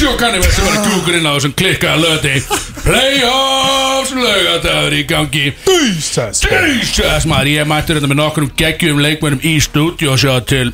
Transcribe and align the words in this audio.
Og 0.00 0.16
Kanye 0.16 0.38
West 0.40 0.56
sem 0.56 0.64
var 0.64 0.78
í 0.78 0.80
kúkurinn 0.86 1.26
á 1.28 1.32
þessum 1.36 1.52
klikkaða 1.60 1.98
löti. 2.00 2.38
Playoffs 2.80 4.14
lögadagur 4.16 4.94
í 4.96 5.02
gangi. 5.04 5.42
Jesus 5.68 6.40
Jesus 6.48 7.26
maður, 7.28 7.50
ég 7.52 7.68
mættur 7.68 7.98
þetta 7.98 8.08
með 8.08 8.20
nokkrum 8.22 8.52
geggjum 8.56 9.02
leikmönum 9.04 9.44
í 9.44 9.58
stúdíu 9.60 10.14
og 10.14 10.22
sjá 10.22 10.38
til 10.48 10.70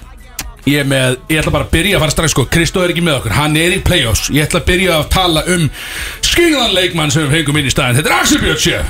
Ég 0.66 0.80
er 0.82 0.86
með, 0.90 1.20
ég 1.30 1.38
ætla 1.38 1.52
bara 1.54 1.66
að 1.68 1.74
byrja 1.76 1.94
að 1.94 2.02
fara 2.02 2.14
strax 2.16 2.32
sko. 2.34 2.44
Kristó 2.50 2.82
er 2.82 2.90
ekki 2.90 3.04
með 3.06 3.20
okkur, 3.20 3.36
hann 3.36 3.54
er 3.60 3.76
í 3.76 3.82
playoffs. 3.86 4.26
Ég 4.34 4.48
ætla 4.48 4.58
að 4.64 4.66
byrja 4.72 4.96
að 4.98 5.04
tala 5.14 5.44
um 5.54 5.68
Skinglan 6.26 6.74
leikmann 6.74 7.12
sem 7.14 7.22
við 7.28 7.38
fengum 7.38 7.60
inn 7.60 7.68
í 7.70 7.72
staðin 7.72 8.00
Þetta 8.00 8.10
er 8.10 8.16
Axel 8.18 8.42
Björn 8.42 8.58
sé. 8.60 8.82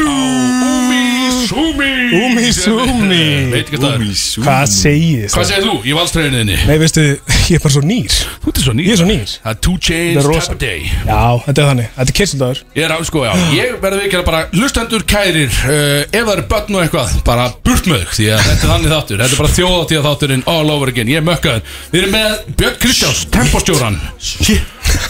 Umi 0.00 1.20
Sumi. 1.46 1.92
Umi 2.14 2.50
Sumi. 2.52 3.22
Veit 3.50 3.70
ekki 3.70 3.78
hvað 3.80 4.66
segið 4.70 5.22
þið? 5.24 5.34
Hvað 5.34 5.46
segir 5.48 5.64
þú 5.66 5.74
í 5.86 5.94
valstræðinni? 5.96 6.56
Nei, 6.68 6.76
veistu, 6.82 7.04
ég 7.50 7.56
er 7.56 7.62
bara 7.64 7.74
svo 7.74 7.82
nýr. 7.86 8.16
Þú 8.42 8.52
ert 8.52 8.60
svo 8.64 8.74
nýr. 8.76 8.86
Ég 8.86 8.94
er 8.94 9.00
svo 9.00 9.08
nýr. 9.08 9.32
Það 9.44 9.52
er 9.54 9.58
two 9.66 9.76
chains 9.80 10.26
type 10.26 10.54
of 10.54 10.60
day. 10.60 10.84
Já, 11.06 11.22
þetta 11.46 11.62
er 11.62 11.70
þannig. 11.70 11.88
Þetta 11.96 12.12
er 12.12 12.16
kissildagur 12.20 12.62
Ég 12.76 12.86
er 12.86 12.94
á, 12.94 12.98
sko, 13.08 13.24
já. 13.26 13.32
Ég 13.56 13.78
verði 13.82 14.04
ekki 14.06 14.18
að 14.20 14.26
bara 14.28 14.42
Hlustendur 14.54 15.06
kærir 15.08 15.48
uh, 15.50 16.04
Ef 16.04 16.20
það 16.20 16.32
eru 16.34 16.44
börn 16.50 16.76
og 16.76 16.84
eitthvað 16.84 17.16
Bara 17.26 17.46
burt 17.64 17.88
með 17.90 18.04
þau 18.04 18.14
Því 18.18 18.28
að 18.34 18.44
þetta 18.46 18.66
er 18.66 18.72
þannig 18.74 18.94
þáttur. 18.94 19.22
Þetta 19.24 19.36
er 19.36 19.42
bara 19.42 19.54
þjóðatíða 19.56 20.04
þátturinn 20.08 20.44
All 20.50 20.74
over 20.74 20.92
again. 20.92 21.10
Ég 21.10 21.19
er 21.20 21.26
mökkaður. 21.28 21.74
Við 21.92 22.00
erum 22.02 22.16
með 22.16 22.54
Björn 22.60 22.78
Kristjáns 22.82 23.26
Tempostjóran. 23.34 24.00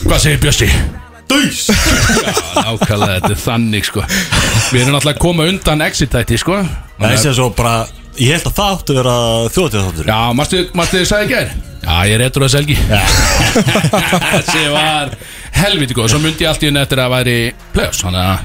Hvað 0.04 0.18
segir 0.26 0.42
Bjössi? 0.44 0.70
Döys 1.30 1.68
Já, 1.70 2.32
nákvæmlega 2.66 3.20
Þetta 3.20 3.30
er 3.30 3.40
þannig, 3.44 3.86
sko. 3.86 4.02
Við 4.74 4.82
erum 4.82 4.96
náttúrulega 4.96 5.14
að 5.14 5.22
koma 5.22 5.46
undan 5.46 5.84
exit-tætti, 5.86 6.38
sko. 6.42 6.60
Það 6.98 7.14
er 7.14 7.20
sem 7.22 7.36
svo 7.38 7.50
bara 7.54 7.74
Ég 8.20 8.34
held 8.34 8.48
að 8.50 8.56
það 8.56 8.72
áttu 8.74 8.92
að 8.92 8.98
vera 9.00 9.16
þjóðatíða 9.54 9.82
þáttur 9.86 10.08
Já, 10.10 10.16
mástu, 10.36 10.62
mástu 10.76 10.98
þið 10.98 11.06
sagði 11.08 11.28
gær? 11.30 11.52
Já, 11.80 11.92
ég 12.04 12.14
er 12.18 12.22
eitthvað 12.26 12.44
að 12.44 12.50
selgi. 12.52 12.74
Þessi 14.34 14.64
var 14.74 15.12
helviti 15.56 15.96
góð. 15.96 16.10
Svo 16.12 16.18
myndi 16.20 16.44
ég 16.44 16.50
allt 16.50 16.64
í 16.66 16.68
henni 16.68 16.82
eftir 16.82 17.00
að 17.00 17.14
væri 17.14 17.36
playoffs 17.72 18.02
Þannig 18.04 18.26
að. 18.26 18.42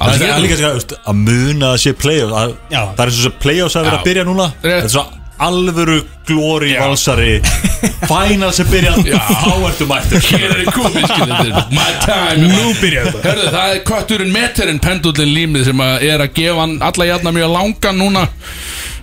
Það 0.00 0.24
er 0.26 0.42
líka 0.42 0.72
að, 0.72 0.96
muna 1.20 1.70
að 1.70 1.76
sé 1.84 1.92
play-off. 1.94 2.34
Að- 2.40 2.56
Já. 2.74 2.80
Það 2.96 3.04
er 3.04 3.12
eins 3.12 3.28
og 3.30 3.36
play-offs 3.44 3.78
að 3.78 3.86
vera 3.86 4.00
að 4.00 4.08
byrja 4.08 4.26
núna. 4.26 4.48
Þetta 4.64 4.88
er 4.88 4.94
svo 4.96 5.04
alvöru 5.38 5.98
glóri 6.28 6.74
valsari. 6.78 7.40
Final 8.08 8.52
sem 8.56 8.68
byrja 8.70 8.94
ertu 8.94 9.88
mættur. 9.90 10.22
Hér 10.30 10.46
er 10.50 10.62
ég 10.64 10.70
komið, 10.72 11.10
My 11.76 11.90
time. 12.04 12.48
Nú 12.48 12.72
byrjar 12.80 13.10
þetta. 13.10 13.22
Hörðu, 13.28 13.50
það 13.56 13.74
er 13.74 13.84
kötturinn 13.90 14.32
meterinn 14.34 14.80
pendullin 14.84 15.34
límið 15.34 15.68
sem 15.70 15.84
að 15.84 16.08
er 16.08 16.24
að 16.24 16.34
gefa 16.38 16.64
hann 16.64 16.78
alla 16.90 17.08
jafna 17.10 17.34
mjög 17.36 17.54
langan 17.58 18.00
núna. 18.00 18.26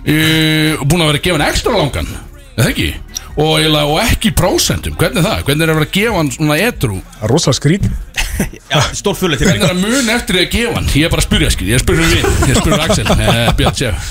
Uh, 0.02 0.82
búin 0.82 1.02
að 1.04 1.12
vera 1.12 1.18
að 1.20 1.24
gefa 1.28 1.38
hann 1.38 1.48
ekstra 1.48 1.78
langan 1.78 2.08
er 2.52 2.64
það 2.64 2.70
ekki? 2.72 2.88
Og, 3.32 3.52
eiginlega- 3.62 3.88
og 3.88 4.00
ekki 4.02 4.32
prósentum, 4.36 4.96
hvernig 5.00 5.22
er 5.22 5.24
það? 5.24 5.44
Hvernig 5.46 5.62
er 5.64 5.70
að 5.72 5.78
vera 5.78 5.86
að 5.88 5.94
gefa 5.96 6.16
hann 6.18 6.32
svona 6.34 6.56
edru? 6.60 6.98
Rosalega 7.30 7.58
skrít. 7.60 7.86
Já, 8.72 8.80
stór 8.98 9.16
fulli 9.16 9.38
til 9.40 9.46
Hvernig 9.48 9.64
er 9.68 9.72
að 9.72 9.80
mun 9.84 10.10
eftir 10.12 10.36
því 10.36 10.42
að 10.42 10.50
gefa 10.56 10.74
hann? 10.76 10.90
Ég 10.96 11.06
er 11.06 11.12
bara 11.14 11.22
að 11.22 11.28
spyrja, 11.28 11.52
skil, 11.54 11.68
ég 11.70 11.78
er 11.78 11.80
að 11.80 11.86
spyrja 11.86 12.10
við 12.10 12.26
Ég 12.26 12.50
er 12.50 12.58
að 12.58 12.60
spyrja 12.60 12.82
Axel, 12.88 13.06
eh, 13.16 13.40
Björn 13.60 13.78
Sef 13.78 14.10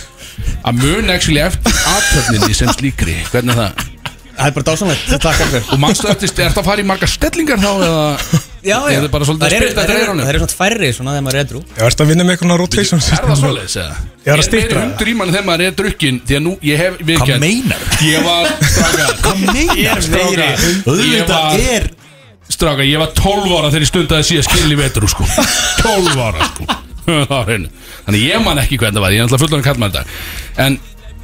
Að 0.66 0.82
mun 0.84 1.10
actually 1.14 1.42
eftir 1.44 1.80
aðtöfninni 1.96 2.54
sem 2.58 2.70
slíkri. 2.78 3.18
Hvernig 3.32 3.56
er 3.58 3.64
það? 3.66 3.88
Það 4.32 4.48
er 4.48 4.54
bara 4.56 4.66
dásanlegt, 4.72 5.10
takk 5.22 5.40
fyrir 5.42 5.66
Og 5.76 5.80
mannstu 5.84 6.08
eftir, 6.10 6.30
er 6.42 6.54
það 6.56 6.62
að 6.62 6.68
fara 6.72 6.82
í 6.82 6.86
margar 6.88 7.10
stellingar 7.12 7.60
þá 7.62 7.68
eða 7.86 8.06
Já, 8.62 8.78
já, 8.78 8.96
Er 8.96 9.04
það 9.04 9.10
bara 9.14 9.26
svolítið 9.28 9.44
að 9.44 9.52
Það 9.52 9.58
eru- 9.58 9.68
spyrta 9.68 9.84
það 9.84 9.92
eru- 9.92 10.40
svona 10.40 10.56
færri 10.62 10.90
svona 10.96 11.12
þegar 11.14 11.26
maður 11.26 11.38
er 11.38 11.44
edru 11.46 11.62
Ég 11.62 11.82
verðst 11.84 12.02
að 12.02 12.10
vinna 12.12 12.26
með 12.26 12.34
einhverjum 12.38 12.62
rotation 12.62 13.04
Er 13.04 13.28
það 13.28 13.38
svoleiðis 13.42 13.76
eða? 13.82 14.00
Ég 14.22 14.32
er 14.32 14.42
að 14.42 14.56
Ég 14.56 14.72
er 14.72 14.80
hundur 14.82 15.12
í 15.12 15.16
manni 15.20 15.36
þegar 15.36 15.48
maður 15.52 15.66
er 15.68 15.76
drukkin 15.82 16.22
Því 16.26 16.38
að 16.40 16.44
nú, 16.48 16.54
ég 16.72 16.82
hef 16.82 16.96
Hvað 16.96 17.12
viðkjent 17.12 17.44
meinar? 17.46 17.86
Ég 18.08 18.26
var, 18.26 18.50
stráka 18.72 19.06
Hvað 19.22 19.44
meinar? 19.52 20.02
Stráka 20.08 20.48
Ég 20.48 20.88
Auðvitað 20.88 21.36
var, 21.36 21.66
er 21.76 21.90
stráka, 22.52 22.84
ég 22.88 23.00
var 23.00 23.12
12 23.16 23.54
ára 23.58 23.70
þegar 23.72 23.86
ég 23.86 23.92
stundaði 23.92 24.28
síðan 24.28 24.48
skil 24.50 24.74
í 24.74 24.80
vetru 24.80 25.08
sko. 25.12 25.28
12 25.86 26.18
ára 26.20 26.50
sko. 26.50 26.66
var. 26.68 26.80
Þannig 28.06 28.22
ég 28.22 28.44
man 28.46 28.62
ekki 28.62 28.78
hvernig 28.82 29.00
það 29.00 29.06
var 29.06 29.16
Ég 29.16 29.24
er 29.24 29.28
náttúrulega 29.28 29.44
fullur 29.46 29.62
að 29.62 29.68
kalla 29.70 29.84
maður 29.84 30.02
þetta 30.02 30.66
En 30.66 30.78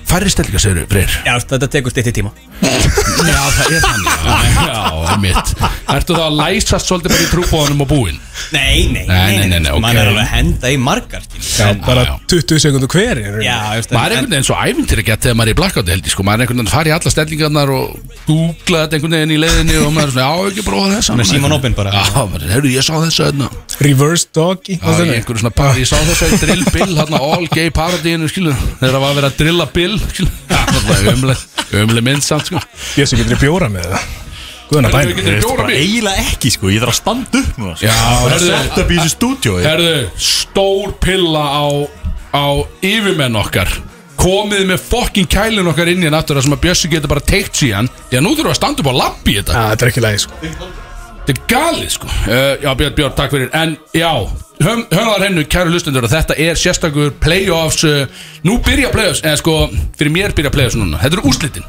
færri 0.08 0.32
stellingar 0.34 0.64
segir 0.64 0.84
þau, 0.84 0.90
Freyr 0.94 1.18
Já, 1.28 1.34
þetta 1.54 1.70
tekur 1.78 1.94
stitt 1.94 2.12
í 2.12 2.16
tíma 2.20 2.32
Já, 2.62 3.42
það 3.58 3.76
er 3.78 3.86
þannig 3.88 4.14
Já, 4.68 4.80
já 5.08 5.18
mitt 5.24 5.54
Ertu 5.98 6.18
þá 6.18 6.24
að 6.28 6.40
læsast 6.42 6.90
svolítið 6.90 7.14
bara 7.14 7.26
í 7.26 7.30
trúbóðanum 7.32 7.84
og 7.86 7.92
búinn? 7.92 8.18
Nei, 8.54 8.88
nei, 8.92 9.04
Nei, 9.08 9.38
nei, 9.38 9.48
nei, 9.50 9.60
nei, 9.60 9.72
ok. 9.74 9.82
Man 9.84 9.98
er 9.98 10.10
alveg 10.12 10.22
að 10.24 10.30
henda 10.32 10.70
í 10.72 10.78
margar 10.80 11.24
skilur. 11.26 11.58
Já, 11.58 11.72
bara 11.84 12.04
já. 12.06 12.12
20 12.32 12.62
sekundur 12.64 12.92
hver. 12.92 13.22
Já, 13.44 13.56
Maður 13.92 14.14
er 14.14 14.18
einhvern 14.18 14.34
veginn 14.36 14.48
svo 14.48 14.58
æfintir 14.62 15.02
að 15.02 15.08
geta 15.10 15.28
þegar 15.28 15.40
maður 15.40 15.50
er 15.50 15.56
í 15.56 15.58
blackouti 15.62 15.94
held 15.96 16.08
ég 16.08 16.14
sko 16.14 16.26
Maður 16.28 16.38
er 16.38 16.46
einhvern 16.46 16.62
veginn 16.62 16.72
að 16.72 16.76
fara 16.78 16.92
í 16.92 16.96
alla 16.98 17.14
stellingarnar 17.14 17.74
og 17.74 18.14
googla 18.28 18.84
þetta 18.84 19.00
einhvern 19.00 19.18
veginn 19.18 19.34
í 19.34 19.40
leiðinni 19.42 19.80
og 19.82 19.90
maður 19.96 20.12
er 20.12 20.14
svona, 20.14 20.28
já, 20.28 20.52
ekki 20.52 20.66
bróða 20.68 20.94
þessa 20.98 21.18
Með 21.18 21.30
símann 21.32 21.58
opinn 21.58 21.78
bara. 21.78 21.94
Já, 21.96 22.06
maður, 22.22 22.48
heyrðu, 22.54 22.74
ég 22.78 22.88
sá 22.88 22.94
þessa 22.96 23.30
hérna 23.32 23.50
Reverse 23.84 24.32
doggy 24.38 24.78
Já, 24.78 24.94
í 25.04 25.18
einhverju 25.18 25.44
svona 25.44 25.72
ég 25.82 25.90
sá 25.90 25.98
þessa 26.12 26.30
í 26.30 26.40
drill 26.44 26.66
bill 26.74 26.94
hérna 26.98 27.22
all 27.22 27.48
gay 27.52 27.74
paradíinu, 27.74 28.30
skilu 28.32 28.54
þegar 28.80 28.96
það 28.96 29.04
var 29.04 29.10
að 29.12 29.20
vera 29.22 29.32
að 29.32 29.40
drilla 29.42 29.68
bill, 29.76 29.97
skilu 30.06 30.30
Já, 30.50 30.58
það 30.70 30.88
var 30.88 31.10
umlega, 31.14 31.42
umlega 31.84 32.06
mynd 32.10 32.24
samt, 32.26 32.50
sko. 32.52 32.62
Ég 32.98 33.10
sé 33.10 33.20
getur 33.20 33.40
bjóra 33.42 33.70
með 33.74 33.90
það? 33.92 34.08
Guðan 34.68 34.88
að 34.90 34.96
bæna 34.98 35.12
getur 35.18 35.32
Ég 35.34 35.42
bjóra 35.44 35.58
bara 35.62 35.68
bíl? 35.72 35.82
eiginlega 35.84 36.24
ekki 36.28 36.50
sko. 36.58 36.72
Ég 36.74 36.82
þarf 36.84 36.94
að 36.94 36.98
standa 37.02 37.42
upp 37.44 37.60
núna 37.62 37.76
sko. 37.78 37.88
Já, 37.88 37.94
Það 37.98 38.34
er 38.38 38.46
sett 38.48 38.80
upp 38.84 38.90
í 38.92 38.98
þessu 39.00 39.14
stúdíu 39.16 39.54
herðu, 39.64 39.94
stór 40.30 40.96
pilla 41.04 41.44
á, 41.48 41.66
á 42.36 42.46
yfirmenn 42.84 43.40
okkar. 43.44 43.72
Komið 44.18 44.64
með 44.72 44.82
fokkin 44.82 45.28
kælin 45.30 45.68
okkar 45.70 45.92
inn 45.94 46.02
í 46.04 46.10
náttúrulega 46.10 46.48
sem 46.48 46.56
að 46.58 46.64
Bjössi 46.66 46.90
getur 46.90 47.12
bara 47.12 47.22
teikt 47.22 47.60
síðan. 47.62 47.88
Já, 48.12 48.18
nú 48.20 48.32
þurfum 48.34 48.50
við 48.50 48.56
að 48.56 48.60
standa 48.60 48.82
upp 48.84 48.90
á 48.92 48.96
lappi 49.04 49.36
í 49.36 49.38
þetta. 49.40 49.54
Já, 49.54 49.66
þetta 49.76 49.86
er 49.86 49.92
ekki 49.94 50.06
lægi 50.08 50.24
sko 50.26 50.54
Þetta 51.28 51.42
er 51.42 51.48
galið 51.52 51.88
sko. 51.92 52.08
Uh, 52.08 52.54
Já 52.64 52.70
Björn, 52.80 52.94
Björn, 52.96 53.14
takk 53.18 53.34
fyrir. 53.34 53.48
En 53.52 53.74
já, 53.92 54.12
höfum 54.64 54.86
hennu 55.20 55.42
kæru 55.52 55.74
hlustendur 55.74 56.06
og 56.08 56.12
Þetta 56.14 56.38
er 56.40 56.56
sérstakur 56.56 57.10
playoffs 57.20 57.84
uh, 57.84 58.06
Nú 58.48 58.56
byrja 58.64 58.94
playoffs 58.94 59.20
Eða 59.26 59.42
sko, 59.42 59.56
fyrir 60.00 60.14
mér 60.16 60.36
byrja 60.38 60.54
playoffs 60.56 60.78
núna. 60.80 61.02
Þetta 61.02 61.20
eru 61.20 61.26
úrslitin. 61.28 61.66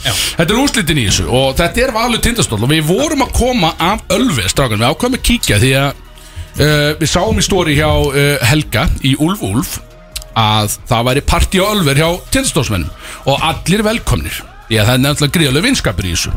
Já. 0.00 0.14
Þetta 0.14 0.46
eru 0.46 0.62
úrslitin 0.64 1.00
í 1.02 1.04
þessu 1.10 1.26
Og 1.28 1.50
þetta 1.58 1.82
er 1.84 1.92
valur 1.92 2.22
tindastól 2.24 2.62
Og 2.64 2.72
við 2.72 2.86
vorum 2.88 3.26
að 3.26 3.34
koma 3.36 3.74
af 3.84 4.06
Ölvi 4.16 4.48
Strákan, 4.48 4.80
við 4.80 4.94
ákvæmum 4.94 5.18
að 5.18 5.26
kíkja 5.28 5.58
Því 5.60 5.72
að 5.76 5.90
uh, 5.92 6.86
við 7.02 7.10
sáum 7.12 7.36
í 7.36 7.44
stóri 7.44 7.76
hjá 7.76 7.90
Helga 8.48 8.86
Í 9.04 9.12
Úlf 9.20 9.44
Úlf 9.44 9.74
Að 10.40 10.78
það 10.88 11.10
væri 11.10 11.26
partí 11.28 11.60
á 11.60 11.68
Ölver 11.68 12.00
hjá 12.00 12.08
tindastólsmennum 12.32 13.28
Og 13.28 13.44
allir 13.44 13.84
velkomnir. 13.84 14.40
Því 14.70 14.80
að 14.80 14.88
það 14.88 14.96
er 14.96 15.04
nefnilega 15.04 15.36
gríðalega 15.36 15.68
vinskapur 15.68 16.08
í 16.08 16.14
þessu 16.16 16.32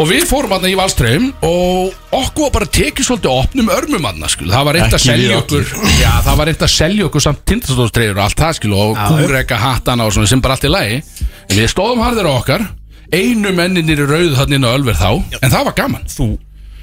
Og 0.00 0.08
við 0.08 0.22
fórum 0.24 0.54
aðna 0.56 0.70
í 0.72 0.76
Valströym 0.78 1.26
og 1.44 1.96
okkur 2.16 2.46
var 2.46 2.52
bara 2.54 2.68
tekið 2.72 3.04
svolítið 3.04 3.32
opnum 3.32 3.72
örmum 3.74 4.06
aðna, 4.08 4.30
skil. 4.32 4.48
Það 4.48 4.68
var 4.68 4.78
reynd 4.78 4.86
að 4.86 4.94
Ekki 4.96 5.10
við 5.10 5.18
selja 5.20 5.40
okkur, 5.42 5.66
já, 6.00 6.12
það 6.24 6.38
var 6.38 6.48
reynd 6.48 6.62
að 6.64 6.72
selja 6.72 7.08
okkur 7.08 7.24
samt 7.26 7.42
tindastólstreyður 7.50 8.20
og 8.20 8.22
allt 8.24 8.40
það, 8.40 8.54
skil, 8.56 8.70
og 8.72 9.02
kúreka 9.10 9.58
hattana 9.60 10.06
og 10.08 10.14
svona 10.16 10.30
sem 10.30 10.44
bara 10.44 10.56
allt 10.56 10.64
í 10.64 10.70
lagi. 10.72 11.02
En 11.44 11.58
við 11.58 11.68
stóðum 11.74 12.00
harðir 12.06 12.30
á 12.30 12.32
okkar, 12.32 12.64
einu 13.12 13.52
menninir 13.58 14.00
í 14.00 14.08
rauðu 14.08 14.32
þarna 14.38 14.58
inn 14.58 14.64
á 14.64 14.70
Ölver 14.72 14.96
þá, 14.96 15.10
en 15.42 15.52
það 15.52 15.68
var 15.68 15.76
gaman. 15.82 16.08
Þú 16.08 16.30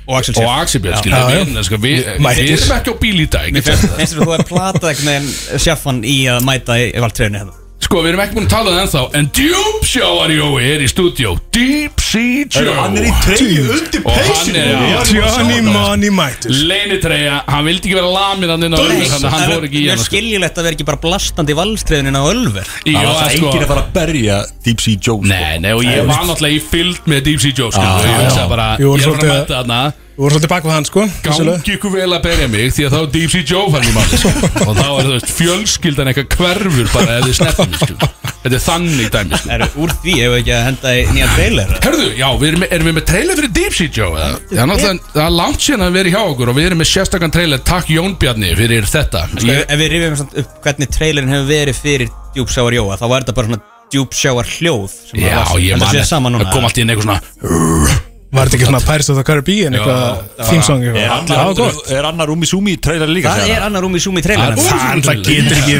og 0.09 0.15
Axel 0.17 0.33
Og 0.33 0.41
Sef 0.41 0.49
Axel 0.49 0.81
Björn, 0.81 1.01
skil, 1.01 1.13
við, 1.13 1.57
sko, 1.67 1.77
við, 1.81 1.99
við 2.17 2.39
erum 2.55 2.75
ekki 2.79 2.93
á 2.93 2.95
bíl 3.01 3.15
í 3.21 3.27
dag, 3.29 3.49
Mér 3.53 3.65
finnst 3.67 3.89
þér 3.93 4.21
að 4.23 4.29
þú 4.29 4.37
er 4.37 4.45
platað 4.49 4.87
einhvern 4.93 5.11
veginn 5.11 5.65
sjafan 5.65 6.01
í 6.01 6.15
að 6.33 6.45
mæta 6.49 6.77
í 6.81 6.87
valtreyðinu 6.97 7.43
hérna 7.43 7.57
Sko, 7.79 8.01
við 8.03 8.09
erum 8.11 8.19
ekki 8.21 8.35
búin 8.35 8.45
að 8.45 8.51
tala 8.51 8.69
um 8.69 8.75
það 8.75 8.81
ennþá, 8.83 9.01
en 9.17 9.27
Djúb 9.33 9.85
Sjáar 9.87 10.31
Jói 10.35 10.63
er 10.67 10.81
í 10.83 10.87
stúdíó, 10.91 11.29
Deep 11.55 12.01
Sea 12.03 12.43
Joe. 12.51 12.73
Hann 12.75 12.97
er 12.99 13.05
í 13.07 13.13
treyju 13.23 13.63
undir 13.71 14.01
Og 14.03 14.11
hann 14.11 14.27
peysinu 14.27 14.59
er- 14.59 14.97
að 14.99 15.05
sjá 15.07 15.21
Johnny. 15.23 15.61
Money 15.63 16.11
Mætus 16.13 16.59
Leinitreya, 16.69 17.37
hann 17.47 17.63
vildi 17.65 17.87
ekki 17.87 17.95
vera 17.95 18.11
lamin 18.11 18.51
hann 18.51 18.67
inn 18.67 18.75
á 18.75 18.79
Ölver, 18.83 19.07
þannig 19.13 19.29
að 19.29 19.33
hann 19.37 19.53
fór 19.53 19.65
ekki 19.69 19.79
í 19.79 19.85
Mér 19.87 19.93
hann. 19.95 20.03
er 20.03 20.09
skiljulegt 20.09 20.59
að 20.59 20.67
vera 20.67 20.75
ekki 20.77 20.87
bara 20.91 21.01
blastandi 21.05 21.55
í 21.55 21.59
valstreyðinu 21.61 22.19
á 22.19 22.25
Ölver. 22.33 22.67
Í- 22.83 22.93
Það 22.93 22.99
og 22.99 23.07
var 23.07 23.15
að 23.15 23.23
það 23.23 23.31
sko- 23.37 23.47
enginn 23.47 23.63
að 23.63 23.71
fara 23.71 23.81
að 23.85 23.93
berja 23.95 24.37
Deep 24.67 24.79
Sea 24.81 24.97
Joe 24.99 25.17
sko. 25.23 25.27
Nei, 25.31 25.57
nei, 25.59 25.71
og 25.71 25.83
ég 25.87 26.05
var 26.05 26.23
náttúrulega 26.27 26.59
í 26.59 26.61
fyllt 26.69 27.07
með 27.07 27.23
Deep 27.23 27.39
Sea 27.39 27.53
Joe, 27.55 27.71
skilur 27.71 27.87
Já, 27.89 28.03
Ég 28.03 28.11
já, 28.11 28.27
hugsaði 28.27 28.49
bara, 28.49 28.67
Jú, 28.77 28.91
ég 28.91 28.99
er 28.99 29.07
bara 29.07 29.17
að 29.17 29.23
svolítið- 29.23 29.39
mæta 29.39 29.55
þarna 29.63 29.93
Þú 30.19 30.25
voru 30.25 30.35
svolítið 30.35 30.51
bak 30.51 30.65
við 30.67 30.73
hann 30.75 30.83
sko. 30.83 31.03
Gangi 31.23 31.73
ykkur 31.77 31.91
vel 31.93 32.09
að 32.11 32.23
berja 32.25 32.47
mig 32.51 32.73
Því 32.75 32.85
að 32.89 32.91
þá 32.91 32.97
er 32.99 33.05
Deep 33.13 33.29
Sea 33.31 33.45
Joe 33.47 33.69
fann 33.71 33.85
í 33.87 34.17
sko. 34.19 34.31
Og 34.65 34.73
þá 34.75 34.87
er 34.89 35.07
veist 35.13 35.29
fjölskyldan 35.31 36.09
eitthvað 36.11 36.35
hverfur 36.35 36.89
Bara 36.91 37.13
ef 37.21 37.27
þið 37.29 37.37
snertum 37.37 37.77
skilur 37.79 38.09
Þetta 38.41 38.57
er 38.57 38.63
þannig 38.65 39.13
dæmi, 39.13 39.39
skilur 39.39 39.63
Er 39.63 39.77
úr 39.79 39.93
því 40.03 40.15
ef 40.17 40.33
við 40.33 40.35
ekki 40.41 40.53
að 40.57 40.65
henda 40.65 40.91
í 40.97 41.05
nýja 41.15 41.29
trailer 41.37 41.71
Herðu, 41.85 42.09
já, 42.19 42.27
við 42.41 42.49
erum, 42.49 42.65
erum 42.67 42.89
við 42.89 42.97
með 42.99 43.07
trailer 43.13 43.39
fyrir 43.39 43.53
Deep 43.61 43.77
Sea 43.79 43.95
Joe 43.95 44.11
eða? 44.19 44.41
Það 44.51 44.83
er 44.89 44.99
það 45.15 45.37
langt 45.39 45.63
síðan 45.69 45.85
að 45.87 45.95
við 45.95 46.03
erum 46.03 46.15
hjá 46.17 46.21
okkur 46.33 46.51
Og 46.51 46.59
við 46.59 46.67
erum 46.67 46.83
með 46.83 46.91
sérstakann 46.91 47.35
trailer 47.37 47.63
Takk 47.71 47.93
Jón 47.95 48.17
Bjarni 48.19 48.51
fyrir 48.59 48.91
þetta 48.91 49.23
Sko, 49.37 49.47
ég, 49.47 49.63
Ef 49.71 49.79
við 49.85 49.93
rifjum 49.95 50.27
upp 50.43 50.59
hvernig 50.67 50.93
trailerin 50.99 51.31
hefur 51.37 51.49
verið 51.53 51.79
fyrir 51.79 52.11
djúpsjáar 52.35 52.75
Jóa 52.81 52.99
þá 52.99 53.07
var 53.07 53.23
þetta 53.23 53.37
bara 53.39 53.53
svona 53.53 53.63
djúpsjáar 53.95 54.51
hljóð 54.57 54.99
sem 55.13 55.23
Já, 55.23 55.39
var- 55.39 55.63
ég 55.63 55.79
man 55.79 56.39
Það 56.43 56.53
kom 56.53 56.67
allt 56.69 56.77
í 56.77 56.83
einn 56.83 56.93
eitthvað 56.97 57.07
svona 57.07 57.97
Var 58.29 58.45
þetta 58.45 58.57
ekki 58.59 58.65
svona 58.69 58.79
Pirates 58.85 59.07
of 59.09 59.15
the 59.17 59.23
Caribbean 59.25 59.73
eitthvað 59.73 60.19
Theme 60.45 60.61
song 60.65 60.83
Er 60.85 60.93
eitthvað 60.93 61.31
Það 61.31 61.47
var 61.47 61.55
gott. 61.57 61.79
Er 61.97 62.05
annar 62.11 62.29
Umi 62.29 62.45
Sumi 62.49 62.75
trailer 62.77 63.09
líka 63.09 63.31
Það 63.33 63.53
er 63.55 63.61
annar 63.65 63.81
rúm 63.81 63.95
í 63.97 64.01
Zoom 64.03 64.19
í 64.19 64.21
trailerin 64.21 64.59
Það 64.61 64.69
er- 64.69 65.01
Það 65.01 65.09
það 65.09 65.17
getur 65.25 65.57
ekki 65.57 65.75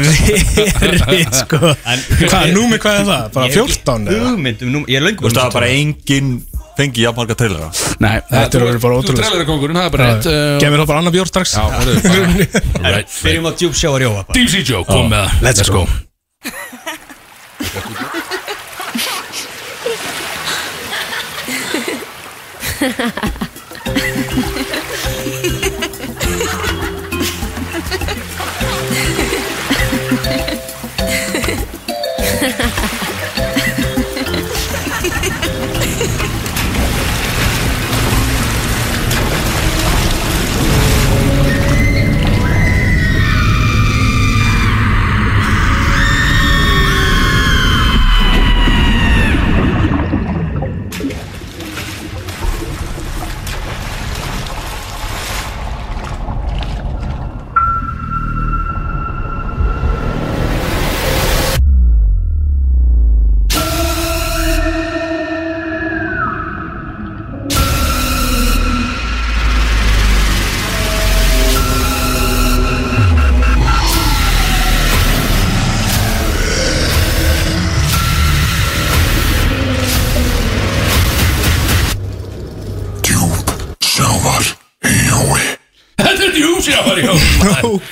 verið 0.80 1.30
sko. 1.38 1.58
Hvað, 2.30 2.44
númi 2.56 2.76
hvað 2.82 2.94
er 2.98 3.06
það? 3.10 3.22
Bara 3.36 3.46
14 3.54 4.10
eða? 4.10 4.16
eða? 4.16 4.32
Hugmyndum, 4.34 4.68
nú, 4.74 4.82
ég 4.90 4.98
er 4.98 5.02
Þú 5.04 5.06
löngu 5.12 5.22
veist 5.28 5.38
það 5.38 5.46
var 5.46 5.54
bara 5.60 5.70
engin 5.78 6.32
fengi 6.80 7.02
jafn 7.04 7.18
marga 7.20 7.34
trailera. 7.36 7.68
Nei, 8.00 8.12
Þetta 8.30 8.54
er 8.56 8.62
orðið 8.66 8.82
bara 8.82 8.94
Þú 8.94 9.00
ótrúlegt. 9.04 9.20
trailer 9.22 9.46
kongurinn, 9.50 9.78
það 9.78 9.86
er 9.86 9.94
bara 9.94 10.04
rétt 10.10 10.26
uh, 10.30 10.34
Gemir 10.64 10.78
þá 10.82 10.86
bara 10.90 10.98
annar 11.04 11.14
bjór 11.14 11.28
strax? 11.30 11.54
Já, 11.54 11.64
það 11.70 11.86
er 11.86 11.96
bara 12.80 12.92
Right 12.96 13.10
Byrjum 13.22 13.46
á 13.46 13.52
Djúb 13.62 13.74
sjáar 13.78 14.00
Jóa 14.08 14.22
bara. 14.24 14.34
Deep 14.38 14.48
Sea 14.54 14.64
Joe, 14.66 14.82
kom 14.88 15.06
með 15.12 15.22
það. 15.22 15.30
Let's 15.46 15.70
go. 15.70 15.82
Ha 22.80 22.88
ha 22.88 23.12
ha. 23.18 23.40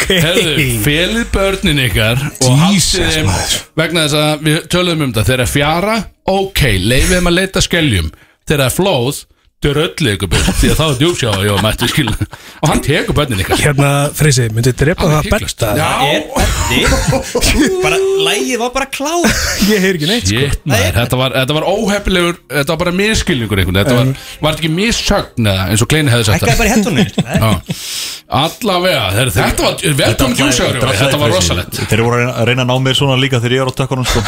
Herðu, 0.09 0.67
felið 0.85 1.27
börnin 1.35 1.81
ykkar 1.85 2.21
og 2.47 2.55
haldið 2.63 3.17
þeim 3.17 3.33
vegna 3.77 4.05
þess 4.07 4.19
að 4.19 4.47
við 4.47 4.61
töluðum 4.73 5.05
um 5.05 5.13
þetta. 5.13 5.27
Þegar 5.29 5.51
fjara, 5.53 5.97
ok, 6.33 6.63
leifið 6.81 7.13
þeim 7.17 7.31
að 7.31 7.37
leita 7.37 7.65
skeljum. 7.65 8.09
Þegar 8.49 8.73
flóð 8.73 9.21
dröllið 9.65 10.13
ykkur 10.15 10.31
burt 10.31 10.51
því 10.61 10.69
að 10.71 10.77
þá 10.79 10.85
er 10.85 10.99
djúpsjá 11.01 11.31
og 11.33 11.41
ég 11.43 11.55
var 11.57 11.65
mættu 11.67 11.89
skil 11.91 12.11
og 12.13 12.69
hann 12.71 12.83
tekur 12.85 13.17
börnin 13.19 13.41
ykkar. 13.43 13.59
Hérna, 13.59 13.89
Freysi, 14.15 14.45
myndið 14.55 14.77
drepa 14.79 15.09
það 15.11 15.31
betta 15.33 15.71
Já. 15.79 15.89
Er 16.07 16.23
Eddi 16.45 16.81
Bara, 17.85 17.99
lægið 18.29 18.61
var 18.63 18.71
bara 18.75 18.87
klár. 18.93 19.27
Ég 19.67 19.83
heyr 19.83 19.99
ekki 19.99 20.11
neitt 20.11 20.29
sko. 20.31 20.45
Shit, 20.45 20.63
maður, 20.69 20.95
þetta 21.01 21.19
var, 21.23 21.35
þetta 21.41 21.57
var 21.59 21.67
óhefnilegur 21.73 22.39
þetta 22.53 22.75
var 22.75 22.81
bara 22.85 22.95
miskilningur 23.01 23.63
einhvern 23.63 23.81
þetta 23.81 23.97
var, 23.99 24.13
var 24.45 24.55
þetta 24.55 24.65
ekki 24.65 24.73
missögn 24.77 25.51
eða 25.55 25.67
eins 25.73 25.85
og 25.85 25.91
Kleini 25.91 26.15
hefði 26.15 26.29
sagt 26.29 26.39
Hækkaði 26.39 26.59
bara 26.59 26.69
í 26.69 26.75
hettunni 26.77 27.07
Já. 27.09 27.51
allavega, 28.39 29.05
þeir, 29.17 29.33
þetta 29.39 29.67
var 29.67 29.77
velkomin 30.03 30.39
djúpsjá 30.39 30.71
þetta 31.03 31.21
var 31.23 31.35
rosalett 31.35 31.83
Þeir 31.89 32.05
voru 32.05 32.19
að 32.29 32.49
reyna- 32.51 32.67
að 32.67 32.69
að 32.69 32.69
ná 32.69 32.75
mér 32.85 32.97
svona 32.99 33.17
líka 33.21 33.41
þegar 33.41 33.55
ég 33.57 33.63
er 33.65 33.71
á 33.71 33.75
tökkunum 33.79 34.07
sko. 34.09 34.23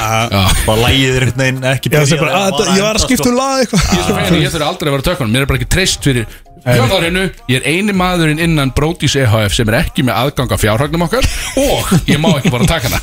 Bara 0.66 0.78
lægið 0.86 1.16
er 1.18 1.26
einhvern 1.26 1.42
veginn 1.44 1.66
ekki 1.70 1.90
það 1.90 1.96
byrjað 1.96 2.22
að, 2.30 2.50
var 2.56 2.70
ég 2.76 2.84
var 2.86 2.98
að 2.98 3.04
skipta 3.04 3.24
sko. 3.24 3.30
um 3.30 3.36
lag 3.40 3.64
eitthvað. 3.64 3.80
Ég 3.90 4.48
að 4.48 4.54
þurfi 4.54 4.68
aldrei 4.70 4.88
að 4.90 4.94
vera 4.96 5.06
tökkunum 5.20 5.36
Mér 5.36 5.44
er 5.44 5.50
bara 5.52 5.60
ekki 5.60 5.70
treyst 5.76 6.02
fyrir 6.08 6.26
Fjárðarinu, 6.60 7.22
ég 7.48 7.62
er 7.62 7.68
eini 7.72 7.94
maðurinn 7.96 8.40
innan 8.44 8.68
Brodís 8.76 9.14
EHF 9.16 9.54
sem 9.56 9.68
er 9.72 9.78
ekki 9.78 10.02
með 10.04 10.18
aðgang 10.26 10.50
af 10.52 10.60
fjárhagnum 10.60 11.06
okkar 11.06 11.24
og 11.56 11.88
ég 12.04 12.20
má 12.20 12.28
ekki 12.34 12.52
bara 12.52 12.66
taka 12.68 12.90
hana. 12.90 12.98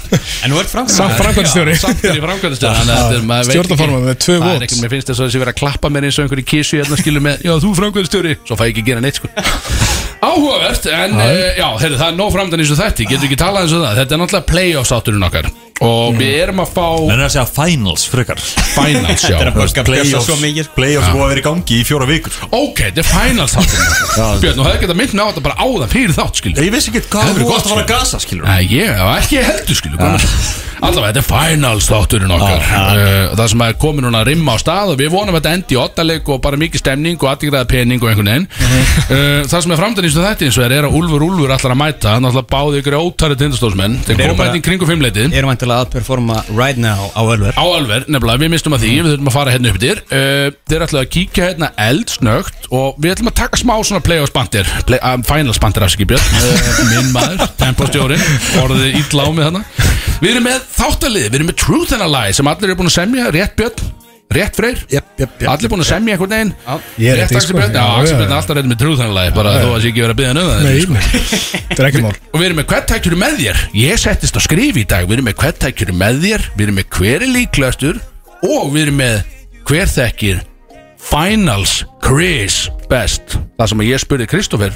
En 0.46 0.54
nú 0.54 0.60
er 0.62 0.70
framkvæmd 0.70 0.94
Samt 0.94 1.16
framkvæmdastjóri. 1.18 1.74
Samt 1.82 2.06
er 2.06 2.20
ég 2.20 2.22
framkvæmdastjóri. 2.22 2.78
Þannig 2.78 2.94
að 2.94 3.02
þetta 3.02 3.18
er- 3.18 3.26
maður 3.32 3.50
veit 3.50 3.56
ekki- 3.56 3.66
Stjórnarformaður 3.66 4.06
með 4.12 4.20
tvö 4.28 4.38
ekki, 4.68 4.80
mér 4.84 4.94
finnst 4.94 5.10
þess 5.10 5.24
að 5.24 5.26
þessi 5.32 5.42
verið 5.42 5.54
að 5.56 5.60
klappa 5.64 5.90
mér 5.90 6.06
eins 6.06 6.20
og 6.22 6.28
einhverju 6.28 6.48
kísu 6.54 6.78
hérna 6.84 7.02
skilur 7.02 7.26
með, 7.26 7.42
já 7.50 7.54
þú 7.66 7.74
framkvæmdastjóri. 7.82 8.38
Svo 8.46 8.60
fæ 8.62 8.64
ég 8.68 8.76
ekki 8.76 8.86
gera 8.92 9.02
neitt 9.02 9.18
sko. 9.18 9.34
Áhugavert, 10.22 10.86
en 10.94 11.14
uh, 11.18 11.58
já, 11.58 11.68
heyrðu, 11.82 11.98
það 11.98 12.08
er 12.12 12.16
nóg 12.18 12.32
framdann 12.38 12.62
eins 12.62 12.72
og 12.74 12.80
þetta, 12.82 13.06
getur 13.10 13.26
ekki 13.28 13.38
talað 13.42 13.66
eins 13.66 13.74
og 13.78 13.84
það. 13.86 13.98
Þetta 14.04 14.16
er 14.16 14.22
náttúrulega 14.22 14.50
playoffs 14.54 14.94
átturinn 14.94 15.26
okkar 15.28 15.50
Og 15.86 16.16
við 16.18 16.34
erum 16.42 16.62
að 16.64 16.72
fá 16.74 16.86
það 16.98 17.12
er 17.14 17.22
að 17.28 17.34
segja 17.36 17.46
finals 17.54 18.06
frekar. 18.10 18.40
Finals, 18.74 19.22
já. 19.22 19.36
Þetta 19.38 19.44
er 19.44 19.52
að 19.52 19.58
börga 19.60 19.84
bjössa 19.84 19.88
Playoffs 19.92 20.28
svo 20.28 20.38
mikið 20.42 20.68
sko. 20.68 20.76
Playoffs 20.80 21.12
búið 21.14 21.24
að 21.26 21.32
vera 21.34 21.44
í 21.44 21.46
gangi 21.48 21.78
í 21.78 21.84
fjóra 21.88 22.08
vikur. 22.10 22.38
Ok, 22.58 22.82
þetta 22.88 23.04
er 23.04 23.10
finals 23.12 23.58
átturinn 23.62 24.40
Björn, 24.42 24.62
og 24.64 24.70
það 24.70 24.80
geta 24.86 24.98
mynd 24.98 25.14
með 25.18 25.24
á 25.24 25.28
þetta 25.32 25.46
bara 25.48 25.68
áðan 25.68 25.92
fyrir 25.94 26.16
þátt, 26.18 26.40
skilur 26.42 26.66
Ég 26.68 26.74
vissi 26.74 26.92
ekki 26.94 27.04
Það 27.06 27.12
hvað 27.14 27.28
hefur 27.28 27.44
þú 27.44 27.50
gott, 27.50 27.58
varst 27.58 27.68
að 27.68 27.76
fara 27.76 27.84
að 27.86 27.92
gasa 27.94 28.22
skilur 28.24 28.48
Nei, 28.50 28.64
ég, 28.74 28.90
það 28.98 29.12
var 29.12 29.22
ekki 29.22 29.44
heldur 29.52 29.78
skilu 29.82 30.02
ja. 30.02 30.64
Allavega, 30.78 31.08
þetta 31.10 31.22
er 31.24 31.26
finals 31.26 31.88
þátturinn 31.90 32.34
okkar. 32.36 32.60
uh, 32.62 33.32
Það 33.34 33.48
sem 33.50 33.62
er 33.66 33.78
komið 33.82 34.04
núna 34.06 34.20
að 34.22 34.28
rimma 34.30 34.54
á 34.54 34.58
stað 34.62 34.92
og 34.94 35.00
við 35.00 35.08
vonum 35.10 35.34
að 35.34 35.40
þetta 35.40 35.54
endi 35.58 35.74
í 35.74 35.80
ottaleg 35.82 36.28
og 36.30 36.42
bara 36.44 36.60
mikið 36.62 36.82
stemning 36.84 37.18
og 37.18 37.32
aðtíkraða 37.32 37.66
pening 37.72 38.04
og 38.06 38.12
einhvern 38.12 38.30
veginn. 38.30 38.46
Uh, 39.10 39.42
Það 39.50 39.64
sem 39.66 39.74
er 39.74 39.80
framdæðnist 39.82 40.20
þetta 40.22 40.46
eins 40.46 40.60
og 40.62 40.66
er, 40.68 40.76
er 40.78 40.86
að 40.86 40.98
Úlfur 41.00 41.26
Úlfur 41.26 41.54
allar 41.56 41.74
að 41.74 41.80
mæta. 41.82 42.14
Náttúrulega 42.22 42.52
báði 42.54 42.84
ykkur 42.84 42.98
ótæri 43.00 43.40
tindastóðsmenn 43.42 43.98
Þeir 44.06 44.20
koma 44.22 44.38
bara- 44.38 44.52
þetta 44.52 44.62
í 44.62 44.66
kringum 44.70 44.92
fimmleitið. 44.92 45.34
Erum 45.42 45.54
vantilega 45.68 45.86
að 45.86 45.92
performa 45.92 46.38
right 46.56 46.80
now 46.80 47.10
á 47.12 47.22
Ölver. 47.22 47.54
Á 47.58 47.66
alver, 47.66 48.06
nefnilega, 48.08 48.42
við 48.42 48.52
mistum 48.54 48.76
að 48.76 48.84
því, 48.86 48.92
við 49.04 49.12
þurfum 49.14 49.32
að 49.32 49.36
fara 49.36 49.54
hérna 49.54 49.72
upp 49.72 49.80
yfir 49.82 50.02
uh, 50.06 50.48
Þeir 50.68 50.86
ætlaðu 50.86 51.02
að 51.02 51.12
kíkja 51.16 51.50
hérna 51.50 51.70
eldsnögt 51.88 52.70
Og 52.72 52.98
við 53.04 53.14
ætlum 53.16 53.32
að 53.32 53.38
taka 53.42 53.60
smá 53.62 53.74
svona 53.82 54.04
playoffs 54.06 54.36
bandir 54.36 54.72
play, 54.88 55.00
uh, 55.02 55.18
Finals 55.28 55.62
bandir 55.64 55.88
afsaki 55.88 56.08
Björn. 56.08 56.40
Uh, 56.40 56.82
Minn 56.92 57.14
maður, 57.16 57.46
tempostjórin 57.64 58.26
Orðið 58.64 58.98
mig 58.98 59.46
þarna. 59.48 59.64
Við 60.22 60.34
erum 60.34 60.48
með 60.48 60.68
þáttalið, 60.78 61.30
við 61.30 61.40
erum 61.42 61.52
með 61.52 61.62
Truth 61.66 61.96
and 61.98 62.08
a 62.08 62.12
Lie 62.12 62.36
Sem 62.38 62.52
allir 62.52 62.72
eru 62.72 62.80
búin 62.80 62.92
að 62.92 63.00
semja, 63.02 63.32
rétt 63.36 63.58
Björn 63.60 63.97
Rétt 64.28 64.58
Freyr, 64.60 64.76
Jep, 64.92 65.06
jep, 65.16 65.30
jep. 65.40 65.48
allir 65.48 65.70
búin 65.72 65.80
að 65.80 65.88
semja 65.88 66.16
einhvern 66.18 66.34
veginn? 66.36 66.50
Ég 67.00 67.14
er 67.14 67.20
Rétt 67.22 67.36
Axel 67.38 67.48
sko. 67.48 67.60
Já, 67.62 67.68
Já, 67.72 67.84
Axel 68.02 68.18
Björn 68.18 68.32
er 68.32 68.36
alltaf 68.36 68.58
rétt 68.58 68.68
með 68.68 68.80
Truth 68.82 69.04
and 69.06 69.14
a 69.14 69.16
Lie 69.16 69.32
Bara 69.38 69.54
þó 69.62 69.70
að 69.72 69.78
sé 69.86 69.92
ekki 69.94 70.04
verið 70.04 70.12
að 70.12 70.20
byggja 70.20 70.32
hann 70.34 70.42
um 70.42 70.50
sko. 70.52 70.66
nei, 70.68 70.74
þetta 71.70 71.78
er 71.80 71.88
ekki 71.88 72.02
mál. 72.04 72.12
Og 72.34 72.42
við 72.42 72.48
erum 72.50 72.60
með 72.60 72.68
hvert 72.74 72.90
tækjur 72.92 73.16
með 73.22 73.38
þér. 73.40 73.62
Ég 73.80 74.02
settist 74.04 74.36
á 74.36 74.42
skrif 74.44 74.80
í 74.82 74.84
dag. 74.92 75.08
Við 75.08 75.16
erum 75.18 75.30
með 75.30 75.38
hvert 75.40 75.62
tækjur 75.64 75.94
með 76.04 76.20
þér 76.26 76.46
Við 76.58 76.66
erum 76.68 76.78
með 76.82 76.90
hver 76.98 77.24
er 77.24 77.34
líklegastur 77.38 78.02
Og 78.52 78.68
við 78.76 78.82
erum 78.84 79.00
með 79.00 79.16
hver 79.72 79.94
þekkir 79.96 80.44
Finals 81.08 81.78
Chris 82.04 82.60
Best. 82.92 83.38
Það 83.58 83.72
sem 83.72 83.84
að 83.86 83.90
ég 83.94 84.04
spurði 84.04 84.28
Kristoffer 84.34 84.76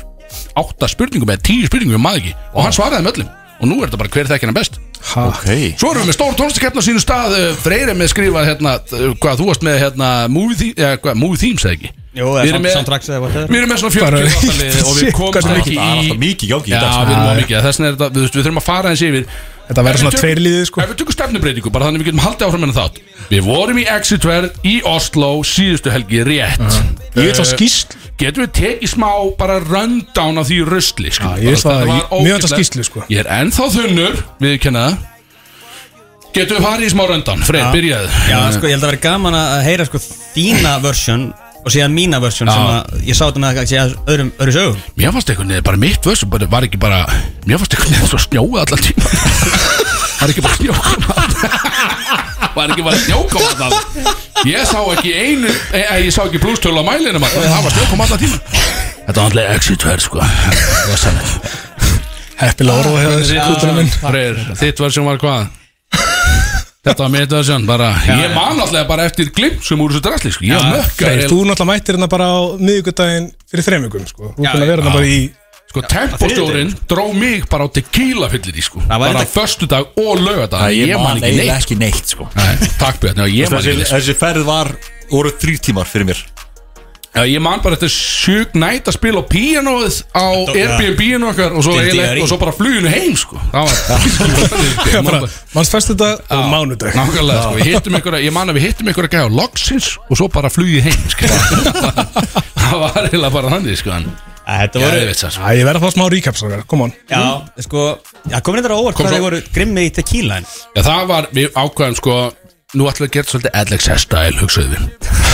Átta 0.55 0.87
spurningum 0.87 1.27
með 1.27 1.43
tíu 1.43 1.67
spurningum 1.67 1.99
um 1.99 2.05
maður 2.07 2.23
ekki 2.23 2.33
Og 2.55 2.63
hann 2.63 2.75
svaraði 2.75 3.03
með 3.03 3.17
öllum 3.19 3.37
Og 3.61 3.69
nú 3.69 3.77
er 3.83 3.87
þetta 3.91 3.99
bara 4.01 4.09
hver 4.15 4.29
þekkir 4.31 4.49
hann 4.49 4.57
best. 4.57 4.79
Ha, 5.11 5.23
Ok. 5.31 5.47
Svo 5.77 5.91
erum 5.91 6.03
við 6.03 6.09
með 6.11 6.15
stór 6.17 6.35
tónlistakeppn 6.37 6.77
á 6.77 6.83
sínu 6.85 7.01
stað 7.01 7.33
uh, 7.37 7.47
Freyri 7.61 7.93
með 7.97 8.09
skrifað 8.11 8.47
hérna 8.51 8.73
uh, 8.77 9.13
Hvað 9.21 9.39
þú 9.41 9.47
varst 9.49 9.63
með 9.65 9.79
hérna 9.81 10.09
Movie, 10.29 10.57
theme, 10.59 10.75
ja, 10.77 10.97
hvað, 11.01 11.17
movie 11.21 11.39
Themes 11.41 11.65
eða 11.65 11.73
ekki? 11.77 11.89
Jú, 12.11 12.25
Við 12.27 12.41
eða 12.41 12.49
erum 12.51 12.65
með- 12.67 12.75
samtraks 12.75 13.09
eða 13.09 13.21
whatever. 13.23 13.47
Við 13.53 13.59
erum 13.61 13.71
með 13.71 13.81
svona 13.81 14.01
Bara- 14.01 14.21
40 14.21 14.35
þáttalið 14.35 14.81
Og 14.81 14.93
við 14.99 15.13
komumst 15.17 15.41
hvað 15.41 15.53
er. 15.55 15.61
ekki 15.61 15.75
Það 15.77 15.81
er 15.81 15.95
í 15.95 16.01
alltaf 16.01 16.21
mikið 16.25 16.45
í 16.45 16.51
gangi 16.51 16.69
í 16.69 16.73
Já, 16.75 16.81
dag 16.81 16.91
sko. 16.91 17.05
við 17.07 17.15
erum 17.15 17.31
á 17.31 17.35
mikið 17.41 17.65
Þess 17.65 17.79
vegna 17.81 17.89
er 17.91 17.95
þetta 17.97 18.09
Við 18.11 18.25
við 18.27 18.45
þurfum 18.45 18.61
að 18.61 18.67
fara 18.67 18.91
eins 18.91 19.03
yfir 19.07 19.25
Þetta 19.71 19.85
verður 19.87 20.01
svona 20.03 20.11
við 20.11 20.17
tök- 20.17 20.25
tveir 20.25 20.41
liðið 20.43 20.65
sko. 20.67 20.81
Ef 20.83 20.89
við 20.91 20.97
tökum 21.01 21.15
stefnubreitingu, 21.15 21.71
bara 21.71 21.85
þannig 21.87 22.01
við 22.03 22.09
getum 22.11 22.23
haldið 22.25 22.47
áfram 22.49 22.63
en 22.67 22.73
þátt. 22.75 22.97
Við 23.31 23.41
vorum 23.47 23.77
í 23.79 23.85
Exitverð 23.87 24.49
í 24.67 24.75
Oslo 24.91 25.29
síðustu 25.47 25.91
helgi 25.93 26.23
rétt. 26.27 26.59
Ég 27.15 27.23
vil 27.23 27.33
fá 27.33 27.45
Eh, 27.45 27.51
skýsl 27.55 27.97
Getum 28.21 28.43
við 28.45 28.51
tekið 28.53 28.89
smá 28.91 29.07
bara 29.37 29.55
rundown 29.65 30.37
af 30.37 30.45
því 30.45 30.57
rusli 30.67 31.09
sko. 31.09 31.25
Já, 31.25 31.41
ég 31.41 31.55
vil 31.55 31.61
það, 31.63 31.79
mjög 31.87 31.87
vantar 31.89 32.17
ógeðslegt. 32.19 32.53
skýrslu, 32.59 32.83
sko. 32.85 33.03
Ég 33.09 33.17
er 33.23 33.29
ennþá 33.33 33.65
þunnur, 33.73 34.19
við 34.39 34.59
kenna 34.61 34.83
það 34.91 34.97
Getum 36.31 36.57
við 36.57 36.63
farið 36.67 36.85
í 36.85 36.91
smá 36.93 37.01
rundown, 37.09 37.41
Freyr, 37.43 37.65
byrjaðu. 37.73 38.11
Já, 38.29 38.37
sko, 38.55 38.67
ég 38.69 38.75
held 38.77 38.83
að 38.85 38.91
vera 38.91 39.01
gaman 39.03 39.33
að 39.35 39.63
heyra 39.65 39.85
sko 39.89 39.97
þína 39.99 40.75
versjón 40.83 41.25
og 41.61 41.73
síðan 41.73 41.93
mína 41.93 42.19
versjón 42.21 42.49
Já. 42.49 42.55
sem 42.55 42.65
að 42.73 43.07
ég 43.07 43.17
sá 43.17 43.23
þetta 43.27 43.41
með 43.43 43.59
að 43.61 43.69
segja 43.69 43.85
öðrum, 44.09 44.31
öðru 44.41 44.53
sögum 44.55 44.79
Mér 44.97 45.13
fannst 45.15 45.31
einhvern 45.31 45.53
veginn, 45.53 45.67
bara 45.67 45.81
mitt 45.81 46.01
bara, 46.33 46.49
var 46.55 46.67
ekki 46.67 46.79
bara, 46.81 46.99
mér 47.45 47.61
fannst 47.61 47.75
einhvern 47.75 47.93
veginn 47.95 48.11
svo 48.11 48.21
snjóið 48.25 48.59
allan 48.63 48.81
tíma. 48.87 49.05
Var 50.21 50.29
ekki 50.29 50.43
bara 50.45 50.57
snjókum 50.59 51.01
Var 52.55 52.73
ekki 52.73 52.83
bara 52.85 52.99
snjókum 53.05 53.41
allan 53.51 53.73
Ég 54.45 54.65
sá 54.65 54.79
ekki 54.95 55.13
einu, 55.13 55.49
e, 55.69 55.81
e, 55.81 55.95
ég 56.07 56.13
sá 56.13 56.23
ekki 56.25 56.41
blústölu 56.41 56.81
á 56.81 56.85
mælinum 56.85 57.25
að 57.25 57.37
það 57.45 57.65
var 57.67 57.75
snjókum 57.75 58.01
allan 58.05 58.21
tíma. 58.21 58.37
Þetta 59.05 59.17
var 59.19 59.27
alltaf 59.27 59.51
exit 59.53 59.85
verð 59.85 60.05
sko. 60.07 60.17
Heppilega 62.41 62.81
orða 62.81 63.21
kútunum 63.51 63.75
minn 63.77 63.91
Freyr, 64.01 64.39
þitt 64.57 64.81
versjón 64.81 65.05
var 65.11 65.21
hvað? 65.21 65.60
Þetta 66.81 67.03
var 67.05 67.11
mitt 67.13 67.29
versjón, 67.35 67.65
bara 67.69 67.91
Ég 68.09 68.31
man 68.33 68.57
alltaf 68.63 68.87
bara 68.89 69.03
eftir 69.05 69.27
glimpsum 69.37 69.83
úr 69.85 69.91
þessu 69.93 70.01
drasli 70.07 70.31
sko. 70.33 70.47
Ég 70.49 70.57
var 70.57 70.79
mökkar 70.79 71.19
þú 71.29 71.37
náttúrulega 71.45 71.67
mættir 71.69 71.97
hérna 71.97 72.07
bara 72.09 72.29
á 72.33 72.39
miðvikudaginn 72.57 73.27
fyrir 73.51 73.67
þremugum 73.67 74.07
sko. 74.09 74.31
Þú 74.33 74.47
að 74.49 74.63
vera 74.65 74.81
hérna 74.81 74.95
bara 74.97 75.11
í 75.11 75.19
Sko, 75.71 75.79
tempostjórin 75.87 76.73
dró 76.89 77.05
mig 77.15 77.45
bara 77.47 77.63
á 77.63 77.69
tequila 77.71 78.27
fyllir 78.33 78.57
í 78.59 78.63
sko. 78.65 78.81
Það 78.83 78.97
var 78.99 79.13
Bara 79.13 79.21
þetta- 79.21 79.35
föstudag 79.37 80.01
og 80.03 80.19
lögadag 80.19 80.73
Ég 80.75 80.97
man 80.99 81.21
ekki 81.21 81.37
neitt 81.37 81.53
ekki 81.55 81.77
neitt 81.79 82.07
sko. 82.11 82.27
Nei, 82.35 82.57
Takk 82.81 82.99
Björn, 82.99 83.21
já, 83.23 83.27
ég 83.29 83.47
man 83.53 83.61
Þessi, 83.61 83.69
ekki 83.69 83.77
neitt 83.85 83.93
þessi 83.93 84.15
ferð 84.19 84.43
var 84.49 84.73
voru 85.13 85.31
þrý 85.31 85.55
tímar 85.63 85.87
fyrir 85.87 86.09
mér 86.09 86.19
Já, 87.11 87.25
ég 87.27 87.41
man 87.43 87.59
bara 87.59 87.75
þetta 87.75 87.89
sjúk 87.91 88.53
nætt 88.55 88.87
að 88.87 88.95
spila 88.95 89.19
á 89.19 89.25
píanóið 89.27 89.97
á 90.15 90.31
Airbnb-inu 90.31 91.27
okkar 91.27 91.57
og 91.59 91.65
svo, 91.65 91.73
DRI. 91.75 92.21
og 92.23 92.29
svo 92.31 92.37
bara 92.39 92.53
fluginu 92.55 92.87
heim 92.87 93.17
sko. 93.19 93.35
það 93.51 95.09
var 95.09 95.25
Manns 95.51 95.71
fyrstu 95.73 95.97
dag 95.99 96.23
og 96.31 96.45
mánudag 96.47 96.95
Nákvæmlega, 96.95 97.43
sko, 97.43 97.57
við 97.59 97.67
hittum 97.67 97.99
ykkur 97.99 98.17
Ég 98.23 98.31
man 98.31 98.53
að 98.53 98.61
við 98.61 98.67
hittum 98.69 98.91
ykkur 98.93 99.09
að 99.09 99.15
gæja 99.17 99.27
á 99.27 99.31
loksins 99.41 99.91
Og 100.07 100.21
svo 100.21 100.29
bara 100.31 100.51
flugið 100.53 100.87
heim 100.87 101.03
sko. 101.11 101.27
Það 102.61 102.77
var 102.85 102.99
eiginlega 103.03 103.33
bara 103.35 103.55
þannig 103.57 103.81
sko, 103.81 103.99
Þetta 104.41 104.79
Já, 104.79 104.85
voru 104.87 105.01
ég 105.01 105.09
veit 105.11 105.19
það 105.19 105.33
sko. 105.35 105.49
Ég 105.55 105.67
verð 105.67 105.79
að 105.79 105.83
fá 105.83 105.93
smá 105.93 106.05
okkar, 106.07 106.63
come 106.71 106.87
on 106.87 106.95
Já, 107.11 107.21
sko 107.67 107.83
Já, 108.31 108.39
komin 108.39 108.63
þetta 108.63 108.71
á 108.71 108.79
óvart 108.79 108.95
Kom 108.95 109.07
hvað 109.07 109.17
þið 109.17 109.25
voru 109.27 109.41
grimmið 109.51 109.89
í 109.89 109.93
tequila 109.99 110.39
Já, 110.39 110.81
það 110.81 111.03
var, 111.11 111.27
við 111.35 111.51
ákvæðum 111.59 111.99
sko 111.99 112.15
Nú 112.73 112.85
ætlum 112.87 113.03
við 113.05 113.09
að 113.09 113.15
gera 113.17 113.27
svolítið 113.31 113.57
LXS 113.65 114.05
style 114.05 114.37
Hugsaðu 114.39 114.69
við 114.71 114.83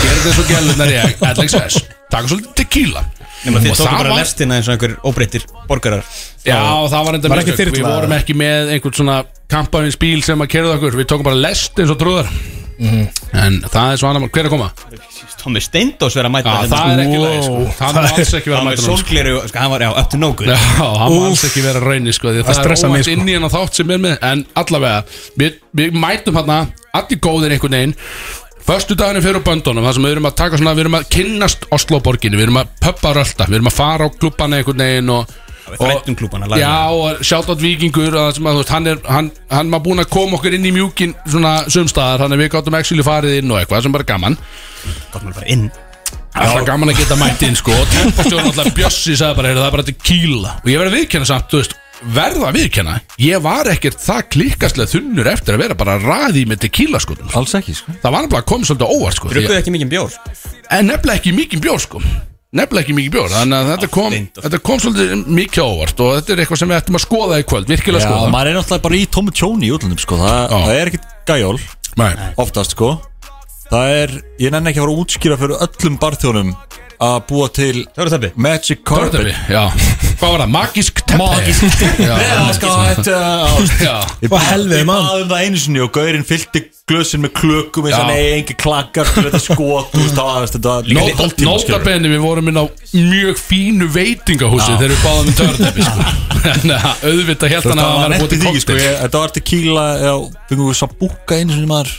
þetta 0.07 0.33
svo 0.33 0.45
gælunar 0.49 0.89
í 0.89 0.97
LXS 1.27 1.77
Taka 2.07 2.29
svolítið 2.31 2.53
tequila. 2.57 3.01
Nefnum 3.43 3.61
þið 3.61 3.71
Og 3.71 3.77
tóku 3.77 3.83
það 3.89 3.97
bara 3.99 4.09
var- 4.13 4.19
lestina 4.21 4.55
eins 4.57 4.67
og 4.71 4.73
einhver 4.77 4.93
óbreyttir 5.05 5.43
borgarar. 5.67 6.03
Já, 6.47 6.57
það 6.89 7.03
var 7.05 7.17
enda 7.17 7.29
Var 7.29 7.41
ekki 7.43 7.51
mistök. 7.51 7.67
Við 7.67 7.75
þyrla? 7.81 7.95
vorum 7.97 8.13
ekki 8.15 8.35
með 8.39 8.71
einhvern 8.77 8.95
svona 8.97 9.17
kampaðins 9.51 9.97
bíl 9.99 10.21
sem 10.23 10.39
að 10.41 10.47
kerða 10.55 10.77
okkur. 10.77 10.95
Við 11.01 11.09
tókum 11.11 11.27
bara 11.27 11.35
lest 11.43 11.77
eins 11.83 11.91
og 11.91 11.99
trúðar 11.99 12.31
En 12.77 13.55
það 13.65 13.91
er 13.93 13.97
svo 13.97 14.09
annar 14.09 14.21
mál 14.21 14.29
Hver 14.29 14.43
er 14.45 14.49
að 14.49 14.53
koma? 14.53 14.67
Tommy 15.41 15.61
Steindós 15.63 16.13
verið 16.17 16.27
að 16.29 16.33
mæta 16.35 16.53
Já, 16.53 16.67
það 16.71 16.91
er 16.93 17.01
ekki 17.03 17.19
leið 17.23 17.39
sko 17.47 17.57
Það 17.57 17.77
Það 17.77 17.97
er 17.97 18.07
er- 18.07 18.19
alls 18.19 18.33
ekki 18.37 18.51
verið 18.51 18.57
Hann 18.57 18.67
að 18.67 18.67
var 18.67 18.67
mæta 18.67 18.77
núna, 18.77 18.83
sko. 18.83 18.97
sólgleru, 18.97 19.35
sko, 19.49 19.59
hann 19.63 19.71
var, 19.73 19.85
já, 19.85 19.89
up 20.01 20.09
to 20.13 20.17
no 20.21 20.29
good 20.37 20.49
Já, 20.51 20.57
hann 21.01 21.15
Úff. 21.17 21.27
alls 21.31 21.43
ekki 21.49 21.63
vera 21.65 21.81
raunni 21.83 22.13
sko, 22.13 22.27
því 22.33 22.41
Það 22.43 22.49
Það 22.49 22.57
er 22.57 22.61
stressar 22.63 22.89
mig, 22.93 22.99
óvænt 23.01 23.07
sko. 23.09 23.15
inn 23.17 23.27
í 23.31 23.37
hennar 23.37 23.53
þátt 23.57 23.79
sem 23.81 23.91
er 23.97 24.01
með 24.05 24.17
En 24.31 24.45
allavega, 24.61 24.99
við, 25.41 25.57
við 25.81 25.97
mætum 26.05 26.37
hérna 26.41 26.59
Allir 27.01 27.19
góðir 27.27 27.55
einhvern 27.57 27.77
veginn 27.79 27.95
Föstu 28.67 28.97
daginu 28.99 29.21
fyrir 29.23 29.43
böndunum 29.47 29.85
Það 29.87 29.93
sem 29.97 30.03
við 30.07 30.15
erum 30.17 30.29
að 30.29 30.37
taka 30.43 30.57
svona 30.61 30.73
Við 30.77 30.85
erum 30.85 30.97
að 30.99 31.09
kynnast 31.17 31.67
Osloborginni 31.71 32.37
Við 32.37 32.47
erum 32.49 32.61
að 32.61 32.71
pöppa 32.83 33.13
rölda 33.15 33.47
Við 33.47 33.59
erum 33.61 33.69
að 33.71 33.77
fara 33.79 34.05
á 34.05 34.09
klubbana 34.11 34.59
einhvern 34.61 34.83
veginn 34.83 35.13
og, 35.17 35.35
Við 35.71 35.81
þrættum 35.83 36.15
klúbana. 36.19 36.47
Já, 36.61 36.75
og 36.93 37.23
sjátt 37.27 37.49
átt 37.53 37.61
vikingur 37.63 38.15
að, 38.15 38.37
þú 38.39 38.53
veist, 38.57 38.69
hann, 38.75 38.87
er, 38.87 39.01
hann, 39.07 39.31
hann 39.51 39.71
var 39.73 39.81
búinn 39.85 39.99
að 40.03 40.09
koma 40.13 40.37
okkur 40.37 40.55
inn 40.57 40.65
í 40.69 40.71
mjúkin 40.75 41.15
Svona 41.27 41.55
sumstaðar 41.71 42.23
Þannig 42.23 42.37
að 42.39 42.43
við 42.45 42.51
gáttum 42.55 42.77
actually 42.79 43.03
farið 43.07 43.39
inn 43.41 43.51
og 43.51 43.59
eitthvað 43.59 43.83
Sem 43.87 43.91
bara 43.97 44.07
gaman. 44.07 44.37
Gátt 45.11 45.23
maður 45.23 45.35
bara 45.41 45.49
inn. 45.55 45.65
Alltaf 46.37 46.65
gaman 46.69 46.91
að 46.93 46.99
geta 47.01 47.15
mætt 47.19 47.41
inn 47.47 47.55
sko. 47.57 47.73
Og 47.73 47.91
tempostjórn 47.95 48.47
alltaf 48.51 48.71
Bjössi 48.77 49.15
sagði 49.17 49.35
bara 49.41 49.49
"Heyrðu, 49.51 49.61
Það 49.63 49.67
er 49.67 49.75
bara 49.77 49.87
tequila 49.91 50.51
Og 50.63 50.69
ég 50.71 50.79
verði 50.81 50.91
að 50.93 50.97
viðkjanna 51.01 51.29
samt 51.31 51.51
Þú 51.51 51.61
veist 51.63 51.75
Verða 52.13 52.45
að 52.51 52.57
viðkjanna 52.59 52.95
Ég 53.25 53.41
var 53.41 53.65
ekkert 53.73 53.97
það 54.03 54.21
klikkastlega 54.35 54.91
þunnur 54.91 55.29
Eftir 55.33 55.55
að 55.57 55.63
vera 55.65 55.77
bara 55.79 55.95
raði 55.97 56.43
með 56.45 56.59
tequila 56.67 56.99
sko. 57.01 57.15
Alls 57.33 57.55
ekki 57.57 57.73
sko. 57.73 57.95
Það 58.03 58.13
var 58.13 58.21
nefnilega 58.27 58.43
að 58.43 58.49
koma 58.53 58.69
svolítið 58.69 58.93
óvart 58.93 59.17
sko 59.17 59.31
að- 59.33 59.57
ekki 59.57 59.73
mikið 59.73 59.89
bjór? 59.95 60.17
En 60.77 60.85
nefnilega 60.91 61.17
ekki 61.17 61.33
mikið 61.33 61.63
bjór 61.65 61.81
sko 61.81 62.03
Nefnilega 62.55 62.85
ekki 62.85 62.93
mikið 62.95 63.11
bjór 63.17 63.33
Þannig 63.33 63.57
að 63.57 63.69
þetta 63.73 63.87
kom, 63.91 64.13
þetta 64.37 64.59
kom 64.63 64.79
svolítið 64.79 65.25
mikið 65.35 65.63
óvart 65.65 66.03
Og 66.05 66.13
þetta 66.15 66.31
er 66.31 66.41
eitthvað 66.43 66.61
sem 66.61 66.69
við 66.71 66.77
ættum 66.77 66.97
að 66.97 67.03
skoða 67.03 67.39
í 67.41 67.45
kvöld 67.51 67.71
Virkilega 67.73 67.99
Já, 67.99 68.07
skoða 68.07 68.29
maður 68.31 68.49
er 68.51 68.55
náttúrulega 68.55 68.85
bara 68.85 68.97
í 68.97 69.01
tómu 69.17 69.33
tjóni 69.35 69.67
í 69.67 69.73
útlundum 69.75 69.99
sko 69.99 70.19
Það, 70.21 70.37
Já. 70.39 70.55
það 70.55 70.77
er 70.77 70.91
ekkit 70.93 71.09
gæjól 71.27 71.57
Nei. 71.99 72.11
Oftast 72.39 72.77
sko 72.77 72.91
Það 73.67 73.93
er, 73.97 74.13
ég 74.39 74.53
nenni 74.55 74.71
ekki 74.71 74.79
að 74.79 74.85
fara 74.85 74.95
að 74.95 75.01
útskýra 75.03 75.37
fyrir 75.41 75.63
öllum 75.67 75.99
barþjónum 75.99 76.53
Að 76.97 77.17
búa 77.29 77.45
til 77.53 77.83
þabbi 77.93 78.31
Magic 78.41 78.79
Carpet. 78.87 79.11
Törðabi, 79.13 79.33
já. 79.53 79.67
Hvað 80.17 80.31
var 80.33 80.41
það? 80.41 80.49
Magisk 80.55 81.01
teppi? 81.05 81.17
Magisk 81.21 81.61
Já, 82.07 82.15
já. 83.83 83.91
Ég 84.23 84.31
Hvað 84.31 84.45
helviði, 84.47 84.87
mann? 84.89 85.03
baði 85.05 85.21
um 85.21 85.29
það 85.29 85.43
einu 85.45 85.59
sinni 85.61 85.83
og 85.85 85.91
gaurinn 85.93 86.25
fyllti 86.25 86.63
glösin 86.89 87.21
með 87.21 87.33
klökum 87.37 87.85
eins 87.85 87.99
og 87.99 88.01
Já. 88.01 88.09
nei, 88.09 88.23
engi 88.39 88.55
klakkar 88.57 89.11
til 89.13 89.25
þetta 89.27 89.41
skot 89.43 89.91
þú 89.93 90.01
veist, 90.01 90.15
það 90.17 90.31
var- 90.31 90.49
þetta 90.55 90.73
var 90.73 90.89
Nó- 90.97 91.05
hálftíma, 91.21 91.53
skilur. 91.61 91.77
Nótabenni 91.77 92.11
við 92.15 92.23
vorum 92.25 92.49
inn 92.49 92.57
á 92.57 92.65
mjög 92.95 93.41
fínu 93.43 93.89
veitingahúsi 93.93 94.71
þegar 94.79 94.95
við 94.95 95.05
báðum 95.05 95.27
um 95.27 95.37
törðepi 95.43 95.85
sko. 95.85 96.09
Þannig 96.47 96.75
að 96.77 97.05
auðvitað 97.11 97.53
held 97.53 97.69
hann 97.69 97.77
að 97.77 97.85
það 97.85 98.01
hann 98.01 98.17
var 98.17 98.17
í 98.17 98.41
búið 98.47 98.61
sko, 98.63 98.71
til 98.73 98.81
ég- 98.87 98.99
þetta 99.05 99.21
var 99.21 99.35
tequila 99.37 99.85
eða 100.01 100.17
fengum 100.49 100.71
við 100.71 100.79
sabúka 100.81 101.41
einu 101.43 101.53
sinni 101.59 101.69
maður 101.75 101.93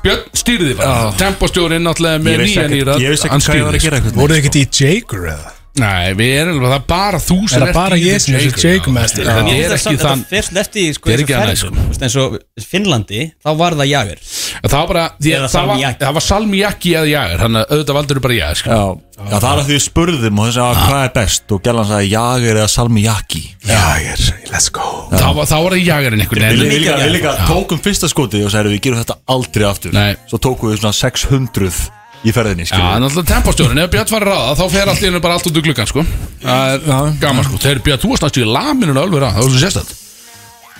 Björn 0.00 0.22
stýrði 0.32 0.74
bara. 0.78 1.10
Tempostjórinn 1.20 1.84
náttúrulega 1.84 2.22
með 2.24 2.44
nýja 2.46 2.66
nýra. 2.72 2.98
ég 3.02 3.12
vissi 3.12 3.28
ekki 3.28 3.42
hvað 3.44 3.58
ég 3.58 3.66
var 3.66 3.76
að 3.76 3.84
gera 3.84 3.98
eitthvað. 4.00 4.20
Voruð 4.20 4.36
þið 4.36 4.40
ekkert 4.40 4.60
í 4.60 4.64
Jager 4.80 5.26
eða? 5.34 5.50
Nei, 5.80 6.12
við 6.18 6.32
erum 6.40 6.58
alveg, 6.58 6.70
það 6.70 6.76
er 6.80 6.86
bara 6.90 7.20
þú 7.24 7.36
sem 7.48 7.56
Er 7.56 7.62
það 7.62 7.68
ert 7.70 7.78
bara 7.80 7.96
í 7.96 8.04
ég 8.04 8.20
sem 8.24 8.34
er 8.36 8.44
Jager, 8.44 8.60
Jager 8.60 8.90
já. 8.90 8.94
master? 8.96 9.24
Það 9.30 9.40
Mér 9.46 9.54
er 9.54 9.70
finnst 9.70 9.86
ekki 9.90 10.00
það 10.00 10.06
þann 10.10 10.20
Þetta 10.20 10.34
fyrst 10.34 10.60
eftir 10.62 10.94
sko, 10.96 11.10
Það 11.10 11.14
er 11.14 11.20
þessu 11.20 11.26
ekki 11.26 11.36
annað, 11.40 11.60
ferðum. 11.60 11.80
Þú 11.80 11.88
veist, 11.90 12.02
eins 12.06 12.16
og 12.20 12.38
Finnlandi 12.70 13.20
Þá 13.40 13.50
var 13.60 13.76
það 13.80 13.90
jager 13.90 14.24
Það 14.60 14.76
var 14.80 14.88
bara, 14.92 15.04
því, 15.20 15.30
Eða 15.30 15.46
að 15.46 15.54
það, 15.54 15.70
var, 15.70 15.76
salmiakki. 15.76 16.04
það 16.04 16.16
var 16.20 16.26
salmiakki 16.30 16.94
eða 17.00 17.10
jager 17.10 17.40
Þannig 17.44 17.60
að 17.64 17.74
auðvitað 17.74 17.98
valdur 18.00 18.20
bara 18.26 18.36
jager 18.40 18.60
sko. 18.60 18.70
Já, 18.70 18.82
já, 19.20 19.36
það 19.40 19.50
er 19.50 19.60
að 19.60 19.66
því 19.70 19.74
við 19.76 19.84
spurðum 19.86 20.40
og 20.40 20.48
þess 20.50 20.60
að 20.64 20.80
hvað 20.80 21.04
er 21.06 21.12
best 21.20 21.54
og 21.56 21.62
gælan 21.66 21.88
sagði 21.90 22.10
jager 22.14 22.60
eða 22.60 22.70
salmiakki 22.74 23.42
Jager, 23.70 24.26
let's 24.52 24.68
go 24.72 24.88
Það 25.12 25.34
var, 25.40 25.48
þá 25.50 25.56
var 25.64 25.76
það 25.76 25.84
jagerinn 25.90 26.24
einhvern 26.24 26.44
Við 26.46 26.60
veginn 26.60 26.74
líka, 26.84 26.96
við 27.04 27.14
líka 27.18 27.34
tókum 27.48 27.80
fyrsta 27.84 28.08
skotið 28.10 28.46
og 28.48 28.52
sagðum 28.54 28.74
við 28.76 28.82
gerum 28.86 29.00
þetta 29.02 29.18
aldrei 29.34 29.66
aftur 29.68 29.94
Nei. 29.96 30.12
Svo 30.30 30.40
tókum 30.42 30.72
við 30.72 30.80
svona 30.80 30.96
600 30.96 31.99
í 32.24 32.32
ferðinni 32.36 32.66
Já, 32.68 32.80
en 32.96 33.06
alltaf 33.06 33.26
tempostjórinn, 33.28 33.80
ef 33.80 33.92
Björn 33.92 34.12
var 34.12 34.26
að 34.26 34.32
ráða 34.34 34.56
þá 34.58 34.64
fer 34.74 34.90
allt 34.92 35.02
í 35.02 35.08
hennu 35.08 35.20
bara 35.24 35.36
allt 35.38 35.48
út 35.48 35.56
úr 35.60 35.64
gluggan 35.64 35.88
sko. 35.88 36.04
Það 36.42 36.74
er 36.74 37.14
gaman 37.22 37.46
sko. 37.46 37.60
Þegar 37.62 37.82
Björn, 37.86 38.02
þú 38.02 38.10
varst 38.12 38.26
næstu 38.26 38.42
í 38.42 38.48
laminu 38.48 38.96
alveg 39.00 39.24
að, 39.24 39.36
það 39.36 39.46
var 39.46 39.54
svo 39.54 39.62
sérstætt 39.64 39.96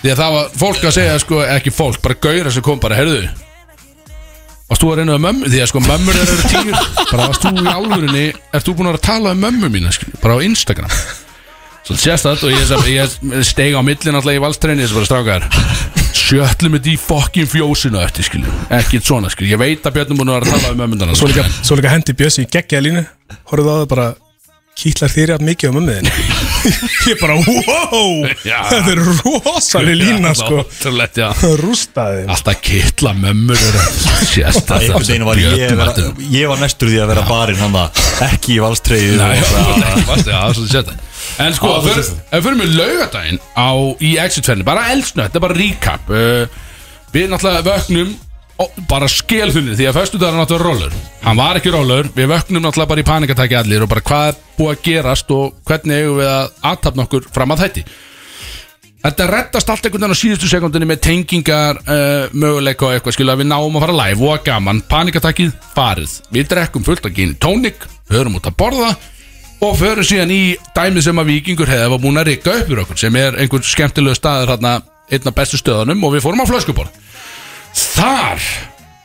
Því 0.00 0.10
að 0.14 0.20
það 0.22 0.34
var 0.36 0.50
fólk 0.62 0.84
að 0.88 0.94
segja 0.96 1.16
sko, 1.20 1.40
ekki 1.56 1.72
fólk, 1.76 2.00
bara 2.04 2.18
gauðra 2.24 2.52
sem 2.54 2.64
kom 2.64 2.78
bara, 2.80 2.96
heyrðu. 2.96 3.26
Varst 4.70 4.84
þú 4.84 4.92
að 4.92 5.00
reyna 5.00 5.16
um 5.18 5.24
mömmu, 5.26 5.50
því 5.52 5.60
að 5.60 5.70
sko 5.72 5.82
mömmur 5.84 6.20
eru 6.22 6.36
tíur 6.46 6.78
Bara 7.10 7.26
varst 7.26 7.44
þú 7.44 7.52
í 7.52 7.66
alvörinni, 7.74 8.26
ert 8.54 8.68
þú 8.68 8.76
búin 8.78 8.92
að 8.94 9.00
tala 9.04 9.34
um 9.36 9.44
mömmu 9.44 9.72
mína, 9.74 9.92
skil, 9.92 10.14
bara 10.22 10.38
á 10.40 10.44
Instagram. 10.46 10.94
Svo 11.84 11.98
sérstætt 12.00 12.46
og 12.48 12.54
ég, 12.54 12.70
ég 12.88 13.44
steig 13.44 13.76
á 13.76 13.82
millin 13.84 14.16
alltaf 14.16 14.36
í 14.36 14.40
valstreinu 14.40 14.86
þess 14.86 14.94
að 14.94 15.02
bara 15.02 15.10
strákar 15.10 15.99
Sjöllum 16.30 16.76
þetta 16.76 16.92
í 16.92 16.98
fokkin 17.00 17.48
fjósinu 17.50 17.98
eftir, 17.98 18.22
skil 18.22 18.44
Ekkert 18.70 19.02
svona, 19.02 19.30
skil, 19.32 19.48
ég 19.50 19.58
veit 19.58 19.82
að 19.82 19.96
Björn 19.96 20.12
er 20.14 20.18
búin 20.20 20.28
að 20.30 20.36
vera 20.36 20.46
að 20.46 20.52
tala 20.52 20.74
um 20.76 20.78
mömmundana 20.78 21.16
Svo 21.18 21.26
líka, 21.26 21.42
svo 21.58 21.74
líka 21.74 21.90
hendi 21.90 22.14
Bjössi 22.14 22.44
í 22.44 22.50
geggja 22.54 22.78
línu 22.84 23.02
Horfðu 23.50 23.72
á 23.74 23.76
það 23.80 23.88
bara 23.90 24.04
Kýtlar 24.80 25.10
þér 25.12 25.34
jafn 25.34 25.44
mikið 25.44 25.68
á 25.68 25.72
mömmuðinni? 25.76 26.10
Ég 27.10 27.18
bara, 27.20 27.34
wow. 27.36 28.22
Þetta 28.40 28.92
er 28.94 29.00
rosalega 29.18 29.96
lína 29.98 30.30
sko. 30.38 30.62
Rústaði 31.60 32.22
Alltaf 32.32 32.62
kittla 32.64 33.12
mömmur 33.18 33.60
að 33.60 33.90
ég, 36.32 36.48
var 36.48 36.58
næstur 36.62 36.88
því 36.88 36.96
að 37.04 37.12
vera 37.12 37.24
barinn 37.28 37.60
hann 37.60 37.76
ekki 38.30 38.56
í 38.56 38.58
sérst 40.72 40.88
En 41.44 41.52
sko, 41.56 41.74
er 41.84 42.00
ef 42.00 42.08
við 42.32 42.44
fyrir 42.46 42.58
með 42.62 42.70
laugadaginn 42.80 43.40
á, 43.52 43.68
í 44.00 44.16
exit-ferðinu, 44.20 44.64
bara 44.66 44.88
eldsnöð, 44.94 45.28
þetta 45.28 45.38
er 45.40 45.44
bara 45.44 45.58
recap 45.60 46.08
uh, 46.08 46.44
Við 47.12 47.28
náttúrulega 47.30 47.68
vöknum 47.68 48.16
ó, 48.16 48.29
bara 48.90 49.08
skelþunni 49.08 49.78
því 49.78 49.88
að 49.88 49.96
föstudagur 49.96 50.36
er 50.36 50.42
náttúrulega 50.42 50.68
rólur 50.68 51.00
Hann 51.20 51.36
var 51.36 51.58
ekki 51.60 51.72
rólur, 51.72 52.08
við 52.16 52.30
vöknum 52.32 52.64
náttúrulega 52.64 52.90
bara 52.90 53.02
í 53.02 53.08
panikatæki 53.08 53.56
allir 53.58 53.84
og 53.84 53.90
bara 53.90 54.04
hvað 54.04 54.30
er 54.30 54.38
búið 54.56 54.70
að 54.72 54.84
gerast 54.86 55.34
og 55.36 55.58
hvernig 55.68 55.98
eigum 56.00 56.20
við 56.20 56.30
að 56.30 56.46
aðtapna 56.70 57.04
okkur 57.04 57.26
fram 57.34 57.52
að 57.52 57.62
þætti. 57.64 57.84
Þetta 59.00 59.26
reddast 59.30 59.70
allt 59.72 59.86
einhvern 59.86 60.04
veginn 60.04 60.16
á 60.16 60.22
síðustu 60.22 60.48
sekundinni 60.48 60.88
með 60.88 61.02
tengingar, 61.04 61.80
uh, 61.84 62.32
möguleika 62.32 62.88
og 62.88 62.96
eitthvað 62.96 63.16
skilja 63.16 63.36
við 63.40 63.48
náum 63.48 63.76
að 63.76 63.84
fara 63.84 63.98
live 64.00 64.26
og 64.26 64.34
að 64.34 64.42
gaman. 64.48 64.82
Panikatakkið 64.88 65.54
farið, 65.76 66.16
við 66.32 66.50
drekkum 66.52 66.84
fullt 66.84 67.08
að 67.08 67.16
geni 67.16 67.36
tónik, 67.40 67.84
hörum 68.12 68.36
út 68.40 68.48
að 68.48 68.58
borða 68.60 68.90
og 69.60 69.76
förum 69.76 70.06
síðan 70.08 70.32
í 70.32 70.42
dæmið 70.76 71.04
sem 71.04 71.20
að 71.20 71.32
vikingur 71.34 71.68
hefði 71.68 72.00
búin 72.00 72.20
að 72.20 72.30
rikka 72.32 72.56
upp 72.62 72.96
sem 72.96 73.16
er 73.20 73.36
einhver 73.40 73.64
skemmtilegu 73.64 74.16
staður 74.16 74.54
hérna 74.54 74.78
einn 75.10 75.28
af 75.28 75.36
bestu 75.36 75.60
stöðunum 75.60 76.04
og 76.06 76.14
við 76.14 76.24
fórum 76.24 76.40
á 76.40 76.48
flöskuborð 76.48 77.09
Þar 77.74 78.44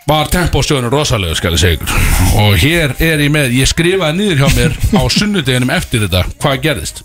var 0.05 0.29
tempóstjóðinu 0.29 0.91
rosalegu 0.93 1.35
skal 1.37 1.55
ég 1.55 1.61
segja 1.61 1.99
og 2.37 2.55
hér 2.61 2.93
er 3.01 3.23
ég 3.25 3.31
með, 3.33 3.55
ég 3.57 3.69
skrifaði 3.69 4.19
niður 4.19 4.43
hjá 4.43 4.57
mér 4.59 4.77
á 4.93 5.03
sunnudeginum 5.09 5.73
eftir 5.73 6.05
þetta 6.05 6.23
hvað 6.43 6.61
gerðist. 6.65 7.03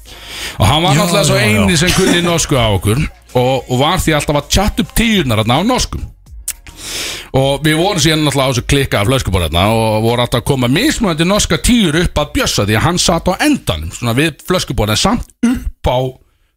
Og 0.59 0.65
hann 0.69 0.85
var 0.85 0.97
Já, 0.97 1.01
náttúrulega 1.01 1.29
svo 1.31 1.41
eini 1.41 1.81
sem 1.81 1.93
kunni 1.97 2.23
norsku 2.25 2.61
á 2.61 2.69
okkur 2.69 3.01
og, 3.01 3.71
og 3.71 3.77
var 3.81 4.03
því 4.03 4.17
alltaf 4.19 4.41
að 4.43 4.51
chatta 4.53 4.85
upp 4.85 4.95
hérna 5.01 5.41
á 5.41 5.61
norskum. 5.65 6.05
Og 7.37 7.65
við 7.65 7.79
vorum 7.79 8.03
síðan 8.03 8.25
náttúrulega 8.27 8.51
á 8.51 8.53
þessu 8.53 8.67
klikka 8.69 9.01
af 9.01 9.09
flöskuborðarna 9.09 9.67
og 9.73 10.05
voru 10.05 10.25
alltaf 10.25 10.43
að 10.43 10.49
koma 10.51 10.71
mismunandi 10.73 11.29
norska 11.29 11.61
tíur 11.63 12.01
upp 12.03 12.21
að 12.21 12.33
bjössa 12.37 12.67
því 12.67 12.79
að 12.81 12.87
hann 12.89 13.01
satt 13.01 13.31
á 13.31 13.35
endanum 13.47 13.93
svona 13.95 14.17
við 14.19 14.43
flöskuborðin 14.49 15.01
samt 15.01 15.31
upp 15.47 15.89
á 15.89 15.99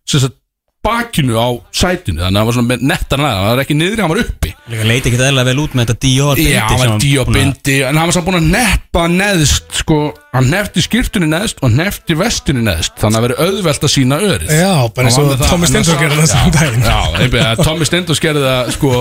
sagt, 0.10 0.36
bakinu 0.84 1.38
á 1.40 1.48
sætinu 1.72 2.20
þannig 2.24 2.36
að 2.36 2.42
það 2.42 2.48
var 2.50 2.58
svona 2.58 2.78
nettar 2.92 3.22
næða 3.24 3.38
það 3.44 3.50
var 3.54 3.62
ekki 3.64 3.78
niðri, 3.80 4.02
hann 4.04 4.12
var 4.14 4.22
uppi. 4.24 4.50
Líka 4.74 4.88
leiti 4.90 5.10
ekki 5.12 5.22
eðla 5.28 5.46
vel 5.48 5.60
út 5.64 5.74
með 5.78 5.86
þetta 5.90 6.00
Dior 6.04 6.36
bindi 6.40 6.54
Já, 6.54 6.60
hann 6.68 6.80
var 6.80 6.88
hann 6.94 7.00
að- 7.00 7.34
bindi 7.38 7.78
En 7.84 7.98
hann 8.00 8.08
var 8.10 8.16
samt 8.18 8.28
búin 8.28 8.40
að 8.40 8.50
neppa 8.54 9.08
neðst 9.12 9.80
Sko, 9.84 10.00
hann 10.34 10.48
nefti 10.50 10.82
skýrtunni 10.82 11.28
neðst 11.30 11.60
og 11.62 11.72
nefti 11.78 12.16
vestunni 12.18 12.64
neðst 12.66 12.96
þannig 13.02 13.20
að 13.20 13.26
veri 13.28 13.36
auðvelt 13.46 13.84
að 13.86 13.92
sína 13.94 14.18
örið. 14.18 14.50
Já, 14.50 14.72
bara 14.96 15.10
eins 15.12 15.18
og 15.22 15.28
það, 15.30 15.66
Steindór 15.70 15.90
það- 15.94 16.02
gerði 16.04 16.18
það 16.24 16.32
saman 16.32 16.56
daginn. 16.58 16.88
Já, 16.88 16.98
einbyggja, 17.22 17.52
Tommy 17.64 17.86
Stendos 17.90 18.22
gerði 18.24 18.42
það 18.48 18.72
sko 18.78 18.94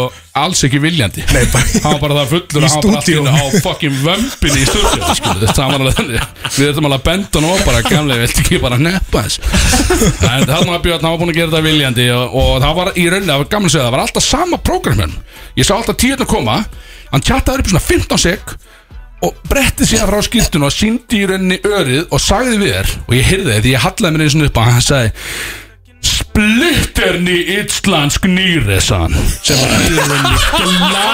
alls 0.42 0.62
ekki 0.68 0.80
viljandi. 0.84 1.24
Nei, 1.32 1.44
bara- 1.52 1.72
Hann 1.82 1.92
var 1.96 2.00
bara 2.04 2.18
það 2.20 2.30
fullur 2.34 2.66
að 2.66 2.68
hann 2.68 2.84
bara 2.84 3.00
stúdíóinu. 3.00 3.32
á 3.32 3.44
fucking 3.64 3.96
vömbinni 4.04 4.60
í 4.60 4.68
stúdíu 4.68 5.16
skilu, 5.16 5.46
það 5.48 5.72
var 5.72 5.80
alveg 5.80 5.96
þannig. 6.00 6.28
Við 6.52 6.68
þurfum 6.68 6.88
alveg 6.90 7.00
að 7.00 7.06
benda 7.08 7.40
hann 7.40 7.48
og 7.52 7.64
bara 7.66 7.82
gamlega, 7.88 8.20
viltu 8.26 8.44
ekki 8.44 8.60
bara 8.62 8.78
neppa 8.78 9.24
þess? 9.24 9.40
Þannig 10.20 10.68
var 10.68 10.82
Björn, 10.84 11.00
hann 11.02 11.12
var 11.14 11.18
búin 11.20 11.32
að 11.32 11.38
gera 11.40 11.54
það 11.56 11.66
viljandi 11.68 12.06
og, 12.16 12.36
og 12.42 12.52
það 12.62 12.74
var 12.78 12.92
í 12.92 13.04
rauninni, 13.08 13.32
það 13.32 13.42
var 13.42 13.72
að 13.72 13.82
það 13.92 14.00
alltaf 14.02 14.24
sama 14.26 14.58
prógramin 14.58 15.14
Ég 15.56 15.66
sá 15.68 15.74
alltaf 15.76 15.96
tíðan 16.00 16.24
að 16.24 16.30
koma 16.32 16.58
Hann 17.12 17.24
chattaði 17.26 17.60
upp 17.62 17.68
svona 17.72 17.84
15 17.84 18.22
sek 18.22 18.54
og 19.22 19.34
bretti 19.48 19.86
sér 19.86 20.06
frá 20.08 20.20
skiltun 20.26 20.66
og 20.66 20.74
síndi 20.74 21.22
í 21.22 21.26
rauninni 21.30 21.58
örið 21.62 22.06
og 22.10 22.22
sagði 22.22 22.58
við 22.62 22.72
þér 22.76 22.94
og 23.06 23.12
ég 23.16 23.28
heyrði 23.28 23.50
það 23.50 23.66
því 23.66 23.74
ég 23.74 23.84
hallaði 23.86 24.14
mér 24.14 24.24
einu 24.24 24.32
sinni 24.34 24.48
upp 24.48 24.62
og 24.62 24.70
hann 24.70 24.86
sagði 24.86 25.12
Splitterni 26.02 27.36
íslensk 27.60 28.24
nýre 28.26 28.78
sann 28.82 29.12
sem 29.44 29.58
var 29.60 29.84
í 29.86 29.92
rauninni 29.98 30.38
glæ 30.88 31.10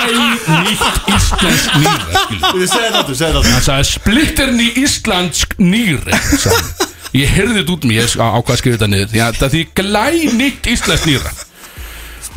nýtt 0.65 1.11
íslensk 1.13 1.67
skilur. 1.67 2.07
Þú 2.39 2.69
segir 2.71 2.87
þetta, 2.87 3.03
þú 3.03 3.17
segir 3.19 3.35
þetta 3.37 3.53
hann 3.53 3.67
sagði 3.67 3.89
Splitterni 3.91 4.69
íslensk 4.85 5.59
nýre 5.61 6.23
sann 6.39 6.71
ég 7.19 7.35
heyrði 7.35 7.61
þetta 7.61 7.75
út 7.75 7.85
um 7.85 7.93
ég 7.99 8.17
ákvað 8.17 8.55
að 8.55 8.63
skrifa 8.63 8.79
þetta 8.79 8.91
niður 8.95 9.21
að 9.27 9.43
það 9.43 9.55
því 9.57 9.67
glæ 9.83 10.07
nýtt 10.41 10.73
íslensk 10.77 11.11
nýre 11.11 11.35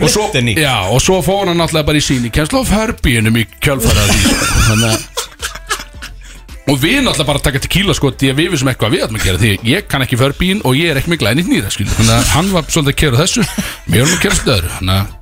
og 0.02 0.10
svo, 0.10 0.28
Splitterný. 0.28 0.58
já, 0.58 0.76
og 0.90 1.02
svo 1.04 1.22
fór 1.24 1.52
hann 1.52 1.60
náttúrulega 1.62 1.88
bara 1.92 2.00
í 2.00 2.04
síni 2.04 2.32
kjenslu 2.34 2.64
á 2.64 2.66
förbíunum 2.66 3.38
í 3.38 3.46
sko. 3.48 3.78
þannig 4.68 4.88
að 4.90 5.12
og 6.70 6.78
við 6.82 7.00
náttúrulega 7.02 7.28
bara 7.32 7.42
taka 7.48 7.62
tequila 7.64 7.96
sko 7.98 8.12
því 8.14 8.32
að 8.32 8.40
við 8.42 8.52
vissum 8.54 8.70
eitthvað 8.72 8.94
við 8.96 9.06
að 9.08 9.18
gera 9.26 9.42
því 9.42 9.54
ég 9.72 9.88
kann 9.90 10.06
ekki 10.06 10.20
förbíin 10.20 10.62
og 10.68 10.78
ég 10.78 10.92
er 10.92 11.02
ekki 11.02 11.14
með 11.14 11.24
glænit 11.24 11.50
nýra 11.50 11.72
skilu. 11.74 11.90
þannig 11.98 12.14
að 12.18 12.30
hann 12.36 12.52
var 12.54 12.70
svolítið 12.70 12.94
að 12.94 13.00
kera 13.02 13.22
þessu 13.24 13.46
mér 13.88 14.04
erum 14.04 14.14
að 14.14 14.24
kera 14.26 14.40
stöður 14.42 14.70
þannig 14.78 14.96
að 15.00 15.18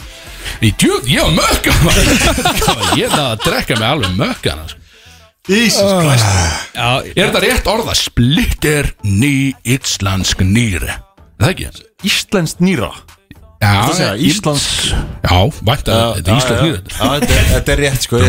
í 0.66 0.70
djöð, 0.82 1.10
ég 1.14 1.28
var 1.28 1.36
mökka 1.36 1.74
maður. 1.86 2.08
ég 3.00 3.06
er 3.06 3.20
að 3.22 3.44
drekka 3.46 3.78
mig 3.78 3.88
alveg 3.88 4.16
mökka 4.18 4.56
sko. 4.72 4.80
Jesus 5.50 5.94
Christ. 5.98 6.26
Já, 6.76 6.90
er 7.16 7.30
þetta 7.30 7.44
rétt 7.46 7.70
orða 7.72 7.96
splitter 7.98 8.90
ný 9.06 9.54
íslensk 9.64 10.44
nýri 10.46 10.90
er 11.40 11.46
það 11.46 11.54
ekki? 11.54 11.88
Íslenskt 12.10 12.60
nýra? 12.64 12.92
Já, 13.60 13.72
Það 13.92 14.22
Íslands 14.24 14.68
Já, 14.90 15.40
vænt 15.68 15.90
að 15.92 16.04
þetta 16.20 16.32
er 16.32 16.38
íslensk 16.38 16.62
er- 17.30 17.50
þetta 17.54 17.74
er 17.74 17.84
rétt 17.86 18.08
sko 18.08 18.22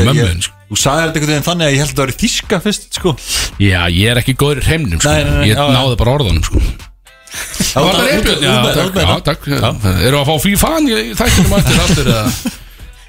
Ég- 0.71 0.77
ég-. 0.77 0.77
Þú 0.77 0.79
sagði 0.79 1.03
þetta 1.03 1.19
einhvern 1.19 1.33
veginn 1.35 1.47
þannig 1.49 1.67
að 1.67 1.73
ég 1.75 1.81
held 1.83 1.91
að 1.91 1.99
það 1.99 2.05
var 2.07 2.13
þíska 2.21 2.61
fyrst 2.63 2.95
sko. 2.95 3.13
Já, 3.59 3.81
ég 3.91 4.11
er 4.13 4.21
ekki 4.21 4.35
góður 4.39 4.61
í 4.61 4.67
hreimnum 4.69 5.01
sko. 5.01 5.11
Nei, 5.11 5.25
nei, 5.25 5.33
nei, 5.35 5.49
ég 5.51 5.57
já, 5.57 5.65
já. 5.67 5.75
náði 5.75 5.97
bara 5.99 6.15
orðunum 6.15 6.45
sko. 6.47 6.63
Það 7.31 7.85
var 7.87 7.95
það 7.95 8.07
reyndbjörn 8.11 8.43
Já, 8.43 8.55
takk, 8.75 8.97
já, 8.99 9.19
takk. 9.27 9.45
Eru 10.07 10.19
að 10.21 10.31
fá 10.31 10.35
fífan 10.43 10.89
í 10.91 11.01
þættinum 11.19 11.55
eftir 11.59 11.81
aftur 11.85 12.11
eða? 12.11 12.55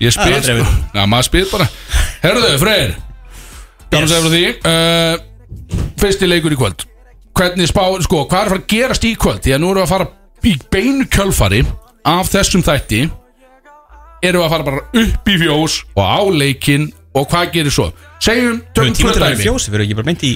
Ég 0.01 0.13
spyr 0.13 0.38
sko. 0.46 0.65
Já, 0.98 1.01
maður 1.10 1.27
spyr 1.30 1.48
bara. 1.51 1.68
Herðu, 2.22 2.51
Freyr. 2.62 2.94
Gaman 3.91 4.06
að 4.06 4.12
segja 4.12 4.24
frá 4.24 4.32
því 4.32 4.44
uh, 4.72 5.15
Fyrsti 6.01 6.30
leikur 6.30 6.53
í 6.53 6.60
kvöld. 6.60 6.86
Hvernig 7.38 7.70
spá, 7.72 7.82
sko, 8.06 8.24
hvað 8.30 8.39
er 8.39 8.46
að 8.46 8.53
fara 8.53 8.62
að 8.62 8.70
gerast 8.74 9.06
í 9.06 9.13
kvöld? 9.20 9.41
Því 9.46 9.53
að 9.56 9.62
nú 9.63 9.72
erum 9.72 9.82
við 9.82 9.88
að 9.88 9.94
fara 9.96 10.08
í 10.50 10.53
beinu 10.74 11.06
kjölfari 11.12 11.62
Af 12.12 12.32
þessum 12.34 12.63
þætti. 12.65 13.01
Erum 14.25 14.41
við 14.41 14.46
að 14.48 14.53
fara 14.53 14.68
bara 14.70 14.82
upp 15.06 15.30
í 15.34 15.38
fjós 15.41 15.80
Og 15.98 16.01
á 16.06 16.22
leikinn 16.30 16.89
Og 17.12 17.25
hvað 17.27 17.50
gerir 17.51 17.74
svo? 17.75 17.89
Segjum, 18.24 18.62
tökum 18.72 18.94
tíma 18.96 19.12
tvö 19.12 19.15
til 19.18 19.20
að 19.20 19.25
vera 19.25 19.36
dæmi. 19.36 19.44
fjósi 19.44 19.72
Fyrir 19.72 19.82
ekki 19.84 19.96
bara 19.98 20.08
meint 20.08 20.22
í 20.24 20.30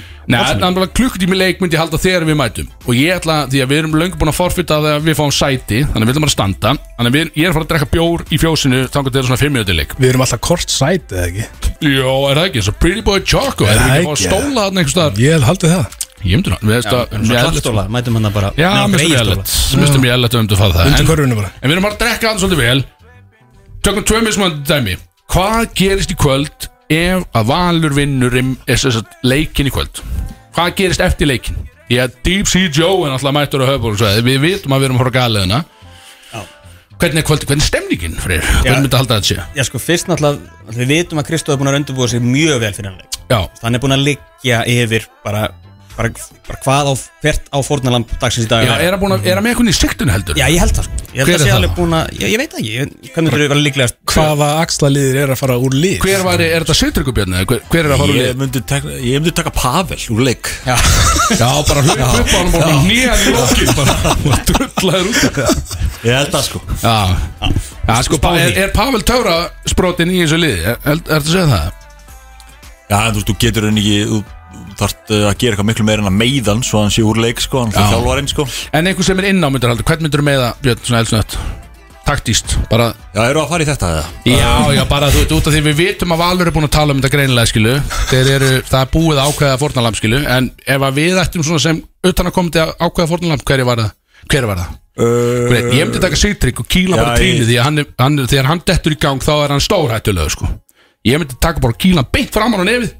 bara 0.76 0.88
klukkutími 0.98 1.36
leik 1.38 1.60
myndi 1.62 1.76
ég 1.76 1.80
halda 1.80 1.96
þegar 2.02 2.26
við 2.28 2.36
mætum. 2.36 2.66
Og 2.84 2.92
ég 2.98 3.16
ætla, 3.16 3.36
því 3.48 3.58
að 3.62 3.68
við 3.70 3.78
erum 3.80 3.94
löngu 3.96 4.16
búin 4.20 4.32
að 4.32 4.36
forfita 4.36 4.76
þegar 4.84 5.00
við 5.06 5.14
fáum 5.16 5.32
sæti 5.32 5.78
Þannig 5.86 5.96
að 5.96 6.00
við 6.02 6.10
viljum 6.10 6.26
bara 6.26 6.34
standa. 6.34 6.70
Þannig 6.98 7.10
að 7.12 7.16
við, 7.16 7.26
ég 7.32 7.44
er 7.46 7.48
að 7.48 7.56
fara 7.56 7.64
að 7.64 7.70
drekka 7.72 7.88
bjór 7.94 8.20
í 8.28 8.36
fjósinu 8.42 8.78
Þannig 8.90 8.98
að 9.00 9.06
þetta 9.06 9.20
er 9.22 9.28
svona 9.30 9.42
5 9.44 9.54
minúti 9.56 9.72
leik. 9.78 9.90
Við 9.96 10.08
erum 10.10 10.24
alltaf 10.26 10.42
kort 10.44 10.68
sæt, 10.74 11.08
eða 11.14 11.26
ekki? 11.30 11.44
Jó, 11.86 12.12
er 12.28 12.34
það 12.36 12.46
ekki, 12.50 12.60
svo 12.66 12.74
Pretty 12.82 13.02
Boy 13.06 13.20
Choco 13.24 13.64
Er 13.64 13.70
Er 13.72 13.76
það 13.80 13.86
það 13.86 13.96
ekki 14.02 14.12
að 14.12 14.20
stóla 14.26 14.60
þarna 14.66 14.78
einhvers 14.82 14.96
staðar? 14.96 15.14
Ég 15.22 15.30
hef 15.36 15.44
haldið 15.46 15.70
það. 15.76 15.86
Ég 16.26 16.34
myndi 16.40 16.50
ná, 16.50 16.58
við 16.64 16.76
að 17.84 17.92
mætum 17.92 18.16
hann 18.16 18.32
bara 18.34 18.48
Já, 18.56 18.88
mjög 18.88 19.00
Mér 24.88 25.04
um 25.36 25.42
að 25.42 25.52
fara 25.52 25.60
það 25.60 25.60
að 25.60 25.70
Hvað 25.70 25.76
gerist 25.76 26.12
í 26.12 26.18
kvöld 26.18 26.68
Ef 26.86 27.24
að 27.34 27.48
Valur 27.50 27.94
vinnur 27.96 28.36
sagt 28.76 29.16
leikin 29.26 29.68
í 29.68 29.72
kvöld? 29.74 30.02
Hvað 30.56 30.76
gerist 30.80 31.02
eftir 31.04 31.28
leikin 31.28 31.56
Því 31.86 31.98
að 32.02 32.14
Deep 32.26 32.48
Sea 32.50 32.70
Joe 32.72 33.06
er 33.06 33.14
alltaf 33.14 33.34
mættur 33.36 33.62
á 33.62 33.70
höfbúl 33.70 33.96
Við 33.96 34.40
vitum 34.40 34.72
að 34.72 34.80
við 34.80 34.88
erum 34.88 34.96
að 34.96 35.02
horfa 35.04 35.18
galiðina 35.20 35.64
Hvernig 36.96 37.20
er 37.20 37.26
kvöldi, 37.28 37.44
hvernig 37.44 37.64
er 37.64 37.68
stemningin 37.68 38.14
Freyr? 38.16 38.44
Hvernig 38.64 38.86
myndi 38.86 38.96
að 38.96 39.02
halda 39.02 39.18
þetta 39.18 39.28
sé? 39.28 39.58
Já 39.58 39.64
sko, 39.68 39.80
fyrst 39.84 40.08
náttúrulega 40.08 40.72
Við 40.78 40.92
vitum 40.94 41.20
að 41.20 41.26
Kristóð 41.28 41.52
er 41.52 41.60
búin 41.60 41.68
að 41.68 41.76
undirbúa 41.82 42.08
sig 42.08 42.22
mjög 42.24 42.62
vel 42.62 42.72
fyrir 42.72 42.88
hann 42.88 43.02
leik. 43.02 43.18
Já, 43.28 43.40
Hann 43.60 43.76
er 43.76 43.82
búin 43.82 43.94
að 43.98 44.06
liggja 44.06 44.62
yfir 44.72 45.04
bara, 45.20 45.42
bara, 45.96 46.10
bara 46.46 46.58
hvað 46.64 46.88
á 46.90 46.94
hvert 47.24 47.46
á 47.50 47.58
fórnalamb 47.66 48.10
dagsins 48.20 48.46
í 48.46 48.50
dag 48.50 48.64
Já 48.68 48.74
er 48.84 48.94
hann 48.94 49.00
búin 49.02 49.14
að, 49.16 49.24
er 49.32 49.40
með 49.42 49.52
eitthvað 49.54 49.70
í 49.72 49.74
siktun 49.76 50.12
heldur? 50.12 50.36
Já, 50.38 50.46
ég 50.52 50.60
held 50.62 50.74
það 50.76 50.86
sko 50.86 51.04
Ég 51.16 51.20
held 51.22 51.26
Hver 51.26 51.32
að 51.32 51.36
er 51.36 51.42
sé 51.42 51.48
það? 51.48 51.56
alveg 51.56 51.72
búin 51.78 51.94
að 51.96 52.10
Ég, 52.20 52.26
ég 52.32 52.40
veit 52.42 52.52
það 52.52 52.60
ekki, 52.60 52.72
ég- 52.76 53.12
hvernig 53.14 53.32
þurfi 53.34 53.46
að 53.46 53.52
vera 53.52 53.64
líklegast 53.66 53.96
Hvaða 54.12 54.48
axlaliðir 54.62 55.18
er 55.22 55.32
að 55.34 55.40
fara 55.40 55.56
úr 55.66 55.76
lið 55.76 55.96
Hver 56.04 56.24
var, 56.26 56.42
er 56.46 56.66
þetta 56.66 56.76
Sittrykubjörn? 56.80 57.36
Hver, 57.46 57.62
hver 57.72 57.88
er 57.88 57.94
að 57.96 58.02
fara 58.02 58.12
úr 58.12 58.18
Ég 58.20 58.28
lið? 58.28 58.36
myndi 58.42 58.62
taka, 58.72 58.94
ég 59.00 59.22
myndi 59.24 59.34
taka 59.40 59.52
Pavel 59.56 60.00
úr 60.16 60.22
leik 60.28 60.52
Já, 60.66 60.76
Já, 61.40 61.48
bara 61.70 61.84
hlaup 61.86 62.04
upp 62.04 62.28
á 62.28 62.36
hann 62.36 62.52
bara 62.54 62.76
nýjan 62.84 63.24
í 63.24 63.34
lókin 63.34 63.72
bara 63.80 63.96
og 64.12 64.52
drullaður 64.52 65.10
út 65.10 65.18
Ég 66.06 66.12
held 66.12 66.30
það 66.36 66.46
sko 66.50 66.62
Já, 66.84 66.96
já 67.88 67.96
sko, 68.06 68.20
pa- 68.22 68.36
er, 68.44 68.52
er 68.66 68.72
Pavel 68.76 69.02
Taura 69.08 69.36
sprótin 69.68 70.12
í 70.12 70.20
þessu 70.22 70.38
liði? 70.44 70.60
Er, 70.62 70.78
er, 70.84 71.00
er 71.00 71.02
það 71.08 71.16
að 71.16 71.32
segja 71.32 71.48
það? 71.56 71.82
Já, 72.86 72.98
en 73.00 73.14
þú 73.16 73.18
veist, 73.18 73.30
þú 73.32 73.36
getur 73.42 73.64
henni 73.70 73.82
ekki 73.82 74.02
Þú 74.12 74.18
þú 74.76 74.84
þarft 74.84 75.12
uh, 75.12 75.26
að 75.30 75.36
gera 75.40 75.54
eitthvað 75.54 75.68
miklu 75.70 75.86
meira 75.88 76.02
en 76.04 76.10
að 76.10 76.18
meiðan 76.20 76.64
Svo 76.66 76.82
hann 76.84 76.92
sé 76.94 77.04
úr 77.06 77.20
leik 77.20 77.40
sko, 77.42 77.64
hann 77.64 77.72
fyrir 77.74 77.94
þjálfarinn 77.94 78.32
sko 78.32 78.46
En 78.76 78.90
einhver 78.90 79.06
sem 79.08 79.22
er 79.22 79.30
inn 79.32 79.40
á 79.44 79.48
myndir 79.48 79.72
haldur, 79.72 79.86
hvern 79.88 80.04
myndir 80.04 80.24
með 80.26 80.42
það 80.42 80.60
Björn, 80.66 80.82
svona 80.84 81.00
eldsnött? 81.02 81.38
Taktíst, 82.06 82.52
bara 82.70 82.92
Já, 83.16 83.22
eru 83.24 83.42
að 83.42 83.48
fara 83.50 83.64
í 83.64 83.66
þetta 83.66 83.88
eða? 83.90 84.02
Já, 84.30 84.50
já, 84.76 84.82
bara 84.86 85.08
þú 85.10 85.22
veit, 85.22 85.32
út 85.34 85.48
af 85.48 85.54
því 85.56 85.62
við 85.66 85.78
vitum 85.80 86.12
að 86.14 86.20
Valur 86.22 86.50
er 86.50 86.54
búin 86.54 86.68
að 86.68 86.74
tala 86.76 86.94
um 86.94 87.00
þetta 87.00 87.10
greinilega, 87.16 87.50
skilu 87.50 87.72
Þeir 88.12 88.30
eru, 88.36 88.50
það 88.68 88.84
er 88.84 88.90
búið 88.92 89.22
ákveða 89.24 89.56
fórnalamb, 89.62 89.98
skilu 89.98 90.20
En 90.36 90.50
ef 90.62 90.84
að 90.86 91.00
við 91.00 91.18
ættum 91.24 91.46
svona 91.46 91.64
sem 91.64 91.80
utan 92.06 92.30
að 92.30 92.36
koma 92.36 92.54
til 92.54 92.66
ákveða 92.78 93.08
fórnalamb, 93.10 93.42
hverju 93.50 93.66
var 93.66 93.82
það? 93.82 93.96
Hver 94.30 94.46
var 94.52 94.60
það? 94.62 94.76
Uh, 94.96 95.50
ég 95.74 95.82
myndi 95.82 96.04
taka 96.04 96.20
Sigtrygg 96.20 96.62
og 96.62 96.68
kýla 96.70 96.94
Já, 96.94 97.02
bara 97.02 97.16
trínu 97.18 97.48
Því 97.50 97.58
að 97.58 97.66
hann, 97.66 97.82
hann, 97.98 98.20
þegar 98.30 98.50
hann 98.52 98.62
dettur 98.70 98.94
í 98.94 99.00
gang 99.02 99.26
þá 99.26 99.32
er 99.34 99.56
hann 99.56 99.66
stórhættulega, 99.66 100.30
sko 100.32 100.52
Ég 101.10 101.20
myndi 101.20 101.40
taka 101.42 101.60
bara 101.64 101.74
hann 101.74 102.08
beint 102.14 102.38
fram 102.38 102.54
á 102.54 102.62
nefið 102.62 102.94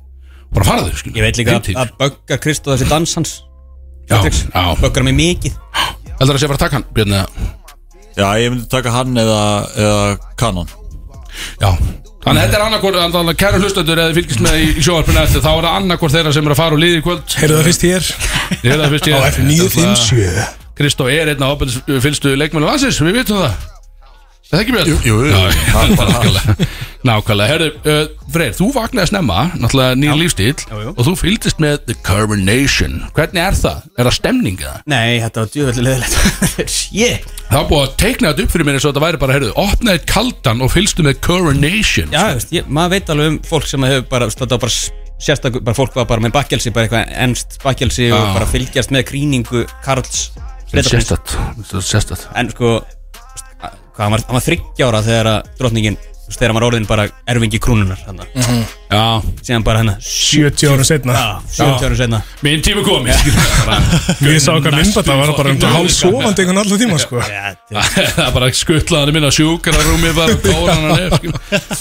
og 0.47 0.57
Bara 0.57 0.69
fara 0.69 0.87
þau, 0.87 1.13
ég 1.13 1.23
veit 1.27 1.41
líka 1.41 1.59
að, 1.59 1.71
að 1.83 1.93
böggar 2.01 2.41
Kristóð 2.45 2.77
þessi 2.77 2.89
dans 2.91 3.15
hans. 3.19 3.35
Já, 4.07 4.17
Patricks. 4.17 4.43
já. 4.53 4.65
Böggar 4.81 5.07
mig 5.07 5.17
mikið. 5.19 5.61
Heldur 6.17 6.39
að 6.39 6.41
sé 6.41 6.47
að 6.47 6.53
fara 6.53 6.59
að 6.59 6.65
taka 6.65 6.79
hann, 6.79 6.89
Björn, 6.97 7.15
eða? 7.19 7.53
Já, 8.17 8.27
ég 8.41 8.53
myndi 8.55 8.69
taka 8.73 8.93
hann 8.95 9.21
eða, 9.21 9.41
eða 9.77 10.05
Kanon. 10.41 10.71
Já. 11.61 11.71
Þannig 12.27 12.41
að 12.41 12.47
þetta 12.47 12.57
er 12.59 12.65
annarkvort, 12.65 12.97
þannig 13.13 13.33
að 13.35 13.41
kæru 13.43 13.59
hlustendur 13.63 14.01
eða 14.01 14.11
þið 14.11 14.17
fylgist 14.19 14.43
með 14.43 14.57
í, 14.59 14.71
sjóarpinu 14.83 15.21
eftir 15.21 15.45
þá 15.45 15.51
er 15.53 15.67
það 15.69 15.77
annarkvort 15.81 16.15
þeirra 16.17 16.33
sem 16.35 16.49
er 16.49 16.55
að 16.55 16.59
fara 16.63 16.75
úr 16.75 16.83
liði 16.83 16.99
í 16.99 17.05
kvöld. 17.05 17.37
Heyrðu 17.39 17.59
það 17.61 17.69
fyrst 17.69 17.85
hér. 17.87 18.09
Hef 18.65 18.81
það 18.81 18.95
fyrst 18.97 19.07
Á 19.07 19.11
ég 19.13 19.29
F957 19.37 20.47
Kristó 20.77 21.07
er 21.09 21.31
einn 21.33 21.45
af 21.47 21.55
ábyrðis 21.55 22.03
fylgstu 22.05 22.35
leikmennu 22.37 22.67
landsins, 22.69 22.99
við 23.01 23.21
vitum 23.21 23.39
það 23.41 23.76
Er 24.47 24.61
það 24.61 24.61
ekki 24.63 24.75
Björn? 24.77 24.91
Jú, 25.03 25.15
jú, 25.27 25.31
nákvæmlega 25.75 26.55
Nákvæmlega, 27.07 27.47
herru, 27.51 27.67
uh, 27.83 28.29
Freyr, 28.31 28.53
þú 28.55 28.69
vaknaði 28.77 29.11
snemma 29.11 29.39
Náttúrulega 29.59 29.97
nýja 29.99 30.15
lífstíl. 30.21 30.53
Og 30.93 31.01
þú 31.09 31.15
fylgdist 31.19 31.59
með 31.63 31.81
The 31.89 31.97
Carbonation 32.07 32.95
Hvernig 33.17 33.43
er 33.43 33.59
það? 33.59 33.81
Er 33.99 34.07
það 34.07 34.15
stemning 34.21 34.61
eða? 34.63 34.77
Nei, 34.93 35.17
þetta 35.25 35.43
var 35.43 35.51
djúveldi 35.57 35.85
leðilegt 35.89 36.71
Shit 36.77 37.27
Það 37.49 37.57
var 37.59 37.67
búið 37.73 37.83
að 37.89 37.97
teikna 38.05 38.31
þetta 38.31 38.47
upp 38.47 38.55
fyrir 38.55 38.69
mér 38.71 38.79
eins 38.79 38.87
og 38.87 38.93
þetta 38.95 39.05
væri 39.07 39.21
bara, 39.25 39.37
herru, 39.41 39.51
opnaði 39.65 39.99
eitt 39.99 40.09
kaldan 40.15 40.63
og 40.67 40.73
fylgstu 40.77 41.07
með 41.07 41.19
Coronation 41.27 42.15
Já, 42.15 42.23
veist, 42.39 42.55
ég, 42.55 42.71
maður 42.71 42.95
veit 42.97 43.13
alveg 43.17 43.33
um 43.35 43.39
fólk 43.51 43.67
sem 43.71 43.87
hefur 43.91 44.07
bara 44.15 44.31
Þetta 44.31 44.53
var 44.55 44.63
bara 44.69 44.77
sérstak 45.27 45.59
Bara 45.59 45.79
fólk 45.83 45.99
var 45.99 46.07
bara 46.11 46.23
með 46.23 46.37
bakkelsi 46.39 46.71
Bara 46.75 46.87
eitthvað 46.87 47.15
ennst 47.27 47.59
bakkelsi 47.67 48.13
Og 48.13 48.19
Já. 48.23 48.31
bara 48.39 48.47
fylgjast 48.55 48.95
með 48.95 49.09
krýningu 49.11 49.67
Karls. 49.87 50.29
Sérstætt 50.71 51.35
Sérstætt 51.83 52.27
En 52.39 52.51
sko 52.55 52.77
Hvað, 53.97 54.05
hann 54.05 54.13
var, 54.13 54.27
hann 54.29 54.37
var 54.37 54.45
þryggjára 54.45 55.01
þegar 55.07 55.29
að 55.33 55.51
drottningin 55.57 55.97
þú 55.97 56.29
veist, 56.29 56.37
Þegar 56.41 56.51
hann 56.51 56.57
var 56.59 56.65
orðin 56.67 56.87
bara 56.89 57.05
erfingi 57.31 57.59
krúnunar 57.63 58.01
hann, 58.05 58.19
Já, 58.91 59.23
Síðan 59.47 59.65
bara 59.67 59.81
hennar 59.81 60.01
70 60.03 60.73
ára 60.73 60.85
setna 60.87 61.15
Já, 61.15 61.27
70 61.55 61.87
ára 61.87 61.99
senna 62.01 62.21
minn 62.45 62.65
tími 62.67 62.83
komið 62.87 63.15
Ég 64.27 64.43
sá 64.43 64.51
okkar 64.57 64.75
myndbætt 64.77 65.07
Það 65.07 65.23
var 65.23 65.33
bara 65.39 65.55
um 65.55 65.65
hálf 65.77 65.95
sofandi 65.95 66.45
einhvern 66.45 66.61
allar 66.65 66.83
tíma 66.83 66.99
sko. 67.01 67.23
Það 67.23 68.27
er 68.27 68.35
bara 68.37 68.51
skuttlaðan 68.61 69.15
minna 69.17 69.31
sjúkararúmi 69.35 70.13
bara 70.19 70.37
kóran 70.45 70.85
hann 70.91 71.07
er 71.07 71.17
skil. 71.17 71.35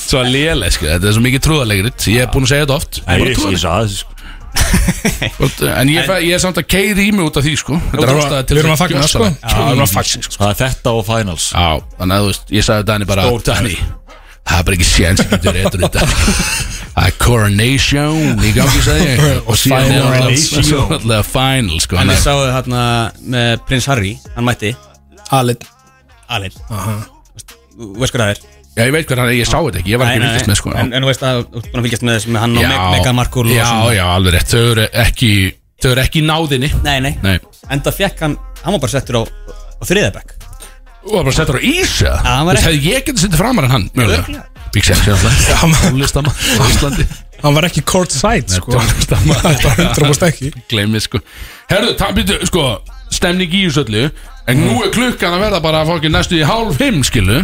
Svo 0.05 0.23
léleg, 0.29 0.77
sko, 0.77 0.87
þetta 0.93 1.09
er 1.11 1.17
svo 1.17 1.25
mikið 1.25 1.45
trúðalegrit 1.49 2.07
Ég 2.13 2.25
er 2.25 2.31
búin 2.33 2.47
að 2.47 2.53
segja 2.53 2.67
þetta 2.67 2.79
oft. 2.79 3.01
Það 3.01 3.15
er 3.15 3.25
bara 3.25 3.29
Ég, 3.29 3.33
ég 3.33 3.41
trúðalegrit 3.41 3.65
sagði 3.65 3.89
þessu 3.89 4.03
sko 4.05 4.14
En 4.55 5.89
ég, 5.91 6.05
fe- 6.07 6.21
ég 6.25 6.33
er 6.35 6.41
samt 6.41 6.57
að 6.61 6.67
keiri 6.71 7.07
í 7.09 7.11
mig 7.15 7.25
út 7.27 7.37
af 7.39 7.43
því 7.45 7.53
sko. 7.59 7.77
Þetta 7.91 8.05
er 8.05 8.15
ástæða 8.15 8.41
til 8.49 8.55
Við 8.57 8.61
erum 8.63 8.73
að 8.73 8.79
þess 8.79 8.83
fagna 8.85 9.07
sko. 9.09 9.25
Gjörsamlega 9.25 9.35
Já, 9.45 9.57
Við 9.59 9.71
erum 9.75 9.85
að 9.85 9.93
fagna 9.95 10.23
sko. 10.25 10.37
Það 10.41 10.49
er 10.53 10.57
þetta 10.61 10.93
og 10.99 11.03
finals. 11.09 11.45
Já, 11.51 11.67
þannig 11.99 12.15
að 12.15 12.23
þú 12.25 12.31
veist, 12.31 12.45
ég 12.57 12.65
sagði 12.69 12.87
Dani 12.89 13.07
bara 13.11 13.25
Stór. 13.27 13.43
Dani, 13.49 13.75
það 14.45 14.57
er 14.59 14.65
bara 14.69 14.77
ekki 14.79 14.87
séns 14.89 15.23
að 15.25 15.29
getur 15.35 15.59
eitthvað 15.59 15.81
þetta 15.85 16.01
Það 16.95 17.07
er 17.09 17.15
coronation 17.19 18.43
í 18.45 18.51
gangi, 18.55 18.81
ég. 18.87 19.23
Og 19.49 19.57
síðan 19.59 19.91
er 19.91 20.05
alltaf 20.15 20.91
alltaf 20.95 21.31
final, 21.35 21.79
sko. 21.83 21.97
En 21.99 22.01
Þannig 22.05 22.15
við 22.15 22.19
að- 22.21 22.27
sáum 22.29 22.55
hérna 22.55 22.83
með 23.35 23.55
prins 23.67 23.89
Harry 23.91 24.13
Hann 24.37 24.47
mætti. 24.47 24.71
Alid 25.35 25.65
Alin. 26.31 26.55
Þú 27.75 27.91
veist 27.99 28.15
hvað 28.15 28.21
það 28.23 28.31
er 28.35 28.39
Já, 28.75 28.83
ég 28.83 28.91
veit 28.91 29.05
hvað 29.07 29.19
hann 29.21 29.29
er, 29.31 29.35
ég 29.39 29.47
sá 29.47 29.57
þetta 29.63 29.79
ekki, 29.79 29.91
ég 29.93 29.99
var 30.01 30.09
ekki 30.11 30.19
að 30.19 30.31
fylgjast 30.35 30.49
með, 30.51 30.57
sko. 30.59 30.71
En, 30.75 30.89
en 30.93 31.03
þú 31.05 31.07
veist 31.11 31.21
að 31.23 31.37
þú 31.45 31.59
ert 31.61 31.67
búin 31.71 31.79
að 31.79 31.85
fylgjast 31.87 32.03
með 32.07 32.17
þessu 32.17 32.31
með 32.35 32.41
hann 32.43 32.55
og 32.57 32.63
Já, 32.65 32.69
Meg- 32.71 32.91
Meghan 32.95 33.15
Markle 33.15 33.43
og 33.45 33.53
Já, 33.55 33.65
svona. 33.69 33.93
já, 33.95 34.03
alveg 34.15 34.33
rétt, 34.35 34.49
þau 34.51 34.63
eru 34.73 34.87
ekki 35.05 35.29
Þau 35.85 35.89
eru 35.91 36.01
ekki 36.05 36.19
í 36.21 36.25
náðinni. 36.25 36.69
Nei, 36.83 36.99
nei, 37.03 37.13
Nei. 37.23 37.37
Enda 37.75 37.91
fekk 37.95 38.19
hann, 38.25 38.35
hann 38.63 38.75
var 38.75 38.81
bara 38.83 38.91
settur 38.95 39.17
á, 39.19 39.23
á 39.23 39.83
þriðabæk 39.87 40.35
Þú 41.05 41.13
var 41.15 41.23
bara 41.27 41.35
settur 41.37 41.59
á 41.59 41.61
ísa 41.61 42.11
Já, 42.11 42.13
hann 42.25 42.43
Þú 42.43 42.49
var 42.49 42.55
veist, 42.55 42.67
ekki- 42.67 42.75
hefði 42.75 42.91
ég 42.95 43.05
getið 43.09 43.23
sittið 43.25 43.41
framar 43.43 43.67
en 43.69 43.73
hann 43.75 43.87
Mjögulega 43.95 44.23
Örugglega. 44.23 44.45
Big 44.75 44.83
ég 44.83 45.03
Já, 45.05 45.13
alltaf 45.15 45.63
man- 45.63 45.81
Tónlistamann 45.85 46.35
á 46.35 46.63
Íslandi 46.67 47.07
Hann 47.45 47.53
var 47.59 47.67
ekki 47.67 47.81
court 47.85 48.11
side 48.15 48.49
sko. 48.49 48.71
tónlistamann. 48.71 49.41
Þetta 49.43 49.67
var 49.67 49.81
100% 49.93 50.23
ekki. 50.31 50.51
Gleimið 50.71 51.03
sko. 51.05 51.19
Herðu, 51.69 51.91
það 51.99 52.13
byrju, 52.19 52.37
sko 52.49 52.63
Stemning 53.13 53.51
í 53.53 53.65
þessu 53.67 53.83
öllu 53.85 54.05
En 54.47 54.59
nú 54.61 54.75
er 54.85 54.91
klukkan 54.93 55.33
að 55.33 55.41
verða 55.47 55.59
bara 55.63 55.85
fokkin 55.87 56.13
næstu 56.13 56.37
í 56.37 56.43
hálf 56.45 56.77
fimm, 56.77 57.01
skilu 57.07 57.39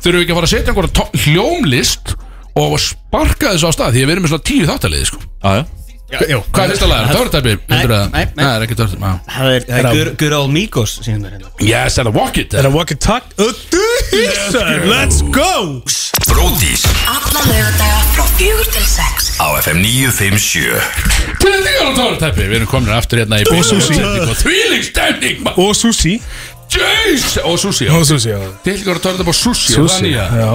Þurfum 0.00 0.16
við 0.16 0.22
ekki 0.24 0.32
að 0.32 0.38
fara 0.38 0.48
að 0.48 0.54
setja 0.54 0.72
einhverja 0.72 0.94
tó- 0.96 1.12
hljómlist 1.26 2.14
Og 2.60 2.78
sparka 2.82 3.52
þessu 3.54 3.68
á 3.68 3.72
stað? 3.76 3.92
Því 3.94 4.00
að 4.00 4.06
við 4.08 4.14
erum 4.14 4.24
með 4.26 4.32
svona 4.32 4.46
tíu 4.48 4.64
þáttaliði, 4.66 5.06
sko. 5.10 5.20
Já, 5.44 5.50
já 5.60 5.64
Jú. 6.10 6.40
Hvað 6.50 6.64
er 6.64 6.70
fyrsta 6.74 6.86
lagar? 6.90 7.12
Törtæpi? 7.14 7.52
Nei, 7.70 7.84
nei, 7.86 7.98
nei. 8.10 8.24
Nei, 8.34 8.44
það 8.44 8.54
er 8.56 8.64
ekki 8.66 8.76
törtæpi 8.80 9.10
Það 9.30 9.50
er, 9.54 9.66
það 9.68 9.78
er 9.78 9.88
Good- 9.94 10.16
Good 10.18 10.32
Old 10.40 10.50
Migos 10.54 10.96
hérna. 11.06 11.30
Yes, 11.62 11.98
það 11.98 12.06
er 12.10 12.16
Walk 12.18 12.36
It. 12.42 12.54
Er 12.54 12.66
það 12.66 12.74
walkie 12.74 12.96
talk 12.98 13.24
Let's 14.90 15.20
go. 15.30 15.82
Bródís 16.26 16.82
Alla 17.10 17.40
lögadaga 17.46 18.00
frá 18.14 18.24
fjögur 18.38 18.66
til 18.74 18.84
sex. 18.86 19.30
Á 19.40 19.46
FM 19.62 19.80
957 19.82 20.82
Tilningar 21.40 21.86
á 21.86 21.92
törtæpi 21.96 22.44
Við 22.50 22.56
erum 22.60 22.70
komin 22.70 22.92
aftur 22.94 23.22
hérna 23.22 23.38
í 23.40 23.46
Og 23.50 23.64
sushi. 23.66 23.98
Þvíling 24.42 24.84
stemning, 24.86 25.46
maður 26.76 27.44
Og 27.50 27.58
sushi 27.58 27.84
Jeez 27.86 27.90
Og 27.90 27.90
sushi 27.90 27.90
Og 27.90 28.04
sushi, 28.06 28.30
já 28.30 28.40
Tilningar 28.64 28.96
á 28.96 29.02
törtæpi 29.04 29.28
og 29.28 29.34
sushi 29.34 29.72
Sushi, 29.74 30.10
já, 30.14 30.24
já. 30.30 30.48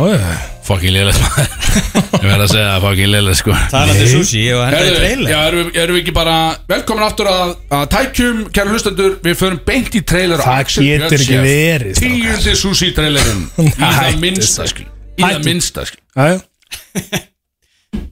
Fokkin 0.66 0.94
liðlega 0.96 1.28
Ég 2.16 2.26
verð 2.26 2.44
að 2.46 2.50
segja 2.54 2.68
það 2.72 2.82
fokkin 2.88 3.10
liðlega 3.14 3.38
sko 3.42 3.52
Talandi 3.74 4.08
sushi 4.10 4.44
og 4.56 4.62
hendur 4.66 4.80
í 4.80 4.84
Herðu, 4.86 4.98
trailer. 5.02 5.30
já, 5.30 5.40
erum, 5.50 5.60
við- 5.68 5.76
erum 5.84 5.94
við 5.98 6.02
ekki 6.06 6.14
bara 6.16 6.36
Velkomin 6.72 7.06
aftur 7.06 7.28
að, 7.30 7.52
að 7.78 7.84
tækjum 7.94 8.40
Kæra 8.56 8.70
hlustendur, 8.74 9.12
við 9.28 9.36
förum 9.44 9.60
beint 9.68 9.92
í 9.94 10.02
trailer 10.02 10.40
á 10.42 10.46
Það 10.48 10.62
Axel 10.64 10.82
getur 10.88 11.06
Björn 11.06 11.22
ekki 11.22 11.30
Chef. 11.30 11.44
verið, 11.46 11.94
strákar. 12.00 12.16
Tíundi 12.16 12.52
sushi 12.64 12.90
trailerin 12.98 13.42
Í 13.66 13.70
það 13.76 13.94
Hættu, 14.00 14.20
minnsta 14.26 14.64
skil. 14.72 14.88
Í 14.90 15.22
það 15.22 15.30
Hættu. 15.36 15.46
minnsta 15.52 15.82
skil. 15.92 16.02
Já, 16.16 16.24
já. 16.34 16.38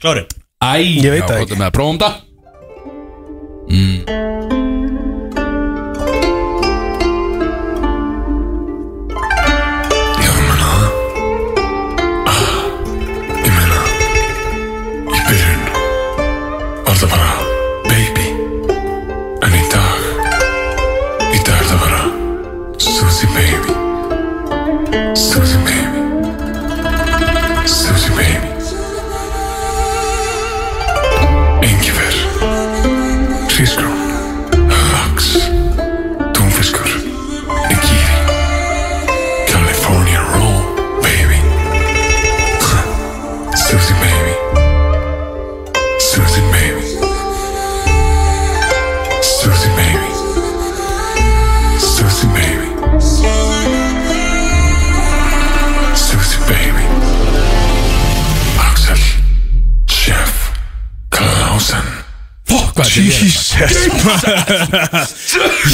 Klári. 0.04 0.24
Æ, 0.64 0.74
Ég 1.04 1.12
veit 1.18 1.26
það 1.28 1.42
ekki. 1.48 1.56
að 1.58 1.74
prófum 1.80 1.98
það 2.04 2.14
Var 17.04 17.10
það 17.10 17.20
bara 17.20 17.32
Baby. 17.90 18.28
En 19.44 19.56
í 19.58 19.64
dag 19.74 19.98
Í 21.36 21.42
dag 21.44 21.58
er 21.58 21.68
það 21.68 21.80
bara 21.84 22.04
Susie 22.80 23.28
baby 23.36 23.53
Hvað 62.74 62.86
er 62.86 62.94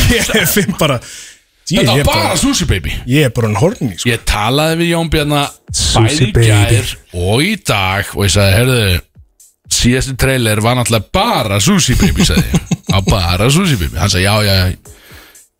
Ég? 0.09 0.47
Finn 0.53 0.73
bara. 0.79 0.99
Ég 1.69 1.83
Þetta 1.85 1.93
er 1.93 1.97
var 1.99 2.07
bara 2.07 2.23
bara 2.31 2.37
sushi 2.41 2.65
baby. 2.69 2.91
Ég 3.09 3.27
er 3.27 3.33
bara 3.35 3.47
en 3.51 3.57
horni 3.61 3.91
sko. 3.93 4.09
Ég 4.09 4.23
talaði 4.27 4.79
við 4.81 4.87
Jón 4.95 5.09
Bjarna 5.13 5.43
Sushi 5.69 6.01
Bæði 6.01 6.25
í 6.25 6.31
baby. 6.33 6.47
gær 6.49 6.87
og 7.21 7.43
í 7.45 7.51
dag 7.69 8.09
Og 8.15 8.23
ég 8.25 8.31
sagði, 8.33 8.53
herðu 8.57 8.79
Síðasti 9.79 10.15
trailer 10.17 10.57
var 10.65 10.79
náttúrulega 10.79 11.11
bara 11.13 11.59
sushi 11.61 11.93
baby 11.99 12.25
Sagði 12.25 12.47
ég, 12.49 12.53
á 12.95 12.97
bara 13.05 13.51
sushi 13.53 13.77
baby. 13.77 13.99
Hann 14.01 14.09
sagði, 14.09 14.25
já, 14.25 14.33
já, 14.47 14.55
já. 14.65 14.95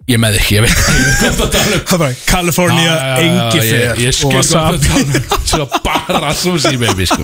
Ég 0.10 0.18
með 0.18 0.40
ekki, 0.40 0.56
ég 0.58 0.64
veit 0.66 0.74
ekki 0.74 1.14
hvað 1.20 1.36
það 1.38 1.50
tala 1.54 1.76
um. 1.78 1.84
Það 1.92 2.00
var 2.02 2.14
California 2.32 2.94
engi 3.22 3.60
ég, 3.60 3.68
fer 3.70 4.02
ég 4.02 4.10
Og 4.10 4.16
skil 4.18 4.32
hvað 4.34 4.48
það 4.50 4.66
wasabi. 4.66 4.80
tala 4.90 5.06
um. 5.06 5.46
Svo 5.52 5.64
bara 5.86 6.32
sushi 6.42 6.74
baby 6.82 7.06
sko. 7.12 7.22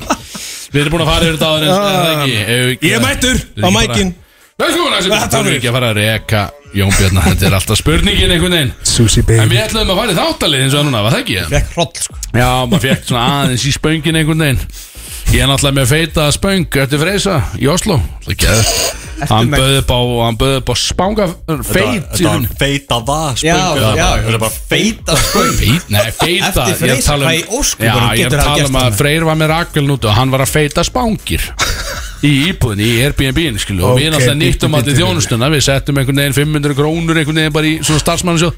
Við 0.76 0.82
erum 0.84 0.96
búin 0.98 1.04
að 1.06 1.10
fara 1.14 1.26
yfir 1.26 1.38
þetta 1.40 1.50
áður 1.52 1.66
en 1.66 1.72
er 1.72 1.80
það 1.80 2.14
ekki? 2.14 2.38
Ef 2.44 2.62
við 2.66 2.72
ekki- 2.76 2.90
Ég 2.90 2.96
er 3.00 3.04
mættur 3.06 3.38
á 3.64 3.70
mækin. 3.80 4.14
Að 4.56 4.72
Þetta 5.06 5.40
Við 5.44 5.56
ekki 5.58 5.68
að 5.68 5.74
fara 5.76 5.88
að 5.92 5.98
reka 6.00 6.42
Jón 6.76 6.92
Bjarnar 6.96 7.26
Þetta 7.28 7.46
er 7.50 7.56
alltaf 7.58 7.78
spurningin 7.80 8.32
einhvern 8.36 8.56
veginn. 8.56 8.74
Sushi 8.88 9.20
En 9.20 9.26
baby 9.28 9.56
við 9.56 9.64
ætlum 9.66 9.92
að 9.92 10.00
fara 10.00 10.12
í 10.12 10.16
þáttalið 10.20 10.64
eins 10.66 10.76
og 10.80 10.86
núna, 10.88 11.02
var 11.04 11.12
það 11.16 11.24
ekki? 11.26 11.38
Fekk 11.52 11.74
hroll 11.76 11.92
sko. 12.06 12.16
Já, 12.36 12.50
maður 12.72 12.84
fekk 12.86 13.04
svona 13.10 13.24
aðeins 13.42 13.66
í 13.68 13.74
spöngin 13.76 14.20
einhvern 14.22 14.44
veginn 14.46 14.62
Ég 15.34 15.42
er 15.44 15.50
náttúrulega 15.50 15.76
með 15.82 15.90
feita 15.90 16.26
spöng 16.32 16.78
eftir 16.84 17.02
Freysa 17.02 17.40
í 17.60 17.68
Oslo. 17.72 17.98
Það 18.26 19.30
Hann 19.32 19.48
bauði 19.52 19.78
upp 19.80 19.92
á, 19.96 20.00
hann 20.26 20.38
bauði 20.40 20.56
upp 20.60 20.70
á 20.70 20.76
spanga 20.76 21.26
feit 21.64 22.18
Þetta 22.18 22.32
var 22.34 22.48
feita 22.60 22.98
það 23.08 23.38
spöng. 23.40 23.48
Já, 23.48 23.60
Þetta 23.80 24.34
er 24.34 24.40
bara 24.44 24.58
feita 24.74 25.16
Feit, 25.16 25.86
nei, 25.94 26.02
feita. 26.18 26.66
Eftir 26.68 26.68
ég 26.68 26.68
að 26.68 26.82
Freysa, 26.82 27.08
tala 27.08 27.24
um- 27.24 27.30
hvað 27.30 27.36
í 27.36 27.44
ég 27.86 27.96
er 27.96 28.18
getur 28.20 28.40
að 28.40 28.44
það 28.44 28.44
tala 28.44 28.58
gert 28.60 28.70
um 28.70 28.76
að 28.76 28.86
þarna? 28.86 28.98
Freyr 29.00 29.28
var 29.30 29.40
með 29.40 29.52
rakvel 29.54 29.86
núti 29.88 30.10
og 30.12 30.18
hann 30.20 30.32
var 30.36 30.44
að 30.46 30.52
feita 30.52 30.84
spangir 30.84 31.48
Í 32.26 32.32
íbúðinni, 32.52 32.88
í 32.92 33.02
Airbnb 33.06 33.60
skilu 33.64 33.86
Og 33.88 34.00
við 34.00 34.12
náttúrulega 34.12 34.40
nýttum 34.40 34.76
allir 34.76 34.92
bíddu, 34.92 35.00
þjónustuna. 35.00 35.50
Við 35.56 35.62
settum 35.68 36.00
einhvern 36.00 36.22
veginn 36.24 36.38
500 36.40 36.76
krónur 36.76 37.20
einhvern 37.22 37.40
veginn 37.40 37.54
bara 37.56 37.72
í 37.72 37.76
svona 37.84 38.04
starfsmannsjóð 38.04 38.54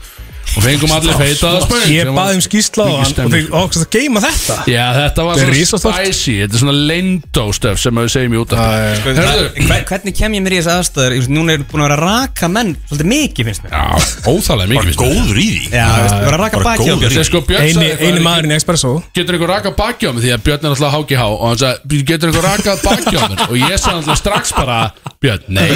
Og 0.58 0.64
fengum 0.64 0.92
allir 0.96 1.14
feitaða 1.20 1.60
spöng 1.66 1.84
Ég 1.92 2.10
baði 2.16 2.38
um 2.38 2.42
skýrsla 2.46 2.86
á 2.88 2.92
hann 2.98 3.26
Og 3.28 3.32
þeir 3.34 3.48
ákvæmst 3.52 3.84
að 3.84 3.90
geima 3.98 4.22
þetta. 4.24 4.56
Já, 4.72 4.86
þetta 4.98 5.26
var 5.28 5.36
Þetta 5.38 5.44
er 5.44 5.48
svona 5.48 5.58
risastórt. 5.58 5.98
spicy. 6.08 6.36
Þetta 6.42 6.56
er 6.58 6.62
svona 6.64 6.78
lindó-stöf 6.92 7.78
sem 7.82 8.00
við 8.00 8.08
segjum 8.16 8.34
í 8.34 8.40
út 8.42 8.54
aftur 8.56 9.04
Það- 9.08 9.22
Hörðu 9.22 9.68
hver- 9.68 9.86
Hvernig 9.92 10.16
kem 10.18 10.32
ég 10.38 10.42
mér 10.48 10.56
í 10.56 10.60
þess 10.62 10.72
aðstæður? 10.74 11.12
Ég 11.18 11.22
veist, 11.22 11.34
Núna 11.38 11.52
er 11.58 11.66
búin 11.68 11.84
að 11.84 11.88
vera 11.88 11.98
að 11.98 12.04
raka 12.08 12.48
menn 12.50 12.72
Svolítið 12.90 13.10
mikið 13.12 13.50
finnst 13.50 13.64
mér. 13.64 13.72
Já, 13.78 13.86
óþálega 14.32 14.68
mikið 14.72 14.88
finnst 14.88 15.00
mér. 15.00 15.12
Góður 15.18 15.38
í 15.38 15.48
því. 15.48 15.62
Já, 15.78 15.88
veist, 15.98 16.16
vera 16.18 16.38
að 16.38 16.42
raka 16.42 16.58
bara 16.58 16.66
baki 16.72 16.78
á 16.78 16.88
góður. 16.88 17.02
mér. 17.04 17.12
Þegar 17.18 17.28
sko 17.30 17.42
Björn 17.48 17.62
Eini, 17.62 17.74
sagði 17.74 17.90
eitthvað, 17.92 18.08
eini 18.08 18.18
er 18.18 18.26
maðurinn 18.28 18.52
í 18.52 18.58
Espresso 18.58 18.92
ekki- 18.98 19.14
Getur 19.18 19.34
einhver 19.38 19.52
raka 19.54 19.72
baki 19.78 20.04
á 20.08 20.12
mig 20.14 20.24
Því 20.24 20.32
að 20.38 20.42
Björn 20.48 20.64
er 20.64 20.70
alltaf 20.74 20.92
HGH 20.98 21.24
Og 21.28 21.48
hann 21.48 21.58
sagði, 21.62 22.04
getur 22.08 22.28
einhver 22.32 22.46
raka 22.48 22.76
baki 22.84 23.16
á 23.18 23.22
mér? 23.28 23.40
Og 23.48 23.58
ég 23.58 23.78
sagði 23.78 23.98
alltaf 24.02 24.18
strax 24.18 24.52
bara 24.58 24.80
Björn, 25.22 25.44
nei 25.48 25.72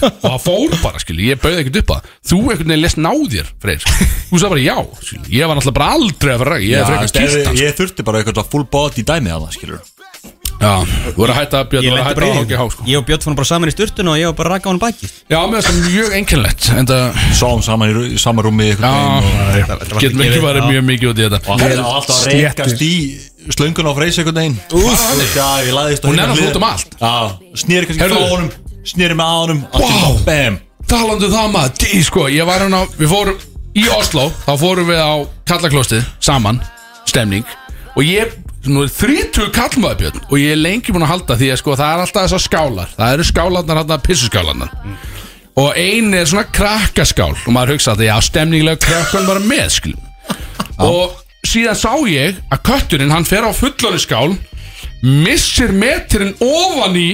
Og 0.00 0.30
það 0.30 0.40
fór 0.44 0.82
bara, 0.82 0.98
skilji, 1.02 1.30
ég 1.34 1.40
bauði 1.42 1.64
ekkert 1.64 1.80
upp 1.82 1.90
að 1.98 2.00
Þú 2.24 2.38
einhvern 2.50 2.68
veginn 2.72 2.84
lest 2.84 2.96
náðir, 2.98 3.46
Freyr 3.60 3.82
Þú 4.30 4.38
sagði 4.40 4.52
bara 4.54 4.64
já, 4.64 4.76
Ég 5.30 5.46
var 5.48 5.56
náttúrulega 5.58 5.78
bara 5.78 5.90
aldrei 5.98 6.32
að 6.34 6.38
fara 6.44 6.60
Ég 6.64 6.78
er 6.78 6.86
frekar 6.88 7.10
skýrt 7.12 7.60
Ég 7.60 7.74
þurfti 7.78 8.04
bara 8.06 8.22
eitthvað 8.22 8.48
full 8.54 8.64
body 8.70 9.02
dæmi 9.06 9.30
að 9.34 9.44
það 9.46 9.58
skilur 9.58 9.82
Já, 10.54 10.70
þú 10.86 11.12
voru 11.18 11.32
að 11.34 11.38
hætta, 11.42 11.60
Björn, 11.68 11.84
Ég 11.84 11.90
þú 11.90 11.96
voru 11.98 12.00
að 12.00 12.06
hætta 12.08 12.24
á 12.24 12.30
í 12.30 12.34
HGH 12.38 12.60
því 12.64 12.72
sko. 12.72 12.84
Ég 12.88 12.96
og 13.00 13.04
Björn 13.08 13.22
fórum 13.24 13.36
bara 13.36 13.48
saman 13.50 13.68
í 13.68 13.72
sturtun 13.74 14.08
Og 14.08 14.16
ég 14.20 14.28
var 14.30 14.36
bara 14.38 14.48
að 14.48 14.54
raka 14.54 14.64
á 14.64 14.70
hann 14.70 14.78
baki. 14.80 15.08
Já, 15.28 15.38
mér 15.50 15.58
finnst 15.58 15.68
það 15.68 15.88
mjög 15.90 16.14
einkennlegt 16.18 16.68
En 16.78 16.88
það 16.88 17.18
Sáum 17.40 17.64
saman 17.66 17.90
í, 17.90 18.04
í 18.14 18.20
sama 18.22 18.44
rúmi 18.46 18.68
einhvern 18.70 18.94
veginn 18.94 19.74
og- 19.74 19.90
Já, 19.90 19.98
getum 20.06 20.22
ekki 20.24 20.40
farið 20.46 20.68
mjög 20.70 20.86
mikið 20.88 21.10
út 21.10 21.18
í 21.20 21.26
þetta. 21.26 21.40
Og 21.44 21.60
hann 21.60 21.74
er 21.74 21.82
alltaf 21.82 22.14
að 22.14 22.30
reykast 22.30 22.84
í 22.86 22.92
slöngun 23.58 23.90
á 23.90 23.92
freys 23.98 24.18
einhvern 24.22 24.40
veginn. 24.40 24.56
Já, 25.34 25.48
ég 25.66 25.74
laðist 25.74 26.06
á 26.06 26.08
Hún 26.08 26.22
er 26.22 26.32
hlið. 26.32 26.46
út 26.48 26.56
um 26.62 26.68
allt. 26.70 26.96
Já, 27.02 27.14
snýri 27.64 27.88
kannski 27.90 28.04
Heyrðu. 28.06 28.22
frá 28.22 28.30
honum 28.30 28.50
Snýri 28.84 29.16
með 29.16 29.28
ánum 29.34 29.60
Vá. 29.74 30.24
Bam. 30.24 30.58
Talandi 30.88 31.28
um 31.28 31.32
það 31.34 31.52
maður, 31.52 31.76
dí, 31.82 32.00
sko, 32.04 32.28
ég 32.30 32.46
var 32.46 32.58
hann 32.64 32.72
á 32.78 32.82
Við 33.00 33.08
fórum 33.10 33.38
í 33.74 33.88
Oslo, 33.94 34.30
þá 34.46 34.54
fórum 34.60 34.88
við 34.90 35.02
á 35.02 35.14
Kallaklostið 35.48 36.06
Saman, 36.22 36.62
stemning 37.08 37.46
Og 37.94 38.02
ég 38.02 38.32
nú 38.66 38.82
er 38.82 38.90
30 38.90 39.52
kallmaður 39.54 39.98
björn 40.00 40.22
og 40.24 40.38
ég 40.40 40.54
er 40.54 40.58
lengi 40.58 40.94
búin 40.94 41.04
að 41.06 41.12
halda 41.12 41.36
því 41.38 41.50
að 41.52 41.60
sko 41.60 41.76
það 41.78 41.92
er 41.92 42.02
alltaf 42.02 42.24
þessar 42.24 42.42
skálar. 42.42 42.94
Það 42.96 43.12
eru 43.14 43.26
skálarnar 43.28 43.80
hann 43.80 43.92
að 43.94 44.06
pissuskálarnar. 44.08 44.72
Og 45.62 45.78
ein 45.78 46.08
er 46.16 46.26
svona 46.26 46.48
krakkaskál 46.50 47.34
og 47.36 47.52
maður 47.54 47.76
hugsa 47.76 47.94
að 47.94 48.08
já 48.08 48.14
stemninglega 48.26 48.82
krakkan 48.82 49.28
var 49.28 49.38
með 49.44 49.68
skilum 49.76 50.10
og 50.82 51.20
síðan 51.46 51.78
sá 51.78 51.92
ég 52.10 52.40
að 52.50 52.64
kötturinn 52.66 53.14
hann 53.14 53.28
fer 53.28 53.46
á 53.46 53.54
fullari 53.54 54.00
skál 54.02 54.32
missir 55.04 55.72
meturinn 55.76 56.32
ofan 56.40 56.96
í 56.96 57.08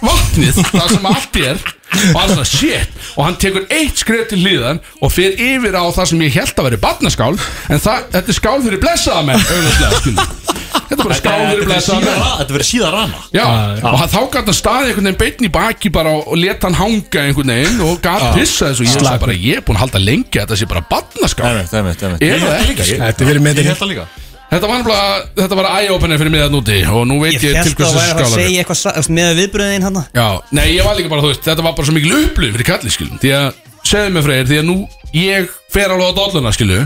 vatnið 0.00 0.60
það 0.70 0.92
sem 0.94 1.08
allt 1.10 1.40
er 1.44 1.58
og 1.94 2.16
hann 2.18 2.30
svona 2.32 2.46
shit. 2.48 2.94
Og 3.14 3.26
hann 3.26 3.36
tekur 3.40 3.66
eitt 3.72 4.00
skrif 4.00 4.26
til 4.30 4.40
hlýðan 4.42 4.80
og 5.04 5.12
fer 5.14 5.36
yfir 5.38 5.76
á 5.76 5.84
það 5.94 6.08
sem 6.10 6.24
ég 6.24 6.38
held 6.40 6.56
að 6.56 6.68
veri 6.70 6.80
barnaskál 6.82 7.34
en 7.34 7.82
það, 7.82 8.08
þetta 8.16 8.32
er 8.32 8.38
skál 8.38 8.56
fyrir 8.64 8.82
blessaða 8.82 9.22
menn 9.28 9.44
þetta 9.44 10.96
er 10.96 11.02
bara 11.04 11.18
skál 11.20 11.44
fyrir 11.52 11.68
blessaða 11.68 12.00
menn. 12.02 12.24
Þetta 12.40 12.56
verður 12.56 12.68
síðan 12.70 12.96
rana. 12.96 13.22
Já, 13.36 13.44
og 13.44 14.00
hann 14.00 14.12
þá 14.16 14.18
gæti 14.24 14.44
hann 14.48 14.58
staði 14.58 14.90
einhvern 14.90 15.10
veginn 15.10 15.20
beinn 15.22 15.48
í 15.48 15.52
baki 15.54 15.94
bara 15.94 16.16
og, 16.16 16.26
og 16.32 16.40
leta 16.40 16.70
hann 16.70 16.80
hanga 16.80 17.24
einhvern 17.28 17.54
veginn 17.54 17.86
og 17.86 18.02
gæti 18.04 18.34
pissa 18.40 18.72
þessu. 18.72 18.88
Og 18.88 18.90
ég 18.90 18.98
sagði 18.98 19.24
bara, 19.28 19.38
ég 19.44 19.60
er 19.60 19.64
búin 19.68 19.78
að 19.78 19.86
halda 19.86 20.04
lengi 20.08 20.40
að 20.40 20.46
þetta 20.46 20.60
sé 20.64 20.70
bara 20.72 20.84
barnaskál 20.90 21.54
verið 21.54 23.50
Ég 23.60 23.74
held 23.74 23.82
það 23.84 23.94
líka 23.94 24.12
Þetta 24.50 24.68
var 24.68 24.78
nefnilega, 24.78 25.14
þetta 25.38 25.56
var 25.58 25.68
eye-opener 25.80 26.20
fyrir 26.20 26.32
mig 26.34 26.42
það 26.44 26.52
núti 26.54 26.76
og 26.86 27.06
nú 27.10 27.16
veit 27.22 27.32
Ég 27.34 27.42
ég, 27.42 27.54
til 27.54 27.58
held 27.58 27.70
að 27.74 27.78
það 27.80 27.94
væri 27.96 28.10
að 28.10 28.18
skálar 28.18 28.34
segja 28.38 28.64
eitthvað 28.64 29.08
með 29.16 29.30
viðbröðin 29.40 29.86
hann 29.86 29.98
Já, 30.14 30.26
nei, 30.54 30.66
ég 30.76 30.86
var 30.86 30.98
líka 30.98 31.10
bara, 31.10 31.24
þú 31.24 31.30
veist, 31.32 31.46
þetta 31.48 31.64
var 31.64 31.74
bara 31.78 31.88
svo 31.88 31.94
mikil 31.96 32.12
upplif 32.20 32.52
fyrir 32.54 32.68
kalli, 32.68 32.92
skilum, 32.94 33.18
því 33.22 33.32
að, 33.38 33.62
segðu 33.88 34.12
mig 34.14 34.26
freyr, 34.28 34.46
því 34.50 34.60
að 34.60 34.68
nú 34.68 34.76
ég 35.16 35.50
fer 35.74 35.94
alveg 35.94 36.12
á 36.12 36.18
dolluna, 36.20 36.52
skilu, 36.54 36.78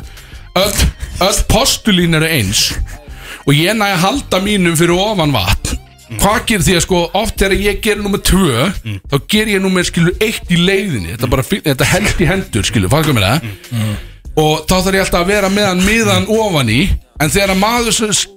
öll, 0.62 0.86
öll 1.28 1.42
postulín 1.50 2.16
eru 2.16 2.30
eins 2.38 2.64
og 3.44 3.52
ég 3.56 3.76
næ 3.76 3.86
að 3.90 4.02
halda 4.06 4.42
mínum 4.44 4.76
fyrir 4.78 4.96
ofan 4.96 5.34
vatn, 5.34 5.78
hvað 6.18 6.42
gerir 6.48 6.64
því 6.66 6.76
að 6.78 6.84
sko, 6.86 7.02
oft 7.20 7.36
þegar 7.40 7.64
ég 7.66 7.80
gerir 7.84 8.04
nummer 8.04 8.20
tvö, 8.24 8.68
þá 9.12 9.16
ger 9.28 9.50
ég 9.52 9.64
nummer, 9.64 9.84
skilu, 9.88 10.14
eitt 10.24 10.48
í 10.52 10.60
leiðinni, 10.60 11.14
þetta 11.16 11.32
bara, 11.32 11.44
þetta 11.44 11.88
held 11.92 12.22
í 12.24 12.28
hendur, 12.28 12.68
skilu, 12.68 12.92
og 14.38 14.64
þá 14.70 14.74
þarf 14.78 14.94
ég 14.98 15.04
alltaf 15.04 15.20
að 15.24 15.30
vera 15.34 15.50
með 15.52 15.68
hann 15.72 15.84
miðan 15.86 16.26
ofan 16.38 16.72
í. 16.72 16.80
En 17.18 17.32
þegar 17.34 17.50
að 17.50 17.58
maður 17.58 17.94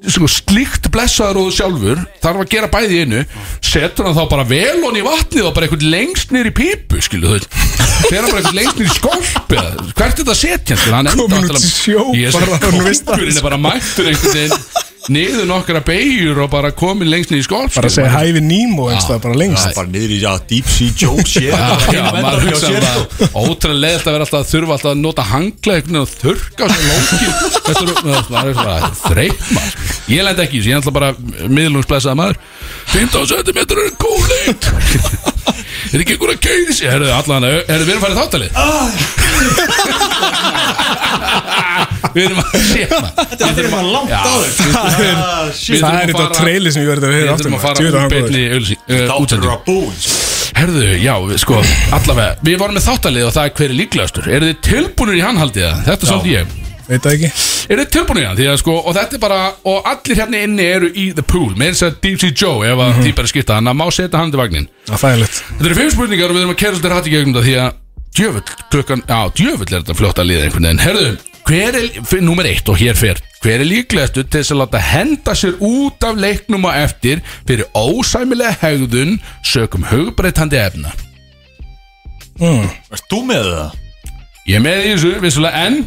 sem 0.09 0.23
slíkt 0.33 0.87
blessaður 0.89 1.37
og 1.43 1.51
sjálfur 1.53 1.99
þarf 2.23 2.39
að 2.41 2.47
gera 2.49 2.69
bæði 2.73 3.01
einu 3.03 3.19
setur 3.61 4.07
hann 4.07 4.15
þá 4.17 4.23
bara 4.31 4.45
vel 4.49 4.79
hon 4.81 4.97
í 4.97 5.03
vatnið 5.05 5.45
og 5.45 5.53
bara 5.53 5.67
einhvern 5.67 5.91
lengst 5.93 6.33
í 6.49 6.53
pípu 6.57 6.97
skilu 7.05 7.35
veit 7.35 7.45
þegar 8.07 8.25
bara 8.31 8.41
einhvern 8.41 8.57
lengst 8.57 8.81
skolpi 8.95 9.59
eða- 9.61 9.85
hvert 9.93 10.07
er 10.07 10.17
þetta 10.23 10.33
að 10.33 10.39
setja 10.41 10.79
hann 10.81 10.81
skilu 10.81 10.95
hann 10.97 11.11
enda 11.11 11.27
Kominn 11.27 11.45
út 11.53 11.61
í 11.61 11.69
sjó 11.69 12.07
bara, 12.33 12.57
hann 12.57 13.37
er 13.37 13.45
bara 13.45 13.61
mættur 13.67 14.09
einhvern 14.09 14.33
veginn 14.39 14.89
niður 15.09 15.47
nokkra 15.49 15.79
beigjur 15.81 16.37
og 16.43 16.49
bara 16.53 16.69
komin 16.77 17.09
lengst 17.09 17.31
niður 17.31 17.41
í 17.41 17.45
skolp 17.47 17.73
Bara 17.73 17.89
að 17.89 17.95
segja 17.95 18.11
hæfi 18.13 18.41
Nemo 18.45 18.85
eins 18.91 19.07
það 19.09 19.21
bara 19.23 19.37
lengst. 19.41 19.71
Bara 19.77 19.89
niður 19.95 20.11
í 20.13 20.19
já, 20.21 20.31
deep 20.51 20.67
sea 21.25 21.41
Já, 21.41 21.57
já, 21.95 22.03
sér, 22.61 22.77
um 22.77 22.85
sko. 22.85 23.01
það 23.25 23.33
Ótrúlega 23.41 23.81
leðilt 23.85 24.05
að 24.05 24.13
vera 24.17 24.25
alltaf 24.27 24.41
að 24.43 24.51
þurfa 24.51 24.73
alltaf 24.77 24.91
að 24.91 25.01
nota 25.01 25.23
veginn 25.31 25.97
og 26.03 26.07
þurrka 26.11 26.61
á 26.61 26.67
sér 26.69 26.85
lókin 26.91 27.33
Þetta 27.57 27.71
er 27.71 27.77
er 27.81 28.29
maður 28.35 28.55
Ég 30.11 30.21
lend 30.27 30.39
ekki 30.45 30.57
í 30.59 30.65
ég 30.69 30.73
er 30.75 30.79
alltaf 30.81 30.95
bara 30.99 31.09
miðlungsblessaða 31.49 32.15
maður. 32.21 32.37
15 32.91 33.25
cm 33.31 33.59
er 33.61 33.95
kóleitt 34.01 34.63
Er 35.91 35.99
ekki 36.03 36.13
einhver 36.15 36.31
að 36.35 36.43
keiri 36.45 36.73
sig? 36.77 36.87
Herðu, 36.91 37.09
allan, 37.15 37.43
herðu, 37.47 37.85
við 37.87 37.93
erum 37.95 38.03
farið 38.05 38.19
þáttalið 38.21 38.49
Við 42.15 42.25
erum 42.27 42.39
að 42.41 42.55
sé 42.71 42.87
maður. 42.91 43.11
Þetta 43.31 43.47
er 43.47 43.55
fyrir 43.57 43.71
maður 43.71 43.91
langt 43.95 44.11
áður. 44.11 44.49
Það 44.61 44.87
er, 45.05 45.15
Við 45.71 45.85
er 45.91 46.11
þetta 46.11 46.27
trailer 46.37 46.75
sem 46.75 46.83
ég 46.83 46.89
verði 46.91 47.07
að 47.07 47.13
Við 47.15 47.21
vera 47.21 47.37
þurfum 47.39 47.55
að 47.55 47.61
aftur 47.61 47.67
fara 47.67 47.77
úr 47.81 47.95
að 48.01 49.63
búin 49.67 49.95
Herðu, 50.51 50.87
já, 50.99 51.13
við- 51.25 51.39
sko, 51.41 51.59
allavega 51.95 52.33
Við 52.45 52.57
vorum 52.59 52.75
með 52.75 52.83
þáttalið 52.89 53.27
og 53.29 53.31
það 53.37 53.45
er 53.47 53.53
hver 53.57 53.69
er 53.71 53.77
líklegastur. 53.79 54.27
Eru 54.35 54.49
þið 54.51 54.59
tilbúinir 54.67 55.17
í 55.17 55.23
hann 55.23 55.39
haldið 55.39 55.63
það? 55.63 55.79
Þetta 55.87 56.05
er 56.05 56.11
svolítið 56.11 56.35
ég. 56.35 56.57
Veit 56.91 57.05
það 57.05 57.13
ekki. 57.15 57.29
Eru 57.71 57.85
þið 57.85 57.91
tilbúinir 57.95 58.41
í 58.43 58.47
að 58.51 58.57
sko, 58.59 58.75
og 58.81 58.95
þetta 58.97 59.15
er 59.15 59.21
bara 59.23 59.39
Og 59.71 59.87
allir 59.93 60.19
hérna 60.19 60.41
inni 60.43 60.65
eru 60.67 60.89
í 60.91 61.05
the 61.15 61.23
pool. 61.23 61.53
Með 61.55 61.71
þess 61.71 61.85
að 61.87 61.99
Deep 62.03 62.19
Sea 62.19 62.35
Joe 62.35 62.67
Ef 62.67 62.83
að 62.83 62.99
því 62.99 63.13
bara 63.21 63.31
skipta 63.31 63.57
Þannig 63.57 63.71
að 63.71 63.79
má 63.79 63.85
setja 63.95 64.19
hann 64.21 64.33
til 64.33 64.41
vagnin 64.41 64.67
er 64.91 64.99
Þetta 64.99 65.69
eru 65.69 65.77
fimm 65.79 65.93
spurningar 65.95 66.33
og 66.33 66.35
við 66.35 66.43
erum 66.43 66.51
að 66.51 66.59
kæra 66.61 66.75
svolítið 66.75 66.95
rætti 66.97 67.13
gegnum 67.15 67.37
það 67.37 67.47
Því 67.47 67.55
að 67.61 67.71
djöfull, 68.11 68.43
klukkan, 68.73 69.01
já, 69.07 69.19
djöfull 69.39 69.69
er 69.71 69.77
þetta 69.85 69.95
fljótt 69.95 70.19
að 70.19 70.27
liða 70.27 70.47
einhvern 70.49 70.65
veginn. 70.67 70.81
Herðu, 70.83 71.11
hver 71.51 71.75
er, 71.75 72.23
númer 72.23 72.47
eitt 72.47 72.69
og 72.71 72.79
hér 72.79 72.95
fer. 72.95 73.19
Hver 73.41 73.63
er 73.63 73.67
líklegastu 73.67 74.21
til 74.23 74.39
þess 74.39 74.53
að 74.53 74.59
láta 74.61 74.81
henda 74.85 75.33
sér 75.35 75.57
út 75.59 76.03
af 76.05 76.19
leiknum 76.21 76.67
á 76.69 76.85
eftir 76.85 77.23
Fyrir 77.49 77.65
ósæmilega 77.73 78.53
hegðun 78.61 79.17
Sökum 79.43 79.87
hugbreytandi 79.89 80.59
efna? 80.61 80.93
Erst 82.41 83.09
þú 83.11 83.23
með 83.27 83.49
það? 83.49 83.79
Ég 84.49 84.63
með 84.63 84.85
í 84.85 84.93
þessu, 84.93 85.11
vissulega, 85.21 85.65
en 85.67 85.81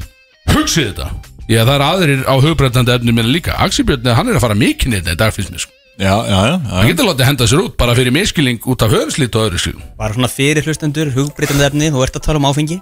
hugsið 0.53 0.91
þetta. 0.91 1.09
Já, 1.49 1.63
það 1.63 1.75
er 1.77 1.87
aðrir 1.87 2.27
á 2.29 2.35
hugbreytandi 2.45 2.95
efni 2.99 3.15
minna 3.15 3.31
líka. 3.31 3.57
Axel 3.65 3.87
Björn, 3.89 4.13
hann 4.19 4.31
er 4.31 4.39
að 4.39 4.45
fara 4.47 4.59
mikið 4.59 4.95
neitt 4.95 5.11
í 5.11 5.17
dag 5.19 5.35
finnst 5.35 5.55
mér 5.55 5.65
sko 5.65 5.84
Já, 5.95 6.11
já, 6.27 6.39
já, 6.51 6.55
Hann 6.59 6.83
já. 6.83 6.91
getur 6.91 7.07
látið 7.07 7.27
henda 7.29 7.47
sér 7.47 7.61
út 7.63 7.75
bara 7.79 7.93
fyrir 7.95 8.11
miskilning 8.11 8.59
út 8.67 8.83
af 8.83 8.91
höfnslít 8.91 9.37
og 9.39 9.45
öðru 9.47 9.61
skilum 9.63 9.83
Bara 9.95 10.11
svona 10.17 10.27
fyrir 10.27 10.67
hlustendur, 10.67 11.13
hugbreytandi 11.15 11.63
efni 11.69 11.91
Þú 11.95 12.01
ert 12.03 12.17
að 12.19 12.25
tala 12.25 12.41
um 12.41 12.49
áfengi 12.49 12.81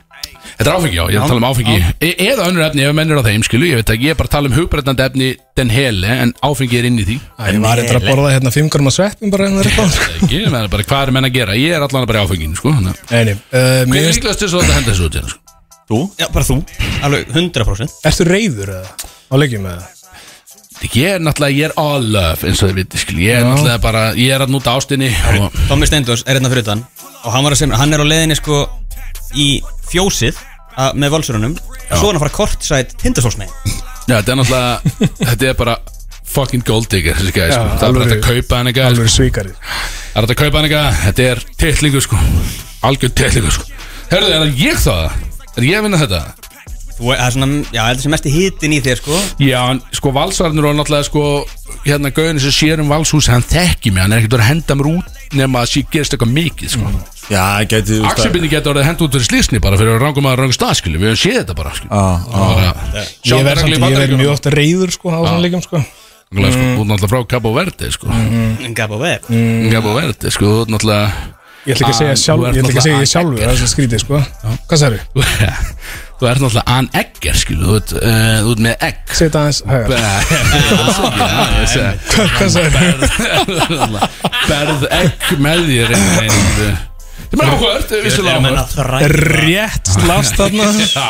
Þetta 0.57 0.64
er 0.64 0.70
áfengi, 0.72 0.96
já, 0.96 1.03
ég 1.12 1.18
er 1.18 1.20
að 1.20 1.29
tala 1.35 1.42
um 1.42 1.48
áfengi 1.51 1.75
e 2.01 2.11
eða 2.31 2.46
önnur 2.48 2.64
efni 2.70 2.87
ef 2.87 2.94
menn 2.96 3.12
er 3.12 3.20
á 3.20 3.25
þeim, 3.27 3.44
skilu, 3.44 3.68
ég 3.68 3.83
veit 3.83 3.92
ekki 3.92 4.09
ég 4.09 4.14
er 4.14 4.18
bara 4.22 4.31
að 4.31 4.37
tala 4.38 4.48
um 4.48 4.57
hugbreytandi 4.57 5.05
efni 5.05 5.29
den 5.61 5.72
hele 5.77 6.16
en 6.25 6.33
áfengi 6.48 6.81
er 6.81 6.88
inn 6.88 6.96
í 7.03 7.07
því 7.11 7.18
Æ, 7.20 7.44
Ég 7.53 7.61
var 7.66 7.83
eitthvað 7.83 8.01
að 8.01 8.09
borða 8.09 8.33
hérna 8.33 8.55
fimm 8.57 8.72
grama 8.72 8.94
sveppum 8.96 9.33
bara 9.35 9.48
en 9.51 9.59
það 9.59 9.64
er 9.66 9.70
eitthvað 9.72 9.92
Það 9.92 10.09
er 10.09 10.18
ekki, 10.22 10.40
ég 10.40 10.53
meina 10.57 10.72
bara 10.72 10.88
hvað 10.88 11.05
er 11.05 11.14
menn 11.18 11.29
að 11.29 11.37
gera 11.37 11.59
ég 11.61 11.77
er 11.77 11.85
allan 11.85 12.09
bara 12.09 12.22
í 12.22 12.27
áfenginu, 12.27 12.57
sko 12.57 12.72
að- 12.72 12.85
nei, 12.88 13.37
uh, 13.37 13.38
Hver 13.53 13.92
mér 13.92 14.07
er 14.09 14.12
líklegast 14.16 14.40
til 14.40 14.48
þess 14.48 14.57
að 14.57 14.62
þetta 14.64 14.79
henda 14.81 14.92
þessu 14.94 15.09
út 15.11 15.18
hérna, 15.20 15.35
sko? 15.37 15.40
Þú? 15.92 16.01
Já, 16.22 16.27
bara 16.33 16.48
þú 16.48 16.57
Alveg 17.05 17.35
100% 17.37 17.98
Ertu 18.09 18.25
reyður 18.33 18.72
eða? 18.79 19.11
Á 19.29 19.35
leikjum 19.37 19.68
eða? 19.68 19.90
Ég 20.92 21.14
er 21.16 21.23
náttúrulega, 21.23 21.55
ég 21.57 21.68
er 21.71 21.75
all 21.81 22.09
love 22.12 22.49
eins 22.49 22.62
og 22.62 22.71
þið 22.73 22.79
viti, 22.81 23.01
skil, 23.01 23.18
ég 23.23 23.38
er 23.38 23.47
náttúrulega 23.47 23.79
bara 23.85 24.03
ég 24.18 24.35
er 24.35 24.42
að 24.45 24.53
núta 24.55 24.75
ástinni 24.77 25.11
og 25.38 25.55
Tommy 25.71 25.87
Steindors 25.88 26.25
er 26.27 26.37
hérna 26.37 26.51
fyrir 26.53 26.66
utan 26.66 26.83
Og 27.23 27.31
hann 27.31 27.45
var 27.47 27.55
að 27.55 27.61
segja, 27.62 27.79
hann 27.79 27.95
er 27.95 28.03
á 28.03 28.07
leiðinni 28.07 28.37
sko 28.38 28.64
Í 29.38 29.49
fjósið 29.92 30.40
að, 30.75 30.99
Með 30.99 31.14
valsurunum 31.14 31.55
Og 31.57 31.97
svo 31.97 32.09
er 32.09 32.12
hann 32.12 32.18
að 32.18 32.25
fara 32.25 32.35
kortsætt 32.37 32.95
tindasólsmegin. 33.03 33.53
Já, 34.09 34.16
þetta 34.18 34.33
er 34.33 34.38
náttúrulega, 34.40 34.95
þetta 35.31 35.49
er 35.51 35.59
bara 35.59 35.75
fucking 36.33 36.64
gold 36.66 36.88
digger, 36.92 37.18
þessi 37.18 37.35
gæði, 37.37 37.57
sko. 37.57 37.75
Það 37.77 37.88
er 37.88 37.97
bara 37.99 38.07
hægt 38.07 38.16
að 38.16 38.23
kaupa 38.29 38.59
hann 38.61 38.71
eitthvað, 38.71 38.88
Alveg 38.92 39.12
svíkari 39.12 39.53
það 39.53 40.16
er 40.16 40.25
hægt 40.25 40.33
að 40.33 40.40
kaupa 40.40 40.59
hann 40.59 40.68
eitthvað 40.68 41.03
þetta 41.03 41.27
er 41.29 41.42
titlingu, 41.61 42.03
sko. 42.07 42.21
Algjör 42.88 43.12
titlingu, 43.21 43.53
sko. 43.53 43.68
Herðu, 44.12 44.33
er 44.33 44.40
það 44.47 44.62
ég 44.62 44.81
það? 44.83 45.21
Er 45.53 45.66
ég 45.68 45.77
að 45.79 45.87
vinna 45.87 46.01
þetta? 46.01 46.23
Er 47.12 47.19
það 47.19 47.27
er 47.27 47.35
svona, 47.35 47.49
já, 47.75 47.83
þetta 47.88 48.03
sem 48.05 48.12
mest 48.15 48.27
í 48.29 48.33
hitin 48.37 48.75
í 48.77 48.81
þér 48.85 49.01
sko. 49.01 49.19
Já, 49.43 49.59
en 49.73 49.81
sko 49.99 50.12
valsarnir 50.15 50.69
og 50.69 50.77
náttúrulega 50.79 51.09
sko 51.09 51.23
hérna 51.87 52.12
gauðin 52.15 52.38
sem 52.45 52.55
sér 52.55 52.83
um 52.85 52.93
valshús 52.93 53.27
hann 53.33 53.43
þekki 53.43 53.91
mig, 53.91 54.05
hann 54.05 54.15
er 54.15 54.23
ekkert 54.23 54.38
að 54.38 54.47
henda 54.47 54.77
mér 54.79 54.91
út 54.93 55.19
nema 55.35 55.65
að 55.65 55.73
sé 55.73 55.83
gerist 55.91 56.15
eitthvað 56.15 56.35
mikið 56.37 56.75
sko. 56.77 56.93
Já, 57.33 57.43
gæti 57.67 57.97
þú 57.99 58.07
Axelbindi 58.11 58.51
getur 58.53 58.73
orðið 58.75 58.83
að 58.85 58.88
henda 58.91 59.05
út 59.07 59.17
fyrir 59.17 59.29
slísni 59.31 59.61
bara 59.62 59.79
fyrir 59.81 59.97
að 59.97 60.03
rangum 60.05 60.27
að 60.31 60.38
ranga 60.43 60.57
stað 60.57 60.75
skilju, 60.81 61.01
við 61.01 61.12
höfum 61.12 61.21
séð 61.23 61.37
þetta 61.41 61.59
bara 61.59 61.75
skilju 61.77 61.91
Ah, 61.91 62.23
ah, 62.31 63.05
Ég 63.25 63.45
verð 63.47 64.17
mjög 64.19 64.33
ofta 64.35 64.53
reyður 64.55 64.95
sko 64.95 65.11
á 65.15 65.19
svona 65.23 65.43
leikjum 65.43 65.62
sko. 65.65 65.83
Sko, 66.33 66.43
þú 66.43 66.83
ert 66.83 66.88
náttúrulega 66.88 67.12
frá 67.12 67.23
Cabo 67.29 67.53
Verde 67.57 67.91
sko. 67.93 68.09
Vef 68.09 68.75
Cabo 69.73 69.95
Verde, 69.97 70.33
sko, 70.35 70.51
þú 70.51 70.65
ert 70.67 70.75
náttúrulega 70.77 71.31
Ég 71.62 71.77
ætla 71.77 71.87
ekki 71.87 71.93
að 71.95 72.17
segja 72.19 72.35
Ah, 72.35 72.51
ég 72.51 72.59
ætla 72.59 72.71
ekki 72.73 72.81
að 72.81 72.87
segja 72.88 73.11
sjálfur, 73.12 73.38
það 73.38 73.53
er 73.53 73.61
svo 73.61 73.69
skrítið 73.71 74.01
sko. 74.03 74.19
Hvað 74.67 74.81
sagði? 74.83 74.99
Þú 76.23 76.29
ert 76.31 76.39
náttúrulega 76.39 76.71
an 76.79 76.87
egger, 76.95 77.35
skilju 77.35 77.67
Þú 77.67 77.75
ert, 77.81 77.93
uh, 77.99 78.39
þú 78.45 78.51
ert 78.53 78.61
með 78.63 78.77
egg. 78.87 79.01
Það 79.19 79.35
aðeins 79.41 79.59
hægar 81.75 81.99
Hvað 82.13 82.29
hvað 82.37 82.51
sagði? 82.55 82.79
Berð 84.47 84.83
egg 85.01 85.19
með 85.43 85.59
þér 85.67 85.91
einhvern 85.97 86.19
veginn. 86.23 86.79
Það 87.33 87.43
er 87.43 87.49
áhugavert. 87.49 87.91
að 88.61 88.69
þræða 88.77 89.09
Rétt 89.43 89.87
slast 89.97 90.35
þarna. 90.39 90.67
Já. 90.85 91.09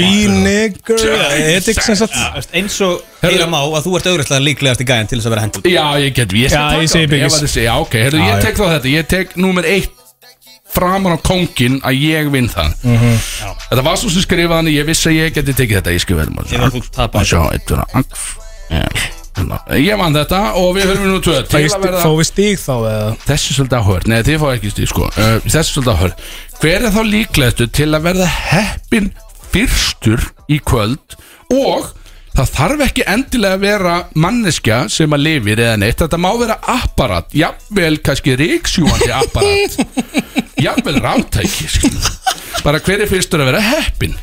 Vinegar 0.00 0.98
Edik 1.38 1.78
sem 1.84 1.96
sagt. 2.00 2.16
Eins 2.56 2.76
og 2.86 2.94
heyra 3.22 3.46
má 3.52 3.60
að 3.62 3.82
þú 3.84 3.90
ert 4.00 4.08
auðvitað 4.10 4.46
líklegast 4.48 4.80
í 4.82 4.86
gæðin 4.88 5.08
til 5.12 5.18
þess 5.20 5.28
að 5.28 5.34
vera 5.36 5.44
hendur 5.44 5.62
Já, 5.70 5.84
ég 6.02 6.10
get, 6.16 6.30
ég 6.34 6.50
Já, 6.56 6.64
ég 6.82 6.88
segi 6.90 7.06
byggis. 7.12 7.28
Ég 7.28 7.32
var 7.36 7.44
að 7.46 7.52
segja, 7.54 7.72
ok, 7.84 7.94
Já, 8.00 8.04
ég 8.16 8.32
já. 8.32 8.40
tek 8.48 8.56
þá 8.58 8.64
þetta. 8.72 8.88
Ég 8.96 9.02
tek 9.14 9.26
númer 9.38 9.62
eitt 9.68 9.97
framan 10.78 11.14
á 11.14 11.18
kóngin 11.26 11.78
að 11.82 12.00
ég 12.06 12.32
vinn 12.32 12.48
það. 12.52 12.74
Mhm. 12.86 13.20
Þetta 13.68 13.84
var 13.90 14.00
svo 14.00 14.10
sem 14.14 14.24
skrifaði 14.24 14.58
hann 14.62 14.72
Ég 14.72 14.88
vissi 14.88 15.10
að 15.10 15.18
ég 15.18 15.36
geti 15.36 15.52
tekið 15.58 15.76
þetta 15.82 15.92
Ég 15.92 16.02
eitt 17.52 17.70
vera 17.70 17.86
Axel 17.92 19.16
Ég 19.78 19.98
vann 19.98 20.16
þetta 20.16 20.40
og 20.58 20.72
við 20.76 20.88
höfum 20.90 21.12
nú 21.12 21.20
tvö. 21.22 21.36
Fá 21.48 22.10
við 22.18 22.26
stíg 22.28 22.58
þá 22.60 22.72
eða? 22.78 23.12
Þessi 23.26 23.52
er 23.52 23.58
svolítið 23.58 23.78
áhörð, 23.78 24.08
nei 24.10 24.18
þið 24.26 24.40
fá 24.42 24.48
ekki 24.54 24.72
stíð 24.72 24.90
sko. 24.90 25.10
Þessi 25.14 25.60
er 25.60 25.68
svolítið 25.68 25.94
áhörð 25.94 26.26
Hver 26.58 26.88
er 26.88 26.94
þá 26.96 27.00
líklegastu 27.12 27.68
til 27.78 27.88
að 27.94 28.08
verða 28.08 28.26
heppin 28.26 29.12
fyrstur 29.52 30.26
í 30.50 30.58
kvöld? 30.58 31.16
Og 31.54 31.92
það 32.34 32.52
þarf 32.56 32.84
ekki 32.88 33.06
endilega 33.14 33.58
að 33.58 33.64
vera 33.68 33.94
manneskja 34.18 34.80
sem 34.92 35.14
að 35.14 35.24
lifir 35.28 35.62
eða 35.62 35.78
neitt. 35.84 36.02
Þetta 36.02 36.20
má 36.22 36.28
vera 36.40 36.58
apparat, 36.74 37.30
jafnvel 37.34 38.00
kannski 38.02 38.34
ríksjúandi 38.38 39.12
apparat 39.14 39.78
jafnvel 40.64 41.00
skilur. 41.74 42.12
bara 42.64 42.80
hver 42.84 43.02
er 43.04 43.10
fyrstur 43.10 43.42
að 43.44 43.50
vera 43.52 43.60
heppin 43.72 44.14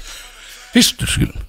fyrstur 0.76 1.08
skilur 1.08 1.43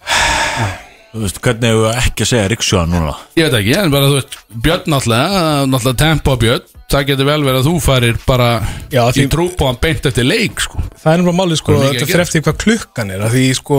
Þú 1.17 1.23
veist, 1.23 1.39
hvernig 1.41 1.71
hefur 1.71 1.85
við 1.87 1.99
ekki 2.03 2.25
að 2.25 2.29
segja 2.29 2.49
Ríksjóðan 2.53 2.91
núna? 2.93 3.13
Ég 3.39 3.47
veit 3.47 3.55
ekki, 3.63 3.77
en 3.81 3.93
bara 3.95 4.09
þú 4.11 4.17
veist 4.19 4.35
Björn 4.67 4.91
náttúrulega, 4.93 5.39
náttúrulega 5.73 6.01
tempo 6.03 6.35
Björn 6.43 6.67
Það 6.93 7.07
getur 7.09 7.27
vel 7.31 7.39
verið 7.47 7.61
að 7.63 7.69
þú 7.71 7.73
farir 7.83 8.19
bara 8.27 8.49
Já, 8.93 9.01
Í 9.09 9.15
því- 9.17 9.31
trúb 9.33 9.55
og 9.65 9.71
hann 9.71 9.79
beint 9.83 10.05
eftir 10.11 10.27
leik 10.29 10.61
sko. 10.61 10.83
Það 11.01 11.09
er 11.15 11.23
náttúrulega 11.23 11.39
málið 11.41 11.59
sko, 11.63 11.73
Það 11.73 11.79
er 11.79 11.87
mikið 11.87 11.97
þetta 11.97 12.05
að 12.05 12.11
fyrir 12.11 12.21
gera. 12.21 12.27
eftir 12.29 12.45
hvað 12.47 12.59
klukkan 12.67 13.11
er 13.17 13.25
að 13.27 13.33
Því 13.37 13.47
sko, 13.59 13.79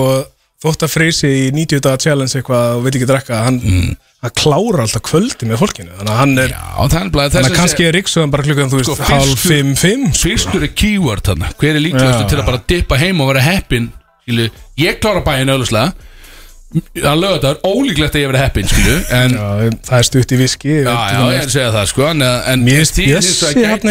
þótt 0.64 0.86
að 0.88 0.94
freysi 0.94 1.30
í 1.30 1.48
90 1.54 1.84
daga 1.86 2.02
challenge 2.02 2.38
eitthvað 2.40 2.78
og 2.78 2.86
vil 2.86 2.94
ekki 2.98 3.10
drekka 3.10 3.42
Hann, 3.46 3.60
hann 4.24 4.34
klára 4.34 4.86
alltaf 4.88 5.04
kvöldi 5.06 5.46
með 5.50 5.62
fólkinu. 5.62 5.94
Þannig 6.00 6.14
að 6.14 6.20
hann 6.24 6.34
er, 6.42 6.56
Já, 6.56 6.64
það 6.82 6.98
þannig 7.36 7.52
að 7.52 7.58
kannski 7.60 7.86
er 7.88 7.96
Ríksuðan 7.98 8.34
bara 8.34 8.48
klukkan, 8.48 8.72
þú 8.72 8.80
veist, 8.82 8.90
Sko, 8.92 9.08
halv 9.12 9.32
fyrstur- 9.36 9.54
fimm, 9.54 9.72
fimm 9.78 10.08
sko. 10.10 10.24
Fyrstur 10.26 10.66
er 10.66 10.74
keyword 10.74 11.24
þarna. 11.30 11.52
Hver 11.62 11.76
er 11.78 11.84
líklegastu 11.86 12.26
Já. 12.26 12.30
til 12.34 12.40
að 12.42 12.50
bara 12.50 12.62
dippa 12.74 12.98
heim 12.98 13.22
og 13.22 13.30
vera 13.34 13.44
heppin? 13.46 13.92
Skilu, 14.26 14.50
Ég 14.82 14.98
klára 15.04 15.22
bæinn 15.24 15.54
auðvitað 15.54 15.94
Það 16.98 17.20
lögða 17.22 17.36
þetta 17.38 17.52
er 17.54 17.60
ólíklegt 17.64 18.16
að 18.18 18.22
ég 18.24 18.32
vera 18.34 18.40
heppin 18.44 18.68
skilu, 18.68 18.96
En 19.16 19.32
já, 19.38 19.46
Já, 19.64 19.70
það 19.88 20.00
er 20.02 20.08
stutt 20.10 20.34
í 20.36 20.40
viski 20.42 20.74
já, 20.74 20.82
ég 20.84 21.38
er 21.38 21.46
að 21.46 21.54
segja 21.54 21.70
það 21.78 21.86
sko, 21.94 22.08
En, 22.12 22.26
en 22.28 22.66
Mér 22.66 22.82
finnst 22.82 23.00
Bjössi 23.00 23.54
vegar 23.56 23.86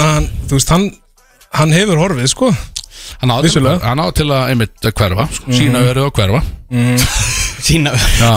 hann 0.00 0.30
veist, 0.48 0.72
hann, 0.72 0.86
hann 1.58 1.74
hefur 1.76 2.00
horfið, 2.00 2.30
sko 2.32 2.48
Hann 3.20 3.30
á 3.30 3.36
til, 3.44 3.66
hann 3.84 4.00
á 4.02 4.06
til 4.16 4.26
að 4.30 4.48
einmitt 4.52 4.88
að 4.88 4.94
hverfa 5.00 5.28
sko, 5.36 5.50
Sína 5.52 5.78
Mhm. 5.80 5.88
verið 5.90 6.08
að 6.08 6.14
hverfa. 6.18 6.42
Sína 7.64 7.92
Já. 8.20 8.32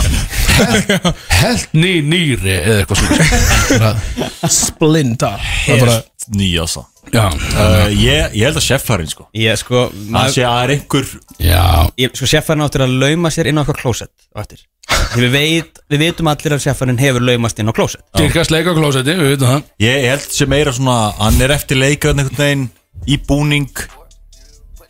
Helt 1.41 1.73
ný 1.77 1.97
nýri 2.01 2.53
eða 2.57 2.77
eitthvað 2.81 3.01
svona 3.01 4.49
Splinda 4.51 5.31
Það 5.65 5.73
er 5.75 5.81
bara, 5.83 5.97
Nýjasa 6.37 6.83
Já, 7.13 7.23
uh, 7.31 7.85
ég, 7.95 8.33
ég 8.35 8.43
held 8.49 8.57
að 8.59 8.65
sjeffarinn 8.65 9.07
sko. 9.07 9.27
Ég 9.37 9.55
sko 9.61 9.85
Það 9.93 10.09
maður, 10.11 10.33
sé 10.35 10.41
að 10.43 10.49
það 10.51 10.63
er 10.65 10.71
einhver 10.73 11.05
já. 11.39 11.61
Ég, 12.03 12.15
Sko 12.19 12.27
sjeffarinn 12.27 12.65
áttur 12.65 12.83
að 12.83 12.95
lauma 12.99 13.31
sér 13.31 13.47
inn 13.47 13.55
á 13.55 13.61
eitthvað 13.63 13.79
klósett 13.79 14.11
á 14.35 14.43
eftir. 14.43 14.65
Því 15.13 15.21
við, 15.23 15.31
veit, 15.37 15.79
við 15.93 16.03
veitum 16.03 16.27
allir 16.33 16.55
að 16.57 16.65
sjeffarinn 16.65 16.99
hefur 16.99 17.23
laumast 17.23 17.61
inn 17.63 17.71
á 17.71 17.77
klósett. 17.77 18.03
Dyrkast 18.19 18.51
leika 18.51 18.73
á 18.75 18.79
klósetti, 18.79 19.15
við 19.15 19.31
veitum 19.37 19.53
það. 19.53 19.63
Ég 19.85 20.01
ég 20.03 20.09
held 20.17 20.27
sem 20.35 20.51
meira 20.51 20.73
svona 20.75 20.97
Hann 21.21 21.39
er 21.47 21.55
eftir 21.55 21.79
leikaðan 21.79 22.25
einhvern 22.25 22.43
veginn 22.43 22.67
Í 23.07 23.19
búning 23.23 23.71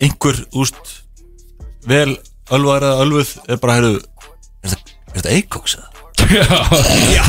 Einhver, 0.04 0.42
úst 0.54 0.96
Vel 1.88 2.18
ölvar 2.54 2.86
eða 2.86 3.06
ölvuð 3.06 3.36
Er 3.48 3.62
bara, 3.62 3.78
heyrðu 3.80 4.02
Er 4.64 4.74
þetta, 4.74 4.98
er 5.14 5.20
þetta 5.20 5.38
Eikoks 5.38 5.78
eða? 5.80 5.94
Já, 7.14 7.24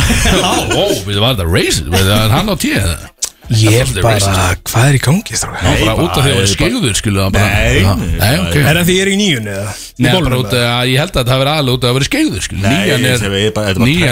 ó, 0.74 0.84
við 1.06 1.20
var 1.22 1.36
þetta 1.36 1.46
racist 1.48 1.88
Við 1.92 2.10
það 2.10 2.34
hann 2.34 2.52
á 2.52 2.56
tíð 2.58 2.80
eða? 2.80 3.14
ég 3.48 3.78
er 3.80 3.88
er 3.96 4.04
bara, 4.04 4.56
hvað 4.68 4.86
er 4.90 4.96
í 4.98 5.00
gangi, 5.00 5.36
stráka? 5.38 5.70
Já, 5.72 5.86
bara 5.86 6.04
út 6.04 6.18
af 6.18 6.24
því 6.26 6.32
að 6.32 6.40
það 6.42 6.96
skilu 7.00 7.22
það 7.22 7.30
bara 7.36 7.46
Nei, 7.48 8.08
nei, 8.18 8.32
Er 8.60 8.66
það 8.66 8.82
því 8.88 8.96
ég 8.96 9.04
er 9.04 9.10
í 9.10 9.14
nýjunni, 9.16 9.54
eða? 9.54 9.72
Nei, 10.04 10.10
bara 10.18 10.40
út 10.42 10.52
af 10.52 10.66
að 10.68 10.90
ég 10.92 11.00
held 11.00 11.14
að 11.14 11.22
það 11.22 11.32
hafi 11.32 11.42
verið 11.44 11.52
aðlega 11.54 11.78
út 11.78 11.86
af 11.86 11.88
að 11.88 11.96
vera 11.98 12.08
skegður 12.10 12.44
skilu 12.44 12.60
Nei, 12.66 12.74
Nýjan 12.74 13.06
er, 13.08 13.24
er 13.24 13.38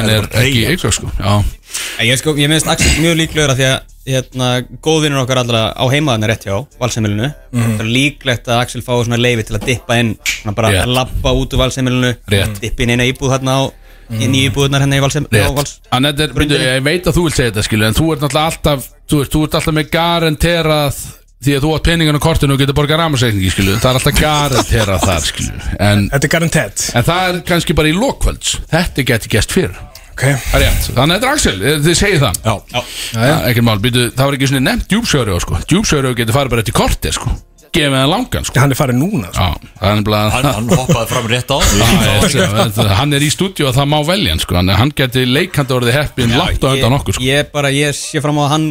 er 0.06 0.30
er 0.30 0.40
ekki 0.46 0.64
eitthvað 0.70 0.96
sko 0.96 1.12
Já, 1.20 1.34
Ég 2.06 2.22
sko, 2.22 2.36
ég 2.40 2.52
minnst 2.52 2.70
Axel 2.72 2.94
mjög 3.02 3.20
líklegur 3.20 3.52
að 3.52 3.60
því 3.60 3.68
að 3.74 3.78
hérna, 4.06 4.48
góðvinnur 4.84 5.22
okkar 5.24 5.40
allra 5.42 5.62
á 5.74 5.84
heimaðan 5.90 6.26
er 6.26 6.32
rétt 6.34 6.46
hjá 6.46 6.56
valseimilinu 6.80 7.30
Það 7.56 7.80
er 7.82 7.90
líklegt 7.90 8.50
að 8.50 8.60
Axel 8.62 8.82
fái 8.86 8.94
svona 9.06 9.18
leifi 9.20 9.46
til 9.48 9.56
að 9.58 9.66
dippa 9.70 9.98
inn 10.02 10.12
svona 10.22 10.54
bara 10.56 10.70
Rétt. 10.74 10.84
að 10.86 10.94
lappa 11.00 11.32
út 11.34 11.56
úr 11.56 11.62
valseimilinu 11.64 12.12
dippa 12.62 12.86
inn 12.86 12.94
eina 12.94 13.08
íbúð 13.10 13.34
hérna 13.34 13.58
á 13.58 13.62
inn 14.22 14.34
í 14.38 14.44
íbúðunar 14.46 14.84
hérna 14.84 15.00
í 15.00 15.02
valseimilinu 15.02 15.42
er, 16.54 16.66
ég 16.78 16.84
veit 16.86 17.06
að 17.10 17.16
þú 17.18 17.24
vilt 17.26 17.38
segja 17.40 17.50
þetta 17.50 17.66
skilu 17.66 17.86
En 17.88 17.96
þú 17.98 18.08
ert 18.14 18.22
náttúrulega 18.22 18.50
alltaf 18.52 18.86
Þú 19.06 19.18
veist, 19.22 19.32
þú 19.34 19.42
ert 19.46 19.56
alltaf 19.58 19.74
með 19.74 19.90
garanterað 19.96 21.00
Því 21.46 21.52
að 21.58 21.64
þú 21.66 21.72
átt 21.76 21.84
peningan 21.90 22.16
á 22.16 22.22
kortinu 22.22 22.54
og 22.56 22.62
getur 22.62 22.76
borgað 22.78 23.02
ramarsreikningi 23.02 23.50
skilu 23.52 23.74
Það 23.82 23.90
er 23.90 23.98
alltaf 24.00 24.20
garanterað 24.22 25.04
þar 25.10 25.26
skilu 25.26 25.58
En, 25.76 26.06
Þetta 26.14 26.22
er 26.30 26.32
garantett 26.36 26.86
en 26.96 27.06
það 27.10 27.28
er 27.28 27.42
kannski 27.50 27.76
bara 27.76 27.90
í 27.90 27.98
lokkvölds 27.98 28.54
Þetta 28.72 29.06
geti 29.10 29.34
gæst 29.36 29.54
fyrir 29.54 29.76
Ok, 30.16 30.22
Það 30.24 30.54
er 30.56 30.62
rétt, 30.64 30.86
þannig 30.96 31.02
að 31.02 31.18
þetta 31.18 31.26
er 31.26 31.34
Axel, 31.34 31.58
eh, 31.60 31.74
þið 31.84 31.96
segið 31.98 32.22
það 32.22 32.38
Já, 32.46 32.54
Já, 33.12 33.34
ekkert 33.50 33.66
mál, 33.68 33.80
býtu, 33.84 34.04
það 34.16 34.30
var 34.30 34.36
ekki 34.38 34.48
svona 34.48 34.62
nefnt 34.64 34.86
djúpsjöru 34.88 35.34
sko. 35.44 35.58
Djúpsjöru 35.68 36.12
getur 36.16 36.36
farið 36.38 36.54
bara 36.54 36.64
eftir 36.64 36.76
korti 36.78 37.12
sko. 37.12 37.34
Gefið 37.76 37.96
það 37.98 38.08
langan 38.08 38.46
sko. 38.48 38.60
hann 38.62 38.72
er 38.72 38.78
farið 38.78 38.96
núna 39.02 39.28
sko. 39.34 39.44
Já, 39.44 39.72
það 39.76 39.90
er 39.90 39.98
nefnilega 40.00 40.32
hann, 40.32 40.48
hann 40.56 40.72
hoppaði 40.72 41.10
fram 41.12 41.28
rétt 41.34 41.52
á 41.52 41.58
Já, 42.86 42.88
Hann 42.96 43.12
er 43.12 43.26
í 43.26 43.30
stúdíu 43.34 43.68
og 43.68 43.76
það 43.76 43.90
má 43.92 43.98
velja 44.08 44.32
hann 44.32 44.40
sko. 44.40 44.56
Hann, 44.56 44.72
hann 44.80 44.94
geti 44.96 45.26
leikandi 45.28 45.76
orðið 45.76 45.98
heppin 45.98 46.32
langt 46.32 46.64
á 46.64 46.68
undan 46.72 46.96
okkur 46.96 47.18
sko. 47.18 47.26
Ég 47.28 47.52
bara, 47.52 47.74
ég 47.76 47.92
sé 47.98 48.24
fram 48.24 48.40
á 48.40 48.48
að 48.48 48.52
hann 48.56 48.68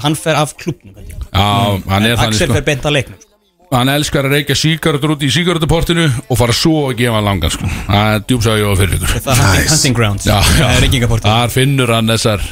hann 0.00 0.14
fer 0.16 0.38
af 0.38 0.54
klubnum 0.56 0.94
hann 1.34 2.06
er 2.06 2.14
Axel 2.16 2.46
sko. 2.46 2.54
fer 2.54 2.64
beint 2.70 2.86
að 2.86 3.00
leiknum 3.00 3.18
sko. 3.18 3.33
Hann 3.74 3.90
elskar 3.90 4.28
að 4.28 4.36
reykja 4.36 4.54
sígaretur 4.58 5.16
út 5.16 5.22
í 5.26 5.30
sígaretuportinu 5.34 6.04
og 6.30 6.38
fara 6.38 6.54
svo 6.54 6.84
að 6.90 7.00
gefa 7.00 7.18
hann 7.18 7.26
langan 7.26 7.50
sko. 7.54 7.70
Það 7.88 8.10
er 8.12 8.26
djúpsjöru 8.30 8.68
og 8.70 8.76
fyrir 8.78 8.98
ykkur 9.00 9.14
Það 9.24 9.32
er 9.34 9.40
hunting, 9.42 9.70
hunting 9.72 9.96
grounds. 9.98 10.28
Já, 10.28 10.36
já. 10.38 10.60
Það 10.60 10.74
er 10.74 10.84
reykingaportin 10.86 11.30
Þar 11.30 11.54
finnur 11.54 11.94
hann 11.96 12.12
þessar 12.14 12.44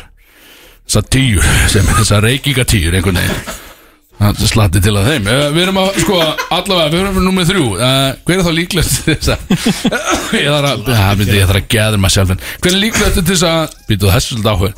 Þessar 0.83 1.69
sem 1.71 1.93
Þessar 2.01 2.27
reykingatíur 2.27 2.97
einhvern 2.99 3.21
veginn. 3.23 3.61
Það 4.23 4.43
slatti 4.47 4.81
til 4.83 4.93
að 4.95 5.07
þeim. 5.09 5.29
Uh, 5.31 5.45
Við 5.55 5.63
erum 5.65 5.79
að, 5.83 5.89
sko, 6.03 6.19
allavega, 6.55 6.91
við 6.93 7.01
erum 7.01 7.23
nummið 7.27 7.49
þrjú. 7.53 7.65
Uh, 7.75 8.11
Hver 8.27 8.37
er 8.37 8.45
þá 8.47 8.53
líklegt 8.59 8.93
til 8.93 9.17
þess 9.17 9.33
að 9.33 9.55
Ég 10.43 10.51
þarf 10.53 10.69
að, 10.69 10.91
ja, 10.93 11.07
myndi, 11.19 11.39
ég 11.39 11.49
þarf 11.49 11.63
að 11.63 11.71
geða 11.75 12.03
maður 12.03 12.17
sjálf 12.17 12.53
Hver 12.63 12.71
er 12.75 12.79
líklegt 12.83 13.19
til 13.19 13.25
þess 13.31 13.47
að 13.49 13.79
Býtu 13.89 14.13
þessu 14.13 14.37
svolítið 14.37 14.53
áhuga 14.53 14.71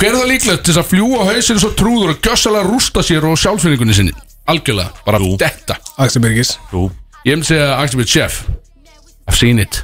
Hver 0.00 0.08
er 0.08 0.18
þá 0.18 0.32
líklegt 0.32 0.64
til 0.64 0.72
þess 0.72 0.82
að 0.82 0.90
fljúa 0.94 1.28
hausinn 1.28 1.62
svo 1.62 1.70
trúður 1.78 2.14
og 2.14 2.26
gjössalega 2.26 2.66
rústa 2.66 3.06
sér 3.06 3.28
og 3.28 3.38
sjálfsfinningunni 3.38 3.98
sinni 4.00 4.16
Algjörlega, 4.48 4.90
bara 5.04 5.18
detta. 5.38 5.76
Axel 6.00 6.22
Birgis. 6.24 6.54
Jú, 6.72 6.88
Ég 7.26 7.34
myndi 7.36 7.46
segja 7.50 7.74
Axel 7.82 7.98
Bitt 8.00 8.08
Chef. 8.08 8.42
I've 9.28 9.36
seen 9.36 9.58
it. 9.60 9.82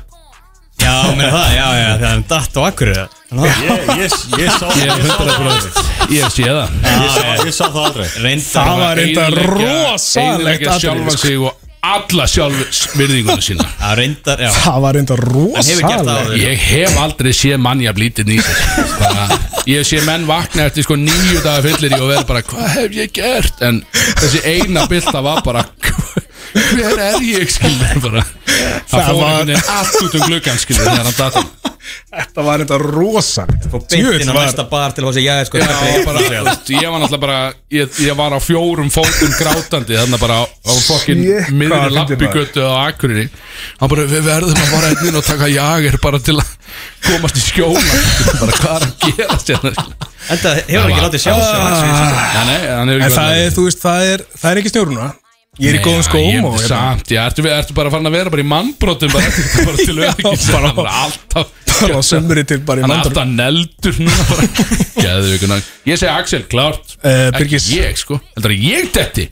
Já, 0.80 0.94
með 1.14 1.28
það, 1.30 1.50
já, 1.54 1.66
já, 1.78 1.90
það 2.00 2.06
er 2.10 2.22
datt 2.30 2.56
á 2.58 2.60
akkur 2.66 2.88
ég, 2.90 3.90
ég, 4.00 4.14
ég, 4.40 4.48
sá, 4.58 4.66
Ég 4.74 4.88
er 4.90 5.04
sá, 5.06 5.20
100% 5.22 6.10
Ég 6.14 6.32
sé 6.34 6.46
það. 6.48 6.72
Ég, 6.82 7.12
sá, 7.14 7.22
ég 7.46 7.54
sá 7.54 7.64
það 7.68 7.78
aldrei. 7.84 8.08
Reyndar 8.24 8.48
Það 8.66 8.80
var 8.80 8.98
reynda 8.98 9.26
Eyðileggja- 9.28 9.52
rosalegt 9.52 10.34
eyðileggja 10.34 10.74
sjálfan 10.82 11.04
atrið 11.04 11.14
sko. 11.14 11.28
sig 11.28 11.38
og 11.38 11.63
alla 11.84 12.26
sjálfsvirðinguna 12.30 13.42
sína. 13.44 13.66
Já, 13.84 13.90
reyndar, 13.98 14.40
já. 14.40 14.50
Það 14.56 14.78
var 14.84 14.96
reynda 14.98 15.16
Hann 15.18 15.68
hefur 15.68 15.82
gert 15.84 15.90
það 15.90 16.06
rosalegt 16.08 16.28
áður. 16.28 16.38
Ég 16.44 16.62
hef 16.70 16.98
aldrei 17.04 17.32
séð 17.36 17.58
manni 17.66 17.88
að 17.90 17.98
blítið 18.00 18.30
Bara- 19.00 19.38
Ég 19.68 19.86
sé 19.88 20.00
menn 20.04 20.26
vakna 20.28 20.66
eftir 20.68 20.84
sko 20.84 20.96
nýju 21.00 21.40
daga 21.44 21.62
fyllir 21.64 21.94
í 21.96 22.00
og 22.00 22.10
verður 22.10 22.26
bara 22.28 22.42
hvað 22.44 22.66
hef 22.74 22.96
ég 22.98 23.12
gert? 23.16 23.62
En 23.64 23.78
þessi 24.20 24.42
eina 24.44 24.84
bylta 24.90 25.22
var 25.24 25.40
bara 25.46 25.62
hver 26.54 27.04
er 27.10 27.20
ég 27.26 27.50
skilur 27.50 28.00
bara? 28.04 28.24
Það 28.24 28.94
Það 28.94 29.06
fór 29.10 29.20
var- 29.20 29.30
einhvern 29.30 29.52
veginn 29.52 29.70
allt 29.76 30.00
út 30.04 30.14
um 30.20 30.26
gluggan 30.28 30.58
skilur 30.62 30.84
þegar 30.88 31.06
hann 31.10 31.20
datum 31.20 31.52
Þetta 31.84 32.42
var 32.46 32.60
reynda 32.62 32.76
rosalegt. 32.80 33.66
Og 33.68 33.82
beint 33.90 34.22
inn 34.22 34.30
á 34.32 34.34
næsta 34.38 34.64
bar 34.70 34.94
til 34.96 35.04
að 35.04 35.16
segja, 35.18 35.34
já, 35.36 35.44
sko 35.44 35.58
Já, 35.60 35.66
bara, 36.06 36.22
þú 36.24 36.38
veist, 36.46 36.70
ég 36.72 36.86
var 36.88 37.02
náttúrulega 37.02 37.20
bara 37.20 37.40
ég, 37.76 37.98
ég 38.06 38.16
var 38.16 38.32
á 38.32 38.40
fjórum 38.40 38.88
fótum 38.94 39.34
grátandi 39.36 39.98
þannig 39.98 40.22
bara 40.22 40.38
á, 40.40 40.44
fokkin 40.86 41.20
fyndið 41.50 41.92
lappigötu 41.92 42.64
á 42.64 42.88
Akureyri. 42.88 43.26
Hann 43.82 43.92
bara, 43.92 44.06
við 44.14 44.24
verðum 44.24 44.62
að 44.64 44.70
fara 44.72 44.92
einn 44.94 45.10
inn 45.10 45.20
og 45.20 45.26
taka 45.28 45.50
jager 45.52 45.98
bara 46.06 46.22
til 46.24 46.38
að 46.40 46.54
komast 47.04 47.36
í 47.36 47.44
skjóla. 47.50 47.84
Bara 48.40 48.56
hvað 48.62 48.78
er 48.78 48.86
að 48.88 48.96
gera 49.04 49.38
sér 49.44 49.68
Enda 50.24 50.54
hefur 50.56 50.80
hann 50.80 50.94
ekki 50.94 51.04
látið 51.04 51.24
sjá 51.26 51.34
hefur 51.36 52.80
En 52.80 52.94
ekki 52.96 53.12
það 53.18 53.42
er, 53.42 53.52
þú 53.58 53.66
veist, 53.68 53.84
það 53.84 54.08
er, 54.14 54.26
það 54.40 54.62
ekki 54.62 54.72
snjóruna 54.72 55.10
Ég 55.62 55.70
er 55.70 55.76
í 55.78 55.82
góðum 55.84 56.02
skóm 56.02 56.46
og 56.48 56.56
hérna, 56.58 56.66
samt, 56.66 57.10
já, 57.14 57.20
ertu, 57.28 57.44
ertu 57.46 57.74
bara 57.76 57.90
farin 57.94 58.08
að 58.10 58.14
vera 58.16 58.30
bara 58.34 58.42
í 58.42 58.46
mannbrotum 58.50 59.12
bara, 59.14 59.28
bara 59.68 59.76
til 59.78 59.94
öryggis 60.02 60.48
bara- 60.50 60.72
hann 60.72 60.80
er 60.82 60.88
alltaf 61.04 61.52
bara 61.78 61.94
á 61.94 62.02
sömuri 62.02 62.42
til 62.50 62.58
bara 62.66 62.82
í 62.82 62.84
hann 62.84 62.90
er 62.90 62.96
mandur 62.96 63.12
alltaf 63.12 63.28
neldur 63.30 64.00
núna 64.02 64.26
bara. 64.32 64.48
Geðvikunar. 65.04 65.62
ég 65.86 66.00
segi 66.02 66.10
Axel, 66.10 66.42
klárt 66.50 66.96
Eh, 67.04 67.28
ekki 67.28 67.38
Birgis. 67.44 67.68
ég 67.76 68.00
sko, 68.02 68.18
heldur 68.34 68.54
að 68.56 68.66
ég 68.66 68.90
detti 68.98 69.28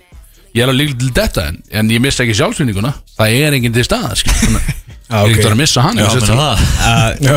ég 0.55 0.63
er 0.63 0.71
alveg 0.71 0.93
líka 0.93 1.01
til 1.03 1.13
detta 1.19 1.49
en, 1.51 1.59
en 1.81 1.91
ég 1.97 2.03
missa 2.07 2.23
ekki 2.27 2.39
sjálfsvinninguna 2.39 2.95
það 3.19 3.37
er 3.43 3.59
enginn 3.59 3.75
til 3.75 3.87
staðar 3.89 4.19
sko. 4.23 4.35
Þannig 4.45 4.63
að 4.63 4.81
Já, 5.13 5.19
ég 5.27 5.31
ok. 5.33 5.37
getur 5.41 5.55
að 5.57 5.61
missa 5.65 5.85
hann 5.89 5.99
Já, 5.99 6.07
ég 6.07 6.17
sést 6.19 6.31
það 6.31 6.67
Uh, 6.87 7.13
Já, 7.27 7.37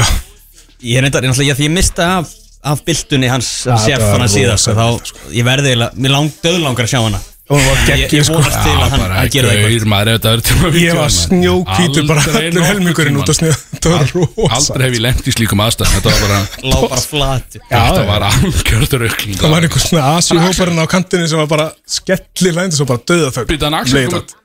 Ég 0.86 0.98
er 1.00 1.06
reyndar, 1.08 1.24
ég 1.26 1.32
náttúrulega, 1.34 1.56
því 1.58 1.66
ég 1.72 1.74
mista 1.82 2.10
af 2.20 2.34
af 2.66 2.80
byltunni 2.86 3.28
hans 3.30 3.50
Ja, 3.66 3.76
chef 3.78 4.02
það 4.02 4.12
var 4.12 4.22
hann 4.26 4.32
síðast 4.34 4.70
og 4.72 4.78
þá, 4.78 5.14
ég 5.38 5.46
verði 5.46 5.72
eiginlega, 5.74 5.98
mér 6.02 6.14
lang, 6.16 6.30
döðlangar 6.44 6.86
að 6.88 6.92
sjá 6.94 7.02
hana 7.06 7.20
hún 7.46 7.62
var 7.62 7.76
Ég, 7.76 7.90
geggjuð 7.90 8.16
ég 8.18 8.26
sko. 8.26 8.38
vonast 8.40 8.62
til 8.66 8.72
að 8.74 8.80
hann 8.90 9.02
bara 9.04 9.18
að 9.22 9.28
gera 9.36 9.50
eitthvað. 9.54 9.74
gaur, 9.76 9.86
maður, 9.92 10.80
Ég 10.82 10.96
var 10.98 11.12
snjókvítur 11.14 12.08
bara 12.10 12.24
allur 12.40 12.66
helmingurinn 12.70 13.20
út 13.22 13.30
á 13.30 13.34
snjó 13.38 13.52
var 13.86 14.56
aldrei 14.58 14.88
hef 14.88 14.96
ég 14.98 15.04
lent 15.06 15.30
í 15.30 15.36
slíkum 15.36 15.62
aðstæð 15.66 15.92
þetta 15.94 16.14
var 16.16 16.24
bara, 16.26 16.40
Lá 16.66 16.78
bara 16.88 17.02
flat 17.04 17.60
Já, 17.60 17.78
þetta 17.78 18.08
var 18.10 18.26
algjörður 18.32 19.06
aukling 19.10 19.38
Það 19.44 19.54
var 19.56 19.68
einhver 19.70 19.86
svona 19.86 20.08
asjuhóparinn 20.16 20.82
á 20.82 20.86
kantinu 20.96 21.30
sem 21.30 21.44
var 21.44 21.52
bara 21.54 21.68
skelli 21.86 22.56
lændi 22.56 22.80
svo 22.80 22.90
bara 22.90 23.06
döða 23.14 23.30
þögn 23.38 23.52
Býta 23.54 23.70
hann 23.70 23.80
Axel 23.84 24.08
komið 24.10 24.36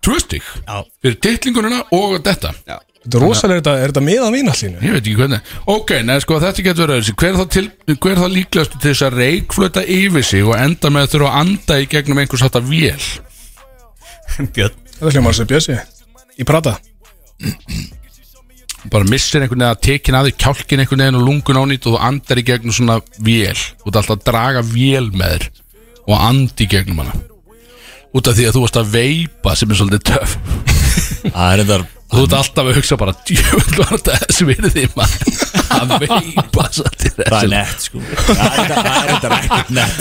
tvö 0.00 0.20
stygg 0.20 0.52
fyrir 1.00 1.18
titlingununa 1.24 1.82
og 1.96 2.20
þetta. 2.24 2.54
Þetta 3.10 3.18
er 3.18 3.24
rosalega, 3.26 3.56
er 3.56 3.62
þetta, 3.64 3.72
er 3.74 3.90
þetta 3.90 4.02
með 4.06 4.20
á 4.22 4.30
vínallínu? 4.30 4.80
Ég 4.86 4.92
veit 4.94 5.00
ekki 5.00 5.16
hvernig. 5.18 5.48
Ok, 5.74 5.88
neð 6.06 6.20
sko 6.22 6.36
þetta 6.44 6.64
getur 6.66 6.84
verið 6.84 7.00
öðru 7.00 7.14
Hver 7.18 7.30
er 7.30 7.38
þá, 7.40 7.46
til, 7.50 7.64
hver 7.96 8.12
er 8.12 8.20
þá 8.20 8.28
líklegast 8.36 8.76
til 8.76 8.82
þess 8.84 9.06
að 9.06 9.16
reikflöta 9.18 9.82
yfir 9.82 10.26
sig 10.28 10.46
og 10.46 10.54
enda 10.54 10.92
með 10.94 11.08
að 11.08 11.16
þurfa 11.16 11.32
að 11.32 11.40
anda 11.40 11.78
í 11.82 11.88
gegnum 11.90 12.20
einhvers 12.22 12.44
hátta 12.46 12.62
vél? 12.62 13.08
Björn. 14.54 14.78
Þetta 14.94 15.14
hljómar 15.16 15.38
sem 15.40 15.50
Bjössi. 15.50 15.80
Í 16.38 16.46
Prata 16.46 16.76
bara 18.88 19.04
missir 19.10 19.42
einhvern 19.42 19.60
veginn 19.60 19.72
að 19.74 19.82
tekin 19.84 20.16
að 20.16 20.30
því 20.30 20.36
kjálkin 20.40 20.82
einhvern 20.84 21.02
veginn 21.02 21.18
og 21.18 21.26
lungun 21.26 21.58
ánýtt 21.60 21.88
og 21.90 21.96
þú 21.96 22.02
andar 22.06 22.40
í 22.40 22.46
gegnum 22.46 22.76
svona 22.76 23.00
vél. 23.18 23.58
Þú 23.82 23.90
ert 23.90 23.98
alltaf 24.00 24.14
að 24.14 24.26
draga 24.30 24.62
vél 24.64 25.10
með 25.10 25.34
þér 25.34 25.48
og 26.06 26.14
andi 26.30 26.64
í 26.64 26.70
gegnum 26.70 27.02
hana. 27.02 27.18
Út 28.16 28.26
af 28.26 28.38
því 28.38 28.48
að 28.48 28.56
þú 28.56 28.62
varst 28.64 28.78
að 28.80 28.92
veipa 28.94 29.54
sem 29.58 29.70
er 29.70 29.78
svolítið 29.78 30.06
töf 30.08 30.32
Það 31.28 31.52
er 31.52 31.60
þetta 31.60 31.99
þú 32.10 32.22
ert 32.26 32.34
alltaf 32.40 32.68
að 32.70 32.76
hugsa 32.80 32.96
bara 33.00 33.14
djöfull 33.28 33.76
var 33.78 33.90
þetta 33.94 34.16
þess 34.24 34.42
virði 34.48 34.84
maður. 34.96 35.34
Að 35.70 35.92
veipa 36.02 36.64
svolítið 36.74 37.20
Það 37.20 37.42
er 37.42 37.50
nett 37.54 37.86
sko. 37.86 38.02
Það 38.26 38.40
er 38.40 38.70
þetta- 38.70 39.30
er 39.30 39.36
ekkert 39.40 39.70
nett. 39.76 40.00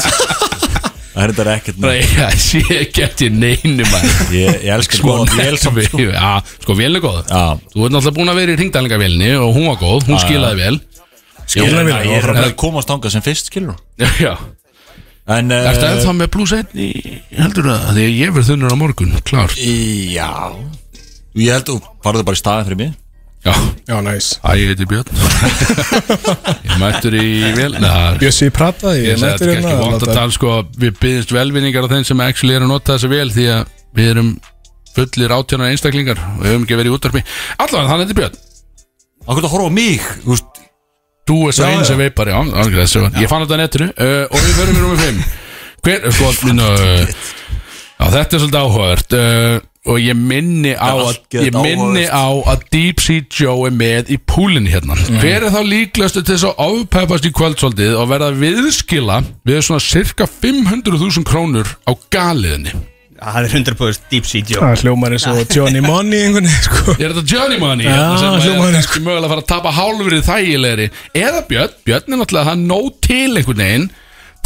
Það 1.09 1.23
er 1.23 1.33
þetta 1.35 1.53
ekkert 1.55 1.79
nett. 1.83 2.13
Ég 2.19 2.37
sé 2.45 2.61
ekki 2.79 3.03
eftir 3.05 3.33
neinu 3.35 3.85
maður. 3.91 4.33
Ég, 4.35 4.61
elskar 4.75 5.01
sko, 5.01 5.15
góða 5.19 5.39
vél 5.39 5.57
sko. 5.59 5.73
Sko 6.65 6.77
vél 6.79 6.95
er 6.99 7.03
góð. 7.03 7.19
Já. 7.27 7.43
þú 7.73 7.85
ert 7.85 7.95
náttúrulega 7.95 8.15
búin 8.19 8.33
að 8.33 8.39
vera 8.41 8.53
í 8.55 8.59
ringdælingavélinni 8.63 9.31
og 9.39 9.51
hún 9.57 9.67
var 9.71 9.79
góð, 9.83 10.07
hún 10.09 10.21
skilaði 10.23 10.63
vel 10.63 10.79
Skilur 11.49 11.81
vél, 11.87 11.95
Ég 12.05 12.23
er 12.23 12.29
að 12.45 12.51
komast 12.61 12.89
þangað 12.91 13.15
sem 13.15 13.23
fyrst 13.25 13.47
skilur 13.49 13.77
já. 14.25 14.35
En 15.29 15.51
Er 15.53 15.65
þetta 15.73 15.89
ennþá 15.95 16.13
með 16.17 16.29
plus 16.33 16.51
1 16.57 16.75
í, 16.77 16.89
heldur 17.37 17.67
það, 17.69 17.87
að 17.89 17.97
ég 18.05 18.31
verð 18.33 18.47
þunnur 18.51 18.73
á 18.73 18.77
morgun, 18.81 19.11
klár. 19.25 19.53
Já 19.57 20.29
Ég 21.39 21.53
held 21.55 21.69
að 21.69 21.77
þú 21.77 21.93
farðu 22.05 22.25
bara 22.27 22.37
í 22.37 22.41
staðin 22.43 22.67
fyrir 22.69 22.79
mig. 22.83 22.97
Já, 23.39 23.53
Já, 23.87 23.95
næs 24.03 24.25
að 24.43 24.57
ég 24.59 24.71
heiti 24.73 24.85
Björn. 24.89 25.19
Ég 26.67 26.73
mættur 26.81 27.15
í 27.15 27.27
vel 27.55 27.69
Nei, 27.79 28.17
Bjössi 28.19 28.49
í 28.49 28.51
Prata 28.51 28.91
ég 28.99 29.15
mættur 29.15 29.31
þetta 29.31 29.45
er 29.45 29.51
ekki 29.53 29.63
hérna 29.63 29.77
vant 29.79 29.93
að 29.95 30.09
láta- 30.09 30.17
tala 30.17 30.33
sko 30.35 30.55
Við 30.83 30.97
byggjumst 30.99 31.31
velvinningar 31.37 31.87
á 31.87 31.91
þeim 31.93 32.03
sem 32.09 32.23
actually 32.25 32.57
er 32.57 32.65
að 32.65 32.71
nota 32.73 32.97
þessa 32.97 33.11
vel 33.13 33.31
Því 33.31 33.45
að 33.55 33.71
við 33.95 34.09
erum 34.11 34.33
fullir 34.97 35.35
átjánar 35.37 35.71
einstaklingar 35.71 36.19
Og 36.19 36.43
við 36.43 36.51
höfum 36.51 36.67
ekki 36.67 36.79
verið 36.81 36.91
í 36.91 36.95
útvarpi. 36.97 37.23
Allavega, 37.63 37.87
þannig 37.93 38.09
heiti 38.09 38.19
Björn. 38.19 38.37
Akkur 39.23 39.47
það 39.47 39.55
horfa 39.55 39.71
á 39.71 39.77
mig 39.79 40.11
Þú 40.25 40.35
veist? 40.35 40.61
Þú 41.29 41.39
er 41.47 41.55
svo 41.55 41.63
Já, 41.63 41.71
einn 41.77 41.87
sem 41.93 42.03
veipar, 42.03 42.33
já, 42.33 42.37
alveg 42.43 42.77
þessu. 42.83 43.05
Ég 43.23 43.31
fann 43.31 43.45
þetta 43.47 43.55
á 43.55 43.61
netinu 43.63 43.87
uh, 43.93 44.23
og 44.27 44.39
við 44.43 44.55
förum 44.59 44.75
í 44.75 44.83
rúmi 44.83 44.99
5 45.05 45.19
Hver, 45.87 46.07
sko, 46.11 46.35
minna 46.49 46.69
uh, 46.75 47.17
Já, 47.99 48.05
þetta 48.19 48.35
er 48.35 48.41
svolítið 48.43 48.61
áhugavert. 48.65 49.15
Uh, 49.15 49.59
Og 49.87 49.95
ég 50.03 50.17
minni 50.19 50.73
á 50.75 50.91
að 50.91 51.37
Ég 51.39 51.55
minni 51.55 52.03
á 52.11 52.27
að 52.51 52.65
Deep 52.73 52.99
Sea 52.99 53.23
Joe 53.31 53.69
er 53.69 53.75
með 53.79 54.11
í 54.11 54.17
púlinni 54.27 54.73
hérna. 54.73 54.97
Hver 55.21 55.45
er 55.47 55.53
þá 55.55 55.61
líklegastu 55.63 56.19
til 56.27 56.35
þess 56.35 56.49
að 56.49 56.59
ofpeppast 56.65 57.25
í 57.29 57.31
kvöldsvöldið 57.31 57.95
og 57.95 58.09
verða 58.11 58.33
viðskila 58.35 59.21
við 59.47 59.61
svona 59.63 59.79
cirka 59.85 60.27
500.000 60.27 61.23
krónur 61.27 61.71
á 61.87 61.91
galiðinni 62.11 62.75
Það 63.19 63.39
er 63.39 63.49
100% 63.51 64.05
Deep 64.11 64.27
Sea 64.29 64.43
Joe. 64.47 64.61
Það 64.63 64.83
hljómar 64.85 65.11
eins 65.15 65.25
og 65.27 65.39
Johnny 65.51 65.81
Money 65.83 66.43
sko. 66.63 66.93
Er 66.95 67.11
þetta 67.11 67.25
Johnny 67.27 67.57
Money? 67.59 67.87
Já, 67.89 68.03
sem 68.19 68.37
hljómar 68.45 68.69
er 68.69 68.77
eins- 68.77 68.87
kannski 68.87 69.01
mögulega 69.03 69.27
að 69.27 69.33
fara 69.33 69.43
að 69.43 69.49
tapa 69.49 69.73
hálfrið 69.75 70.21
þægilegri. 70.29 70.85
Eða 71.19 71.41
Björn, 71.49 71.73
Björn 71.83 72.13
er 72.15 72.21
náttúrulega 72.21 72.47
það 72.53 72.63
nóg 72.69 72.87
til 73.03 73.27
einhvern 73.35 73.63
veginn. 73.65 73.89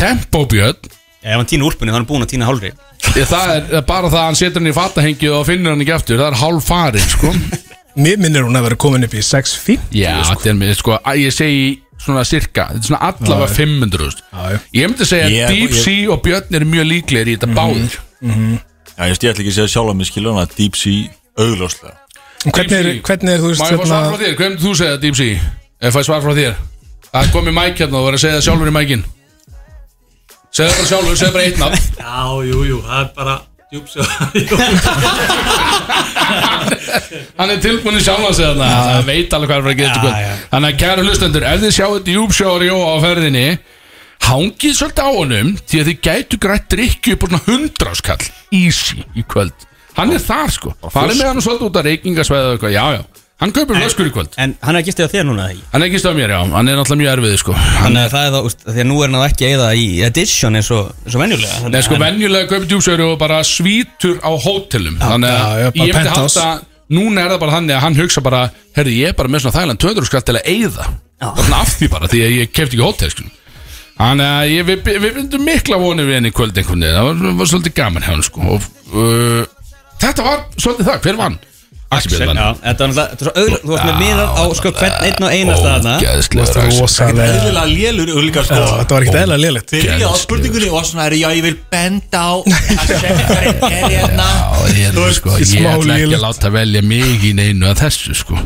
Tempo 0.01 0.41
Björn 0.49 0.89
Ef 1.23 1.37
hann 1.39 1.47
týna 1.47 1.63
úlpunni 1.69 1.91
þá 1.91 1.95
er 1.95 2.01
hann 2.01 2.07
búinn 2.09 2.25
að 2.25 2.31
týna 2.33 2.47
hálfri. 2.49 2.71
Ég, 3.15 3.27
það 3.29 3.51
er 3.53 3.61
það 3.69 3.77
er 3.79 3.85
bara 3.87 4.09
það 4.11 4.19
að 4.19 4.25
hann 4.27 4.39
setur 4.39 4.59
hann 4.63 4.71
í 4.71 4.75
fatahengið 4.75 5.35
og 5.37 5.45
finnur 5.47 5.71
hann 5.75 5.83
ekki 5.85 5.93
aftur, 5.95 6.19
það 6.19 6.27
er 6.33 6.39
hálf 6.41 6.67
farin 6.67 7.07
sko. 7.13 7.31
Mér 8.03 8.17
minnir 8.19 8.43
hún 8.47 8.57
að 8.57 8.65
vera 8.67 8.77
komin 8.81 9.05
upp 9.05 9.13
í 9.13 9.21
650 9.23 9.93
Já, 9.95 10.15
þetta 10.31 10.49
er 10.49 10.55
mér, 10.57 10.73
sko, 10.75 10.95
að 10.97 11.19
ég 11.21 11.35
segi 11.35 11.65
svona 12.01 12.23
cirka, 12.27 12.65
þetta 12.73 12.81
er 12.81 12.87
svona 12.89 13.01
allavega 13.11 13.49
500 13.53 14.01
veist. 14.07 14.23
Já, 14.33 14.43
já. 14.55 14.59
Ég 14.79 14.89
myndi 14.91 15.07
segja 15.07 15.27
að 15.29 15.35
Ég- 15.37 15.53
Deep 15.53 15.75
ég- 15.75 15.81
Sea 15.85 16.07
og 16.11 16.23
Björn 16.25 16.57
eru 16.59 16.69
mjög 16.73 16.87
líklegir 16.89 17.29
í 17.31 17.35
þetta 17.37 17.51
báðir. 17.53 17.99
Já, 18.23 19.03
ég 19.07 19.13
ætla 19.15 19.31
ekki 19.37 19.51
að 19.53 19.57
segja 19.59 19.71
sjálf 19.77 19.93
að 19.93 19.99
mig 20.01 20.09
skilur 20.09 20.33
hann 20.33 20.43
að 20.47 20.55
Deep 20.57 20.75
Sea 20.75 21.05
augljóslega. 21.37 21.95
Hvernig 22.43 22.77
er, 22.81 22.89
hvernig 23.07 23.33
er 23.37 23.39
þú 23.45 23.53
Má 23.53 23.53
veist 23.53 23.63
ég 23.63 23.79
fá 23.79 23.85
svar 23.87 24.03
frá 24.03 24.17
hérna 24.17 24.23
þér, 24.25 24.37
myndir 24.41 24.65
þú 24.65 24.73
segja 24.81 24.97
Deep 25.05 25.15
Sea? 25.21 25.39
Ef 25.79 25.95
fæ 25.95 26.01
svar 26.09 26.25
frá 26.25 26.33
þér. 26.41 26.57
Það 27.13 27.21
er 27.27 27.31
komið 27.37 27.55
mæk 27.61 27.77
hérna 27.83 28.01
og 28.01 28.07
verður 28.09 28.17
að 28.19 28.23
segja 28.25 28.39
það 28.41 28.45
sjálfur 28.49 28.73
í 28.73 28.75
mækin 28.81 29.05
Segðu 30.53 30.73
bara 30.77 30.85
sjálfur, 30.91 31.15
segðu 31.17 31.33
bara 31.33 31.45
eitt 31.47 31.57
nafn. 31.61 31.77
Já, 31.97 32.21
jú, 32.49 32.57
jú, 32.69 32.77
það 32.85 32.97
er 32.99 33.07
bara 33.17 33.35
djúpsjó 33.73 34.01
Hann 37.39 37.49
er 37.53 37.59
tilbúin 37.63 37.97
í 37.97 38.01
sjálf 38.05 38.25
að 38.27 38.35
segja 38.37 38.53
það 38.57 38.73
Það 38.77 39.07
veit 39.09 39.31
alveg 39.37 39.49
hvað 39.49 39.57
er 39.57 39.59
að 39.59 39.65
fara 39.65 39.73
að 39.73 39.81
geta 39.81 39.93
Já, 39.93 39.97
kvöld. 40.03 40.17
Þannig 40.53 40.69
að 40.69 40.79
kæru 40.83 41.01
hlustendur, 41.07 41.43
ef 41.49 41.57
þið 41.63 41.73
sjáu 41.77 41.91
þetta 41.95 42.15
júpsjóri 42.17 42.69
og 42.73 42.83
á 42.85 42.95
ferðinni 43.07 43.47
Hangið 44.23 44.73
svolítið 44.77 45.03
á 45.03 45.09
honum 45.17 45.49
Því 45.67 45.75
að 45.81 45.87
þið 45.89 45.97
gætu 46.07 46.35
grætt 46.45 46.67
drikki 46.71 47.09
upp 47.17 47.23
á 47.25 47.27
svona 47.27 47.45
hundraskall 47.49 48.25
Easy 48.53 48.99
í 49.17 49.21
kvöld. 49.25 49.57
Hann 49.97 50.13
er 50.13 50.21
þar 50.21 50.49
sko. 50.53 50.69
Farið 50.93 51.17
með 51.19 51.27
hann 51.31 51.41
svolítið 51.45 51.67
út 51.67 51.77
að 51.81 51.87
eitthvað. 52.53 52.73
Já, 52.73 52.85
já, 52.93 53.01
hann 53.41 53.51
kaupir 53.55 53.75
flöskur 53.79 54.07
í 54.07 54.11
kvöld. 54.13 54.35
En 54.37 54.53
hann 54.63 54.75
er 54.77 54.83
ekki 54.83 54.93
stið 54.95 55.07
á 55.07 55.13
þér 55.13 55.25
núna 55.27 55.47
ekki? 55.51 55.63
Hann 55.73 55.83
er 55.83 55.89
ekki 55.89 56.01
stöð 56.03 56.17
mér, 56.19 56.33
já, 56.35 56.39
hann 56.53 56.67
er 56.71 56.77
náttúrulega 56.79 57.01
mjög 57.01 57.13
erfið 57.17 57.37
sko. 57.41 57.55
Hann 57.57 57.79
Þannig 57.83 58.03
að 58.03 58.13
það 58.13 58.27
er 58.27 58.35
þá, 58.35 58.39
úst, 58.49 58.65
því 58.67 58.83
að 58.83 58.89
nú 58.91 58.99
er 59.03 59.09
hann 59.13 59.25
ekki 59.27 59.47
að 59.47 59.55
eða 59.57 59.69
í 59.75 59.87
edition 60.07 60.59
eins 60.59 60.69
og, 60.71 60.91
eins 61.03 61.17
og 61.17 61.23
venjulega. 61.23 61.71
Nei, 61.73 61.81
sko, 61.87 61.97
að- 61.97 62.05
venjulega 62.05 62.49
kaupir 62.53 62.69
djúpsjóri 62.71 63.07
og 63.09 63.17
bara 63.19 63.41
svítur 63.47 64.19
á 64.23 64.31
hótelum. 64.45 64.99
Þannig 65.01 65.33
já, 65.33 65.43
já, 65.63 65.67
að 65.67 65.73
bara 65.73 65.89
ég 65.89 65.97
myndi 65.97 65.97
penthouse. 65.97 66.39
halda 66.39 66.69
Núna 66.93 67.23
er 67.23 67.31
það 67.31 67.39
bara 67.39 67.53
þannig 67.55 67.73
að 67.73 67.81
hann 67.87 67.95
hugsa 67.97 68.21
bara 68.21 68.41
Herði, 68.75 68.97
ég 68.99 69.07
er 69.13 69.15
bara 69.17 69.29
með 69.31 69.41
svona 69.43 69.55
þægilega 69.55 69.79
200 69.81 70.09
skall 70.09 70.21
til 70.27 70.35
að 70.37 70.49
eyða. 70.51 70.85
Þannig 71.23 71.55
af 71.57 71.71
því 71.79 71.87
bara, 71.93 72.09
því 72.11 72.19
að 72.25 72.33
ég 72.37 72.51
kefti 72.53 72.77
ekki 72.77 72.83
hótel 72.85 73.11
sko. 73.13 73.23
Þannig 73.97 74.27
að 74.27 74.51
ég, 74.51 74.65
við, 74.67 74.89
við 75.03 75.15
vindum 75.17 75.45
mikla 75.47 75.77
vonir 75.81 76.07
við 76.09 76.17
henni 76.17 76.31
í 76.33 76.35
kvöld 76.35 76.57
einhvern 76.57 76.83
veginn. 76.83 76.97
Það 76.97 77.07
var, 77.07 77.35
var 77.39 77.49
svolítið 77.51 77.75
gaman 77.77 78.05
hjá 78.05 78.11
hann 78.11 78.25
sko. 78.25 78.41
og, 78.55 78.67
uh, 78.93 79.43
Þetta 80.03 80.25
var 80.27 80.41
svolítið 80.57 80.89
það, 80.89 81.01
hver 81.07 81.19
vann? 81.21 81.37
Axel 81.93 82.11
Björn 82.13 82.39
þetta 82.63 82.83
var 82.83 82.93
náttúrulega, 82.93 83.07
þetta 83.13 83.25
var 83.25 83.33
þú 83.63 83.71
varst 83.73 83.85
með 83.89 83.97
miðað 84.03 84.29
á 84.33 84.43
sko 84.59 84.71
hvern 84.79 84.97
einn 85.07 85.23
og 85.27 85.33
eina 85.33 85.57
staðna 85.59 85.93
Ógeðslega 85.99 86.47
Það 86.53 86.57
er 86.57 86.67
Axel. 86.67 86.81
rosalega 86.83 87.27
Eðlilega 87.33 87.65
lélur 87.73 88.11
og 88.13 88.23
líka 88.27 88.43
sko. 88.47 88.57
Já, 88.59 88.67
Þetta 88.83 88.95
var 88.97 89.05
ekkert 89.07 89.19
eðla 89.23 89.37
lélitt 89.43 89.73
Byrja 89.73 90.09
á 90.09 90.15
spurningunni 90.23 90.69
og 90.73 90.85
svona 90.87 91.05
er 91.09 91.15
já 91.19 91.27
ég 91.33 91.43
vil 91.47 91.55
benda 91.73 92.21
á 92.23 92.33
að 92.43 92.93
sekretarinn 92.93 93.63
er 93.69 93.85
hérna. 93.93 94.27
Ég, 94.73 94.93
er, 94.93 95.13
sko, 95.17 95.33
í 95.37 95.47
ég 95.47 95.67
ætla 95.73 95.97
ekki 95.99 96.17
að 96.17 96.23
láta 96.23 96.51
velja 96.53 96.81
mig 96.85 97.25
í 97.27 97.33
neinu 97.37 97.69
að 97.69 97.81
þessu 97.83 98.15
sko. 98.17 98.39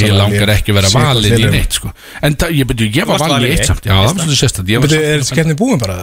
Ég 0.00 0.14
langar 0.16 0.52
ekki 0.56 0.74
að 0.74 0.78
vera 0.80 0.92
valinn 0.94 1.38
í 1.40 1.50
neitt 1.54 1.78
sko. 1.78 1.92
En 2.26 2.36
ég, 2.50 2.66
byrju, 2.70 2.90
ég 3.00 3.08
var 3.08 3.22
valinn 3.22 3.48
í 3.48 3.52
eitt 3.54 3.68
samt. 3.68 3.86
Já, 3.86 3.94
það 3.96 4.06
var 4.06 4.16
svolítið 4.16 4.40
sérstætt 4.40 4.74
var 4.80 4.88
samt- 4.94 5.08
Er 5.10 5.24
skemmni 5.30 5.56
búin 5.58 5.80
bara? 5.80 5.98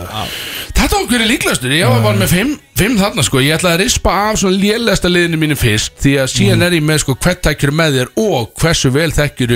Þetta 0.77 0.93
var 0.97 1.05
hverju 1.11 1.27
líklastur 1.31 1.73
Ég 1.77 2.03
var 2.05 2.17
með 2.19 2.33
fimm, 2.77 2.97
þarna 2.99 3.23
sko. 3.25 3.41
Ég 3.43 3.57
ætlaði 3.57 3.77
að 3.77 3.83
rispa 3.83 4.15
af 4.29 4.39
svona 4.41 4.59
lélegasta 4.61 5.09
liðinu 5.11 5.39
mínu 5.41 5.57
fyrst 5.59 5.95
Því 6.03 6.13
að 6.23 6.31
síðan 6.33 6.65
er 6.67 6.75
ég 6.77 6.85
með 6.87 7.01
sko 7.03 7.15
Hvert 7.23 7.43
þekkjur 7.47 7.73
með 7.79 7.97
þér 7.99 8.11
og 8.23 8.51
hversu 8.61 8.91
vel 8.95 9.09
þekkjur 9.15 9.53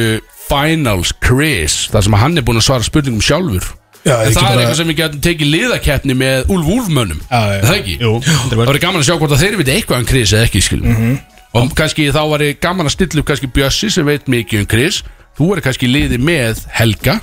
Finals 0.49 1.13
Chris? 1.23 1.75
Það 1.91 2.05
sem 2.07 2.17
að 2.17 2.23
hann 2.25 2.37
er 2.41 2.45
búin 2.47 2.59
að 2.59 2.65
svara 2.67 2.83
spurningum 2.87 3.23
sjálfur. 3.23 3.69
Já, 4.01 4.15
En 4.25 4.33
það 4.33 4.47
er 4.49 4.61
eitthvað 4.63 4.77
sem 4.79 4.87
við 4.89 4.97
getum 4.97 5.19
tekið 5.27 5.49
liðakeppni 5.53 6.15
með 6.17 6.47
Úlf 6.55 6.69
Úlfmönnum. 6.75 7.19
Já, 7.29 7.41
já. 7.41 7.57
Er 7.59 7.67
Það 7.69 7.75
ekki? 7.77 7.97
Jú, 8.01 8.13
Það 8.25 8.61
var 8.65 8.79
gaman 8.81 9.01
að 9.03 9.05
sjá 9.07 9.15
hvort 9.21 9.35
að 9.35 9.43
þeir 9.43 9.57
viti 9.61 9.75
eitthvað 9.75 9.99
um 10.01 10.07
Chris 10.09 10.33
eða 10.33 10.47
ekki 10.49 10.61
skilum 10.65 10.87
Mhm. 10.95 11.19
Og 11.53 11.73
kannski 11.75 12.07
þá 12.15 12.21
var 12.31 12.39
ég 12.45 12.59
gaman 12.63 12.87
að 12.87 12.93
stilla 12.95 13.19
upp 13.21 13.27
kannski 13.27 13.49
Bjössi 13.51 13.89
sem 13.91 14.05
veit 14.07 14.25
mikið 14.31 14.59
um 14.63 14.67
Chris. 14.71 15.01
Þú 15.37 15.49
er 15.57 15.61
kannski 15.61 15.85
í 15.87 15.91
liði 15.91 16.17
með 16.17 16.61
Helga 16.71 17.19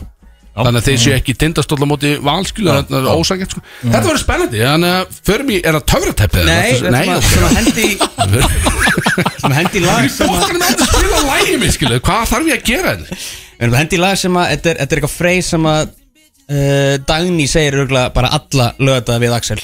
Þannig 0.58 0.80
að 0.80 0.88
þeir 0.88 1.00
séu 1.02 1.14
ekki 1.14 1.34
tindastóll 1.38 1.78
á 1.78 1.86
móti 1.88 2.10
valskilu 2.24 2.72
Þetta 2.74 2.98
er 2.98 3.08
ósækjart 3.12 3.54
sko 3.54 3.62
Þetta 3.82 4.02
verður 4.08 4.22
spennandi 4.22 4.62
Þannig 4.64 4.94
að 4.96 5.18
förum 5.28 5.52
í, 5.52 5.58
er 5.62 5.78
það 5.78 5.84
töfrateppið? 5.92 6.48
Nei, 6.48 6.70
Nei 6.94 7.04
ok. 7.14 7.28
svona 7.28 7.50
hendi 7.58 7.86
Svona 9.42 9.58
hendi 9.58 9.82
lag 9.84 10.08
sem 10.12 10.28
að 10.28 10.34
bóttanum 10.34 10.66
er 10.66 10.74
að 10.74 10.90
spila 10.90 11.22
lægi 11.28 11.56
mig 11.62 11.74
skilu 11.76 12.00
Hvað 12.08 12.26
þarf 12.32 12.50
ég 12.50 12.58
að 12.58 12.68
gera 12.72 12.92
hérna? 12.92 13.08
þetta? 13.08 13.30
Við 13.58 13.66
erum 13.68 13.78
hendi 13.78 14.02
lag 14.02 14.20
sem 14.24 14.38
að 14.42 14.52
Þetta 14.54 14.72
er, 14.72 14.80
þetta 14.82 14.96
er 14.96 15.00
eitthvað 15.00 15.14
freys 15.14 15.52
sem 15.54 15.70
að 15.72 15.82
uh, 15.86 16.94
Dagný 17.12 17.48
segir 17.50 17.80
örgulega 17.82 18.14
bara 18.18 18.32
alla 18.38 18.70
lögða 18.82 19.20
við 19.22 19.38
Axel 19.38 19.60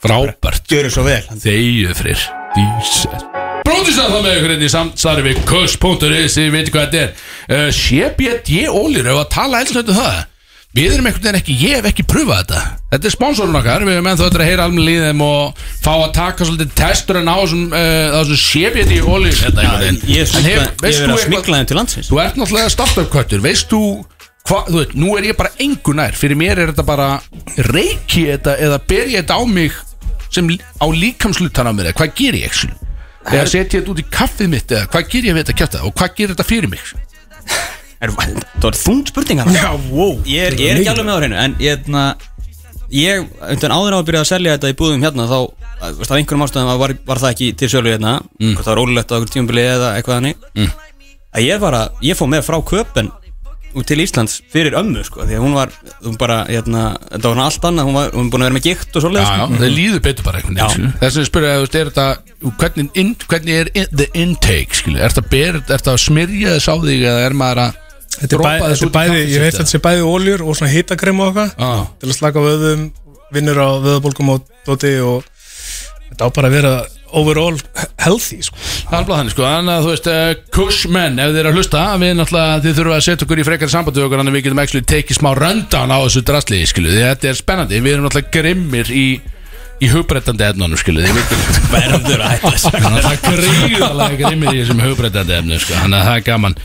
Frábært 0.00 0.68
Gjöru 0.70 0.92
svo 0.92 1.04
vel 1.08 1.22
Þegju 1.44 1.96
frýr 1.98 2.26
Dísar 2.56 3.26
Bróðisar 3.66 4.10
það 4.10 4.24
með 4.24 4.36
ykkur 4.38 4.52
hérna 4.54 4.66
í 4.66 4.72
samstarfi 4.72 5.22
við 5.28 5.40
kuss.is, 5.46 6.34
þið 6.34 6.48
veitir 6.54 6.72
hvað 6.74 6.86
þetta 6.88 7.02
er 7.04 7.10
uh, 7.54 7.68
CBD 7.76 8.64
Ólir, 8.72 9.06
ef 9.12 9.20
að 9.20 9.28
tala 9.36 9.60
eins 9.60 9.70
og 9.70 9.78
þetta 9.78 9.96
það 10.00 10.16
Við 10.70 10.92
erum 10.94 11.06
einhvern 11.10 11.24
veginn 11.24 11.38
ekki, 11.40 11.54
ég 11.66 11.72
hef 11.80 11.86
ekki 11.90 12.04
pröfað 12.06 12.44
þetta. 12.44 12.60
Þetta 12.92 13.08
er 13.08 13.14
sponsorun 13.16 13.56
okkar, 13.58 13.82
við 13.88 13.96
erum 13.96 14.06
ennþá 14.12 14.26
eftir 14.28 14.42
að 14.44 14.50
heyra 14.52 14.66
almenn 14.68 14.86
líðum 14.86 15.22
og 15.26 15.62
fá 15.82 15.90
að 15.96 16.12
taka 16.14 16.46
svolítið 16.46 16.70
testurinn 16.78 17.26
á 17.30 17.34
þessum, 17.40 17.64
uh, 17.74 18.12
þessum 18.14 18.38
CBD 18.44 19.00
Ólir 19.02 19.34
Þetta 19.40 19.64
einhvern 19.64 19.82
veginn 19.82 20.14
Ég 20.14 20.22
er 20.22 20.38
En 20.38 20.46
hef- 20.46 20.62
smikla- 20.62 20.92
ég 20.92 21.00
er 21.00 21.10
þú 21.10 21.16
að 21.16 21.24
smikla 21.24 21.58
þeim 21.58 21.66
til 21.72 21.78
landsins. 21.80 22.10
Þú 22.12 22.20
ert 22.22 22.38
náttúrulega 22.38 22.70
startup 22.76 23.10
köttur, 23.16 23.42
veist 23.42 23.66
þú 23.74 23.82
hvað, 24.46 24.70
þú 24.70 24.78
veit, 24.78 24.94
nú 25.02 25.16
er 25.18 25.26
ég 25.32 25.36
bara 25.42 25.50
engu 25.66 25.96
nær. 25.98 26.14
Fyrir 26.22 26.38
mér 26.38 26.58
er 26.62 26.70
þetta 26.70 26.86
bara, 26.86 27.08
reiki 27.74 28.28
þetta 28.30 28.54
eða 28.62 28.78
ber 28.86 29.10
ég 29.10 29.24
þetta 29.24 29.40
á 29.42 29.44
mig 29.50 29.72
sem 30.30 30.46
á 30.54 30.86
líkamslutan 30.86 31.66
á 31.66 31.72
mér 31.74 31.90
hvað 31.98 32.14
ger 32.14 32.38
ég 32.38 32.46
ekki 32.46 32.70
eða 33.26 33.46
setja 33.50 33.80
þetta 33.80 33.90
út 33.90 33.98
í 33.98 34.06
kaffið 34.14 34.48
mitt 34.54 34.70
eða 34.70 34.86
hvað 34.86 35.08
ger 35.10 35.26
ég 35.26 35.34
við 35.34 35.42
þetta 35.42 35.58
kjáta 35.58 35.82
og 35.82 35.94
hvað 35.98 36.14
gerir 36.14 36.34
þetta 36.36 36.46
fyrir 36.46 36.70
mig 36.70 36.80
Er, 38.00 38.12
það 38.16 38.64
var 38.64 38.76
þung 38.80 39.00
spurning 39.10 39.42
hann 39.42 39.52
Já, 39.52 39.70
wow 39.92 40.14
Ég 40.24 40.46
er, 40.48 40.54
ég 40.56 40.70
er 40.72 40.78
ekki 40.80 40.92
alveg 40.94 41.04
með 41.04 41.12
á 41.12 41.20
hreinu 41.20 41.36
En 41.42 41.56
ég, 41.60 41.88
na, 41.92 42.04
ég 42.96 43.26
undan 43.44 43.74
áður 43.76 43.96
á 43.96 43.98
að 44.00 44.06
byrja 44.08 44.22
að 44.24 44.30
selja 44.30 44.54
þetta 44.56 44.70
í 44.72 44.76
búðum 44.80 45.04
hérna 45.04 45.26
Þá, 45.28 45.38
veist, 45.98 46.08
af 46.08 46.16
einhverjum 46.16 46.46
ástæðum 46.46 46.70
var, 46.80 46.94
var 47.10 47.20
það 47.20 47.34
ekki 47.34 47.50
til 47.60 47.68
sölu 47.74 47.92
hérna 47.92 48.14
mm. 48.24 48.54
Hvort 48.56 48.64
það 48.64 48.72
var 48.72 48.80
ólulegt 48.86 49.12
á 49.12 49.14
einhver 49.18 49.34
tímabili 49.36 49.66
eða 49.76 49.94
eitthvað 49.98 50.20
þannig 50.20 50.46
Mm. 50.56 50.70
Að 51.30 51.44
ég 51.46 51.60
var 51.62 51.76
að, 51.78 51.98
ég 52.08 52.16
fór 52.18 52.30
með 52.32 52.46
frá 52.48 52.56
köpen 52.66 53.12
út 53.70 53.86
til 53.86 54.00
Íslands 54.02 54.40
fyrir 54.50 54.74
ömmu 54.80 55.04
sko 55.06 55.22
Því 55.28 55.36
að 55.36 55.44
hún 55.44 55.52
var, 55.54 55.70
hún 56.02 56.16
bara, 56.18 56.40
hérna, 56.48 56.86
þetta 57.04 57.20
var 57.28 57.36
svona 57.36 57.44
allt 57.46 57.68
annað 57.68 57.86
Hún 57.86 57.98
var, 58.00 58.08
hún 58.16 58.24
var 58.24 58.32
búin 58.32 58.42
að 58.42 58.48
vera 58.48 58.56
með 58.56 58.66
gikt 58.66 58.98
og 58.98 59.06
já, 59.06 59.26
sko. 59.28 59.60
það 59.60 59.76
líður 59.76 60.02
betur 60.08 60.26
bara 60.26 60.40
einhvern 60.40 60.58
veginn. 60.58 60.90
Þess 61.04 61.12
að 61.12 61.22
ég 61.22 61.28
spyrja, 61.28 61.52
þú 61.54 61.66
veist, 61.68 61.78
er 61.78 61.92
þetta 61.92 62.56
hvernig, 62.64 62.90
in, 63.04 63.12
hvernig 63.30 63.60
er 63.60 63.70
in, 63.76 63.86
the 63.94 64.08
intake? 64.24 64.82
Er 64.90 65.14
ber, 65.30 65.60
er 65.60 65.62
þetta 65.70 65.94
að 65.94 66.02
smyrja 66.08 66.56
þess 66.56 66.72
á 66.72 66.74
þig 66.82 67.06
eða 67.12 67.28
er 67.28 67.38
maður 67.44 67.62
að 67.68 67.78
Þetta 68.18 68.36
er, 68.36 68.42
bæ, 68.42 68.52
þetta 68.66 68.86
er 68.86 68.94
bæði, 68.94 69.20
ég 69.30 69.42
veit 69.44 69.52
að 69.54 69.58
þetta 69.60 69.72
sé 69.72 69.82
bæði 69.84 70.06
óljur 70.06 70.42
og 70.44 70.56
svona 70.58 70.72
hitakrem 70.74 71.20
og 71.22 71.30
eitthvað. 71.30 71.52
Já. 71.56 71.84
til 72.00 72.08
að 72.10 72.16
slaka 72.18 72.44
vöðum, 72.44 72.86
vinnur 73.34 73.60
á 73.62 73.68
vöðabólgum 73.84 74.32
og 74.34 74.48
doti 74.66 74.96
og 75.04 75.28
þetta 76.10 76.26
á 76.26 76.28
bara 76.34 76.50
að 76.50 76.56
vera 76.58 76.72
overall 77.16 77.56
healthy 77.98 78.40
sko. 78.44 78.58
Það 78.90 78.98
er 78.98 79.06
bara 79.08 79.18
þannig 79.20 79.34
sko, 79.34 79.46
þannig 79.46 79.74
að 79.74 79.86
þú 79.86 79.92
veist 79.94 80.08
uh, 80.10 80.28
Kushmenn, 80.54 81.18
ef 81.22 81.32
þið 81.32 81.40
eru 81.42 81.50
að 81.50 81.58
hlusta 81.58 81.82
við 82.02 82.12
náttúrulega, 82.18 82.60
þið 82.64 82.76
þurfum 82.78 82.96
að 82.96 83.04
setja 83.06 83.26
okkur 83.26 83.42
í 83.42 83.46
frekar 83.48 83.72
sambandi 83.72 84.04
okkur 84.04 84.22
þannig 84.22 84.34
að 84.34 84.38
við 84.38 84.46
getum 84.46 84.62
ekki 84.64 84.82
tekið 84.92 85.20
smá 85.20 85.30
röndan 85.38 85.94
á 85.94 85.98
þessu 86.04 86.22
drasli, 86.26 86.60
skilu, 86.70 86.94
þetta 86.94 87.30
er 87.30 87.38
spennandi. 87.38 87.82
Við 87.82 87.96
erum 87.96 88.06
náttúrulega 88.06 88.34
grimmir 88.36 88.92
í 88.94 89.06
í 89.80 89.88
hugbreytandi 89.90 90.46
efnunum, 90.50 90.78
skilu, 90.80 91.02
þið 91.04 91.18
veitum 91.18 91.42
Verður 91.70 92.22
að 92.24 92.32
hætta 92.34 92.52
þessu. 92.54 92.72
Þannig 92.76 92.98
að 92.98 93.06
það 93.06 93.16
er 93.16 93.42
gríðalega 93.64 94.20
grimmir 94.20 94.52
í 94.52 94.60
þessum 94.60 94.84
hugbreytandi 94.84 95.36
efnum, 95.38 95.62
sko, 95.64 95.80
þannig 95.80 96.00
að 96.00 96.08
það 96.08 96.20
er 96.20 96.24
gaman. 96.28 96.56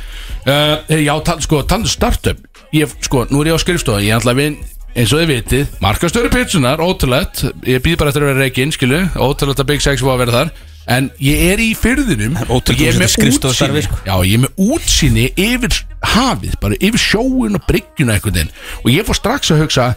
Uh, 0.45 0.93
Já, 1.05 1.13
tal, 1.30 1.38
sko, 1.45 1.61
talandi 1.63 1.91
um 1.91 1.95
startup. 1.95 2.47
Ég, 2.76 2.95
sko, 3.07 3.26
nú 3.32 3.41
er 3.41 3.51
ég 3.51 3.59
á 3.59 3.63
skrifstofa 3.63 4.03
ég 4.03 4.20
ætla 4.20 4.36
að 4.36 4.41
vinn, 4.41 4.57
eins 4.95 5.11
og 5.16 5.22
þið 5.22 5.32
vitið 5.32 5.76
markastöru 5.84 6.32
pitsunar, 6.34 6.84
ótrúlegt. 6.84 7.45
Ég 7.68 7.84
býð 7.86 7.99
bara 8.01 8.11
eftir 8.11 8.26
að 8.26 8.32
vera 8.34 8.45
reikinn, 8.45 8.74
skilu, 8.76 9.03
ótrúlegt 9.16 9.63
að 9.63 9.70
Big 9.72 9.86
Sex 9.86 10.03
var 10.05 10.18
að 10.18 10.26
vera 10.26 10.39
þar. 10.39 10.55
En 10.95 11.07
ég 11.18 11.39
er 11.49 11.61
í 11.63 11.72
fyrðinum 11.74 12.36
og 12.45 12.68
ég 12.78 12.91
er 12.91 12.99
með 13.01 13.16
útsýni. 13.26 13.82
Já, 14.05 14.16
ég 14.22 14.36
er 14.36 14.43
með 14.43 14.59
útsýni 14.68 15.24
yfir 15.34 15.80
hafið 16.13 16.59
bara 16.61 16.78
yfir 16.78 17.01
sjóun 17.01 17.57
og 17.57 17.66
bryggjuna 17.66 18.20
og 18.22 18.91
ég 18.93 19.07
fór 19.07 19.18
strax 19.18 19.49
að 19.55 19.63
hugsa 19.63 19.88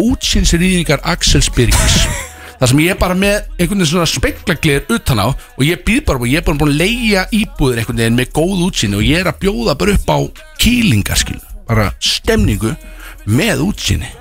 útsýnsrýðingar 0.00 1.04
Axel 1.04 1.44
Spirgis 1.44 2.06
þar 2.60 2.70
sem 2.72 2.78
ég 2.84 2.90
er 2.94 3.00
bara 3.00 3.14
með 3.18 3.36
einhvern 3.58 3.78
veginn 3.82 3.90
svona 3.92 4.08
speklaglir 4.10 4.86
utan 4.96 5.20
á 5.20 5.26
og 5.28 5.62
ég 5.66 5.82
býð 5.86 6.04
bara 6.08 6.18
og 6.22 6.28
ég 6.30 6.40
er 6.40 6.46
bara 6.46 6.58
búin 6.62 6.72
að 6.74 6.80
leia 6.82 7.26
íbúðir 7.36 7.82
einhvern 7.82 8.00
veginn 8.02 8.18
með 8.20 8.30
góð 8.36 8.62
útsýni 8.68 8.96
og 9.00 9.04
ég 9.06 9.20
er 9.24 9.30
að 9.32 9.40
bjóða 9.44 9.74
bara 9.78 9.96
upp 9.96 10.12
á 10.12 10.18
kýlingar 10.62 11.20
skil 11.20 11.40
bara 11.68 11.90
stemningu 12.00 12.76
með 13.26 13.66
útsýni 13.70 14.12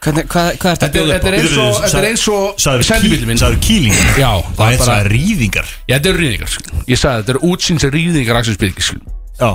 Hvernig, 0.00 0.24
hvað, 0.32 0.54
hvað 0.56 0.70
er 0.70 0.76
þetta 0.80 0.86
Þetta 0.86 1.00
er- 1.00 1.08
þetta 1.12 1.28
er 1.28 1.34
eins 1.36 1.56
og 1.60 1.74
þetta 1.84 1.98
er 1.98 2.06
eins 2.08 2.22
og 2.32 2.60
Sæður 2.64 2.84
sendibíllinn 2.88 3.28
minn. 3.28 3.36
Sæður 3.42 3.58
kýlingar? 3.66 4.14
Já, 4.16 4.30
Það 4.56 4.70
er 4.72 4.78
bara- 4.78 4.94
það 4.94 5.08
rýðingar 5.12 5.66
Já, 5.90 5.94
þetta 5.98 6.08
eru 6.08 6.18
rýðingar 6.22 6.48
skil. 6.54 6.78
Ég 6.88 7.00
sagði 7.02 7.18
þetta 7.20 7.34
eru 7.34 7.42
útsýnsrýðingar 7.50 8.38
Axel 8.40 8.54
Spirgis 8.56 8.84
skil. 8.88 9.00
Já. 9.40 9.50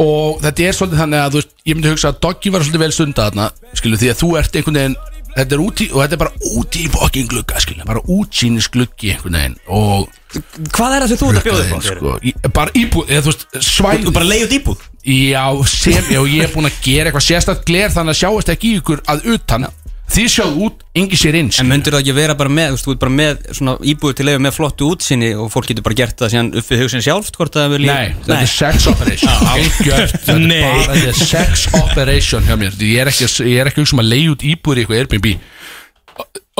Og 0.00 0.40
þetta 0.40 0.64
er 0.64 0.72
svolítið 0.78 1.00
þannig 1.02 1.20
að 1.26 1.36
veist, 1.36 1.52
ég 1.68 1.76
myndi 1.76 1.92
hugsa 1.92 2.08
að 2.08 2.20
Doggy 2.24 2.50
var 2.54 2.64
svolítið 2.64 2.82
vel 2.86 2.92
stunda 2.96 3.26
þarna 3.30 3.50
skilu, 3.76 3.96
því 4.00 4.08
að 4.14 4.18
þú 4.22 4.28
ert 4.40 4.56
einhvern 4.60 4.78
veginn 4.80 4.96
þetta 5.36 5.56
er 5.56 5.62
úti, 5.64 5.86
og 5.92 6.02
þetta 6.02 6.16
er 6.16 6.22
bara 6.24 6.48
úti 6.60 6.84
í 6.84 6.90
fokkin 6.92 7.28
glugga 7.30 7.60
skilu, 7.62 7.84
bara 7.88 8.02
útsýnis 8.10 8.70
gluggi 8.72 9.12
einhvern 9.14 9.38
veginn 9.40 9.58
og 9.66 10.08
Hvað 10.30 10.92
er 10.94 11.02
það 11.02 11.08
sem 11.10 11.18
þú 11.18 11.28
ert 11.30 11.38
að 11.40 11.46
bjóða 11.48 11.62
upp 11.64 11.72
á? 11.74 11.80
sko, 11.86 12.10
í, 12.22 12.32
bara 12.54 12.74
íbúð, 12.78 13.08
eða 13.10 13.22
þú 13.24 13.32
veist, 13.32 13.46
svæð 13.66 14.04
Þú 14.06 14.12
bara 14.14 14.28
leiðut 14.30 14.52
íbúð? 14.60 14.84
Já, 15.10 15.44
sem, 15.72 16.10
já, 16.12 16.20
ég 16.28 16.44
er 16.44 16.52
búin 16.54 16.68
að 16.68 16.76
gera 16.84 17.10
eitthvað 17.10 17.24
sérstætt 17.26 17.64
gler 17.66 17.90
þannig 17.90 18.14
að 18.14 18.20
sjáast 18.20 18.52
ekki 18.52 18.70
í 18.70 18.78
ykkur 18.78 19.02
að 19.10 19.24
utan 19.34 19.66
því 20.10 20.24
sjáðu 20.32 20.64
út, 20.66 20.80
engi 20.98 21.18
sér 21.18 21.36
inn 21.38 21.50
En 21.60 21.68
myndur 21.70 21.94
það 21.94 22.02
ekki 22.02 22.14
vera 22.16 22.34
bara 22.38 22.52
með, 22.52 22.76
þú 22.80 22.90
veist, 22.90 23.00
bara 23.02 23.12
með 23.14 23.42
svona 23.56 23.74
íbúið 23.92 24.16
til 24.18 24.26
leiðu 24.26 24.42
með 24.44 24.54
flottu 24.56 24.88
útsinni 24.90 25.30
og 25.38 25.50
fólk 25.52 25.68
getur 25.70 25.86
bara 25.86 25.98
gert 26.00 26.16
það 26.20 26.32
síðan 26.34 26.50
upp 26.60 26.70
við 26.72 26.82
hugsin 26.84 27.04
sjálft 27.04 27.38
hvort 27.38 27.58
það 27.58 27.74
vil 27.74 27.80
Nei, 27.86 28.14
þetta 28.24 28.38
er 28.40 28.50
sex 28.50 28.88
operation. 28.90 29.44
Algjört, 29.54 30.14
þetta 30.16 30.34
er 30.34 30.42
Nei. 30.44 30.60
bara 30.64 30.96
þetta 30.96 31.12
er 31.12 31.30
sex 31.30 31.66
operation 31.78 32.48
hjá 32.48 32.56
mér. 32.60 32.78
Ég 32.82 33.04
er 33.04 33.12
ekki, 33.12 33.30
ég 33.50 33.62
er 33.62 33.70
ekki 33.70 33.84
um 33.86 34.02
að 34.02 34.10
leiða 34.10 34.34
út 34.34 34.46
íbúður 34.50 34.82
í 34.82 34.84
eitthvað 34.84 35.02
Airbnb. 35.04 35.30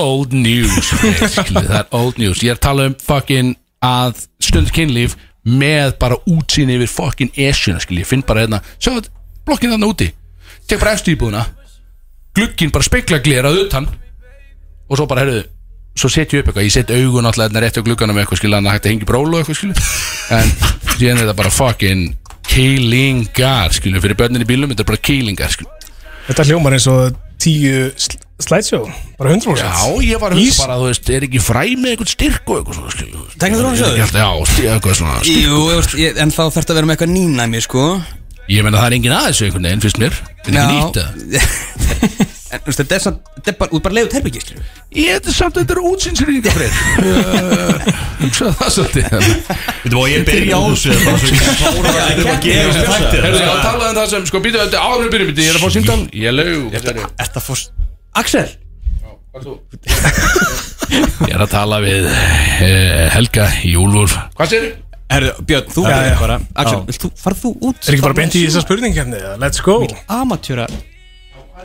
Old 0.00 0.32
news 0.32 0.76
skilur, 0.86 1.66
Það 1.66 1.76
er 1.82 1.90
old 1.98 2.20
news. 2.22 2.44
Ég 2.46 2.54
er 2.54 2.60
að 2.60 2.64
tala 2.70 2.88
um 2.88 2.96
fucking 3.04 3.54
að 3.84 4.24
stund 4.40 4.70
kynlíf 4.76 5.16
með 5.44 5.96
bara 6.00 6.18
útsýni 6.28 6.76
yfir 6.78 6.92
fucking 6.92 7.34
esjuna 7.48 7.80
skilur, 7.82 8.04
ég 8.04 8.08
finn 8.08 8.24
bara 8.26 8.44
hérna 8.44 8.60
sjá 8.76 8.92
þetta, 8.94 9.12
blokkin 9.48 9.74
þarna 9.74 9.90
úti. 9.90 10.10
Tek 10.68 10.80
bara 10.80 10.94
eftir 10.96 11.16
íbúðuna 11.16 11.48
glugginn 12.36 12.70
bara 12.74 12.86
spekla 12.86 13.18
glerað 13.24 13.64
utan. 13.66 13.88
Og 14.90 14.96
svo 14.98 15.06
bara, 15.10 15.24
herruðu 15.26 15.46
svo 16.00 16.08
set 16.08 16.30
ég 16.32 16.40
upp 16.44 16.48
eitthvað, 16.52 16.64
ég 16.64 16.72
set 16.72 16.90
augun 16.94 17.26
alltaf 17.28 17.48
hérna 17.48 17.60
rétt 17.64 17.76
á 17.76 17.82
glugganum 17.84 18.14
með 18.16 18.22
eitthvað 18.24 18.38
skilja, 18.40 18.58
hann 18.60 18.68
hægt 18.70 18.86
að 18.86 18.92
hengi 18.94 19.06
brólu 19.08 19.36
og 19.36 19.40
eitthvað 19.42 19.58
skilja 19.58 20.38
en 20.38 20.52
síðan 20.94 21.18
er 21.18 21.24
þetta 21.26 21.34
bara 21.40 21.50
fucking 21.52 22.04
keilingar 22.46 23.74
skilja, 23.74 24.00
fyrir 24.04 24.16
börnin 24.18 24.44
í 24.44 24.48
bílum, 24.48 24.70
þetta 24.72 24.84
er 24.86 24.88
bara 24.92 25.02
keilingar 25.10 25.52
skilja 25.52 25.90
Þetta 26.30 26.46
hljómar 26.46 26.76
eins 26.78 26.86
og 26.92 27.18
tíu 27.42 27.88
sl 27.98 28.16
slideshow 28.40 28.86
Bara 29.18 29.34
100% 29.34 29.60
Já, 29.60 29.90
ég 30.06 30.22
var 30.22 30.32
hugsa 30.38 30.62
bara, 30.62 30.78
þú 30.80 30.88
veist, 30.92 31.10
er 31.18 31.26
ekki 31.26 31.42
fræ 31.42 31.64
með 31.82 31.92
eitthvað 31.96 32.12
styrk 32.14 32.54
og 32.54 32.60
eitthvað 32.62 32.78
svona 32.78 32.94
skilja 32.94 33.26
Tekniþróunarsjóður? 33.42 33.98
Ég 33.98 34.06
held- 34.06 34.22
Já, 34.22 34.30
sti- 34.54 34.68
eitthvað 34.76 34.98
svona 35.02 35.18
styrk 35.20 35.42
Jú, 35.42 35.58
þú 35.58 35.74
veist, 35.74 35.98
ég- 36.06 36.22
en 36.22 36.32
þá 36.32 36.40
þarf 36.46 36.56
þetta 36.60 36.72
að 36.72 36.80
vera 36.80 36.88
með 36.92 36.96
eitthvað 36.96 37.14
nýnæmi, 37.18 37.62
sko 37.66 37.84
Ég 38.50 38.64
meina 38.66 38.80
það 38.80 38.88
er 38.88 38.94
engin 38.98 39.14
aðeins 39.14 39.40
einhvern 39.46 39.66
veginn, 39.68 39.82
finnst 39.84 40.00
mér. 40.02 40.14
Það 40.42 40.50
er 40.50 40.60
ekki 40.60 40.76
nýtt 40.80 40.96
það 40.98 41.10
En 42.50 42.58
þú 42.58 42.66
veist, 42.66 42.80
þetta 42.80 42.94
er 42.96 43.02
samt, 43.04 43.18
þetta 43.36 43.50
er 43.52 43.56
bara, 43.60 43.70
út 43.76 43.82
bara 43.84 43.94
leiðut 43.94 44.14
herbyggi, 44.16 44.40
skilju 44.42 44.62
Ég 44.98 45.12
þetta 45.14 45.30
er 45.30 45.36
samt 45.36 45.54
að 45.60 45.60
þetta 45.62 45.74
er 45.76 45.82
útsinsrýninga 45.86 46.54
freyr 46.56 46.74
Hugsa 48.24 48.50
það 48.58 48.72
svolítið 48.74 49.06
Þú 49.12 49.94
veist, 49.94 50.10
ég 50.10 50.24
byrja 50.26 50.58
á 50.58 50.62
þessu 50.66 50.90
eða 50.90 51.04
bara 51.04 51.20
svo 51.20 51.28
ekki 51.30 51.54
klára 51.60 51.92
að 51.92 51.94
þetta 52.08 52.34
að 52.34 52.42
gera 52.48 52.66
þessu 52.66 52.82
þættir. 52.90 53.22
Herðu, 53.26 53.38
ég 53.44 53.62
talaði 53.68 53.86
um 53.92 54.00
það 54.00 54.10
sem, 54.14 54.26
sko, 54.32 54.42
býta 54.48 54.64
þetta 54.64 54.82
áður 54.82 55.04
við 55.04 55.14
byrjum 55.14 55.30
Ég 55.30 55.46
er 55.46 55.54
að 55.54 55.62
fá 55.62 55.70
símtal, 55.76 56.00
ég 56.10 56.26
Er 57.22 57.30
það 57.30 57.46
fórst 57.46 57.70
Axel? 58.18 58.48
Ég 61.22 61.34
er 61.36 61.42
að 61.44 61.52
tala 61.54 61.78
við 61.84 62.10
uh, 62.10 63.04
Helga 63.14 63.46
í 63.62 63.76
Úlfur 63.78 64.10
Hvað 64.34 64.56
sér? 64.56 64.64
Herru, 65.10 65.32
Björn, 65.42 65.72
þú 65.74 65.82
já. 65.88 66.14
bara 66.20 66.36
Axel, 66.54 67.10
farð 67.18 67.42
þú 67.42 67.50
út 67.70 67.82
Er 67.88 67.96
ekki 67.96 68.04
bara 68.04 68.16
beint 68.20 68.36
í 68.38 68.44
þessa 68.46 68.62
spurningkefni? 68.62 69.20
Let's 69.42 69.62
go. 69.64 69.80
Amatjöra 70.06 70.68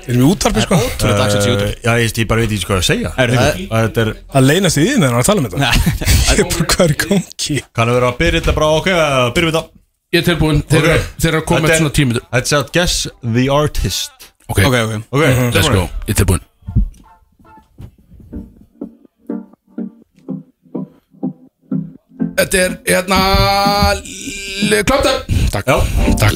Erum 0.05 0.19
við 0.21 0.27
útvarpi 0.33 0.63
sko? 0.65 0.79
Þú 0.99 1.09
ert 1.11 1.21
Axel 1.23 1.43
síður 1.45 1.69
Já, 1.85 1.91
ég 2.01 2.17
ég 2.19 2.27
bara 2.29 2.43
veit 2.43 2.55
ekki 2.57 2.67
hvað 2.69 2.81
að 2.81 2.87
segja. 2.89 3.11
Herru, 3.15 3.37
Að 3.39 3.85
Þetta 3.85 4.03
er, 4.03 4.11
Það 4.33 4.47
leynast 4.49 4.79
í 4.81 4.85
því 4.85 4.97
meðan 5.03 5.19
að 5.19 5.29
tala 5.29 5.43
um 5.43 5.47
þetta. 5.47 5.69
Ég 6.35 6.41
er 6.41 6.49
bara 6.51 6.67
hvað 6.73 6.85
er 6.85 6.93
í 6.95 6.99
gangi? 7.05 7.57
Kann 7.79 7.91
að 7.91 7.99
vera 7.99 8.09
að 8.11 8.19
byrja 8.21 8.41
þetta 8.41 8.55
bara 8.59 8.71
ok, 8.81 8.89
að 8.95 9.29
byrja 9.37 9.49
við 9.51 9.57
þetta 9.59 9.83
Ég 10.15 10.21
er 10.21 10.27
tilbúin, 10.29 10.59
þeir 10.69 10.83
eru- 10.89 11.05
þeir 11.19 11.29
eru 11.31 11.39
að 11.41 11.47
koma 11.49 11.69
er- 11.69 11.79
svona 11.81 11.95
tímitur 11.95 12.25
er 12.31 12.45
að 12.59 12.69
guess 12.75 13.07
the 13.23 13.45
artist. 13.51 14.29
Ok, 14.47 14.61
ok 14.67 14.77
Ok, 15.09 15.23
let's 15.55 15.71
go, 15.73 15.87
ég 16.05 16.13
er 16.13 16.19
tilbúin 16.21 16.43
Þetta 22.35 22.57
er, 22.59 22.73
hérna 22.89 23.17
Klapta 24.83 25.11
Takk, 25.51 25.69
Já. 25.69 25.77
takk. 26.19 26.33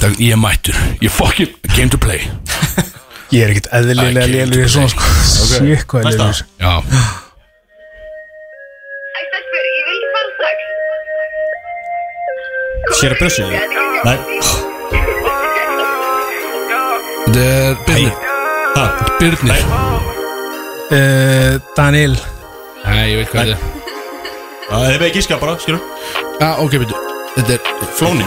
Takk, 0.00 0.18
ég 0.20 0.34
er 0.34 0.40
mættur. 0.40 0.76
Ég 1.00 1.10
fucking 1.10 1.54
came 1.72 1.88
to 1.88 1.98
play. 1.98 2.20
Ég 3.32 3.42
er 3.42 3.54
ekkert 3.54 3.70
eðlilega 3.74 4.26
lélur 4.28 4.66
í 4.66 4.68
svona 4.70 4.90
sko. 4.92 5.06
Sér 5.24 5.86
hvað 5.88 6.04
er 6.04 6.12
lélur 6.12 6.44
Já, 6.60 6.74
Sér 12.96 13.12
að 13.12 13.18
brössu 13.18 13.42
Nei, 13.44 13.56
þetta 17.26 17.42
er 17.42 17.74
Birnir. 17.88 18.14
Ha, 18.76 18.84
Birnir. 19.18 19.66
Uh, 20.86 21.58
Daniel 21.76 22.14
Nei, 22.84 23.10
ég 23.12 23.16
veit 23.22 23.32
hvað 23.32 23.40
þetta 23.46 23.56
er. 23.56 23.60
Það 24.70 24.86
er 24.90 25.02
með 25.04 25.12
gíska 25.14 25.36
bara, 25.40 25.58
skilur. 25.62 25.82
Já, 26.40 26.48
ok, 26.60 26.72
veitu 26.82 26.96
Þetta 27.36 27.52
er 27.54 27.60
Flóni. 27.96 28.24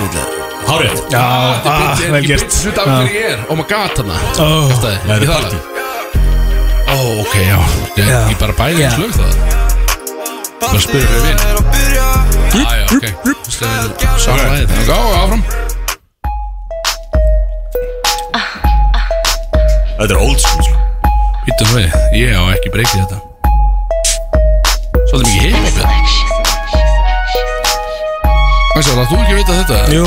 Hárið 0.69 1.01
Já, 1.11 1.21
ah, 1.65 1.99
vel 2.13 2.25
gert. 2.25 2.53
Þetta 2.53 2.83
er 2.85 2.89
ekki 3.03 3.19
ég 3.19 3.29
er 3.33 3.43
Oh 3.49 3.57
my 3.57 3.65
god, 3.69 3.99
oh, 4.03 4.71
Stæði, 4.77 4.97
Nei, 5.09 5.15
í 5.15 5.19
þetta 5.19 5.25
er 5.25 5.29
það 5.29 5.35
partí 5.39 5.59
Ó, 6.89 6.97
ok, 7.21 7.35
já. 7.37 7.59
Ég, 7.99 8.07
Já. 8.09 8.19
ég 8.31 8.37
bara 8.41 8.55
bæði 8.57 8.79
Já. 8.79 8.87
yeah. 8.87 8.93
slög 8.97 9.11
það. 9.13 9.33
Bara 10.63 10.81
spyrir 10.83 11.07
fyrir 11.13 11.23
vinn 11.27 11.39
Já, 12.49 12.65
já, 12.79 12.85
ok. 12.89 13.05
Slegin 13.45 13.91
Samræðið 14.25 14.73
Ok, 14.73 14.89
á, 14.89 14.99
áfram. 15.21 15.43
Þetta 19.99 20.13
er 20.13 20.19
old 20.23 20.39
school, 20.39 20.61
sko. 20.65 20.75
Býtum 21.45 21.73
við. 21.75 21.97
Ég 22.17 22.37
á 22.37 22.43
ekki 22.55 22.73
breykið 22.73 23.03
þetta 23.03 23.28
Svolítið 25.09 25.33
mikið 25.33 25.49
hip-hop 25.49 25.79
sér, 28.85 28.99
þú 29.09 29.17
ekki 29.19 29.35
vita 29.39 29.53
þetta? 29.57 29.77
Jú. 29.91 30.05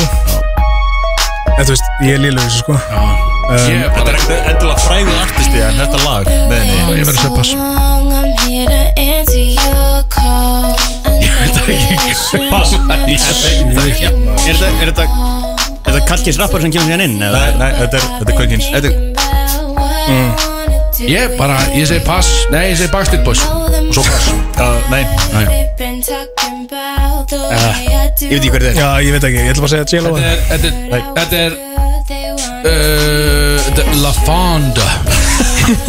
En 1.53 1.65
þú 1.67 1.73
veist, 1.75 1.87
ég 2.07 2.13
er 2.15 2.21
lílega 2.23 2.47
þessu 2.47 2.61
sko 2.63 2.75
Ég 3.53 3.59
er 3.59 3.83
Þetta 3.83 3.97
bara 3.99 4.09
er 4.09 4.17
ekkert 4.17 4.47
endilega 4.53 4.79
fræðið 4.87 5.17
artisti 5.21 5.59
en 5.61 5.75
þetta 5.81 5.99
lag 6.07 6.25
með 6.31 6.57
henni. 6.57 6.77
Ég 6.79 6.85
verður 6.89 7.13
að 7.13 7.19
segja 7.19 7.33
pass. 7.37 7.51
Ég 11.23 11.33
veit 11.41 11.55
það 11.59 11.67
ekki. 11.75 11.97
Pass. 12.53 12.71
Er 12.73 12.79
þetta, 14.55 14.67
er 14.71 14.89
þetta 14.89 15.05
Er 15.83 15.99
þetta 15.99 16.07
Kalkins 16.09 16.39
rappar 16.41 16.61
sem 16.63 16.73
kemur 16.73 16.95
hérna 16.95 17.05
inn? 17.11 17.19
eða? 17.19 17.33
Nei, 17.35 17.51
nei, 17.59 17.71
þetta 17.83 17.97
er, 17.99 18.05
þetta 18.23 18.31
er 18.31 18.37
kvenkins 18.39 18.67
Þetta 18.73 18.89
er 18.89 20.52
Ég 21.09 21.19
er 21.19 21.37
bara, 21.39 21.57
ég 21.75 21.87
segi 21.87 22.03
pass. 22.07 22.29
Nei, 22.51 22.69
ég 22.71 22.77
segi 22.79 22.91
Backstreet 22.93 23.25
Boys. 23.27 23.43
Og 23.49 23.95
svo 23.95 24.03
pass. 24.07 24.29
Uh, 24.59 24.79
Nei, 24.91 25.03
Næja 25.33 25.49
Ég 28.23 28.31
veit 28.31 28.45
ekki 28.45 28.51
hver 28.53 28.63
þetta 28.63 28.71
er. 28.71 28.77
Já, 28.79 28.89
ég 29.03 29.13
veit 29.17 29.25
ekki, 29.27 29.41
ég 29.41 29.51
ætla 29.51 29.65
bara 29.65 29.71
að 29.71 29.75
segja 29.75 29.87
Jello 29.97 30.11
Þetta 30.21 30.29
er, 30.31 30.39
þetta 30.53 30.67
er, 30.69 30.73
þetta 31.17 31.37
er 31.39 31.53
uh, 32.63 33.59
er 33.83 33.87
La 34.05 34.13
Fonda. 34.23 34.89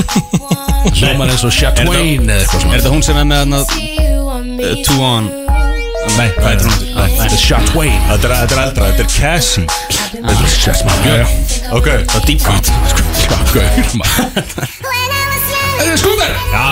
Hljómar 0.97 1.31
eins 1.31 1.45
og 1.45 1.53
eða 1.53 1.85
eitthvað 1.85 2.73
Er 2.73 2.77
þetta 2.77 2.91
hún 2.93 3.05
sem 3.05 3.17
er 3.21 3.27
með 3.29 3.43
hann 3.43 3.57
að 3.59 3.65
Two 4.87 4.99
on? 5.03 5.29
Nei, 6.17 6.27
nei, 6.27 6.43
nei, 6.43 6.55
nei. 6.59 7.07
Þetta 7.07 7.29
er 7.29 7.41
Þetta 8.09 8.27
er, 8.27 8.33
þetta 8.33 8.57
er 8.57 8.63
eldra, 8.65 8.89
þetta 8.91 9.03
er 9.03 9.09
Cassie. 9.13 9.65
Þetta 10.13 10.41
er 10.43 10.55
Chatwain 10.63 10.97
Ok, 11.73 11.87
Það 12.09 12.17
er 12.19 12.25
deep 12.27 12.41
cut. 12.43 12.65
Gaur 13.53 13.95
maður 14.01 14.82
Þetta 15.77 15.91
er 15.91 15.97
skúter 16.01 16.31
Æ, 16.53 16.65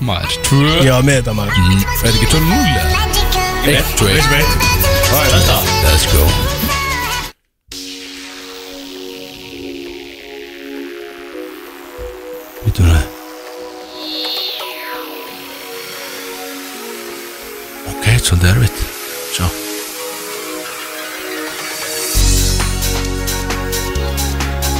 Maður, 0.00 0.32
tvö. 0.46 0.68
Já, 0.86 0.94
með 1.04 1.18
þetta 1.20 1.32
maður. 1.36 1.58
Mm, 1.60 1.82
Er 1.82 1.84
þetta 2.00 2.16
ekki 2.16 2.28
2-0 2.32 2.62
eða? 2.70 2.84
1, 3.68 3.92
2, 4.00 4.08
1 4.08 4.20
Let's 5.84 6.06
go. 6.14 6.24
Vítum 12.64 12.86
það? 12.86 13.04
Ok, 17.90 18.04
þetta 18.04 18.14
er 18.14 18.24
svolítið 18.24 18.50
erfitt. 18.54 18.78
Sjá. 19.34 19.46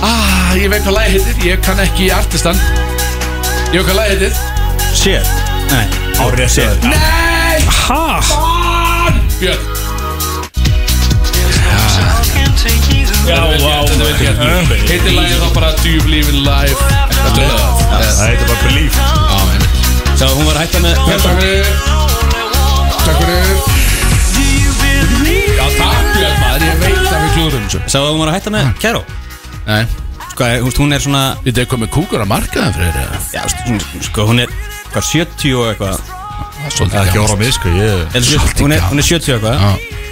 Ah, 0.02 0.29
ég 0.60 0.70
veit 0.72 0.84
hvað 0.84 0.96
lagi 0.96 1.16
heitir 1.16 1.44
Ég 1.46 1.60
kann 1.64 1.80
ekki 1.82 2.10
artistan. 2.12 2.58
Ég 3.72 3.80
veit 3.80 3.86
hvað 3.88 3.98
lagi 4.00 4.16
heitir. 4.16 4.32
Shit 4.96 5.26
Nei 5.70 5.86
árið 6.20 6.50
sér. 6.52 6.74
Nei! 6.84 7.60
Ha? 7.86 8.20
Bán 8.28 9.20
Björn. 9.40 9.62
Já, 13.30 13.36
vá. 13.62 13.74
Heitir 14.90 15.12
lagið 15.14 15.38
þá 15.38 15.48
bara 15.54 15.70
Do 15.80 15.88
you 15.88 16.02
believe 16.04 16.28
in 16.32 16.42
life? 16.44 16.76
Þetta 17.14 17.44
er 17.44 17.54
love 17.54 17.86
Það 17.88 18.20
heitir 18.26 18.50
bara 18.50 18.60
Believe. 18.66 18.94
Já, 18.98 19.38
einmitt. 19.38 19.74
Sá 20.18 20.26
hún 20.28 20.44
var 20.48 20.58
að 20.58 20.66
hætta 20.66 20.82
með 20.84 20.94
Takk 21.06 21.22
fyrir. 21.40 21.72
Takk 23.06 23.18
fyrir. 23.22 23.56
Já, 25.56 25.64
takk 25.78 26.12
Björn 26.18 26.38
maður. 26.42 26.68
Ég 26.68 26.84
veit 26.84 27.00
að 27.00 27.24
við 27.24 27.34
klúðurum 27.38 27.66
þessu. 27.70 27.82
Sá 27.86 27.98
hún 28.02 28.20
var 28.20 28.34
að 28.34 28.40
hætta 28.40 28.56
með 28.58 28.72
Kero 28.82 29.04
Nei 29.70 30.09
Veist, 30.40 30.78
hún 30.80 30.92
er 30.96 31.02
svona 31.04 31.22
þetta 31.44 31.64
er 31.64 31.68
komið 31.70 31.90
kúkur 31.94 32.22
að 32.24 32.30
markaðan 32.32 32.72
fyrir 32.76 32.94
þér 32.96 33.08
Já, 33.34 33.42
hún- 33.66 33.82
sko, 34.06 34.26
hún 34.30 34.40
er 34.44 34.54
Hvað, 34.90 35.04
70 35.06 35.52
og 35.54 35.66
eitthvað. 35.70 36.00
Svolítið 36.74 36.96
Ekki 37.04 37.18
horfa 37.20 37.36
á 37.36 37.40
mig, 37.40 37.52
sko, 37.54 37.68
ég 37.68 38.16
Eða 38.16 38.24
sjö- 38.26 38.62
Hún 38.64 38.72
er, 38.74 38.80
hún 38.90 38.98
er 38.98 39.06
70 39.06 39.34
og 39.36 39.44
eitthvað. 39.44 39.58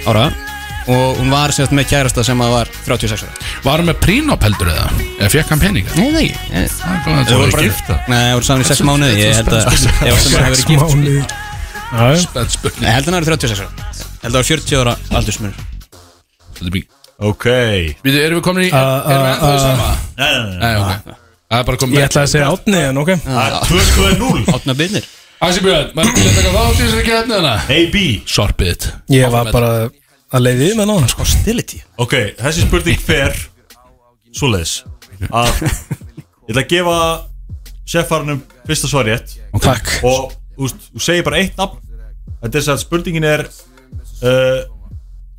Ára. 0.07 0.27
Og 0.89 1.17
hún 1.19 1.29
var 1.29 1.51
semst 1.53 1.73
með 1.75 1.89
kærasta 1.91 2.23
sem 2.25 2.39
að 2.41 2.49
var 2.53 2.69
36 2.85 3.25
ára. 3.25 3.33
Var 3.65 3.77
hann 3.81 3.89
með 3.91 3.99
prínop 4.05 4.41
heldur 4.41 4.71
eða? 4.71 4.85
Eða 5.19 5.29
fekk 5.35 5.49
hann 5.53 5.59
peninga? 5.59 5.91
Nei, 5.99 6.11
nei. 6.15 6.67
Það 6.95 7.35
voru 7.35 7.61
gifta 7.65 7.99
Nei, 8.07 8.17
það 8.23 8.33
voru 8.39 8.47
saman 8.47 8.63
í 8.63 8.69
6 8.71 8.81
mánuði. 8.87 9.19
Ég 9.19 9.35
held 9.35 9.51
að 9.51 9.67
það 9.67 9.73
hefur 9.99 10.29
verið 10.39 10.63
gift. 10.71 11.35
spurning 12.55 12.85
ég 12.87 12.93
held 12.95 13.07
að 13.07 13.13
hann 13.13 13.19
verið 13.19 13.33
36 13.35 13.59
ára. 13.59 13.69
Held 14.23 14.29
að 14.29 14.31
það 14.31 14.39
var 14.39 14.49
40 14.53 14.79
ára 14.79 14.95
aldursmur 15.19 15.53
Svolítið 16.55 16.98
Ok. 17.19 17.45
Við 18.05 18.17
erum 18.21 18.39
við 18.39 18.45
komin 18.45 18.67
í 18.67 18.71
Erum 18.71 19.07
við 19.09 19.31
ennþá 19.33 19.51
í 19.51 19.61
sama? 19.63 19.87
Nei, 20.19 20.29
nei, 20.31 20.49
nei. 20.49 20.59
Nei, 20.63 20.73
ok. 20.79 21.15
Það 21.49 21.61
er 21.61 21.69
bara 21.69 21.81
komið 21.81 21.99
Ég 21.99 22.09
ætla 22.09 22.23
að 22.23 22.33
segja 22.33 22.51
átni 22.53 22.83
en 22.89 22.99
ok. 23.01 23.13
Það 23.25 23.45
er 23.45 23.71
2-2-0 23.73 24.53
Átna 24.55 24.75
byrnir 24.79 25.09
Æsi 25.39 25.63
Björn, 25.63 25.91
maður 25.95 26.17
til 26.17 26.25
að 26.27 26.33
taka 26.35 26.49
þátt 26.51 26.79
í 26.79 26.83
þessari 26.83 27.05
keppni 27.07 27.35
hana 27.37 27.53
AB 27.75 27.97
Sorpið 28.27 28.87
Ég 29.15 29.31
var 29.31 29.51
bara 29.55 29.69
að 30.29 30.45
leiði 30.45 30.73
með 30.77 30.89
náðan 30.91 31.09
sko. 31.09 31.25
Hostility. 31.25 31.79
Ok, 32.01 32.15
þessi 32.37 32.65
spurning 32.67 32.99
fer 33.01 33.37
Svoleiðis. 34.35 34.75
Að 35.31 35.63
Ég 35.63 36.51
ætla 36.53 36.61
að 36.61 36.69
gefa 36.73 36.97
Seffarnum 37.89 38.43
fyrsta 38.67 38.89
svar 38.91 39.07
rétt. 39.09 39.31
Takk. 39.63 39.95
Og 40.05 40.35
þú 40.53 41.01
segir 41.01 41.25
bara 41.25 41.39
eitt 41.41 41.57
nafn. 41.57 41.79
Þetta 42.43 42.59
er 42.59 42.67
að 42.75 42.81
spurningin 42.83 43.25
er 43.25 43.41
uh, 43.49 44.59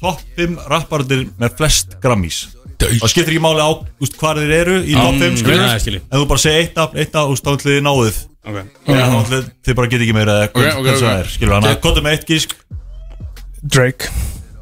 Top 0.00 0.16
5 0.38 0.54
rapparðir 0.70 1.26
með 1.40 1.50
flest 1.58 1.88
Grammys. 2.00 2.38
Það 2.80 3.10
skiptir 3.12 3.34
ekki 3.34 3.42
máli 3.44 3.60
á 3.60 3.68
úst, 4.00 4.14
hvað 4.16 4.38
þeir 4.40 4.52
eru 4.56 4.76
í 4.88 4.94
top 4.96 5.18
5 5.20 5.36
skilur 5.42 5.58
já, 5.60 5.66
ég 5.74 5.82
skil. 5.84 5.96
Ég. 5.98 6.04
En 6.08 6.16
þú 6.22 6.26
bara 6.30 6.40
segir 6.40 6.56
eitt 6.62 6.72
nafn, 6.80 6.96
eitt 7.02 7.12
úst, 7.20 7.44
þá 7.44 7.50
ætlið 7.52 7.74
þið 7.76 7.84
náðuð 7.84 8.16
Ok. 8.40 8.56
Eða 8.88 9.04
þá 9.10 9.16
ætlið 9.20 9.44
þið 9.68 9.74
bara 9.76 9.88
getið 9.92 10.04
ekki 10.06 10.16
meira 10.16 10.32
eða 10.38 10.46
Ok, 10.48 10.56
ok, 10.56 10.64
hvernig 10.86 11.04
það 11.04 11.18
er 11.20 11.28
Skilur 11.34 11.52
hann 11.58 11.68
að 11.68 11.76
kottum 11.84 12.04
með 12.06 12.14
eitt 12.16 12.24
gísk. 12.30 12.50
Drake. 13.60 14.04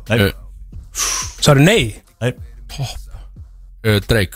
Nei, 0.08 0.18
Uh, 0.18 0.34
Sorry, 1.44 1.62
nei. 1.62 1.94
Nei. 2.18 2.32
Uh, 3.86 4.02
Drake. 4.08 4.34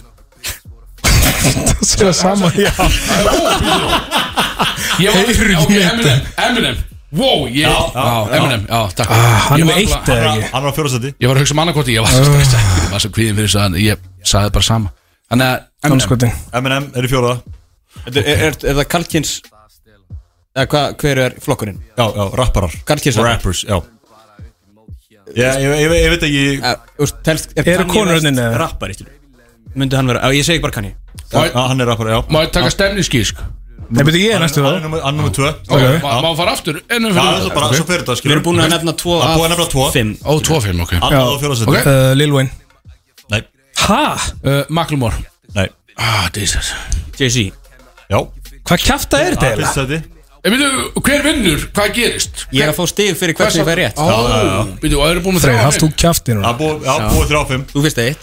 Það 1.82 2.07
er 2.07 2.14
sama 2.14 2.46
Já. 2.55 2.70
Ég 5.03 5.11
var. 5.11 5.26
Eminem 5.26 6.22
Eminem 6.38 6.78
Wow, 7.12 7.44
ég 7.52 7.68
Eminem 8.32 8.62
Já, 8.68 8.80
takk. 8.96 9.10
Hann 9.12 9.60
Ég 9.60 9.64
er 9.64 9.68
með 9.68 9.80
eitt 9.82 10.08
eða 10.08 10.20
Hann 10.22 10.38
ekki 10.40 10.50
hann 10.54 10.64
var 10.64 10.72
á 10.72 10.76
fjórastætti 10.78 11.10
Ég 11.20 11.28
var 11.28 11.36
að 11.36 11.44
hugsa 11.44 11.54
um 11.56 11.62
annarkoti 11.64 11.96
Ég 11.96 12.06
var 12.06 12.14
svo 12.14 12.24
stressað 12.24 12.68
Ég 12.72 12.92
var 12.94 13.04
svo 13.04 13.10
kvíðin 13.12 13.36
fyrir 13.38 13.50
þess 13.52 13.60
að 13.60 13.76
Ég 13.82 14.06
sagði 14.32 14.52
bara 14.56 14.66
sama. 14.68 14.92
Þannig 15.32 15.50
að 15.50 15.90
Eminem. 15.92 16.38
M&M 16.62 16.86
er 16.96 17.08
í 17.08 17.10
fjóraða 17.12 17.36
Er, 18.02 18.16
er, 18.22 18.44
er, 18.48 18.56
er 18.56 18.78
það 18.80 18.88
Kalkins 18.96 19.34
Eða 20.52 20.68
hva, 20.72 20.82
hver 21.02 21.20
er 21.26 21.36
flokkurinn? 21.40 21.80
Já, 21.96 22.04
já, 22.16 22.24
rapparar. 22.36 22.74
Kalkins 22.88 23.20
Rappers, 23.20 23.62
já. 23.68 23.78
Já, 25.32 25.48
ég, 25.56 25.70
ég, 25.80 25.94
ég 25.96 26.12
veit 26.12 26.26
ekki 26.28 26.42
er 26.60 26.76
Eru 27.62 27.84
Kanye 27.84 27.92
konur 27.92 28.16
West 28.16 28.28
inni, 28.28 28.42
eða? 28.42 28.58
Rappari, 28.64 28.96
skilur 28.96 29.18
Myndi 29.80 29.96
hann 29.96 30.10
vera, 30.10 30.28
ég 30.36 30.44
segi 30.44 30.60
bara 30.64 30.84
Já, 31.32 31.60
hann 31.68 31.80
er 31.80 31.88
rappar, 31.88 32.10
já. 32.12 32.18
Má 32.28 32.42
ég 32.44 32.52
taka 32.52 32.72
stemningskísk 32.72 33.40
Nei, 33.91 34.03
betur 34.07 34.20
ég 34.22 34.33
er 34.37 34.41
næstu 34.41 34.62
það 34.62 34.76
er 34.78 35.12
nummer 35.16 35.33
tvö. 35.35 35.49
Ok, 35.68 35.83
má 36.03 36.30
fara 36.39 36.53
aftur? 36.57 36.78
Ennum 36.89 37.12
fyrir 37.12 37.26
það 37.26 37.47
er 37.51 37.55
bara 37.57 37.68
svo 37.72 37.87
fyrir 37.89 38.03
þetta, 38.05 38.12
Við 38.12 38.20
skilur 38.22 38.37
erum 38.37 38.45
búin 38.47 38.62
að 38.62 38.70
nefna 38.72 38.95
tvo 39.03 39.16
Það 39.20 39.28
er 39.33 39.37
búið 39.39 39.47
að 39.47 39.53
nefna 39.55 39.66
tvo. 39.74 39.85
5 39.93 40.12
Ó, 40.22 40.33
2-5, 40.49 40.80
ok. 40.87 40.93
Annað 41.01 41.28
á 41.28 41.35
fjórastætti 41.43 41.70
Ok. 41.72 41.87
uh, 41.87 42.14
Lil 42.16 42.33
Wayne. 42.33 42.51
Nei, 43.33 43.43
Ha? 43.83 44.01
uh, 44.45 44.62
Macklemore. 44.68 45.16
Nei, 45.55 45.68
Ah, 45.99 46.30
Jesus. 46.35 46.72
Jay-Z. 47.18 47.53
Já. 48.09 48.18
Hvað 48.64 48.78
kjafta 48.87 49.18
er 49.20 49.35
þetta 49.37 49.47
Það 49.47 49.53
er 49.53 49.59
eiginlega? 49.61 50.03
En 50.43 50.51
veitu, 50.57 51.03
hver 51.07 51.22
vinnur? 51.22 51.61
Hvað 51.76 51.93
gerist? 51.95 52.47
Ég 52.51 52.62
er 52.64 52.72
að 52.72 52.78
fá 52.80 52.87
stig 52.91 53.12
fyrir 53.16 53.35
hvern 53.39 53.51
sem 53.53 53.61
ég 53.62 53.68
fær 53.68 53.78
rétt. 53.78 53.99
Ó, 54.01 54.01
veitu, 54.83 54.97
og 54.99 55.07
eru 55.11 55.20
búin 55.22 55.37
með 55.37 55.45
Freyr, 55.45 55.55
þrjá 55.61 55.66
hafst 55.68 55.80
þú 55.85 55.89
kjafti 55.95 56.33
Það 56.33 56.37
núna? 56.41 56.49
er 56.51 56.57
búið, 56.59 56.76
já, 56.89 56.95
búið 57.12 57.26
þrjá 57.30 57.43
fimm. 57.53 57.64
Þú 57.74 57.83
fyrst 57.85 57.99
eitt 58.03 58.22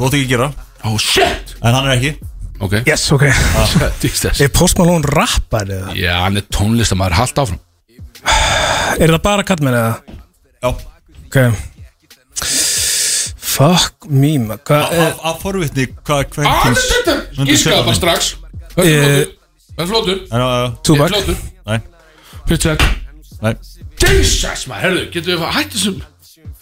Þú 0.00 0.06
Er? 0.06 0.08
Það 0.08 0.08
ætti 0.08 0.20
ekki 0.20 0.26
að 0.26 0.34
gera 0.34 0.50
Oh 0.88 0.96
shit! 0.98 1.56
En 1.60 1.74
hann 1.76 1.88
er 1.90 1.96
ekki? 1.98 2.12
Ok. 2.60 2.74
Yes, 2.88 3.02
ok. 3.12 3.24
Jesus. 4.04 4.40
Er 4.40 4.48
Post 4.52 4.78
Malone 4.80 5.04
rappar 5.12 5.68
eða? 5.68 5.92
Já, 5.96 6.14
hann 6.24 6.36
er 6.40 6.44
tónlistamæður, 6.52 7.16
haldt 7.20 7.40
áfram. 7.40 7.60
Er 9.00 9.12
það 9.14 9.20
bara 9.24 9.44
kallmenn 9.48 9.76
eða? 9.76 10.16
Já. 10.60 10.72
Ok. 11.26 11.38
Fuck 13.50 14.06
me 14.08 14.30
man 14.40 14.60
Hvað 14.64 14.92
er 14.94 15.06
Af, 15.10 15.18
af 15.30 15.40
forvitni 15.42 15.84
Hvað 16.06 16.20
Ah, 16.20 16.28
kvenkins 16.32 16.84
Myndu 17.36 17.50
Gískaða 17.50 17.62
segja 17.64 17.82
bara 17.88 17.96
strax. 17.98 18.30
Það 18.76 18.88
Eh, 18.90 19.82
er 19.84 19.88
flottur? 19.90 20.20
Það 20.30 20.36
er 20.36 20.44
Ég 20.44 20.64
er 20.64 20.76
Tupac? 20.86 21.10
flottur. 21.14 21.36
Nei, 21.66 21.78
Pittsburgh 22.48 22.84
nei. 23.42 23.54
Jesus, 24.00 24.66
maður, 24.68 24.82
herðu, 24.84 25.02
getur 25.14 25.34
við 25.36 25.44
að 25.48 25.54
hætta 25.56 25.76
þessum 25.76 25.98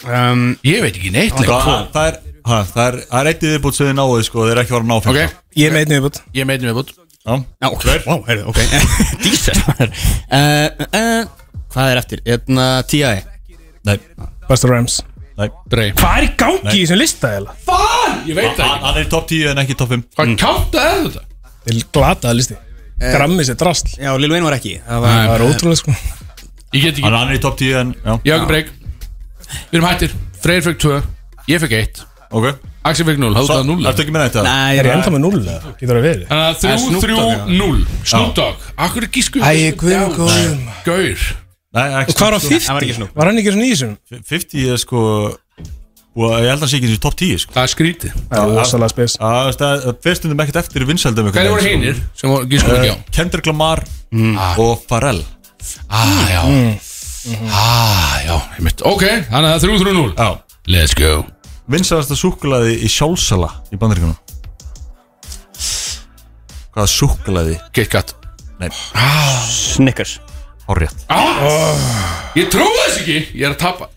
um, 0.09 0.43
Ég 0.67 0.81
veit 0.83 0.95
ekki 0.99 1.11
neitt 1.15 1.33
Það, 1.35 1.45
lengur. 1.45 1.87
það 1.95 2.09
er 2.09 2.19
ha, 2.45 2.61
Það 2.69 2.85
er, 2.87 2.97
það 3.09 3.19
er 3.19 3.29
eitt 3.33 3.43
í 3.43 3.51
viðbútt 3.53 3.77
sem 3.77 3.89
þið 3.89 3.95
náðu 3.99 4.23
sko 4.27 4.45
Þeir 4.45 4.51
eru 4.55 4.61
ekki 4.63 4.73
að 4.73 4.77
fara 4.77 4.85
að 4.85 4.89
ná 4.89 4.95
Ok, 4.99 5.05
fimm 5.09 5.61
Ég 5.63 5.69
er 5.73 5.77
einn 5.81 5.93
viðbútt 5.95 6.19
ég 6.39 6.47
meiti 6.49 6.69
með 6.69 6.77
bútt 6.79 6.93
Já, 7.19 7.33
Já, 7.35 7.67
ok. 7.69 7.85
Vá, 8.05 8.15
heyrðu, 8.29 8.43
ok. 8.49 8.59
Dísel 9.25 9.57
uh, 9.59 10.85
uh, 10.87 11.23
Hvað 11.69 11.91
er 11.93 11.99
eftir? 12.01 12.21
Hérna, 12.25 12.67
T.I. 12.89 13.19
Nei, 13.85 13.97
Busta 14.47 14.69
Rhymes. 14.71 14.95
Nei. 15.37 15.49
Drey 15.71 15.91
Hvað 15.99 16.15
er 16.17 16.25
í 16.25 16.29
gangi 16.39 16.73
í 16.73 16.79
þessum 16.85 16.99
lista 16.99 17.29
eiginlega? 17.35 17.57
Fan, 17.67 18.15
ég 18.27 18.39
veit 18.39 18.55
það 18.57 18.65
ekki. 18.65 18.81
hann 18.87 18.97
er 18.97 19.05
í 19.05 19.11
top 19.13 19.27
10 19.29 19.51
en 19.51 19.61
ekki 19.63 19.77
top 19.79 19.91
5 19.93 20.07
Hvað 20.17 20.33
kjáta 20.41 20.81
er 20.87 21.03
þetta? 21.05 21.23
Til 21.69 21.77
glataða 21.95 22.33
listi. 22.39 22.57
Grammi 22.99 23.45
sér 23.47 23.59
drasl. 23.61 23.93
Já, 24.01 24.09
Lil 24.19 24.33
Wayne 24.33 24.47
var 24.47 24.57
ekki. 24.57 24.73
Það 24.87 25.03
var 25.05 25.15
Það 25.19 25.35
er 25.35 25.45
ótrúlega 25.45 25.79
sko. 25.83 25.95
Ég 26.73 26.81
get 26.83 26.91
ekki 26.97 27.05
Hann 27.05 27.15
hann 27.19 27.31
er 27.31 27.37
í 27.39 27.43
top 27.45 27.59
10 27.61 27.77
en 27.83 27.93
Já, 27.99 28.13
Jakob 28.33 28.51
Reik 28.55 28.73
Við 29.69 29.77
erum 29.79 29.87
hættir. 29.91 30.17
Freyr 30.43 30.65
fekk 30.65 30.81
2 30.87 30.99
Ég 31.53 31.63
fekk 31.63 31.77
1 31.83 32.03
ok. 32.31 32.45
Axel 32.89 33.05
fekk 33.09 33.19
0 33.19 33.33
Hafðu 33.35 33.45
Svo, 33.49 33.55
það 33.59 33.65
0 33.69 33.87
ertu 33.89 34.01
ekki 34.05 34.13
með 34.15 34.23
þetta? 34.29 34.43
Nei, 34.45 34.77
Er 34.77 34.85
ég 34.85 34.91
það- 34.91 34.97
enda 34.99 35.11
með 35.15 35.21
0 35.25 35.39
eða? 35.39 35.73
Getur 35.79 35.95
það 35.99 36.05
verið? 36.07 36.25
Þannig 36.29 36.45
að 36.45 36.55
Það 36.59 36.69
er 36.69 36.77
3, 36.77 36.85
Snoop 36.85 37.03
3, 37.03 37.15
Dogg, 37.19 37.51
0 37.59 37.85
Snoop 38.03 38.33
Dogg. 38.39 38.55
Akkur 38.87 39.03
er 39.03 39.11
gísku 39.17 39.39
Æ, 39.43 39.71
guðum 39.75 40.13
góðum 40.15 40.59
Gaur. 40.85 41.19
Nei, 41.69 41.83
ekki 41.99 42.09
Og 42.09 42.15
hvað 42.15 42.31
var 42.31 42.39
Það 42.39 42.49
var 42.49 42.81
ekki 42.81 42.89
50? 42.89 42.95
Snoop. 42.99 43.11
Var 43.19 43.25
hann 43.29 43.37
ekki 43.41 43.51
svona 43.53 43.67
í 43.67 43.73
þessum? 43.75 43.97
50 44.29 44.71
er 44.73 44.77
sko 44.77 45.03
og 46.19 46.31
Ég 46.33 46.49
held 46.49 46.57
að 46.57 46.63
hann 46.65 46.69
sé 46.71 46.77
ekki 46.79 46.89
í 46.95 46.99
top 46.99 47.15
10 47.15 47.37
sko. 47.39 47.53
Það 47.53 47.63
er 47.63 47.71
skrítið. 47.75 48.13
Það 48.29 48.39
er 48.39 48.55
rosalega 48.59 48.89
spes. 48.89 49.17
Það 49.21 49.51
það- 49.59 49.83
það 49.85 49.99
fer 50.03 50.15
stundum 50.19 50.39
ekkert 50.43 50.57
eftir 50.63 50.81
í 50.81 50.87
vinsældum 50.89 51.29
Hvernig 51.31 51.51
voru 51.53 51.67
hinnir 51.69 51.95
sem 52.15 52.29
voru 52.29 52.45
gísku 52.49 52.71
ekki 52.75 52.89
á? 52.91 52.95
Kendrick 53.11 53.45
Lamar 53.47 53.83
og 54.57 54.87
Pharrell. 54.87 55.21
Ah, 55.89 56.27
já. 56.31 56.41
Ah, 57.51 58.19
já, 58.25 58.35
ég 58.57 58.61
mitt 58.63 58.81
Ok, 58.81 59.03
þannig 59.29 59.49
að 59.49 59.51
það 59.51 59.55
er 59.55 59.59
3, 59.59 59.79
3, 59.83 59.93
0 59.93 60.13
Já. 60.15 60.29
Let's 60.67 60.93
go 60.95 61.25
Vinsælasta 61.69 62.15
súkkulaði 62.17 62.77
í 62.85 62.89
sjálfsala 62.89 63.49
í 63.73 63.77
bandaríkunum 63.77 64.17
Hvaða 66.73 66.89
súkkulaði? 66.89 67.59
KitKat 67.75 68.15
Nei, 68.59 68.69
Snickers. 69.49 70.17
Horrið 70.67 70.91
Ég 72.37 72.49
trúi 72.51 72.67
þess 72.83 72.97
ekki. 72.99 73.15
Ég 73.39 73.45
er 73.47 73.53
að 73.55 73.61
tapa. 73.61 73.87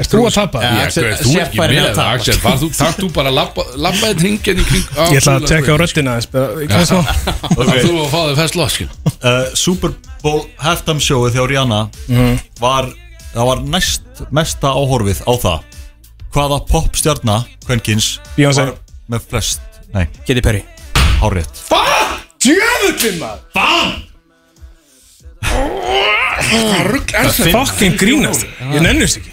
Erst 0.00 0.14
þú 0.14 0.22
að 0.28 0.36
tapa? 0.36 0.60
Ég 0.62 0.78
Axel- 0.86 1.08
þú 1.18 1.32
Chef 1.34 1.48
ekki 1.50 1.58
með 1.60 1.80
að 1.82 1.96
það. 1.98 2.12
Axel. 2.16 2.36
Far 2.40 2.54
þú, 2.62 2.68
takk 2.78 2.96
þú 3.02 3.08
bara 3.12 3.32
labba- 3.34 3.66
labbaði 3.76 4.14
hringin 4.22 4.62
í 4.62 4.64
kring 4.70 4.86
á 4.96 5.02
Ég 5.12 5.18
ætla 5.20 5.34
að 5.36 5.48
tjekka 5.50 5.74
á 5.74 5.76
röddina 5.82 6.14
aðeins, 6.14 6.30
bara- 6.32 6.54
Hvað 6.62 6.80
er 6.80 6.88
svo? 6.88 7.02
Það 7.58 7.82
þú 7.82 7.92
að 7.98 8.08
fá 8.14 8.20
þig 8.28 8.38
fest 8.40 8.56
loskin 8.56 8.90
uh, 9.12 9.44
Super 9.58 9.92
Bowl 10.22 10.40
halftime 10.62 11.02
showið 11.04 11.36
hjá 11.36 11.44
Rihanna 11.50 11.80
var, 12.62 12.88
það 13.34 13.50
var 13.50 13.62
næst 13.74 14.24
mesta 14.30 14.72
áhorfið 14.72 15.20
á 15.28 15.32
það 15.44 15.58
hvaða 16.32 16.60
popstjarna 16.68 17.40
kvenkins 17.66 18.14
Beyoncé. 18.36 18.64
var 18.70 18.78
með 19.12 19.26
flest 19.32 19.60
nei, 19.92 20.06
Katy 20.26 20.40
Perry. 20.44 20.62
hárrétt. 21.20 21.62
Djöfullin 22.42 23.20
maður! 23.20 23.44
Hvað? 23.54 23.92
Rugg 26.88 27.12
er 27.14 27.28
það? 27.30 27.50
Fucking 27.54 27.98
grínast. 28.00 28.46
Ég 28.72 28.80
nennist 28.84 29.20
ekki. 29.20 29.32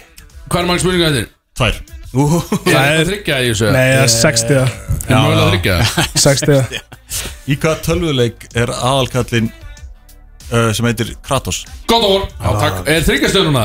Hvað 0.50 0.60
er 0.62 0.68
mange 0.68 0.82
spurninga 0.82 1.10
þetta? 1.14 1.36
tvær. 1.60 1.80
Það 2.10 2.76
er 2.80 3.04
þryggja 3.06 3.36
í 3.44 3.50
þessu. 3.52 3.66
Nei, 3.70 3.88
það 3.94 4.02
er 4.02 4.12
60 4.14 4.54
Er 4.60 4.64
mögulega 5.10 5.42
að 5.42 5.50
þryggja. 5.52 5.76
60 6.24 7.50
í 7.50 7.56
hvaða 7.58 7.76
tölvuleik 7.86 8.46
er 8.58 8.70
aðalkallin 8.74 9.48
uh, 9.50 10.70
sem 10.76 10.86
heitir 10.88 11.12
Kratos? 11.26 11.62
Góð 11.90 12.06
orð 12.08 12.26
Já, 12.34 12.50
takk. 12.64 12.80
Er 12.90 13.06
þryggjastöðuna? 13.06 13.64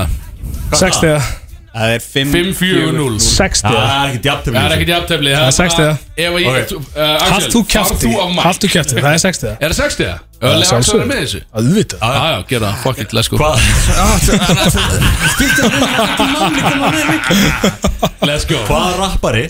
60 0.74 1.45
Það 1.76 1.90
er 1.92 2.00
5 2.00 2.30
5-4-0 2.32 3.16
60 3.20 3.66
það 3.66 3.80
er 3.86 4.06
ekki 4.10 4.20
djaftum 4.24 4.54
Það 4.56 4.66
er 4.66 4.74
ekkert 4.76 4.92
jafntefli 4.94 5.32
Það 5.36 5.48
er 5.48 5.56
60. 5.58 5.98
Ef 6.16 6.30
að 6.30 6.40
ég 6.46 6.70
þú- 6.70 6.78
uh, 6.80 6.86
Haft 7.26 7.50
þú 7.52 7.60
far 7.60 7.72
kjafti 7.74 8.06
þú 8.06 8.70
kjafti, 8.76 8.96
það 8.96 9.12
er 9.12 9.20
60 9.26 9.50
Er 9.52 9.60
það 9.68 9.80
60? 9.82 10.08
Öðlega 10.46 10.78
Axel 10.78 11.00
er 11.00 11.08
með 11.10 11.20
þessu. 11.24 11.40
Auðvitað. 11.56 12.00
Já, 12.00 12.08
já, 12.32 12.40
gera 12.50 12.70
það, 12.70 12.80
fuck 12.84 12.98
it, 13.00 13.14
let's 13.16 13.30
go. 13.32 13.36
Hvað, 13.40 13.56
Let's 18.26 18.46
go. 18.50 18.60
Hvaða 18.70 18.92
rappari 19.00 19.46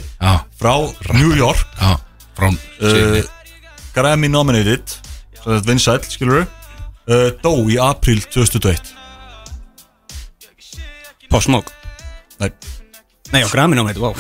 frá 0.60 0.74
New 1.14 1.32
York 1.38 1.62
já, 1.80 1.94
frá 2.38 2.50
uh, 2.50 3.22
Grammy 3.96 4.30
nominated 4.32 4.98
sem 5.38 5.46
þetta 5.46 5.70
vinsæll, 5.70 6.02
skilur 6.10 6.44
uh, 6.46 7.30
dó 7.44 7.54
í 7.70 7.78
april 7.82 8.22
2021 8.34 8.94
Pop 11.30 11.44
Smoke 11.46 11.85
nei, 12.40 12.52
Nei, 13.34 13.42
á 13.42 13.48
Grammy 13.50 13.76
námið, 13.80 13.98
wow 14.04 14.14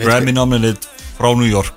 Grammy 0.00 0.32
nominated 0.34 0.86
frá 1.18 1.34
New 1.36 1.46
York. 1.48 1.74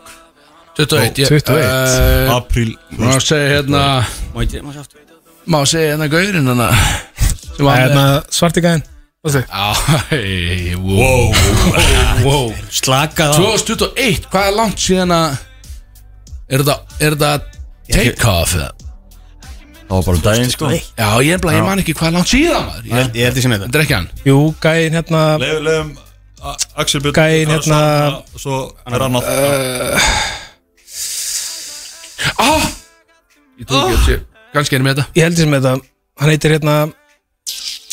21 0.78 1.14
ég- 1.22 1.28
21. 1.30 1.59
eh, 1.61 2.30
april 2.34 2.72
Má 2.97 3.20
segja 3.22 3.49
hérna 3.61 4.01
Má 4.34 4.41
ég 4.41 4.64
má 4.66 4.72
sjá 4.74 4.82
aftur? 4.82 4.99
Má 5.45 5.59
segja 5.70 5.91
hérna 5.93 6.07
gaurinn 6.09 6.47
hérna 6.49 6.70
Sem 7.55 7.66
var 7.66 7.78
Hérna, 7.78 7.93
með 7.93 8.32
svarti 8.34 8.64
gæðin 8.66 8.84
Já, 9.24 9.74
hei, 10.09 10.74
wow. 10.76 11.30
Wow. 12.26 12.49
Slaka 12.74 13.30
það 13.36 13.38
2021, 13.64 14.26
hvað 14.34 14.47
er 14.49 14.57
langt 14.57 14.82
síðan 14.82 15.14
að 15.16 15.38
Er 16.49 16.64
þetta, 16.66 16.76
er 16.99 17.16
þetta 17.16 17.32
take 17.93 18.28
off 18.34 18.55
eða? 18.57 18.72
Það 19.93 19.99
var 19.99 20.05
bara 20.07 20.17
um 20.17 20.23
daginn 20.25 20.51
sko. 20.53 20.69
Já, 20.73 21.09
ég 21.23 21.33
er 21.37 21.41
bara, 21.43 21.53
ég 21.57 21.65
man 21.67 21.81
ekki 21.83 21.93
hvað 21.99 22.15
langt 22.17 22.31
síðan 22.31 22.65
maður 22.67 22.87
Ég 22.89 23.17
Ég 23.19 23.27
held 23.27 23.37
því 23.37 23.43
sem 23.45 23.53
þetta. 23.53 23.67
Þetta 23.67 23.79
er 23.79 23.85
ekki 23.85 23.95
hann. 23.97 24.09
Jú, 24.25 24.37
gæðin 24.63 24.97
hérna 24.97 25.21
Leifum, 25.43 25.67
leifum 25.67 25.93
Axel 26.83 27.01
Björn 27.03 27.15
Gæinn 27.15 27.53
hérna- 27.53 28.23
Svo 28.35 28.57
er 28.85 29.05
hann 29.05 29.15
að 29.19 29.25
Ah! 32.39 32.63
Ég 33.59 33.67
tók 33.69 33.77
ekki 33.83 33.95
að 33.97 34.05
sé 34.07 34.15
Kannski 34.53 34.77
erum 34.77 34.87
við 34.87 34.97
þetta. 34.97 35.05
Ég 35.17 35.23
held 35.25 35.37
því 35.37 35.45
sem 35.45 35.55
þetta. 35.57 35.73
Hann 36.21 36.29
heitir 36.33 36.53
hérna 36.53 36.75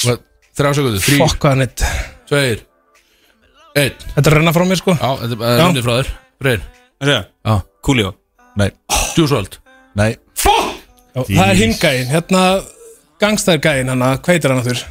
Hvað, 0.01 0.19
Þrjá 0.57 0.73
sekundu, 0.77 1.01
þrý, 1.05 1.17
Fokk 1.23 1.39
hvað 1.41 1.55
hann 1.55 1.65
heit 1.65 1.85
tveir. 2.29 2.59
Einn. 3.81 3.95
Þetta 4.17 4.27
er 4.27 4.33
að 4.33 4.37
renna 4.41 4.53
frá 4.57 4.65
mér 4.69 4.81
sko. 4.81 4.93
Já, 4.99 5.11
þetta 5.23 5.37
er 5.41 5.61
Já. 5.61 5.65
rundið 5.65 5.87
frá 5.87 5.95
þér. 6.01 6.61
Já. 7.47 7.55
Coolio. 7.81 8.11
Nei, 8.61 8.71
Djúsvöld. 9.17 9.57
Nei. 9.97 10.11
Já, 10.11 10.19
Það 11.15 11.45
er 11.49 11.59
hinn 11.59 11.77
gæðin 11.81 12.11
Hérna 12.15 12.47
Gangstæður 13.21 13.63
gæðin 13.67 13.93
hann 13.93 14.07
Hvað 14.21 14.35
heitir 14.35 14.55
hann 14.55 14.65
þurr? 14.67 14.83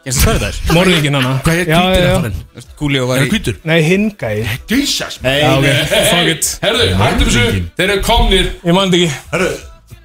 Það 0.00 0.44
er? 0.46 0.58
Morðingin 0.72 1.18
hann 1.18 1.40
Hvað 1.44 1.60
er 1.66 2.06
að? 2.14 2.38
Coolio 2.78 3.10
Er 3.16 3.26
kvítur? 3.30 3.58
Nei, 3.68 3.78
hinn 3.84 4.08
gæðin 4.20 4.48
Jesus 4.70 5.20
Já, 5.20 5.50
ok, 5.58 5.68
fuck 5.92 6.30
it. 6.32 6.52
Herðu, 6.64 6.86
hættum 6.96 7.28
þessu. 7.28 7.64
Þeir 7.76 7.92
eru 7.96 8.06
komnir. 8.06 8.48
Ég 8.64 8.76
man 8.76 8.88
þetta 8.88 9.00
ekki. 9.04 9.20
Herru, 9.34 9.50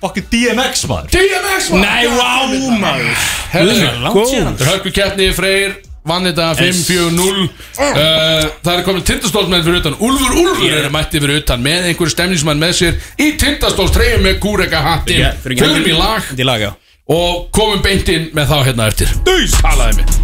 fucking 0.04 0.28
DMX 0.34 0.86
maður. 0.92 1.10
DMX 1.16 1.72
maður. 1.72 1.86
Nei, 1.86 2.04
wow, 2.12 2.56
maður. 2.84 3.26
Herðu, 3.54 3.78
Langt 4.04 4.60
Þeir 4.60 4.72
hörku 4.74 4.94
keppni 5.00 5.30
Freyr 5.38 5.78
Vann 6.06 6.28
þetta 6.28 6.52
5-4-0 6.60 7.18
uh, 7.18 8.46
Það 8.62 8.72
er 8.76 8.84
komin 8.86 9.06
tindastólsmenn 9.10 9.66
fyrir 9.66 9.82
utan. 9.82 9.98
Úlfur 10.06 10.38
Úlfur 10.44 10.76
eru 10.78 10.92
mætti 10.94 11.22
fyrir 11.24 11.42
utan 11.42 11.64
Með 11.66 11.90
einhverju 11.90 12.14
stemningsmann 12.14 12.62
með 12.62 12.76
sér 12.80 13.00
Í 13.18 13.32
tindastólstreyjum 13.42 14.26
með 14.26 14.40
kúreka 14.44 14.84
hattin 14.86 15.24
í 15.24 15.98
lag. 15.98 16.22
Þetta 16.30 16.42
í 16.42 16.48
lag, 16.48 16.68
já. 16.68 16.74
Og 17.16 17.48
komum 17.54 17.82
beint 17.86 18.10
inn 18.10 18.32
með 18.38 18.50
þá 18.50 18.58
hérna 18.70 18.90
eftir. 18.90 19.12
Dís 19.28 19.58
Talaði 19.62 20.02
mig. 20.02 20.16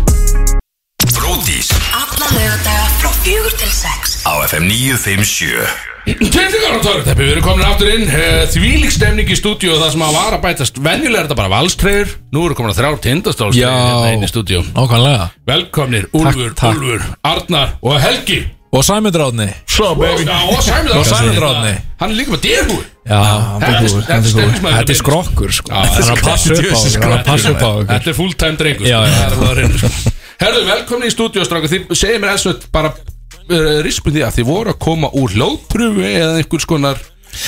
Bródís 1.12 1.70
Alla 1.94 2.34
lögadaga 2.34 2.90
frá 3.02 3.14
fjögur 3.22 3.58
til 3.62 3.74
sex. 3.74 4.22
Á 4.26 4.34
FM 4.50 4.70
957 4.70 5.91
Tindingar 6.02 6.80
og 6.80 6.82
töruteppi, 6.82 7.22
við 7.22 7.32
erum 7.36 7.44
komin 7.46 7.66
aftur 7.68 7.90
inn 7.94 8.08
uh, 8.10 8.46
Þvílík 8.50 8.94
stemning 8.96 9.28
í 9.30 9.36
stúdíu 9.38 9.76
Það 9.78 9.92
sem 9.94 10.04
að 10.06 10.16
var 10.18 10.34
að 10.38 10.42
bætast. 10.48 10.80
Venjulega 10.82 11.20
er 11.22 11.28
þetta 11.28 11.38
bara 11.38 11.52
valstreyður 11.54 12.16
Nú 12.34 12.46
eru 12.48 12.58
komin 12.58 12.74
að 12.74 12.80
þrjár 12.80 12.98
tindastólstreyður 13.06 13.76
Já. 13.78 14.08
hérna 14.08 14.30
stúdíu 14.32 14.64
Nákvæmlega. 14.72 15.28
Velkomnir, 15.52 16.08
Úlfur, 16.18 16.56
takk. 16.58 16.82
Úlfur, 16.82 17.06
Arnar 17.22 17.76
og 17.86 18.00
Helgi. 18.02 18.40
Og 18.72 18.86
Já, 20.26 20.38
og 20.48 20.66
Og 20.96 21.06
Árni. 21.52 21.76
Hann 22.02 22.10
er 22.16 22.18
líka 22.18 22.34
með 22.34 22.44
hann 22.48 23.62
Þetta 23.62 23.72
er- 23.78 24.10
þetta 24.10 24.44
er. 24.48 24.76
Þetta 24.80 24.96
er 24.96 25.00
skrokkur 25.04 25.56
sko. 25.60 25.74
Þetta 25.76 26.02
er 26.02 26.08
er 26.58 26.70
á 26.72 26.82
er 27.38 27.62
á 27.62 27.72
Þetta 27.94 28.14
er 28.14 28.18
fulltime 28.24 28.62
drengur 28.62 28.90
sko. 29.86 30.12
Herðu, 30.42 30.62
velkomin 30.72 31.12
í 31.12 31.14
stúdíu 31.14 31.44
segir 31.94 32.22
mér 32.24 32.34
eins 32.34 32.48
og 32.50 32.64
bara 32.74 32.90
uh, 32.96 33.12
Rispum 33.86 34.14
því 34.16 34.24
að 34.28 34.38
þið 34.40 34.50
voru 34.52 34.74
að 34.76 34.80
koma 34.88 35.12
úr 35.22 35.36
hljóðpröfu 35.36 36.08
Eða 36.12 36.40
einhvers 36.42 36.66
konar 36.70 37.04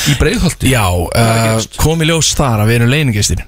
í 0.08 0.14
breiðholti? 0.20 0.70
Já, 0.72 0.86
uh, 0.91 1.66
kom 1.82 2.04
í 2.04 2.08
ljós 2.12 2.34
þar 2.38 2.64
að 2.64 2.72
við 2.72 2.80
erum 2.82 2.93
leiningestir 2.93 3.43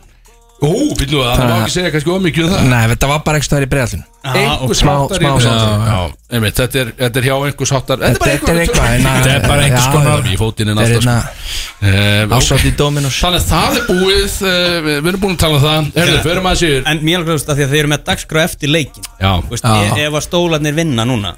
Ó, 0.65 0.69
býttu 0.95 1.17
það, 1.19 1.33
það 1.35 1.49
má 1.51 1.55
ekki 1.65 1.73
segja 1.73 1.89
kannski 1.91 2.11
ómikið 2.15 2.45
um 2.45 2.51
það. 2.53 2.67
Nei, 2.71 2.83
þetta 2.93 3.07
var 3.11 3.17
bara 3.25 3.39
ekki 3.41 3.47
stæðir 3.49 3.65
í 3.65 3.69
breiðallin 3.73 4.03
Einhvers 4.25 4.79
smá- 4.79 4.93
háttar 5.01 5.17
í 5.19 5.19
smá 5.19 5.33
breiðholti 5.35 5.65
svona- 5.65 5.87
Já, 5.89 5.97
einmitt, 6.37 6.55
þetta 6.61 6.79
er, 6.79 6.91
þetta 7.01 7.19
er 7.21 7.25
hjá 7.27 7.33
einhvers 7.49 7.73
háttar 7.75 7.99
Þetta 8.05 8.29
er 8.29 8.61
eitthvað 8.63 8.77
að- 8.95 9.27
er 9.33 9.43
bara 9.49 9.65
einhvers 9.65 9.89
konar 9.91 10.29
Í 10.31 10.37
fótinn 10.39 10.71
en 10.71 10.79
er 10.79 10.95
alltaf 10.95 11.43
sko. 11.43 12.37
ásátt 12.39 12.65
í 12.65 12.71
Dominos 12.79 13.19
Þannig 13.19 13.43
að 13.43 13.49
það 13.51 13.75
er 13.75 13.83
búið 13.91 14.37
uh, 14.47 14.79
Við 14.87 15.09
erum 15.11 15.21
búin 15.25 15.35
að 15.35 15.41
tala 15.43 15.59
um 15.59 15.65
það. 15.67 15.91
Herðu, 15.99 16.21
förum 16.29 16.49
að 16.49 16.57
sér 16.63 16.87
En 16.87 17.03
mér 17.03 17.19
alveg 17.19 17.35
að 17.35 17.59
því 17.59 17.67
að 17.67 17.75
þeir 17.75 17.81
eru 17.83 17.91
með 17.93 18.05
dagskrá 18.07 18.43
eftir 18.47 18.71
leikin 18.71 19.03
Já, 19.19 19.31
Þú 19.43 19.51
veist, 19.51 19.67
Já. 19.67 19.99
ef, 20.07 20.13
að 20.15 20.25
stólarnir 20.29 20.79
vinna 20.79 21.05
núna 21.05 21.35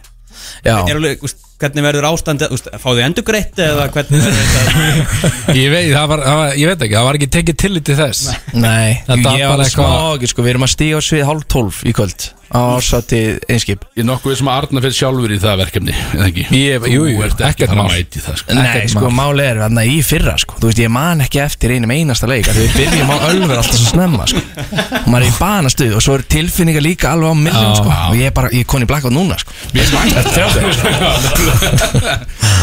er 0.87 0.99
alveg, 0.99 1.19
þú 1.21 1.27
veist, 1.29 1.46
hvernig 1.57 1.85
verður 1.87 2.05
ástandi 2.11 2.47
fáðu 2.83 3.01
endur 3.07 3.25
greitt 3.25 3.57
eða 3.63 3.87
hvernig 3.95 4.23
verður 4.27 4.47
þetta? 4.53 5.33
Ég 5.61 5.69
veit, 5.73 5.89
það 5.95 6.07
var, 6.13 6.23
það 6.27 6.39
var, 6.43 6.55
ég 6.61 6.71
veit 6.71 6.85
ekki, 6.87 6.97
það 6.99 7.07
var 7.09 7.19
ekki 7.21 7.29
tekið 7.37 7.59
tillit 7.65 7.87
til 7.89 7.97
þess. 7.97 8.25
Nei, 8.53 8.89
ég 9.09 9.23
bara 9.25 9.53
var 9.57 9.69
smá 9.73 9.91
sko, 10.33 10.45
við 10.45 10.53
erum 10.55 10.67
að 10.67 10.73
stíga 10.77 10.99
á 10.99 11.01
svið 11.07 11.25
hálf 11.31 11.47
tólf 11.49 11.83
í 11.87 11.95
kvöld 11.97 12.31
á 12.47 12.79
ásátti 12.79 13.17
einskip. 13.51 13.81
Ég 13.97 14.05
er 14.05 14.07
nokkuð 14.07 14.37
sem 14.39 14.47
að 14.47 14.57
Arna 14.61 14.79
fyrir 14.85 14.95
sjálfur 14.95 15.31
í 15.35 15.39
það 15.43 15.57
verkefni? 15.65 15.95
Ég- 16.55 16.85
jú, 16.87 17.01
jú, 17.03 17.17
Þú 17.17 17.23
ert 17.25 17.41
ekki 17.43 17.65
ekkert 17.65 17.73
að 17.73 17.79
mál. 17.81 17.89
mæti 17.91 18.21
það 18.23 18.37
sko. 18.39 18.53
Nei, 18.55 18.61
Ekkert 18.69 18.93
sko, 18.93 19.09
mál. 19.17 19.39
er 19.43 19.59
þarna 19.65 19.83
í 19.83 19.97
fyrra, 20.07 20.35
sko. 20.39 20.55
Þú 20.61 20.69
veist, 20.69 20.79
ég 20.79 20.93
man 20.95 21.23
ekki 21.25 21.41
eftir 21.43 21.73
einum 21.75 21.91
einasta 21.91 22.29
leik 22.31 22.47
Því 22.47 22.63
við 22.63 22.77
byrjum 22.77 23.11
á 23.11 23.17
ölver 23.33 23.59
alltaf 23.59 23.75
svo 23.81 23.89
snemma, 23.91 24.29
sko. 24.31 24.39
Og 24.47 25.09
maður 25.11 25.25
er 25.25 25.27
í 25.27 25.35
banastuð 25.41 25.97
og 25.99 26.05
svo 26.07 26.15
er 26.15 26.23
tilfinningar 26.37 26.85
líka 26.87 27.11
alveg 27.11 27.27
á 27.27 27.35
milljum, 27.35 27.75
sko. 27.81 27.91
Og 28.13 28.15
ég 28.15 28.31
er 28.31 28.35
bara, 28.39 28.53
ég 28.55 28.63
er 28.63 28.69
koni 28.71 28.87
blakkátt 28.87 29.11
núna, 29.17 29.35
sko. 29.43 29.51
Við 29.75 29.91
mættum 29.91 31.43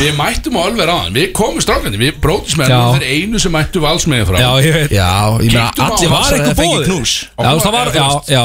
Við 0.01 0.15
mættum 0.21 0.57
á 0.59 0.61
alveg 0.65 0.89
ráðan 0.91 1.15
Við 1.17 1.27
komum 1.37 1.63
strákandi, 1.65 2.01
við 2.01 2.19
bróðismenn 2.23 2.71
Já. 2.73 2.79
Þeir 2.97 3.07
einu 3.15 3.41
sem 3.43 3.55
mættu 3.55 3.83
valsmegin 3.85 4.29
frá. 4.29 4.39
Já, 4.43 4.51
ég 4.65 4.77
veit. 4.79 4.95
Já, 4.95 5.11
ég 5.45 5.53
meina, 5.55 5.67
allir 5.87 6.13
var 6.13 6.37
eitthvað 6.39 6.87
knús. 6.89 7.15
Já, 7.35 7.51
það 7.65 7.77
var, 7.77 7.93
já, 7.95 8.07
já. 8.35 8.43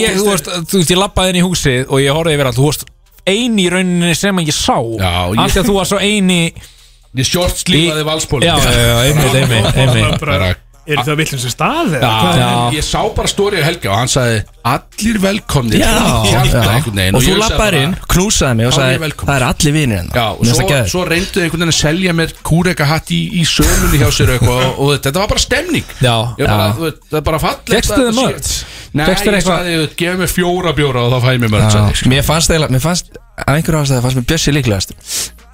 Ég, 0.00 0.18
þú 0.20 0.28
veist, 0.30 0.50
þú 0.70 0.80
veist, 0.82 0.92
ég 0.94 1.00
lappaði 1.00 1.34
inn 1.34 1.40
í 1.40 1.46
húsið 1.46 1.88
og 1.88 2.04
ég 2.04 2.14
horfði 2.18 2.36
yfir 2.38 2.50
allt. 2.50 2.60
Þú 2.60 2.68
veist, 2.68 2.86
eini 3.34 3.66
í 3.66 3.72
rauninni 3.72 4.14
sem 4.18 4.42
ég 4.44 4.54
sá. 4.56 4.76
Já, 5.00 5.12
ég- 5.32 5.42
Allt 5.44 5.60
að 5.62 5.68
þú 5.70 5.76
var 5.80 5.90
svo 5.90 6.00
eini 6.04 6.40
Ég 7.14 7.28
short 7.30 7.54
slífaði 7.62 8.02
valsbóli 8.08 8.48
Já, 8.48 8.56
já, 8.58 8.72
já, 8.74 8.96
einmitt, 9.06 9.34
einmitt, 9.78 10.63
Er 10.84 11.00
það 11.00 11.16
villum 11.22 11.40
sem 11.40 11.52
stað? 11.52 11.94
Já. 11.96 12.48
Ég 12.76 12.84
sá 12.84 13.00
bara 13.16 13.28
stóri 13.30 13.60
á 13.60 13.64
Helga 13.64 13.88
og 13.94 14.00
hann 14.02 14.10
sagði 14.12 14.42
Allir 14.68 15.18
velkomnir 15.22 15.80
Já, 15.80 15.92
veginn 16.24 17.16
Og 17.16 17.24
þú 17.24 17.36
bara- 17.56 17.80
inn, 17.80 17.94
knúsaði 18.12 18.56
mig 18.58 18.68
og 18.68 18.74
sagði. 18.76 19.10
Það 19.24 19.34
er 19.36 19.46
allir 19.48 19.72
vinir 19.76 19.98
hérna 19.98 20.14
Já, 20.14 20.26
og 20.34 20.44
svo, 20.44 20.68
það 20.68 20.88
svo 20.92 21.04
reyndu 21.08 21.40
einhvern 21.44 21.64
veginn 21.64 21.72
að 21.74 21.78
selja 21.80 22.14
mér 22.20 22.34
kúreka 22.44 22.88
hatt 22.88 23.12
í, 23.16 23.20
í 23.40 23.44
sölunni 23.48 24.00
hjá 24.02 24.08
sér 24.12 24.32
og 24.34 24.36
eitthvað 24.38 24.64
og, 24.68 24.78
og 24.84 24.94
þetta 25.00 25.24
var 25.24 25.32
bara 25.34 25.44
stemning 25.46 25.84
Já, 26.00 26.16
bara, 26.38 26.68
já. 26.68 26.92
Það 27.10 27.18
er 27.20 27.26
bara 27.30 27.38
að 27.38 27.46
þér 27.64 27.80
þetta 27.80 28.00
sé- 28.04 28.16
merch? 28.20 28.54
Nei, 28.94 29.06
Fékkstu 29.08 29.28
þér 29.30 29.34
ég 29.40 29.46
sagði, 29.48 29.78
gefa 29.98 30.18
mér 30.20 30.30
fjóra 30.30 30.72
bjóra 30.76 31.06
og 31.08 31.14
þá 31.16 31.24
fæ 31.24 31.30
ég 31.34 31.40
mér 31.42 31.54
mörg 31.56 31.94
sko. 31.98 32.10
Mér 32.12 32.22
fannst 32.28 32.52
eiginlega, 32.52 32.76
mér 32.76 32.84
fannst 32.84 33.16
Af 33.34 33.50
einhverju 33.50 33.80
ástæði 33.82 34.02
fannst 34.04 34.18
mér 34.20 34.26
Bjössi 34.30 34.52
líklegast 34.54 34.92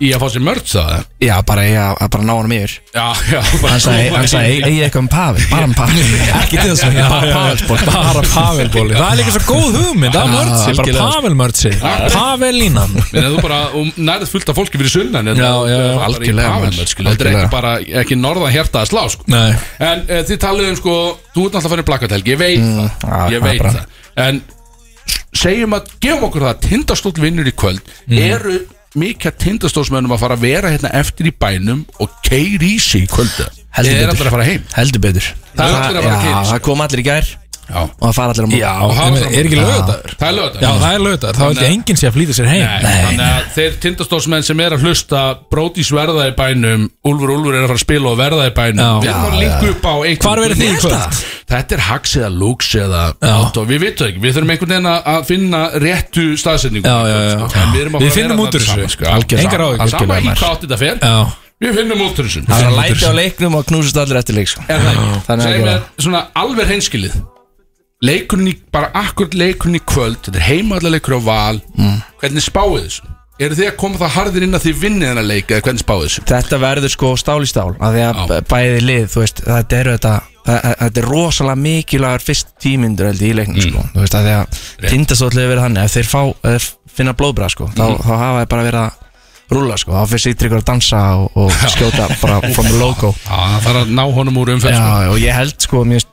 Í 0.01 0.11
að 0.17 0.23
fá 0.23 0.31
sér 0.33 0.43
mörg 0.47 0.65
það 0.65 0.91
Já, 1.21 1.35
bara 1.45 1.63
ég 1.67 1.77
að 1.77 1.99
að 2.01 2.09
bara 2.15 2.25
ná 2.25 2.31
hann 2.33 2.53
yfir. 2.57 2.75
Já, 2.95 3.03
já 3.29 3.41
Hann 3.61 3.83
sagði, 3.85 4.05
hann 4.15 4.29
sagði, 4.33 4.55
eigi 4.65 4.79
eitthvað 4.87 5.03
um 5.03 5.09
Pavel? 5.13 5.43
Bara 5.51 5.67
um 5.69 5.75
Pavel. 5.77 6.05
Ekki 6.41 6.57
til 6.57 6.71
þess 6.71 6.85
að 6.87 6.97
bara 7.01 7.35
Pavelsport 7.35 7.91
Bara 7.91 8.23
pavelbóli 8.31 8.97
Það 8.97 9.11
er 9.11 9.19
líka 9.21 9.35
svo 9.35 9.43
góð 9.51 9.77
hugmynd. 9.77 10.17
Það 10.17 10.23
er 10.23 10.33
mörtsi, 10.33 10.71
bara 10.71 10.87
algjörlega. 10.87 11.11
pavelmörtsi 11.19 11.73
Pavellínan 12.15 12.97
En 13.21 13.29
þú 13.29 13.43
bara, 13.45 13.61
og 13.77 14.01
nærið 14.01 14.33
fullt 14.33 14.55
af 14.55 14.61
fólki 14.63 14.81
fyrir 14.81 14.95
sunnan 14.95 15.31
Já, 15.37 15.53
já, 15.69 15.79
algjörlega, 16.09 16.73
Þetta 16.81 17.13
er 17.13 17.33
ekki 17.35 17.53
bara, 17.53 17.75
ekki 18.01 18.21
norðan 18.21 18.57
hjarta 18.57 18.81
að 18.87 18.91
slá 18.95 19.03
sko. 19.13 19.29
Nei. 19.31 19.53
En 19.85 20.07
e, 20.09 20.23
þið 20.31 20.41
talið 20.47 20.73
um 20.73 20.81
sko 20.81 20.97
Þú 21.37 21.47
ert 21.51 21.61
að 21.61 21.71
fara 21.75 21.85
í 21.85 21.89
plakatelgi, 21.93 22.33
ég 22.35 22.41
veit 22.41 22.65
það. 22.65 22.89
Ég 22.89 23.05
það 23.05 23.37
er 23.37 23.45
veit 23.45 23.65
það. 23.69 23.81
En 24.25 24.43
segjum 25.41 25.77
að, 25.77 25.93
gefum 26.03 26.27
okkur 26.27 26.47
það 26.47 26.53
að 26.55 26.63
Tindastóll 26.67 27.17
vinnur 27.21 27.49
í 27.49 27.55
kvöld. 27.55 27.93
Eru 28.11 28.57
mikið 28.99 29.37
tindastólsmönnum 29.45 30.13
að 30.17 30.23
fara 30.25 30.35
að 30.39 30.45
vera 30.49 30.71
hérna 30.73 30.91
eftir 30.99 31.29
í 31.31 31.35
bænum 31.39 31.85
Og 32.03 32.11
keiri 32.27 32.73
í 32.75 32.81
sig 32.83 33.07
kvöldu 33.11 33.47
Heldur 33.71 33.95
betur. 34.17 34.27
að 34.27 34.35
fara 34.35 34.49
heim 34.49 34.65
Heldur 34.75 35.01
betur 35.05 35.29
Það 35.55 35.77
að 35.77 35.85
að 36.01 36.07
Já, 36.11 36.35
sig. 36.43 36.51
það 36.51 36.61
kom 36.67 36.81
allir 36.87 37.03
í 37.03 37.07
gær 37.07 37.31
Og 37.71 38.05
það 38.09 38.15
fara 38.19 38.33
allir 38.35 38.45
á 38.45 38.51
Já, 38.61 38.73
Og 38.85 38.93
fram- 38.97 39.17
er 39.17 39.45
ekki 39.45 39.59
lögadagur? 39.61 40.15
það 40.21 40.29
er 40.31 40.35
lögða 40.41 40.61
Já, 40.61 40.71
það 40.81 40.93
er 40.95 41.01
lögadagur 41.07 41.37
Þá 41.41 41.47
ég 41.61 41.71
enginn 41.71 41.97
sé 42.01 42.07
að 42.11 42.15
flýta 42.17 42.35
sér 42.39 42.49
heim. 42.51 42.65
Nei, 42.67 42.95
þannig 43.05 43.27
að 43.31 43.43
þeir 43.57 43.73
tindastólsmenn 43.85 44.45
sem 44.51 44.61
er 44.61 44.71
að 44.77 44.81
hlusta 44.87 45.21
Bródís 45.51 45.91
verða 45.95 46.23
í 46.31 46.35
bænum 46.39 46.89
Úlfur 47.07 47.31
Úlfur 47.37 47.55
er 47.55 47.63
að 47.65 47.69
fara 47.71 47.79
að 47.81 47.85
spila 47.87 48.07
og 48.11 48.19
verða 48.19 48.45
í 48.49 48.55
bænum. 48.57 48.81
Já. 48.81 48.91
Við 49.01 49.11
erum 49.11 49.27
að 49.31 49.39
linka 49.41 49.67
upp 49.75 49.85
á 49.87 49.95
einhvern 50.01 50.25
Hvar 50.27 50.39
verður 50.45 50.59
þið 50.61 50.71
í 50.71 50.81
kvöld? 50.81 51.21
Þetta 51.51 51.73
er 51.75 51.81
Hax 51.91 52.05
eða 52.21 52.31
Lux 52.39 52.75
eða 52.79 53.03
Við 53.71 53.79
vitum 53.83 54.01
það 54.01 54.11
ekki, 54.11 54.21
við 54.23 54.33
þurfum 54.37 54.51
einhvern 54.55 54.71
veginn 54.71 54.91
að- 54.91 55.25
finna 55.31 55.61
réttu 55.83 56.25
staðsetningu. 56.39 56.87
Já, 56.87 56.99
já, 57.11 57.19
já. 57.27 57.39
En 57.51 57.73
Við, 57.75 57.81
erum 57.81 57.95
að 57.95 58.01
Við 58.01 58.11
fara 58.11 58.11
að 58.11 58.19
finnum 58.21 58.39
út 58.41 58.55
úr 58.55 58.61
þessu. 58.61 58.89
sko. 58.91 59.05
Við 61.61 61.75
finnum 61.77 62.01
út 62.07 62.17
úr 62.17 62.25
þessu. 62.25 62.41
Það 62.49 62.63
er 62.63 62.69
að 62.71 62.77
læti 62.79 63.05
á 63.05 63.13
leiknum 63.13 63.55
og 63.59 63.67
knúsast 63.69 63.99
allir 64.01 64.17
eftir 64.17 64.35
leik 64.39 64.49
sko. 64.49 64.63
Er 64.67 64.79
það 64.81 64.95
ekki? 64.95 65.09
Þannig 65.27 66.17
að 66.17 66.27
alveg 66.41 66.71
hreinskilið 66.71 67.15
Leikurinn 68.01 68.49
í, 68.49 68.55
bara 68.73 68.89
akkurat 68.97 69.35
leikurinn 69.37 69.77
í 69.77 69.83
kvöld 69.85 70.23
Þetta 70.25 70.39
er 70.41 70.47
heimaðarleikur 70.49 71.19
á 71.19 71.21
val 71.21 71.59
Mm. 71.77 71.99
Hvernig 72.21 72.45
spáið 72.45 72.85
þessu? 72.87 73.09
Eru 73.41 73.57
þið 73.57 73.69
að 73.71 73.77
koma 73.81 73.97
það 74.01 74.11
harðir 74.19 74.45
inn 74.45 74.57
að 74.59 74.65
þið 74.67 74.81
vinnið 74.83 75.09
þennan 75.11 75.29
leik 75.31 75.53
eða 75.55 75.63
hvernig 75.65 75.83
spáið 75.85 76.03
þessu? 76.07 76.25
Þetta 76.29 76.59
verður 76.61 76.93
sko 76.93 77.11
stál 77.21 77.39
í 77.45 77.49
stál 77.49 77.71
af 77.81 77.95
Því 77.95 78.03
að 78.05 78.19
Já. 78.21 78.41
bæði 78.51 78.81
lið, 78.85 79.07
þú 79.15 79.23
veist 79.25 79.43
Þetta 79.47 79.79
er 79.83 79.91
þetta 79.95 80.15
Þetta 80.51 81.01
er 81.03 81.07
rosalega 81.09 81.61
mikilvægur 81.61 82.25
fyrst 82.25 82.49
tímyndur 82.65 83.11
held 83.11 83.21
í 83.23 83.31
leiknum 83.37 83.61
sko. 83.61 83.83
Þú 83.95 84.01
veist 84.03 84.17
að 84.17 84.25
því 84.27 84.33
að 84.39 84.89
tindastóll 84.91 85.31
hefur 85.37 85.51
verið 85.53 85.65
þannig 85.67 85.85
Ef 85.85 85.95
þeir 85.97 86.09
fá, 86.11 86.23
ef 86.55 86.69
finna 86.91 87.15
blóðbra 87.17 87.49
sko, 87.53 87.69
þá, 87.77 87.85
þá 88.01 88.13
hafa 88.17 88.41
þeir 88.41 88.49
bara 88.55 88.65
verið 88.67 88.81
að 88.81 88.97
rúlla 89.51 89.77
sko. 89.83 89.93
Þá 89.95 90.11
fyrir 90.11 90.23
sýttryggur 90.25 90.61
að 90.63 90.67
dansa 90.73 91.03
og, 91.21 91.37
og 91.45 91.53
skjóta 91.75 92.09
bara 92.23 92.41
from 92.57 92.67
the 92.71 92.79
logo 92.81 93.13
Já, 93.13 93.37
það 93.37 93.69
þarf 93.69 93.81
að 93.85 93.93
ná 94.01 94.03
honum 94.17 94.41
úr 94.43 94.53
umferð 94.57 94.77
sko. 94.81 94.97
Já, 95.05 95.13
og 95.13 95.21
ég 95.23 95.37
held 95.41 95.67
sko 95.69 95.85
Mér 95.93 96.05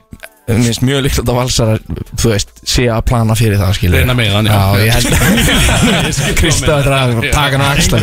finnst 0.48 0.82
mjög 0.86 1.02
líkt 1.04 1.18
að 1.20 1.36
valsar 1.36 1.70
Þú 2.18 2.30
veist, 2.32 2.52
sé 2.68 2.86
að 2.92 3.02
plana 3.10 3.34
fyrir 3.38 3.58
það 3.60 3.74
skilur 3.76 4.00
Reyna 4.00 4.14
með 4.16 4.30
hann, 4.36 4.48
já. 4.48 4.60
Ég 4.80 4.90
held 4.96 5.08
Kristaf 6.38 6.88
að 6.98 7.20
taka 7.34 7.58
hann 7.58 7.64
á 7.64 7.68
axla 7.74 8.00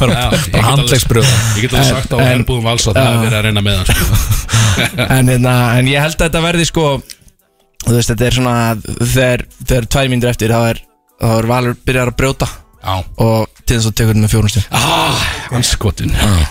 Bara 0.00 0.16
handlegsbröð 0.66 1.28
Ég 1.56 1.66
get 1.66 1.76
alveg 1.76 1.90
sagt 1.92 2.14
á 2.14 2.18
En- 2.18 2.30
herbúðum 2.32 2.66
vals 2.66 2.88
að 2.90 2.98
það 2.98 3.10
er 3.12 3.20
verið 3.26 3.38
að 3.38 3.46
reyna 3.48 3.64
með 3.66 3.78
hann 3.80 3.88
sko. 3.92 4.04
en, 5.18 5.32
hérna, 5.34 5.54
en 5.78 5.90
ég 5.92 6.02
held 6.02 6.16
að 6.18 6.24
þetta 6.26 6.44
verði 6.48 6.68
sko 6.72 6.86
Þú 7.82 7.94
veist, 7.98 8.10
þetta 8.12 8.26
er 8.28 8.38
svona 8.40 8.56
Þegar, 8.98 9.46
þegar 9.62 9.88
tvær 9.94 10.10
mínútur 10.12 10.32
eftir 10.34 10.54
Þá 10.54 10.60
er, 10.72 10.82
þá 11.22 11.30
er 11.38 11.50
Valur 11.52 11.78
byrjar 11.86 12.10
að 12.12 12.18
brjóta. 12.18 12.48
Já. 12.82 12.94
Og 13.22 13.46
til 13.62 13.76
þess 13.78 13.88
að 13.92 13.96
tekur 14.00 14.16
hann 14.16 14.24
með 14.24 14.32
fjórum 14.34 14.50
stund 14.50 14.72
ah, 14.74 15.20
Anskotin. 15.54 16.10
Anskotin 16.10 16.16
Já, 16.18 16.48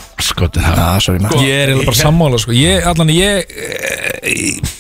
sorry 1.04 1.24
maður. 1.24 1.48
Ég 1.48 1.56
er 1.56 1.72
eiginlega 1.72 1.90
bara 1.92 2.02
sammála 2.02 2.42
sko. 2.42 2.54
Ég, 2.56 2.86
allan 2.92 3.12
ég 3.14 3.50
eh, 3.50 4.78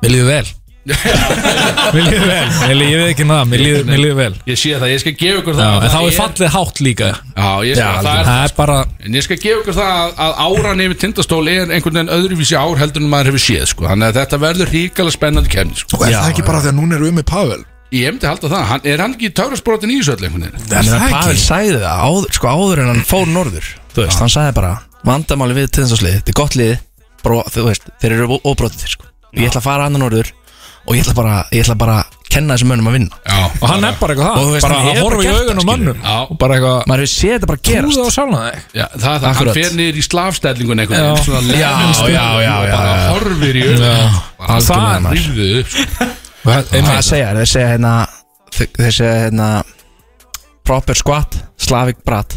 Mér 0.00 0.14
líður 0.16 0.30
vel. 0.30 0.48
Mér 1.94 2.06
líður 2.06 2.22
vel. 2.24 2.44
Mér 2.64 2.76
líður 2.78 3.02
ekki 3.10 3.24
það 3.28 3.42
Mér 3.50 3.62
líður, 3.62 3.82
mér 3.90 4.00
líður 4.00 4.16
vel. 4.16 4.30
Ég 4.48 4.60
sé 4.60 4.70
það, 4.80 4.92
ég 4.94 5.02
skal 5.02 5.12
gefa 5.20 5.42
ykkur 5.42 5.58
Já, 5.58 5.60
það 5.60 5.74
en 5.74 5.92
þá 5.92 5.96
það 5.96 6.06
er 6.06 6.14
fallið 6.16 6.54
hátt 6.54 6.80
líka. 6.86 7.10
Já, 7.34 7.50
ég 7.68 7.76
skal, 7.76 7.90
það 8.06 8.20
er 8.20 8.28
Það 8.30 8.44
er 8.46 8.54
bara 8.56 8.76
En 9.04 9.18
ég 9.18 9.26
skal 9.26 9.38
gefa 9.42 9.60
ykkur 9.60 9.76
það 9.76 9.98
að, 9.98 10.14
að 10.24 10.40
áran 10.46 10.84
yfir 10.86 11.00
tindastól 11.04 11.42
er 11.52 11.74
einhvern 11.76 12.00
veginn 12.00 12.14
öðruvísi 12.16 12.56
ár 12.56 12.80
heldur 12.80 13.04
en 13.04 13.12
maður 13.12 13.32
hefur 13.32 13.44
séð 13.44 13.66
sko. 13.74 13.86
Þannig 13.90 14.08
að 14.08 14.22
þetta 14.22 14.40
verður 14.46 14.72
ríkala 14.76 15.12
spennandi 15.14 15.52
kemni 15.52 15.82
sko. 15.82 16.00
Og 16.00 16.06
er 16.08 16.16
það 16.16 16.32
ekki 16.32 16.46
bara 16.48 16.64
því 16.64 16.72
að 16.72 16.80
núna 16.80 16.96
er 16.96 17.06
um 17.10 17.20
með 17.20 17.28
Pavel? 17.28 17.60
Ég 17.90 18.06
hefndi 18.06 18.28
halda 18.30 18.46
það, 18.46 18.66
hann, 18.70 18.84
er 18.86 19.00
hann 19.02 19.14
ekki 19.16 19.32
töfrasbrotin 19.34 19.90
í 19.90 19.98
þessu 19.98 20.14
öll 20.14 20.26
einhvern 20.28 20.44
veginn? 20.46 20.66
En 20.70 20.90
það 20.92 21.06
Pavel 21.10 21.38
sagði 21.42 21.80
það 21.82 22.02
áður, 22.06 22.34
sko 22.38 22.52
áður 22.54 22.82
en 22.84 22.90
hann 22.92 23.06
fór 23.08 23.26
norður 23.26 23.70
Þú 23.94 24.04
veist, 24.06 24.20
hann 24.22 24.32
sagði 24.32 24.54
bara 24.60 24.72
Vandamáli 25.06 25.54
við 25.56 25.70
tindaslið, 25.78 26.18
þetta 26.20 26.30
er 26.34 26.38
gott 26.42 26.56
lið 26.60 26.76
bara, 27.24 27.42
Þú 27.50 27.66
veist, 27.70 27.88
þeir 28.00 28.12
eru 28.18 28.38
óbrótið 28.44 28.88
sko. 28.96 29.04
Ég 29.38 29.48
ætla 29.50 29.60
að 29.62 29.68
fara 29.70 29.86
annan 29.90 30.02
norður 30.06 30.32
Og 30.88 30.96
ég 30.96 31.04
ætla 31.04 31.14
bara, 31.14 31.34
ég 31.52 31.62
ætla 31.64 31.76
bara 31.78 31.96
að 32.00 32.16
kenna 32.30 32.54
þessum 32.56 32.70
mönnum 32.72 32.88
að 32.90 32.94
vinna 32.96 33.16
Já, 33.26 33.38
Og 33.60 33.64
hann 33.68 33.84
er 33.84 33.96
bara 34.00 34.14
eitthvað 34.14 34.30
Og 34.30 34.40
þú 34.40 34.46
það 34.46 34.54
veist, 34.54 34.64
Bara 34.64 34.76
hann 34.78 34.86
að 34.86 34.94
hefur 34.96 35.06
horfa 35.10 35.20
í 35.20 35.26
gert 35.26 35.40
augun 35.40 35.50
á 35.50 35.60
það, 35.60 35.68
mönnum 35.70 35.98
Já. 36.06 36.14
Og 36.30 36.38
bara 36.40 36.56
eitthvað 36.56 36.86
Maður 36.90 37.02
hefur 37.04 37.12
séð 37.14 37.34
þetta 37.34 37.48
bara 37.50 37.62
gerast 37.68 37.90
Trúða 37.90 38.06
á 38.06 38.14
sjálfna 38.16 38.40
þig 38.46 38.78
Já, 38.80 38.86
það, 38.86 39.00
það, 39.00 39.18
hann 39.20 39.30
Akkurat. 39.30 39.58
fer 39.60 39.76
niður 39.80 39.98
í 40.00 40.04
slafstellingun 40.06 40.82
einhvern 40.84 41.00
Já. 41.00 41.10
veginn 41.10 41.26
svona 41.26 41.40
Já, 41.60 41.72
lemur 41.80 42.14
já, 42.14 42.24
já, 42.40 42.54
og 42.54 42.66
já, 42.70 42.76
bara 42.76 42.94
já. 42.94 43.10
horfir 43.10 43.58
í 43.60 43.64
augun 43.66 43.84
Já. 43.90 43.98
Bara 44.40 44.56
Algjörlega, 44.56 45.00
maður. 45.04 45.20
rífðu 45.20 45.50
upp 45.60 45.74
sko. 45.74 46.08
Og 46.40 46.50
það- 46.54 46.72
einmitt. 46.80 47.04
segja, 47.10 47.28
þeir 47.36 47.50
segja 47.54 47.68
hérna 47.74 47.92
Þeir 48.50 48.68
þeir 48.80 48.94
segja 49.00 49.16
hérna 49.26 49.48
Proper 50.70 50.94
squat, 50.94 51.34
Slavic 51.56 51.96
brat. 52.04 52.30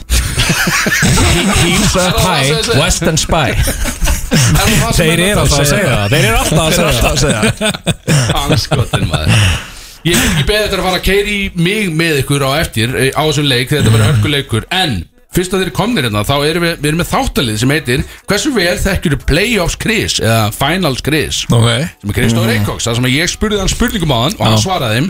Heels 1.62 1.96
up 1.96 2.18
high, 2.18 2.50
western 2.80 3.14
spy. 3.14 3.52
Þeir 4.98 5.22
eru 5.22 5.44
alltaf 5.44 5.60
að 5.60 5.68
segja 5.70 5.92
það. 5.92 6.16
Þeir 6.16 6.26
eru 6.32 6.40
alltaf 6.40 6.64
að 6.64 6.72
segja 6.80 6.96
það. 6.98 7.20
Segja 7.22 8.40
Anskotin 8.42 9.06
maður. 9.12 9.38
Ég 10.10 10.18
ekki 10.32 10.48
beða 10.50 10.64
þetta 10.64 10.80
að 10.80 10.88
fara 10.88 10.98
að 10.98 11.06
keiri 11.12 11.38
mig 11.62 11.94
með 11.94 12.24
ykkur 12.24 12.48
á 12.50 12.52
eftir 12.58 12.98
eh, 12.98 13.14
á 13.14 13.22
þessum 13.22 13.46
leik 13.52 13.70
þegar 13.70 13.84
þetta 13.84 13.94
verður 14.00 14.10
hörkuleikur. 14.10 14.66
En 14.82 14.98
fyrst 15.34 15.54
að 15.56 15.64
þeir 15.64 15.72
komnir 15.78 16.06
hérna 16.08 16.22
þá 16.28 16.34
erum 16.46 16.66
við, 16.68 16.74
við 16.84 16.90
erum 16.92 17.00
með 17.02 17.10
þáttalið 17.14 17.58
sem 17.64 17.74
heitir 17.74 18.04
Hversu 18.30 18.52
vel 18.56 18.76
þekkjur 18.84 19.16
Playoffs 19.30 19.78
Chris 19.82 20.18
eða 20.22 20.52
Finals 20.56 21.02
Chris? 21.06 21.44
Ok. 21.50 21.70
Sem 22.04 22.14
er 22.14 22.18
Kristóð 22.20 22.50
Reykjóks 22.52 22.88
það 22.90 23.00
sem 23.00 23.08
að 23.10 23.16
ég 23.18 23.32
spurði 23.34 23.62
hann 23.64 23.72
spurningum 23.74 24.14
á 24.14 24.20
hann 24.24 24.38
og 24.38 24.44
hann 24.48 24.58
Já. 24.58 24.64
svaraði 24.66 25.00
þeim. 25.00 25.10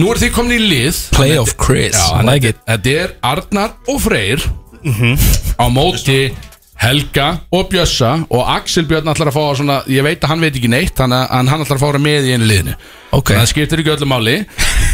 Nú 0.00 0.10
eru 0.12 0.22
þið 0.24 0.34
komin 0.36 0.56
í 0.56 0.60
lið. 0.70 1.00
Playoff 1.16 1.56
Chris, 1.60 1.98
Já, 1.98 2.20
I 2.20 2.26
like 2.30 2.46
þetta- 2.52 2.68
Þetta 2.70 2.94
er 3.04 3.16
Arnar 3.34 3.74
og 3.88 4.00
Freyr 4.06 4.46
á 5.60 5.66
móti 5.68 6.20
Helga 6.80 7.26
og 7.52 7.66
Bjössa 7.68 8.24
og 8.32 8.46
Axel 8.48 8.86
Björn 8.88 9.10
ætlar 9.12 9.28
að 9.28 9.34
fá 9.36 9.42
að 9.50 9.56
svona, 9.58 9.74
ég 9.92 10.00
veit 10.06 10.22
að 10.24 10.30
hann 10.32 10.40
veit 10.40 10.54
ekki 10.56 10.70
neitt 10.72 10.94
þannig 10.96 11.26
að 11.26 11.34
hann 11.36 11.50
hann 11.52 11.64
ætlar 11.66 11.76
að 11.76 11.82
fá 11.82 11.88
að 11.90 11.92
vera 11.92 12.04
með 12.06 12.28
í 12.30 12.32
einu 12.38 12.46
liðinu. 12.48 12.76
Ok. 13.12 13.32
það 13.36 13.48
skiptir 13.50 13.82
ekki 13.82 13.92
öllu 13.96 14.06
máli 14.08 14.36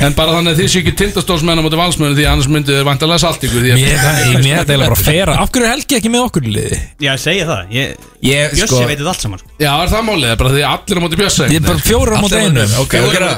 En 0.04 0.12
bara 0.16 0.34
þannig 0.36 0.52
að 0.52 0.58
þið 0.60 0.66
séu 0.72 0.80
ekki 0.82 0.92
tindastólsmenn 1.00 1.56
á 1.56 1.62
móti 1.64 1.78
valsmennu 1.80 2.16
Því 2.18 2.24
annars 2.28 2.48
myndið 2.52 2.74
þið 2.76 2.84
vantarlega 2.90 3.20
salt 3.22 3.40
ykkur 3.46 3.62
því 3.64 3.70
að- 3.72 3.80
Mér 3.80 4.58
er 4.60 4.66
það 4.66 4.82
bara 4.82 4.96
að 4.96 5.04
fera. 5.06 5.32
Af 5.40 5.48
hverju 5.54 5.64
er 5.64 5.72
Helgi 5.72 5.96
ekki 5.96 6.10
með 6.12 6.22
okkur 6.26 6.42
í 6.46 6.52
liði? 6.56 6.78
Já, 7.06 7.12
segja 7.16 7.44
það. 7.48 7.62
Ég, 7.76 7.96
Ég, 8.26 8.50
Bjössi 8.56 8.66
sko- 8.66 8.86
veit 8.88 8.98
þetta 8.98 9.10
allt 9.12 9.22
saman 9.22 9.38
sko. 9.38 9.48
Já, 9.60 9.70
er 9.82 9.88
það 9.92 10.02
málið, 10.06 10.28
er 10.32 10.36
bara 10.40 10.50
því 10.50 10.60
að 10.66 10.70
allir 10.76 10.96
á 10.96 11.02
móti 11.04 11.16
bjössa 11.20 11.44
Ég 11.46 11.56
er 11.56 11.66
bara 11.66 11.82
fjórar 11.86 12.12
á 12.12 12.18
móti 12.20 12.40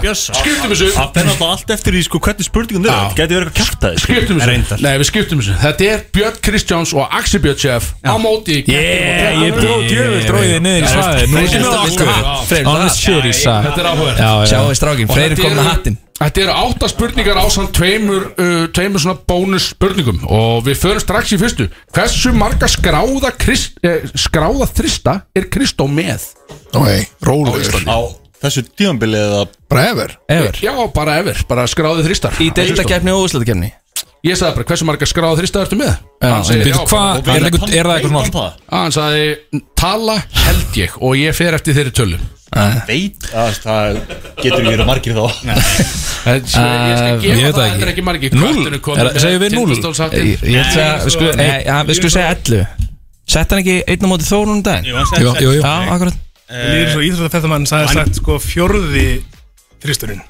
bjössa 0.03 0.33
Skiptum 0.39 0.71
þessu. 0.73 0.89
Það 0.95 1.17
er 1.19 1.27
náttúrulega 1.29 1.53
allt 1.53 1.71
eftir 1.77 1.93
í 1.99 2.03
sko 2.07 2.19
hvernig 2.25 2.47
spurningum 2.49 2.83
þau. 2.89 2.93
Gæti 3.19 3.33
verið 3.37 3.49
eitthvað 3.49 3.59
Reyndar. 4.49 4.79
Nei, 4.81 4.95
við 4.99 5.07
skiptum 5.11 5.39
Þetta 5.59 5.83
er 5.93 6.01
ég 9.39 9.49
er 9.49 9.55
Freyr, 10.29 10.61
með 10.63 10.75
Þetta 13.69 13.81
er 13.83 14.49
Sjáu 14.49 14.75
strákin, 14.79 15.09
Freyr 15.11 15.33
er 15.33 15.37
komin 15.43 15.59
að 15.59 15.69
hattin 15.73 15.99
Þetta 16.19 16.43
eru 16.43 16.55
átta 16.65 16.89
spurningar 16.91 17.39
á 17.39 17.47
samt 17.55 17.71
tveimur, 17.79 18.25
uh, 18.35 18.65
tveimur 18.75 19.03
svona 19.03 19.21
bónus 19.29 19.69
spurningum. 19.71 20.19
Og 20.27 20.65
við 20.67 20.81
förum 20.81 21.03
strax 21.03 21.31
í 21.37 21.39
fyrstu. 21.39 21.69
Hversu 21.95 22.33
marga 22.35 22.67
skráða, 22.71 23.31
krist, 23.39 23.79
eh, 23.87 24.03
skráða 24.19 24.67
þrista 24.67 25.21
er 25.39 25.47
Kristó 25.53 25.87
með? 25.87 26.27
Ok, 26.75 27.07
rólegur. 27.23 27.85
Á 27.87 27.99
þessu 28.43 28.67
tímambili 28.75 29.19
eða? 29.19 29.45
Bara 29.71 29.91
ever. 29.93 30.17
Ever. 30.29 30.59
Já, 30.63 30.75
bara 30.95 31.19
ever, 31.23 31.39
bara 31.49 31.69
skráði 31.71 32.07
þristar. 32.09 32.35
Í 32.43 32.51
deildakefni 32.55 33.15
og 33.15 33.29
úslutakefni 33.29 33.73
Ég 34.27 34.35
sagði 34.35 34.57
bara, 34.57 34.67
hversu 34.67 34.87
marga 34.89 35.07
skráða 35.07 35.39
þrista 35.39 35.61
ertu 35.63 35.77
með? 35.79 35.93
Hann 36.25 36.43
Býtu, 36.43 36.73
já, 36.73 36.79
bara- 36.91 37.19
er 37.19 37.23
það 37.23 37.45
eitthvað- 37.47 37.75
er 37.79 37.87
það 37.87 37.99
eitthvað 38.01 38.31
svona 38.33 38.53
Hann 38.69 38.91
sagði, 38.91 39.37
tala 39.77 40.17
held 40.35 40.75
ég 40.75 40.97
og 41.01 41.15
ég 41.15 41.35
fer 41.39 41.55
eftir 41.55 41.75
þeirri 41.75 41.93
tölu 41.95 42.19
Veit? 42.89 43.27
Að 43.37 43.59
það 43.63 43.99
getur 44.41 44.65
verið 44.65 44.87
margir 44.89 45.15
þá. 45.19 45.25
Ég 46.29 46.47
skal 46.49 47.19
gefa 47.21 47.29
ég 47.29 47.37
veit 47.39 47.45
það, 47.45 47.55
það 47.55 47.55
þetta 47.55 47.63
er 47.63 47.73
ekki. 47.79 47.93
ekki 47.93 48.05
margir 48.09 48.33
Er 48.33 48.39
það- 48.39 49.15
með 49.15 49.23
segjum 49.23 49.43
við. 49.43 49.51
Ég 49.59 50.55
ég 50.55 50.63
ætla 50.65 50.87
að, 50.89 51.89
við 51.89 51.99
skulum 51.99 52.15
segja 52.17 52.31
11 52.35 52.87
Sett 53.29 53.51
hann 53.53 53.61
ekki 53.61 53.77
einn 53.93 54.05
á 54.05 54.09
móti 54.09 54.25
þórunum 54.25 54.63
daginn? 54.65 54.89
Jú, 54.89 55.33
Jú, 55.45 55.51
jú, 55.59 55.63
akkurat. 55.69 56.17
Lýður 56.49 56.93
svo 56.95 57.03
íþróttafættamann 57.05 57.67
sagði 57.69 57.89
sagt 57.93 58.15
sko 58.23 58.39
fjórði 58.41 59.03
þristurinn. 59.85 60.23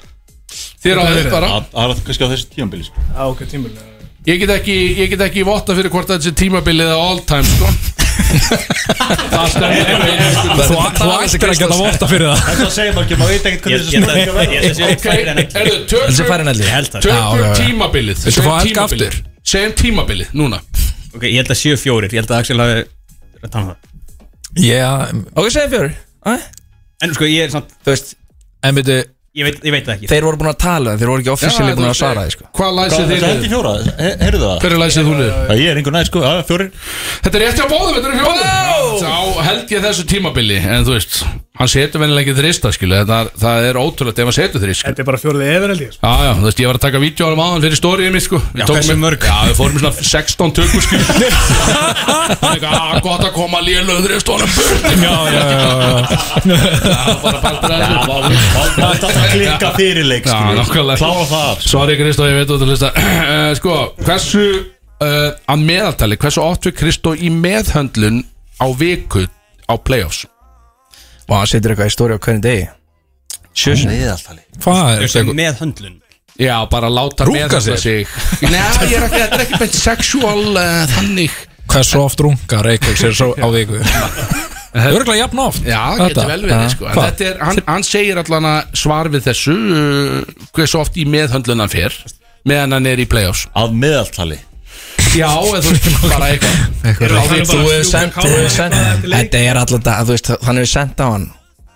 Þér 0.83 0.99
á 0.99 1.03
þess 1.07 1.29
bara. 1.31 1.51
Það 1.53 1.69
það 1.77 1.93
er 1.93 2.01
kannski 2.09 2.27
á 2.27 2.31
þessu 2.33 2.49
tímambili 2.57 2.83
sko. 2.89 3.05
Ég 4.27 4.41
get 4.43 4.51
ekki, 4.51 4.75
ég 4.99 5.13
get 5.13 5.21
ekki 5.29 5.45
votta 5.47 5.71
fyrir 5.77 5.93
hvort 5.93 6.09
þetta 6.11 6.27
sé 6.27 6.33
tímabilið 6.35 6.91
all 6.91 7.21
time 7.23 7.47
sko 7.47 7.71
Það. 8.19 9.55
Þú 10.69 10.77
ættir 11.19 11.51
að 11.69 11.81
votta 11.83 12.09
fyrir 12.09 12.27
það. 12.29 12.43
Þetta 12.49 12.69
segir 12.75 12.93
maður 12.95 13.05
ekki, 13.05 13.17
maður 13.19 13.33
veit 13.33 13.45
ekkert 13.49 13.63
hvernig 13.65 13.79
þessu 16.09 16.27
færri 16.29 16.43
en 16.43 16.51
erðu, 16.53 16.63
það. 16.93 17.01
já. 17.43 17.51
tímabilið. 17.59 18.23
Viltu 18.25 18.43
fá 18.45 18.49
Segjum 18.49 18.69
tímabilið. 18.69 19.07
aftur? 19.07 19.13
Segjum 19.53 19.75
tímabilið, 19.83 20.33
núna. 20.37 20.59
Ok, 21.15 21.23
ég 21.29 21.37
held 21.41 21.53
að 21.53 21.59
séu 21.61 21.77
fjórir. 21.79 22.11
Ég 22.13 22.21
held 22.23 22.33
að 22.33 22.41
Axel 22.43 22.59
hafi 22.63 22.77
að 23.39 23.49
tala 23.49 23.63
um 23.63 23.69
það. 23.71 23.77
Já, 24.59 24.89
Ok, 25.37 25.45
segja 25.53 25.69
fjóri 25.69 25.91
Æ, 26.25 26.33
En 27.05 27.11
sko, 27.13 27.27
ég 27.29 27.45
er 27.45 27.51
samt 27.53 27.69
Þú 27.85 27.91
veist, 27.93 28.15
en 28.65 28.75
byrju 28.79 28.95
Ég 29.37 29.45
veit, 29.45 29.57
ég 29.61 29.73
veit 29.75 29.85
það 29.85 29.93
ekki 29.93 30.07
þeir 30.09 30.25
voru 30.25 30.37
búin 30.41 30.49
að 30.49 30.55
tala 30.63 30.93
Þeir 30.97 31.09
voru 31.11 31.21
ekki 31.21 31.29
Já, 31.29 31.75
búin 31.77 31.89
að 31.89 31.97
svara 31.99 32.23
sko 32.33 32.47
Hvað 32.57 32.71
læsið 32.79 32.97
þið 32.97 33.03
er 33.03 33.19
þetta 33.19 33.27
hendi 33.29 33.43
niður? 33.43 33.51
fjóra? 33.53 33.73
He- 33.99 34.15
Heyrðu 34.23 34.39
það? 34.41 34.55
Hver 34.63 34.73
er 34.73 34.81
læsið 34.81 35.05
þú 35.09 35.13
niður? 35.19 35.35
Já, 35.35 35.53
Ég 35.59 35.69
er 35.69 35.79
einhver 35.81 35.93
næ 35.93 36.01
sko, 36.09 36.23
já, 36.25 36.31
fjórir 36.49 36.71
Þetta 37.21 37.37
er 37.37 37.43
rétt 37.45 37.59
hjá 37.61 37.67
bóðum, 37.69 37.93
þetta 37.99 38.09
er 38.09 38.15
fjóðum 38.23 39.03
Þá 39.03 39.43
held 39.49 39.75
ég 39.75 39.85
þessu 39.85 40.05
tímabili 40.09 40.57
En 40.65 40.87
þú 40.87 40.95
veist, 40.97 41.19
hann 41.59 41.69
setur 41.71 41.99
vennilega 42.03 42.23
ekki 42.23 42.35
þrista 42.39 42.69
skilu 42.71 42.99
Það, 43.09 43.29
það 43.41 43.65
er 43.69 43.77
ótrúlega 43.79 44.23
ef 44.23 44.29
hann 44.29 44.35
setur 44.37 44.61
þrist 44.63 44.79
skilu 44.79 44.93
Þetta 44.93 45.03
er 45.03 45.07
bara 45.09 45.19
fjórði 45.19 45.47
efer 45.51 45.73
held 45.73 45.83
ég 45.83 45.91
sko. 45.95 45.99
Já, 46.07 46.13
já, 46.23 46.31
þú 46.39 46.45
veist, 46.47 46.61
ég 46.63 46.69
var 46.69 46.77
að 46.79 46.83
taka 46.85 47.01
vídeo 47.03 47.27
á 47.27 47.29
hann 47.29 47.41
áðan 47.43 47.65
fyrir 47.65 47.79
stóriðið 47.79 48.13
mitt, 48.15 48.25
sko 48.25 48.39
Við 48.39 48.61
Já, 48.61 48.65
tókum 48.69 48.79
hversu 48.79 48.95
mörg? 49.03 49.27
Já, 49.27 49.37
við 49.49 49.57
fórum 49.59 49.75
í 49.75 49.83
svona 49.83 50.07
16 50.09 50.55
tökur, 50.59 50.85
sko 50.85 50.95
Það 52.29 52.47
er 52.47 52.53
eitthvað, 52.53 52.77
að 52.79 53.01
gott 53.09 53.25
að 53.27 53.33
koma 53.35 53.61
lélöður 53.65 54.15
og 54.19 54.39
hann 54.39 54.55
burt 54.55 54.83
Já, 55.03 55.15
já, 55.29 55.41
já, 55.49 55.59
Já, 56.49 57.01
bara 57.23 57.43
partur 57.43 57.75
af 57.75 57.81
þessu 57.83 57.99
Það 58.79 59.05
er 59.09 59.19
að 59.19 59.29
klikka 59.35 59.71
fyrirleik 59.75 60.25
Já, 60.29 60.33
skilur. 60.33 60.59
nákvæmlega. 60.63 60.99
Klára 61.03 61.27
það. 61.33 61.63
Sorry 61.73 61.99
Kristó, 61.99 62.27
ég 62.29 62.39
veit 62.39 62.53
út 62.55 62.63
að 62.65 62.73
hlusta 62.73 62.91
Eh, 63.29 63.51
Sko, 63.59 63.75
hversu 64.05 64.45
uh, 65.03 65.29
að 65.49 65.63
meðaltali, 65.67 66.17
hversu 66.21 66.41
oft 66.43 66.67
við 66.69 66.77
Kristó 66.79 67.13
í 67.17 67.31
meðhöndlun 67.33 68.23
á 68.61 68.67
viku 68.79 69.25
á 69.69 69.73
playoffs 69.77 70.25
Og 71.29 71.35
hann 71.37 71.47
setur 71.51 71.73
eitthvað 71.75 71.89
í 71.91 71.95
stóri 71.95 72.17
á 72.17 72.19
hvernig 72.19 72.43
degi 72.45 72.67
Meðaltali 73.89 74.43
Hvað 74.63 74.91
er 75.03 75.07
þetta? 75.09 75.33
með 75.39 75.63
höndlun 75.63 75.97
Já, 76.39 76.55
bara 76.71 76.87
láta 76.87 77.25
meðhöndla 77.27 77.59
sér? 77.65 77.79
sig 77.81 78.07
Nei, 78.45 78.59
ég 78.87 78.93
er 78.95 79.07
ekki, 79.09 79.17
þetta 79.19 79.35
er 79.35 79.43
ekki 79.45 79.57
beint 79.59 79.75
sexual 79.75 80.43
uh, 80.53 80.83
þannig 80.95 81.33
Hversu 81.69 81.99
oft 82.01 82.21
rungar 82.23 82.63
Reykjavík 82.65 83.01
sér 83.01 83.13
svo 83.17 83.33
á 83.35 83.47
viku? 83.53 83.81
Örgulega 84.79 85.17
jafn 85.25 85.41
oft 85.43 85.65
Já, 85.67 85.81
Þetta? 85.97 86.07
getur 86.13 86.29
vel 86.29 86.41
verið, 86.45 86.63
Já. 86.63 86.69
sko 86.75 86.87
En 86.87 86.93
Hvað? 86.95 87.09
þetta 87.09 87.27
er, 87.31 87.39
hann, 87.49 87.61
hann 87.67 87.85
segir 87.89 88.21
allan 88.21 88.47
að 88.53 88.77
svar 88.83 89.09
við 89.11 89.25
þessu 89.27 89.55
uh, 89.57 90.45
hversu 90.55 90.79
oft 90.81 90.99
í 91.01 91.05
meðhöndlun 91.09 91.63
hann 91.65 91.73
fer 91.73 91.97
meðan 92.47 92.77
hann 92.77 92.87
er 92.93 93.01
í 93.03 93.07
playoffs 93.09 93.47
Að 93.59 93.75
meðaltali 93.83 94.39
Já, 95.17 95.29
þú 95.41 95.51
veist, 95.71 95.89
bara 96.05 96.27
eitthvað. 96.29 96.53
Þú 96.85 97.57
hefur 97.63 97.83
sendt 97.89 98.13
þú 98.19 98.29
hefur 98.29 98.53
sendt- 98.53 99.09
Þetta 99.09 99.39
er 99.49 99.57
alltaf 99.63 99.81
dag 99.83 100.05
Þú 100.05 100.13
veist, 100.15 100.29
hann 100.45 100.59
hefur 100.61 100.69
sendt 100.73 101.01
á 101.01 101.07
hann. 101.15 101.25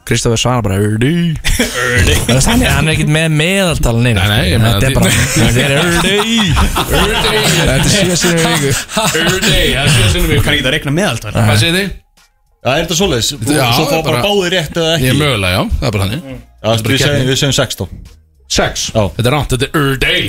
Kristofur 0.04 0.36
svara 0.38 0.60
bara 0.66 0.76
Urdi 0.84 1.32
Hann 2.28 2.62
er 2.62 2.72
hann 2.76 2.88
er 2.90 2.92
ekkert 2.92 3.12
með 3.16 3.28
meðaltal 3.40 3.94
neina 4.04 4.26
Nei, 4.28 4.34
nei, 4.34 4.50
ég 4.52 4.60
meina 4.60 4.80
Þetta 4.84 4.90
er 4.90 4.96
bara 4.98 5.12
Þetta 5.32 5.62
er 5.64 5.72
Urdi 5.80 6.16
Urday 7.00 7.44
Þetta 7.56 7.76
er 7.78 7.94
sjö 7.94 8.18
sinni 8.20 8.44
viku. 8.44 8.74
Urday, 9.24 9.70
það 9.78 9.88
sé 9.96 10.10
sinnum 10.12 10.28
Kann 10.28 10.42
ykkur 10.42 10.58
ekki 10.58 10.66
það 10.68 10.76
reikna 10.76 10.96
meðaltal. 11.00 11.32
Hvað 11.38 11.62
segir 11.64 11.78
þið? 11.78 11.94
Já, 12.64 12.70
er 12.74 12.84
þetta 12.84 12.98
svoleiðis? 13.00 13.30
Svo 13.44 13.86
fá 13.90 13.96
bara 14.10 14.20
báðir 14.28 14.54
rétt 14.58 14.76
eða 14.84 14.92
Ég 14.92 15.00
er 15.00 15.08
ekki? 15.08 15.22
mögulega, 15.24 15.56
já, 15.56 15.64
það 15.80 15.88
er 15.88 15.96
bara 15.96 16.04
þannig. 16.04 16.22
Segjum, 17.04 17.26
við 17.32 17.40
segjum 17.42 17.56
16 17.60 17.88
Sex, 18.52 18.90
þetta 18.94 19.28
er 19.30 19.34
rátt, 19.34 19.54
þetta 19.56 19.70
er 19.70 19.78
Urday 19.80 20.20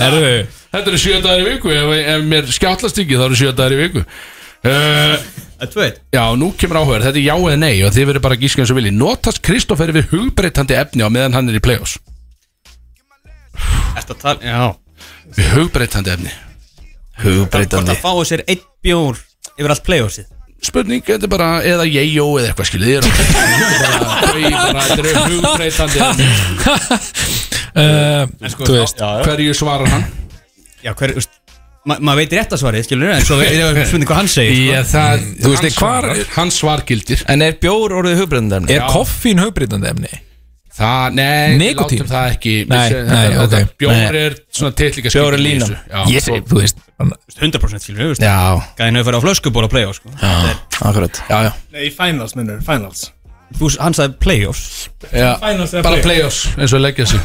Herðu. 0.00 0.30
Þetta 0.74 0.90
eru 0.90 0.98
sjö 1.00 1.18
dagar 1.22 1.42
í 1.42 1.44
viku. 1.46 1.70
Ef, 1.72 1.92
ef 2.16 2.24
mér 2.26 2.48
skjátlast 2.52 2.98
ekki, 3.00 3.16
þá 3.16 3.28
eru 3.28 3.38
sjö 3.38 3.52
dagar 3.56 3.76
í 3.76 3.82
viku. 3.84 4.02
Uh, 4.66 5.14
Það 5.56 5.64
er 5.64 5.70
tveit 5.72 6.00
Já, 6.12 6.22
nú 6.36 6.50
kemur 6.58 6.78
áhugaður, 6.82 7.04
þetta 7.06 7.20
er 7.20 7.24
já 7.24 7.34
eða 7.36 7.58
nei 7.60 7.76
og 7.86 7.92
þið 7.94 8.08
verður 8.10 8.24
bara 8.26 8.38
gíska 8.40 8.62
eins 8.62 8.72
og 8.72 8.76
vilji 8.76 8.92
Notast 8.92 9.40
Kristoffer 9.44 9.92
við 9.94 10.10
hugbreytandi 10.10 10.76
efni 10.76 11.06
á 11.06 11.08
meðan 11.12 11.36
hann 11.36 11.48
er 11.48 11.56
í 11.56 11.62
play-offs? 11.64 11.96
Þetta 13.96 14.16
tal, 14.20 14.36
já. 14.44 14.74
Við 15.36 15.52
hugbreytandi 15.54 16.12
efni. 16.12 16.34
Hugbreytandi 17.22 17.94
að 17.94 18.02
fáu 18.02 18.24
sér 18.28 18.44
einn 18.44 18.64
bjór 18.84 19.22
yfir 19.56 19.72
allt 19.72 19.86
playoffsið 19.86 20.28
Spurning, 20.64 21.02
þetta 21.04 21.26
er 21.28 21.30
bara, 21.30 21.48
eða 21.68 21.84
ég-jó 21.84 22.24
eða 22.40 22.48
eitthvað 22.50 22.68
skilið 22.70 22.88
Þið 22.88 22.96
eru 22.96 23.10
bara, 23.92 24.14
þau 24.26 24.40
bara, 24.56 24.84
þetta 24.88 25.00
eru 25.02 25.12
hugbreytandi 25.44 25.98
uh, 27.76 28.50
sko, 28.52 28.64
Þú 28.68 28.76
veist 28.80 29.02
Hverju 29.26 29.56
svarar 29.58 29.90
hann? 29.92 30.06
Já, 30.84 30.92
hver, 30.96 31.12
þú 31.12 31.20
veist 31.20 31.32
ma- 31.86 31.98
Maður 32.00 32.20
veit 32.22 32.34
rétt 32.38 32.56
að 32.56 32.62
svarið, 32.64 32.86
skilur 32.88 33.12
En 33.14 33.26
svo 33.26 33.38
er 33.44 33.54
það 33.60 33.82
spurning 33.90 34.10
hvað 34.10 34.20
hann 34.22 34.32
segir 34.32 34.56
sko. 34.56 34.72
Já, 34.72 34.80
það, 34.92 35.26
Þú 35.44 35.52
veist, 35.54 35.68
svarar- 35.76 36.22
Hans 36.38 36.60
svar 36.62 36.84
gildir 36.88 37.24
En 37.34 37.44
er 37.46 37.58
bjór 37.62 37.96
orðið 38.00 38.22
hugbreytandi 38.24 38.76
Er 38.78 38.88
koffín 38.90 39.42
hugbreytandi 39.44 39.92
efni? 39.92 40.12
Það, 40.76 41.14
nei, 41.16 41.52
við 41.54 41.60
Nikótín? 41.62 42.00
látum 42.02 42.10
það 42.10 42.26
ekki 42.34 42.56
Nei, 42.68 42.76
nei, 42.76 42.88
þetta- 42.96 43.44
ok. 43.44 43.52
þetta- 43.54 43.76
Bjór 43.80 43.94
Nei. 43.96 44.24
er 44.26 44.34
svona 44.52 44.74
tillíka 44.76 45.12
Bjór 45.14 45.32
er 45.38 45.40
línan. 45.40 45.76
Ég 46.12 46.20
segi, 46.26 46.42
þú 46.50 46.58
veist 46.60 46.82
100% 46.96 47.82
skilur, 47.84 48.14
Já, 48.16 48.56
Gæðin 48.78 48.96
hefur 48.96 49.10
farið 49.12 49.20
á 49.20 49.24
flöskuból 49.26 49.66
á 49.68 49.70
playoffs 49.72 49.98
sko. 50.00 50.08
Er- 50.16 50.56
Já, 51.28 51.38
já. 51.44 51.52
Nei, 51.76 51.90
finals 51.92 52.32
minnur, 52.38 52.62
finals. 52.64 53.10
Þú, 53.56 53.68
hann 53.78 53.94
sagði 53.94 54.16
playoffs. 54.18 54.88
Já, 55.12 55.36
Finals 55.38 55.70
eða 55.76 55.82
bara 55.86 56.00
playoffs? 56.02 56.40
playoffs 56.50 56.58
eins 56.58 56.72
og 56.74 56.80
leggja 56.82 57.06
sig. 57.06 57.20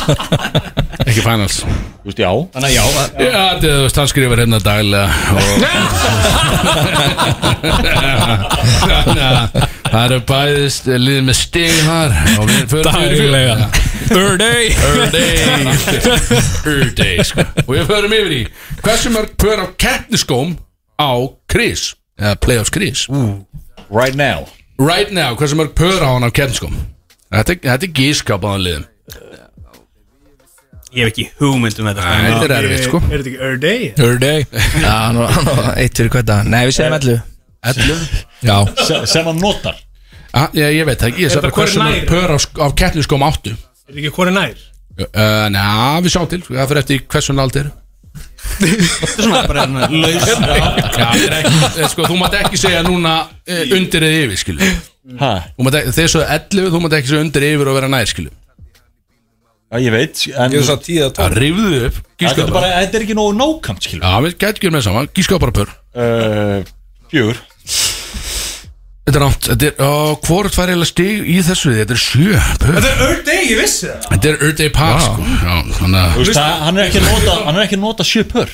Ekki 1.10 1.22
finals. 1.24 1.56
Þú 1.64 2.06
veist, 2.12 2.20
já. 2.22 2.30
Þannig 2.54 2.68
að 2.68 2.74
já 2.76 2.84
Já, 2.84 2.84
þetta 3.10 3.24
er, 3.24 3.60
þú 3.64 3.82
veist, 3.88 3.98
hann 3.98 4.10
skrifar 4.12 4.38
hérna 4.44 4.58
daglega 4.62 5.08
og 5.34 5.44
Það 9.90 10.04
eru 10.06 10.18
bæðist 10.28 10.86
liðið 10.90 11.24
með 11.26 11.36
stig 11.40 11.78
þar. 11.86 12.12
Og 12.38 12.44
við 12.50 12.60
förum 12.70 12.86
Daglega. 12.94 13.70
Third 14.10 14.42
day. 14.42 14.68
Third 14.78 15.14
day. 15.14 15.32
Third 16.62 16.92
day 16.98 17.24
sko. 17.26 17.44
Og 17.66 17.72
við 17.74 17.84
förum 17.90 18.14
yfir 18.20 18.34
í 18.36 18.40
Hversu 18.84 19.12
mörg 19.14 19.34
pör 19.40 19.62
á 19.62 19.66
keppniskóm 19.80 20.54
á 21.00 21.10
Chris 21.50 21.90
Eða 22.20 22.36
playoffs 22.42 22.70
Chris 22.74 23.06
Right 23.90 24.14
now. 24.14 24.46
Right 24.78 25.10
now, 25.12 25.34
hversu 25.36 25.58
mörg 25.58 25.74
pör 25.78 25.98
á 26.06 26.08
hann 26.14 26.22
á 26.26 26.30
keppniskóm? 26.30 26.74
Þetta, 27.30 27.52
er- 27.56 27.64
þetta 27.66 27.86
er 27.88 27.94
gískap 27.98 28.46
á 28.46 28.48
hann 28.54 28.62
liðum. 28.64 28.86
Ég 30.90 31.04
hef 31.06 31.10
ekki 31.12 31.24
hugmynd 31.38 31.78
um 31.82 31.86
þetta 31.90 32.02
sko. 32.02 32.14
Þetta 32.26 32.46
er 32.46 32.54
erfitt 32.64 32.86
sko. 32.88 33.00
Er 33.10 33.20
þetta 33.22 33.30
ekki 33.30 33.42
Earth 33.46 33.60
Day? 33.62 33.90
Third 33.98 34.22
day. 34.24 34.46
Já, 34.82 34.94
nú, 35.14 35.26
nú, 35.46 35.54
eitt 35.78 35.98
fyrir 36.00 36.10
hvað 36.14 36.30
það 36.32 36.48
Nei, 36.50 36.62
við 36.66 36.74
segjum 36.78 36.96
Ellu 36.98 37.18
Já. 38.48 38.56
Se- 38.86 39.02
Sem 39.10 39.26
hann 39.28 39.40
notar? 39.42 39.76
Ah, 40.32 40.48
ég, 40.54 40.76
ég 40.78 40.86
veit 40.86 41.02
ekki, 41.02 41.24
ég 41.26 41.32
sagði 41.34 41.50
hversu 41.56 41.82
mörg 41.82 42.06
pör 42.08 42.32
á, 42.32 42.38
sk- 42.40 42.60
á 42.62 42.66
keppniskóm 42.78 43.24
áttu. 43.26 43.52
Er 43.90 43.98
ekki 43.98 44.12
hvori 44.14 44.32
nær? 44.34 44.56
uh, 45.00 45.46
Ná, 45.50 45.98
við 46.04 46.12
sjáum 46.14 46.28
til, 46.30 46.40
það 46.46 46.68
fyrir 46.70 46.82
eftir 46.84 47.02
hversu 47.10 47.34
nald 47.36 47.56
er. 47.58 47.70
Þetta 48.60 49.20
er 49.20 49.24
svona 49.26 49.40
bara 49.46 49.64
svona 49.66 49.88
laus. 49.90 50.24
Já, 50.26 51.08
það 51.14 51.36
ekki, 51.40 51.58
eh, 51.70 51.88
sko, 51.92 52.06
þú 52.10 52.16
mátt 52.20 52.36
ekki 52.40 52.58
segja 52.60 52.80
núna 52.86 53.14
uh, 53.28 53.62
undir 53.76 54.06
eða 54.06 54.22
yfir, 54.24 54.40
skilu 54.40 54.70
þeir 55.94 56.10
svo 56.10 56.22
11, 56.24 56.70
þú 56.74 56.80
mátt 56.84 56.96
ekki 56.98 57.10
segja 57.12 57.24
undir 57.24 57.46
yfir 57.50 57.70
og 57.70 57.76
vera 57.78 57.90
nær, 57.92 58.08
skilu 58.10 58.30
Já, 59.70 59.78
ég 59.84 59.94
veit 59.94 60.24
Það 60.26 61.36
rifðu 61.38 61.84
upp, 61.86 62.00
Þetta 62.18 62.30
er 62.32 62.50
bara 62.50 62.54
bara, 62.56 62.70
þetta 62.82 62.98
er 62.98 63.04
ekki 63.06 63.14
nógu 63.18 63.36
nákvæmt, 63.38 63.86
skilur. 63.86 64.02
Já, 64.02 64.14
við 64.26 64.34
getum 64.42 64.58
ekki 64.58 64.72
með 64.74 64.82
saman, 64.88 65.08
gíska 65.14 65.38
bara 65.42 65.54
pör. 65.60 65.70
Uh, 65.94 66.58
Fjögur. 67.10 67.38
Þetta 69.10 69.18
er 69.18 69.22
rámt, 69.24 69.42
þetta 69.48 69.64
er, 69.66 69.72
ó, 69.82 70.14
hvort 70.22 70.54
fær 70.54 70.70
eiginlega 70.70 70.86
stig 70.86 71.24
í 71.32 71.40
þessu, 71.42 71.72
þetta 71.74 71.94
er 71.96 71.98
sjö 71.98 72.36
pör. 72.62 72.76
Þetta 72.76 72.90
er 72.92 73.00
Earth 73.08 73.24
Day, 73.26 73.40
ég 73.48 73.58
vissi 73.58 73.88
það. 73.88 74.04
Þetta 74.12 74.28
er 74.30 74.36
Earth 74.46 74.58
Day 74.60 74.70
Pass, 74.76 75.02
sko. 75.08 75.24
Já, 75.24 75.54
þannig 75.80 75.98
að 75.98 76.12
Þú 76.14 76.20
veist, 76.20 76.36
það- 76.38 76.60
Hann 76.66 76.76
er 76.78 76.82
ekki 76.84 77.00
að 77.00 77.06
nota, 77.08 77.32
hann 77.48 77.56
er 77.56 77.62
ekki 77.64 77.74
að 77.78 77.82
nota 77.86 78.04
sjö 78.06 78.22
pör. 78.30 78.48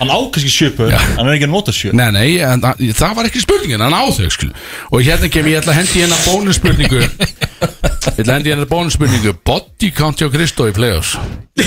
Hann 0.00 0.10
á 0.10 0.18
kannski 0.34 0.50
sjö 0.56 0.68
pör, 0.80 0.90
hann 0.96 1.26
er 1.28 1.32
ekki 1.36 1.46
að 1.46 1.52
nota 1.54 1.70
sjö. 1.76 1.90
Nei, 1.94 2.10
nei, 2.16 2.30
en, 2.48 2.58
það- 2.64 2.78
það 2.98 3.12
var 3.20 3.24
ekki 3.30 3.40
spurningin, 3.44 3.78
hann 3.86 3.94
á 3.94 4.02
þau, 4.10 4.26
skil 4.34 4.50
Og 4.90 4.98
hérna 5.06 5.30
kem 5.30 5.46
ég 5.52 5.60
ætla 5.62 5.70
að 5.76 5.80
hendi 5.84 6.02
hérna 6.02 6.18
bónusspurningu. 6.26 7.00
Ég 7.06 8.18
ætla 8.18 8.26
að 8.26 8.34
hendi 8.40 8.50
hérna 8.56 8.66
bónusspurningu. 8.66 9.30
Body 9.44 9.90
count 9.94 10.18
hjá 10.18 10.26
Kristó 10.34 10.66
í 10.66 10.74
play-offs. 10.74 11.14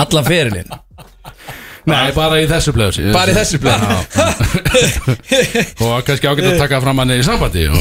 Allan 0.00 0.24
ferilinn 0.24 0.70
Nei, 1.90 2.10
bara 2.16 2.40
í 2.40 2.46
þessu 2.50 2.74
play-offs 2.76 3.00
Bara 3.14 3.32
í 3.32 3.36
þessu 3.36 3.60
blöð 3.62 3.80
Og 5.86 6.06
kannski 6.06 6.30
ágætt 6.30 6.52
að 6.52 6.60
taka 6.62 6.80
fram 6.84 7.02
hann 7.02 7.14
í 7.16 7.20
sambandi 7.26 7.66
og... 7.70 7.80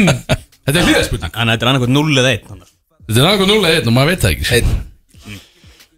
Þetta 0.64 0.78
er 0.80 0.88
hlýðarspurning 0.88 1.34
Þannig 1.34 1.44
að 1.44 1.54
þetta 1.54 1.66
er 1.66 1.72
annarkoð 1.72 1.94
0 1.94 2.22
eða 2.22 2.34
1 2.38 2.44
Þetta 3.04 3.20
er 3.20 3.26
náttúrulega 3.28 3.80
0-1 3.84 3.88
og 3.90 3.92
maður 3.92 4.10
veit 4.10 4.22
það 4.22 4.30
ekki. 4.34 4.44
Sko. 4.48 4.58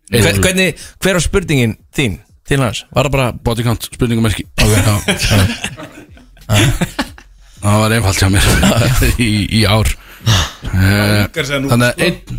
Hver, 0.06 0.38
hvernig, 0.42 0.86
hver 1.02 1.16
var 1.18 1.22
spurningin 1.22 1.74
þín? 1.94 2.16
Til 2.46 2.60
hans? 2.62 2.84
Var 2.94 3.08
það 3.08 3.14
bara 3.16 3.28
Body 3.46 3.62
count, 3.66 3.86
spurningumerki 3.90 4.44
okay. 4.62 4.82
Það 7.62 7.78
var 7.82 7.94
einfalt 7.96 8.20
hjá 8.20 8.28
mér 8.30 8.44
í, 9.18 9.30
í 9.58 9.64
ár. 9.66 9.88
Nú. 10.26 11.66
Þannig 11.70 11.86
að 11.88 12.04
einn 12.06 12.38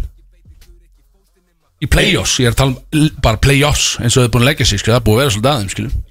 Í 1.78 1.86
play-offs, 1.94 2.40
ég 2.42 2.50
er 2.50 2.56
að 2.56 2.62
tala 2.64 2.74
um 2.74 3.10
bara 3.22 3.38
play-offs 3.38 3.98
eins 4.02 4.16
og 4.18 4.24
þau 4.24 4.28
er 4.28 4.32
búin 4.34 4.46
að 4.48 4.50
leggja 4.52 4.66
sig, 4.72 4.80
skil, 4.82 4.94
það 4.96 5.00
er 5.02 5.06
búin 5.06 5.18
að 5.18 5.22
vera 5.24 5.34
svolítið 5.36 5.52
aðeim, 5.56 5.74
skiljum 5.76 6.04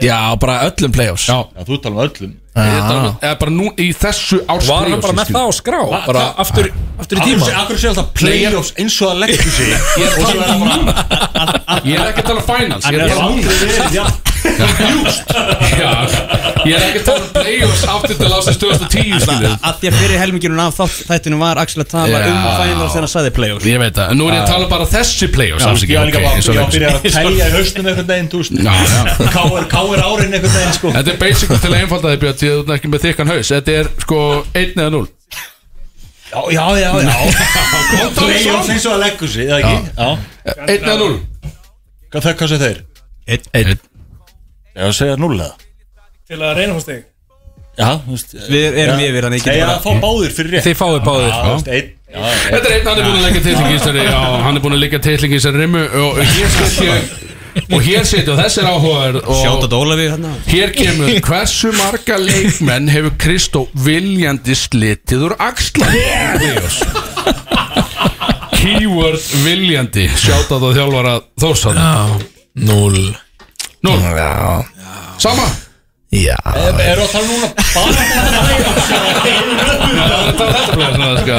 Já, 0.00 0.16
bara 0.40 0.54
öllum 0.64 0.92
playoffs. 0.94 1.26
Já, 1.28 1.34
Já, 1.52 1.64
þú 1.68 1.76
tala 1.84 1.96
um 1.98 2.00
öllum. 2.06 2.30
Ég 2.56 2.62
er 2.62 2.76
að 2.80 2.86
tala 2.88 3.08
um- 3.10 3.18
eða 3.20 3.38
bara 3.40 3.50
nú 3.52 3.66
í 3.76 3.88
þessu 3.94 4.38
árs 4.48 4.66
Var 4.70 4.88
hann 4.88 5.00
bara 5.04 5.12
með 5.18 5.28
það 5.34 5.44
á 5.44 5.50
skrá? 5.52 5.80
Bara 6.06 6.22
aftur, 6.40 6.70
aftur 6.98 7.18
í 7.20 7.26
tíma 7.26 7.50
Akkur 7.60 7.76
sé 7.78 7.88
alltaf 7.90 8.08
playoffs 8.16 8.72
eins 8.80 8.96
og 9.04 9.10
að 9.12 9.20
leggja 9.26 9.50
sig. 9.58 9.68
Ég 10.00 10.06
er 10.06 10.10
að 10.10 10.24
tala 10.24 10.44
um 10.56 10.64
Ég 11.84 12.00
er 12.00 12.06
ekki 12.08 12.24
að 12.24 12.30
tala 12.30 12.40
um 12.40 12.48
finals 12.48 12.88
Ég 12.88 12.96
er 12.96 13.04
að 13.04 13.12
tala 13.12 13.28
um 13.28 13.36
aldrei 13.36 13.54
verið 13.60 13.94
Já, 14.00 14.04
ég 16.66 16.74
er 16.76 16.82
ekki 16.84 17.00
að 17.00 17.06
tala 17.06 17.20
um 17.20 17.30
play-offs 17.34 17.84
aftur 17.88 18.16
til 18.18 18.30
ásins 18.30 18.58
2010, 18.60 19.20
skiljum 19.24 19.54
Að 19.66 19.74
því 19.80 19.90
að 19.90 19.98
fyrir 20.00 20.20
helminginu 20.20 20.60
af 20.62 20.76
þátt 20.78 20.96
þættinu 21.10 21.36
var 21.40 21.60
Axel 21.62 21.82
að 21.84 21.90
tala 21.92 22.20
Já. 22.20 22.26
um 22.30 22.38
finals 22.60 22.92
þegar 22.94 23.04
hann 23.04 23.12
sagði 23.14 23.32
playoffs. 23.38 23.66
Ég 23.70 23.78
veit 23.82 23.94
það, 23.96 24.06
en 24.12 24.20
nú 24.20 24.24
er 24.28 24.34
ég 24.36 24.42
að 24.44 24.52
tala 24.52 24.66
bara 24.72 24.86
þessi 24.90 25.26
play-offs 25.34 25.64
ég 25.84 25.96
var 26.00 26.10
líka 26.10 26.22
bara 26.24 26.36
Ég 26.40 26.44
var 26.46 26.56
að 26.56 26.58
leggja 26.60 26.72
byrja 26.74 26.88
að 26.90 26.98
telja 27.20 27.44
í 27.46 27.54
haustum 27.56 27.84
einhvern 27.90 28.10
veginn, 28.10 28.30
þú 28.32 28.38
veist. 28.40 28.52
Já, 28.60 28.74
já. 28.80 29.02
Káir, 29.36 29.64
káir 29.70 30.00
árin 30.04 30.34
einhvern 30.36 30.54
veginn, 30.56 30.76
sko. 30.76 30.92
Þetta 30.96 31.14
er 31.14 31.18
basic 31.20 31.48
til 31.56 31.70
að 31.70 31.78
einfalda 31.80 32.12
þig 32.14 32.20
Björn 32.24 32.38
Því 32.40 32.50
að 32.50 32.54
þú 32.56 32.62
ert 32.64 32.74
ekki 32.76 32.92
með 32.92 33.04
þykkan 33.06 33.32
haus. 33.34 33.50
Þetta 33.50 33.70
er 33.80 33.90
sko 34.04 34.20
1 34.54 34.76
eða 34.76 34.92
0 34.96 35.08
Já, 36.30 36.40
já, 36.54 36.64
já, 36.78 36.90
já. 37.02 37.16
Playoffs 38.14 38.68
eins 38.70 38.84
og 38.86 38.92
að 38.94 39.00
leggja 39.02 39.30
sig, 39.32 39.48
eða 39.50 39.58
ekki? 39.60 39.78
Já. 39.98 40.10
1 40.70 40.84
eða 40.86 40.98
0 41.00 41.16
Hvað 42.10 42.26
það, 42.26 42.36
hvað 42.38 42.52
sé 42.52 42.60
þeir? 42.60 42.78
1 43.30 43.89
Já, 44.80 44.92
segja 44.96 45.16
null 45.20 45.36
eða? 45.36 45.54
Til 46.30 46.38
að 46.40 46.52
reyna 46.56 46.76
fórst 46.78 46.88
þig. 46.88 47.00
Já, 47.80 47.88
þú 48.04 48.14
veist 48.16 48.34
Við 48.50 48.78
erum 48.82 49.00
yfir 49.04 49.26
hann 49.26 49.34
ekki 49.36 49.48
Segja 49.48 49.66
að 49.70 49.80
fá 49.84 49.90
báðir 50.02 50.32
fyrir 50.36 50.54
rétt. 50.56 50.66
Þið 50.66 50.76
fáið 50.80 51.00
báðir. 51.06 51.30
Já, 51.30 51.40
þú 51.40 51.52
veist, 51.54 51.70
einn. 51.76 51.90
Já, 52.10 52.22
Þetta 52.50 52.60
er 52.60 52.74
einn, 52.74 52.86
hann 52.90 53.00
er 53.00 53.06
búin 53.06 53.16
að 53.16 53.24
leggja 53.26 53.42
titlingi 53.44 53.70
í 53.70 53.78
þessari 53.78 54.04
Já, 54.06 54.20
hann 54.44 54.56
er 54.58 54.64
búin 54.64 54.74
að 54.76 54.82
leggja 54.82 55.00
titlingi 55.06 55.36
í 55.36 55.40
þessari 55.40 55.60
rimmu 55.62 55.82
Og 56.00 56.18
hér 56.24 56.50
setja 56.56 56.96
Og 57.70 57.86
hér 57.86 58.04
setja, 58.06 58.34
og 58.34 58.40
þessi 58.40 58.60
er 58.62 58.68
áhugaður 58.70 59.20
að 59.20 59.76
Ólafi 59.78 60.08
hérna. 60.10 60.32
hér 60.50 60.74
kemur 60.74 61.14
Hversu 61.28 61.72
marga 61.78 62.18
leikmenn 62.22 62.90
hefur 62.90 63.16
Kristó 63.22 63.64
viljandi 63.86 64.58
slitið 64.58 65.24
úr 65.30 65.34
axla? 65.42 65.88
Keyword 68.60 69.22
viljandi. 69.46 70.06
Sjátt 70.20 70.50
að 70.52 70.66
það 70.66 70.78
þjálfara 70.78 71.16
Þórsann 71.42 71.82
Núl 72.66 73.02
Nú, 73.80 73.96
Já, 73.96 74.64
sama. 75.18 75.46
Já. 76.10 76.34
Eru 76.42 77.04
að 77.06 77.12
tala 77.12 77.26
núna 77.30 77.48
bara 77.54 77.92
Þetta 80.26 80.40
var 80.40 80.56
þetta 80.56 80.72
bleið 80.74 80.96
svona, 80.96 81.10
sko 81.20 81.36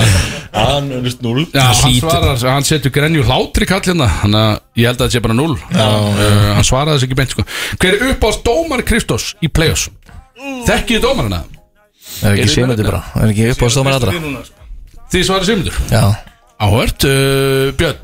Já, 0.52 0.62
hann 0.68 0.88
er 0.92 1.02
vist 1.04 1.22
null 1.26 1.44
Já, 1.52 1.66
hann 1.68 1.98
svarar, 1.98 2.40
hann 2.56 2.68
setur 2.68 2.94
grenju 2.96 3.26
hlátri 3.28 3.68
kall 3.68 3.84
hérna. 3.84 4.08
Þannig 4.22 4.40
að 4.42 4.80
ég 4.80 4.88
held 4.90 4.96
að 4.98 5.04
þetta 5.04 5.16
sé 5.18 5.22
bara 5.26 5.36
0 5.36 5.58
uh, 5.58 5.60
Hann 6.56 6.68
svaraði 6.68 6.96
þess 6.98 7.08
ekki 7.08 7.20
beint 7.20 7.36
sko. 7.36 7.46
Hver 7.84 7.98
er 7.98 8.06
upp 8.14 8.24
á 8.24 8.30
dómar 8.48 8.86
Kristós 8.88 9.28
í 9.44 9.52
play-offs? 9.52 9.90
Þekkið 10.40 10.96
þið 10.98 11.06
dómarina? 11.06 11.44
Það 12.22 12.30
er 12.32 12.40
ekki 12.40 12.56
sémundi 12.56 12.88
bara? 12.88 13.04
Það 13.12 13.28
er 13.28 13.36
ekki 13.36 13.52
upp 13.52 13.62
á 13.64 13.68
stómar 13.76 14.00
aðra 14.00 14.16
Þið 15.12 15.28
svarað 15.28 15.52
Sigmundur? 15.52 15.84
Já. 15.92 16.04
Áhört, 16.62 17.08
uh, 17.12 17.76
Björn 17.76 18.02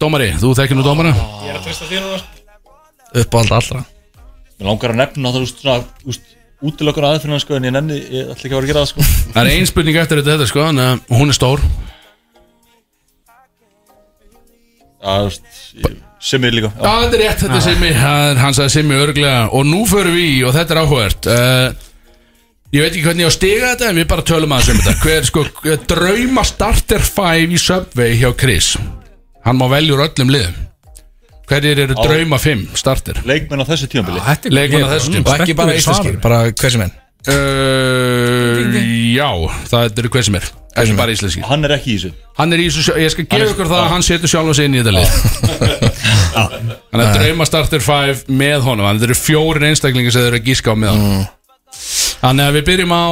Dómari, 0.00 0.30
þú 0.42 0.54
þekkir 0.58 0.78
nú 0.78 0.86
dómara? 0.86 1.14
Ég 1.46 1.54
er 1.54 1.58
að 1.60 1.66
treysta 1.68 1.86
því 1.86 2.02
núna 2.02 2.39
Upp 3.14 3.34
á 3.34 3.38
allra. 3.42 3.56
Allra 3.60 3.84
Mér 4.60 4.68
langar 4.68 4.92
að 4.92 4.98
nefna 5.00 5.30
það, 5.32 5.44
veist, 5.46 5.62
svona, 5.64 5.84
þú 6.02 6.12
veist 6.12 6.36
Útilokkur 6.60 7.06
aðeins 7.08 7.40
sko, 7.46 7.56
en 7.56 7.64
ég 7.64 7.72
nenni, 7.72 7.96
ég 8.12 8.26
ætla 8.34 8.44
ekki 8.44 8.52
að 8.52 8.58
vera 8.58 8.66
að 8.66 8.70
gera 8.70 8.80
það, 8.82 8.90
sko. 8.90 9.04
Það 9.32 9.46
er 9.46 9.50
ein 9.54 9.68
spurning 9.70 9.96
eftir 9.96 10.20
þetta, 10.20 10.34
þetta 10.34 10.48
sko 10.50 10.64
Þannig 10.66 10.88
að 10.90 11.14
hún 11.16 11.32
er 11.32 11.38
stór. 11.38 11.62
Já, 15.00 15.12
þú 15.16 15.24
veist, 15.30 15.46
ég- 15.80 15.96
sem 16.20 16.44
er 16.44 16.52
líka 16.58 16.68
Já, 16.76 16.90
þetta 17.00 17.16
er 17.16 17.22
rétt, 17.24 17.40
þetta 17.40 17.56
er 17.56 17.64
Simmi. 17.64 17.92
Það 17.96 18.24
er- 18.30 18.40
Hann 18.44 18.58
sagði 18.58 18.74
Simmi 18.76 18.98
örglega 19.00 19.38
Og 19.56 19.64
nú 19.64 19.80
förum 19.88 20.12
við 20.18 20.26
í, 20.28 20.44
og 20.44 20.52
þetta 20.58 20.76
er 20.76 20.82
áhugavert. 20.84 21.26
Uh, 21.26 21.86
Ég 22.70 22.84
veit 22.84 22.92
ekki 22.94 23.02
hvernig 23.08 23.24
ég 23.24 23.26
á 23.26 23.32
að 23.32 23.38
stiga 23.40 23.70
þetta 23.72 23.88
En 23.90 23.96
við 23.96 24.06
bara 24.12 24.22
tölum 24.22 24.52
aðeins 24.54 24.68
um 24.70 24.76
þetta. 24.84 25.00
Hver 25.00 25.24
sko, 25.24 25.44
drauma 25.88 26.44
starter 26.44 27.00
5 27.00 27.56
í 27.56 27.58
Subway 27.58 28.20
hjá 28.20 28.30
Chris? 28.36 28.76
Hann 29.42 29.56
má 29.56 29.66
velja 29.72 29.96
úr 29.96 30.04
öllum 30.04 30.28
liðum 30.30 30.54
Hverjir 31.50 31.82
eru 31.82 31.96
Á- 31.98 32.02
drauma 32.06 32.38
5 32.38 32.78
starter? 32.78 33.20
Leikmenn 33.26 33.62
á 33.62 33.66
þessu 33.66 33.90
tímabili. 33.90 34.22
Leikmenn 34.54 34.86
á 34.86 34.90
þessu 34.94 35.14
tíma 35.16 35.26
Og 35.34 35.40
ekki 35.42 35.56
bara 35.58 35.74
íslenskir, 35.74 36.20
bara 36.22 36.42
hversi 36.54 36.78
menn? 36.78 36.92
Uh, 37.28 38.78
Já, 39.12 39.28
það 39.68 39.98
eru 40.00 40.10
hver 40.14 40.24
sem 40.24 40.38
er 40.38 40.46
Ekki 40.80 40.94
bara 40.96 41.12
íslenskir. 41.12 41.42
Hann 41.48 41.66
er 41.66 41.74
ekki 41.74 41.90
í 41.90 41.96
þessu. 41.98 42.12
Hann 42.38 42.54
er 42.54 42.62
í 42.62 42.68
þessu, 42.70 42.94
ég 43.02 43.10
skal 43.12 43.26
gefa 43.26 43.48
ykkur 43.50 43.68
það 43.68 43.80
að 43.82 43.90
hann 43.90 44.06
setur 44.06 44.30
sjálf 44.30 44.54
sig 44.56 44.68
inn 44.70 44.76
í 44.78 44.84
þetta 44.84 44.94
lið. 44.94 45.10
Hann 46.94 47.02
er 47.02 47.10
drauma 47.18 47.46
starter 47.48 47.82
5 47.82 48.22
með 48.30 48.62
honum. 48.68 48.86
Þannig 48.86 49.08
eru 49.08 49.18
fjórir 49.18 49.66
einstaklingar 49.70 50.14
sem 50.14 50.22
þeir 50.22 50.30
eru 50.30 50.40
að 50.40 50.46
gíska 50.46 50.72
á 50.72 50.76
með 50.78 50.94
honum. 50.94 51.26
Þannig 52.20 52.46
að 52.46 52.56
við 52.58 52.64
byrjum 52.70 52.94
á 52.94 53.04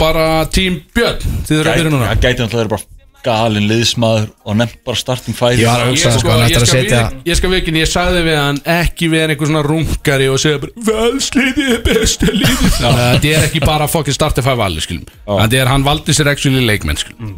bara 0.00 0.26
tím 0.54 0.80
Björn. 0.96 1.22
Þið 1.48 1.60
eru 1.60 1.72
að 1.72 1.78
byrja 1.82 1.92
núna. 1.92 2.10
Það 2.12 2.24
gæti 2.24 2.44
náttúrulega 2.46 2.72
bara 2.72 2.88
galinn 3.24 3.68
liðsmaður 3.70 4.28
og 4.46 4.56
nefnt 4.58 4.80
bara 4.86 4.98
starting 4.98 5.36
five. 5.36 5.56
Ég 5.60 5.68
var 5.68 5.84
að 5.84 5.92
hugsa, 5.92 6.10
Ég, 6.10 6.20
sko, 6.20 6.30
hann 6.32 6.42
ég, 6.42 6.46
að 6.46 6.54
skal 6.54 6.70
setja 6.70 7.00
við, 7.02 7.18
ég 7.30 7.38
skal 7.38 7.52
vikin, 7.52 7.78
ég 7.80 7.90
sagði 7.90 8.22
við 8.26 8.38
hann 8.40 8.60
ekki 8.74 9.10
vera 9.12 9.34
einhver 9.34 9.50
svona 9.50 9.64
rungari 9.66 10.28
og 10.32 10.40
segja 10.42 10.62
bara 10.62 10.86
Valsliðið 10.88 11.74
er 11.76 11.84
besta 11.86 12.32
liðið. 12.32 12.80
Að 12.88 12.98
Þetta 13.02 13.32
er 13.32 13.46
ekki 13.48 13.62
bara 13.64 13.88
fucking 13.90 14.16
starter 14.16 14.46
5 14.46 14.58
valið 14.62 14.86
skilum. 14.86 15.12
Þetta 15.28 15.60
er 15.60 15.70
hann 15.72 15.86
valdi 15.86 16.16
sér 16.16 16.32
actually 16.32 16.64
leikmenn 16.66 17.00
skilum. 17.00 17.36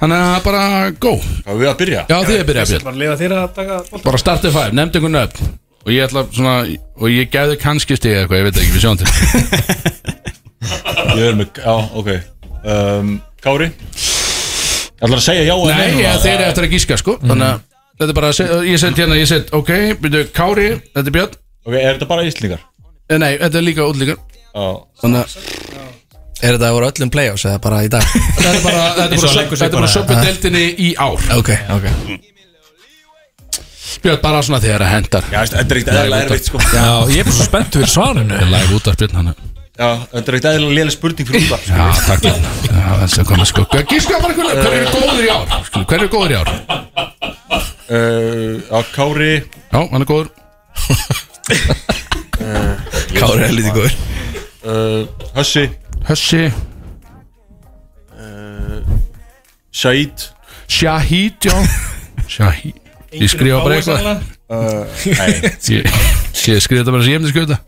Þannig 0.00 0.26
að 0.26 0.44
bara 0.44 0.62
go. 1.00 1.16
Hvað 1.20 1.54
er 1.54 1.60
við 1.60 1.70
að 1.70 1.80
byrja? 1.80 2.04
Já 2.10 2.16
þið 2.26 2.36
er 2.36 2.46
byrjað 2.48 2.70
Björn. 2.74 2.86
Bara 2.90 3.10
að 3.14 3.34
að 3.38 3.50
taka. 3.58 3.82
Bara 4.04 4.22
starter 4.22 4.54
5, 4.54 4.76
nefndi 4.76 5.00
einhvern 5.00 5.18
nöfn. 5.20 5.50
Og 5.80 5.94
ég 5.94 6.04
ætla 6.04 6.26
svona 6.28 6.56
Og 7.00 7.08
ég 7.08 7.30
gefði 7.32 7.56
kannski 7.60 7.96
eða 7.96 8.26
eitthvað, 8.26 8.40
ég 8.40 8.48
veit 8.48 8.58
ekki, 8.60 8.74
við 8.74 8.82
sjáum 8.84 8.98
til. 9.00 9.08
Ég 11.16 11.24
er 11.30 11.38
með, 11.38 11.56
já, 11.56 11.74
ok. 11.96 12.10
Um, 12.60 13.14
Kári 13.40 13.70
Ég 15.00 15.06
ætla 15.08 15.16
að 15.16 15.24
segja 15.24 15.44
já 15.48 15.54
eða 15.56 15.76
Nei, 15.80 16.02
ja, 16.04 16.10
þeir 16.20 16.34
eru 16.34 16.48
eftir 16.50 16.66
að 16.66 16.74
gíska 16.76 16.96
sko. 17.00 17.14
Þannig 17.22 17.46
að 17.46 17.60
þetta 18.00 18.10
er 18.12 18.16
bara 18.18 18.28
að 18.32 18.36
segja 18.36 18.58
Ég 18.68 18.80
sett 18.82 18.98
hérna, 19.00 19.16
ég 19.16 19.28
sett, 19.30 19.52
ok, 19.56 19.70
byrju, 20.02 20.24
Kári 20.36 20.66
Þetta 20.92 21.06
er 21.06 21.14
Björn. 21.16 21.38
Ok, 21.64 21.74
er 21.80 21.88
þetta 21.94 22.08
bara 22.10 22.26
íslendingar? 22.28 22.66
Eh, 23.08 23.18
Nei, 23.20 23.30
þetta 23.40 23.60
er 23.62 23.64
líka 23.64 23.86
útlíkar 23.88 24.18
Já 24.20 24.66
Þannig 25.00 25.22
að 25.24 25.30
Er 26.40 26.56
þetta 26.56 26.70
voru 26.72 26.88
öllum 26.88 27.10
playoffs 27.12 27.44
eða 27.48 27.60
bara 27.60 27.82
í 27.84 27.88
dag? 27.92 28.04
Þetta 28.40 28.52
er 28.54 28.62
bara, 28.64 28.84
þetta 28.96 29.04
er 29.04 29.18
og 29.18 29.24
bara, 29.26 29.34
leggur 29.40 29.58
sig 29.60 29.66
þetta 29.66 29.66
er 29.66 29.74
bara 29.74 29.82
bara. 29.84 29.92
söpuddeldinni 29.92 30.62
í 30.80 30.88
ár. 30.96 31.26
Ok, 31.36 31.50
ok. 31.74 31.88
Björn, 34.00 34.20
bara 34.22 34.40
svona 34.46 34.60
þegar 34.64 34.86
það 34.86 34.94
hendar. 34.94 35.28
Já, 35.28 35.36
veist, 35.42 35.56
þetta 35.58 35.74
er 35.76 35.80
ekkert 35.82 35.92
eðalega 35.98 36.24
erfitt 36.30 36.48
sko. 36.48 36.62
Já, 36.64 36.86
ég 37.12 37.20
er 37.20 37.28
bara 37.28 37.36
svo 37.36 37.44
spennt 37.50 37.76
fyrir 37.76 37.92
svarinu. 37.92 38.40
Live 38.54 38.78
út 38.78 38.88
af 38.88 38.96
Björn 39.02 39.20
hann 39.20 39.28
þetta 39.80 40.20
er 40.20 40.36
ekkert 40.36 40.48
eðlilega 40.50 40.76
léleg 40.78 40.94
spurning 40.94 41.28
fyrir 41.30 41.44
útvarp 41.46 41.64
Já, 41.70 41.86
takk 42.06 42.22
Já, 42.26 42.90
þess 43.02 43.20
að 43.22 43.28
koma 43.30 43.46
sko 43.48 43.64
Gíska 43.90 44.20
bara 44.20 44.34
hvernig 44.36 44.54
Hver 44.60 44.74
eru 44.76 44.88
góður 44.92 45.24
í 45.24 45.30
ár? 45.32 45.46
Hver 45.80 45.98
eru 45.98 46.10
góður 46.12 46.34
í 46.34 46.40
ár? 46.40 46.50
uh, 47.90 48.54
Já, 48.70 48.78
Kári. 48.94 49.32
Já, 49.72 49.80
hann 49.90 50.02
er 50.04 50.08
góður. 50.10 50.28
Kári 53.14 53.42
er 53.46 53.54
lítið 53.56 53.72
góður. 53.76 53.96
Uh, 54.60 55.06
Hössi. 55.36 55.64
Hössi. 56.08 56.42
Uh, 58.14 58.80
Shahid. 59.72 60.26
Shahid, 60.70 61.40
já. 61.44 61.56
Shahid. 62.36 62.76
Ég 63.10 63.32
skrifa 63.32 63.62
bara 63.64 63.80
eitthvað 63.80 64.22
Ég, 65.70 65.86
skrifa 66.58 66.80
þetta 66.80 66.94
bara 66.94 67.04
sem 67.04 67.12
ég 67.12 67.20
hefndi 67.20 67.30
skrifa 67.30 67.46
þetta 67.52 67.58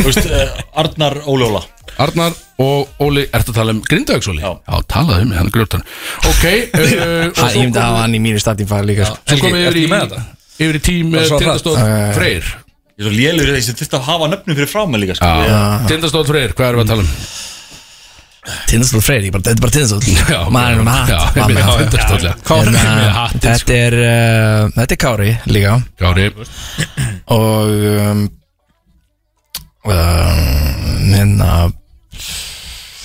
Þú 0.00 0.06
veist, 0.08 0.26
uh, 0.26 0.62
Arnar 0.82 1.18
Ólóla 1.30 1.60
Arnar 2.00 2.34
og 2.60 3.02
Óli, 3.04 3.26
ertu 3.36 3.52
að 3.52 3.58
tala 3.60 3.74
um 3.76 3.82
Grindavíks 3.86 4.30
Óli? 4.32 4.42
Já, 4.42 4.50
já 4.58 4.76
talaðu 4.90 5.26
um 5.26 5.30
mig, 5.30 5.38
hann 5.38 5.50
er 5.50 5.54
grjóttan 5.54 5.84
Ok, 6.26 6.44
uh, 6.80 7.28
og 7.30 7.38
svo 7.38 7.50
Ég 7.52 7.60
myndi 7.62 7.78
að 7.78 7.86
hafa 7.86 8.02
hann 8.02 8.16
í 8.18 8.22
mínu 8.24 8.42
starting 8.42 8.70
file 8.70 8.88
líka 8.90 9.06
sko. 9.06 9.20
Svo 9.28 9.38
komum 9.44 9.60
við 9.60 9.68
yfir 9.68 9.78
í 9.82 9.86
Yfir 10.60 10.80
í 10.80 10.82
tím 10.88 11.14
Var 11.14 11.28
svo 11.30 11.38
hratt? 11.38 11.46
Tindastóð 11.46 11.78
Uh, 11.80 12.10
Freyr 12.16 12.50
Ég 12.50 13.06
er 13.06 13.06
svo 13.06 13.14
lélegur 13.16 13.54
í 13.54 13.60
þessi 13.60 13.76
Þetta 13.80 14.00
að 14.00 14.08
hafa 14.10 14.32
nöfnum 14.34 14.58
fyrir 14.58 14.68
frá 14.72 14.82
mig 14.90 15.04
líka 15.04 15.16
sko. 15.20 15.30
Tindastóð 15.88 16.34
Freyr, 16.34 16.56
hvað 16.58 16.72
erum 16.72 16.82
við 16.82 16.88
að 16.88 16.92
tala 16.96 17.06
um? 17.06 17.14
Tindastóð 18.70 19.02
Freyr, 19.04 19.24
ég 19.26 19.32
bara, 19.34 19.44
þetta 19.44 19.58
er 19.58 19.62
bara 19.66 19.74
Tindastóð 19.74 20.06
Já, 20.32 20.38
Maðurinn 20.54 20.86
með 20.86 20.94
hatt 20.96 21.10
já. 21.12 21.18
Hérna, 21.34 21.48
Með 21.52 23.10
hattinn, 23.20 23.40
Þetta 23.44 23.76
er 23.76 23.96
uh, 24.00 24.70
Þetta 24.78 24.96
er 24.96 25.00
Kári 25.04 25.30
líka. 25.52 25.74
Kári. 26.00 26.26
Og 27.36 27.74
um, 27.90 28.22
um, 29.84 30.40
Hérna 31.10 31.50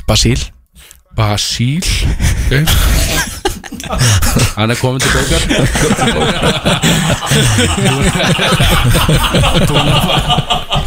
Basíl. 0.07 0.39
Basíl. 1.17 1.83
Hann 4.55 4.71
er 4.71 4.77
komin 4.79 4.99
til 4.99 5.11
bókar. 5.15 5.41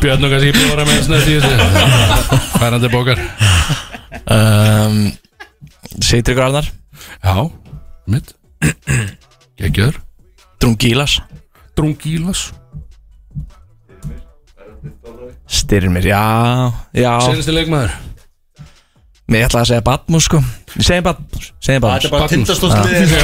Björn 0.02 0.24
og 0.24 0.30
kannski 0.32 0.52
bjóra 0.56 0.84
með 0.88 0.98
í 0.98 1.38
þessu. 1.38 1.54
Færandi 2.58 2.84
til 2.86 2.92
bókar. 2.94 3.18
Um, 4.28 5.00
Sigtryggur 6.00 6.48
Arnar? 6.48 6.66
Já, 7.22 7.36
mitt. 8.06 8.34
Gekkjöður 9.58 10.00
Drungílas. 10.58 11.20
Drungílas. 11.76 12.52
Styrmir, 15.48 16.06
já 16.06 16.72
Já. 16.92 17.20
Senasti 17.24 17.54
leikmaður. 17.54 17.94
Mér 19.28 19.44
ætla 19.48 19.62
að 19.62 19.70
segja 19.70 19.84
Batmus 19.84 20.24
sko 20.28 20.40
Ég 20.78 20.86
segi 20.86 21.02
Batmus 21.02 21.48
Segi 21.64 21.82
Batmus 21.82 22.04
Þetta 22.04 22.08
er 22.08 22.14
bara 22.14 22.30
tindastóðsliðið 22.32 23.14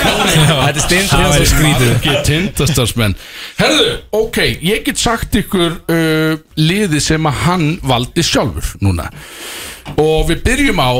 Þetta 0.00 0.68
er 0.68 0.80
stinn 0.84 1.10
Það 1.10 2.14
er 2.14 2.22
tindastársmenn 2.28 3.16
Herðu, 3.60 3.86
ok, 4.20 4.40
ég 4.66 4.84
get 4.86 5.00
sagt 5.00 5.38
ykkur 5.40 5.78
uh, 5.80 6.34
liði 6.60 7.00
sem 7.04 7.30
að 7.30 7.42
hann 7.46 7.66
valdi 7.86 8.24
sjálfur 8.24 8.74
núna. 8.84 9.08
Og 10.00 10.28
við 10.28 10.44
byrjum 10.46 10.80
á 10.80 10.92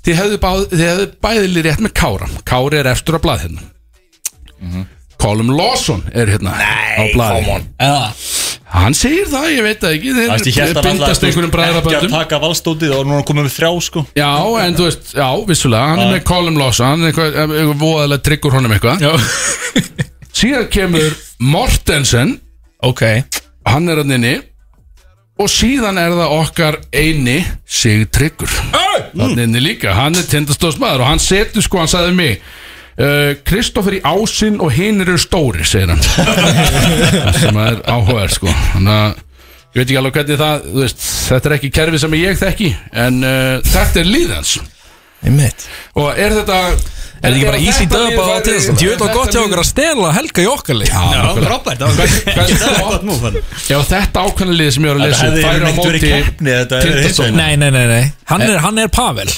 Þið 0.00 0.16
hefðu, 0.16 0.38
báð, 0.40 0.62
þið 0.70 0.86
hefðu 0.86 1.06
bæðileg 1.20 1.66
rétt 1.66 1.82
með 1.84 1.92
Kára. 2.00 2.28
Kári 2.48 2.78
er 2.80 2.88
eftir 2.88 3.18
á 3.18 3.20
blað 3.20 3.42
hérna. 3.44 4.86
Colum 5.20 5.52
Lawson 5.52 6.06
er 6.16 6.32
hérna 6.32 6.54
á 6.56 7.04
blaði 7.12 7.58
Hann 8.70 8.94
segir 8.94 9.26
það, 9.30 9.46
ég 9.50 9.64
veit 9.66 9.80
það 9.82 9.94
ekki. 9.96 10.12
Þeir 10.54 10.80
bindast 10.84 11.24
einhverjum 11.26 11.54
Ekki 11.80 11.96
að 11.98 12.12
taka 12.12 12.38
valstótið 12.42 12.92
og 12.94 13.08
núna 13.08 13.24
komum 13.26 13.48
við 13.48 13.56
þrjá 13.56 13.70
sko. 13.82 14.04
Já, 14.14 14.30
en 14.62 14.76
þú 14.78 14.86
veist, 14.86 15.10
já, 15.16 15.26
vissulega 15.48 15.88
Hann 15.90 16.02
er 16.04 16.12
með 16.14 16.22
Colum 16.30 16.60
Lawson, 16.60 16.92
hann 16.92 17.02
er 17.02 17.10
eitthvað, 17.10 17.40
eitthvað 17.48 17.80
voðalega 17.82 18.24
tryggur 18.28 18.56
honum 18.58 18.76
eitthvað. 18.76 19.26
Síðan 20.40 20.70
kemur 20.70 21.18
Mortensen. 21.42 22.36
Ok. 22.86 23.04
Hann 23.66 23.90
er 23.90 24.04
hann 24.04 24.16
inni. 24.20 24.36
Og 25.40 25.48
síðan 25.48 25.98
er 26.00 26.12
það 26.12 26.32
okkar 26.36 26.76
eini 26.92 27.38
Sig 27.64 28.02
tryggur 28.12 28.50
Þannig 29.14 29.46
inni 29.46 29.62
líka, 29.64 29.94
hann 29.96 30.18
er 30.18 30.26
tindastóðsmaður 30.28 31.04
Og 31.04 31.08
hann 31.14 31.22
setur 31.22 31.64
sko, 31.64 31.80
hann 31.80 31.88
sagði 31.90 32.12
mig 32.18 32.42
uh, 33.00 33.32
Kristoffer 33.46 33.96
í 33.98 34.02
ásinn 34.06 34.60
og 34.62 34.72
hinn 34.76 35.02
eru 35.04 35.16
stóri 35.20 35.66
segir 35.66 35.92
hann. 35.94 36.04
Sem 37.40 37.58
er 37.60 37.80
áhugaður 37.88 38.36
sko. 38.36 38.54
Þannig 38.74 38.94
að 38.96 39.18
ég 39.70 39.80
veit 39.80 39.86
ekki 39.86 39.98
alveg 40.00 40.16
hvernig 40.18 40.40
það 40.40 40.64
veist, 40.80 41.02
Þetta 41.30 41.48
er 41.50 41.56
ekki 41.56 41.72
kerfi 41.76 41.98
sem 42.02 42.14
ég 42.18 42.38
þekki 42.40 42.70
En 43.04 43.20
uh, 43.22 43.60
þetta 43.70 44.00
er 44.02 44.08
líðans 44.10 44.56
Og 45.94 46.08
er 46.18 46.34
þetta 46.40 46.56
Er 47.20 47.34
þetta 47.34 47.36
ekki 47.36 47.48
bara 47.50 47.58
easy 47.60 47.84
dub 47.84 48.14
á 48.16 48.40
Tindastóll? 48.40 48.76
Djöfull 48.80 49.00
var 49.02 49.10
gott 49.12 49.34
hjá 49.34 49.40
okkur 49.42 49.60
að 49.60 49.66
stela 49.68 50.12
Helga 50.16 50.40
í 50.40 50.46
okkar 50.48 50.78
leik 50.80 50.88
Já, 50.88 51.00
frábært. 51.36 51.82
Það 51.82 52.62
var 52.64 52.86
gott 52.86 53.04
múf 53.04 53.26
Já, 53.68 53.76
þetta 53.90 54.22
ákveðna 54.24 54.54
lið 54.56 54.70
sem 54.72 54.86
ég 54.86 54.94
var 54.94 55.00
að 55.00 55.04
lesa 55.04 55.26
færi 55.28 55.42
á 55.44 55.44
ekkert 55.44 55.60
verið 55.60 55.76
móti 55.76 56.00
keppni, 56.06 56.54
er 56.56 57.34
Nei, 57.36 57.50
nei, 57.60 57.68
nei, 57.74 57.84
nei. 57.90 58.06
Hann 58.30 58.44
er, 58.46 58.56
hann 58.64 58.80
er 58.80 58.88
Pavel. 58.94 59.28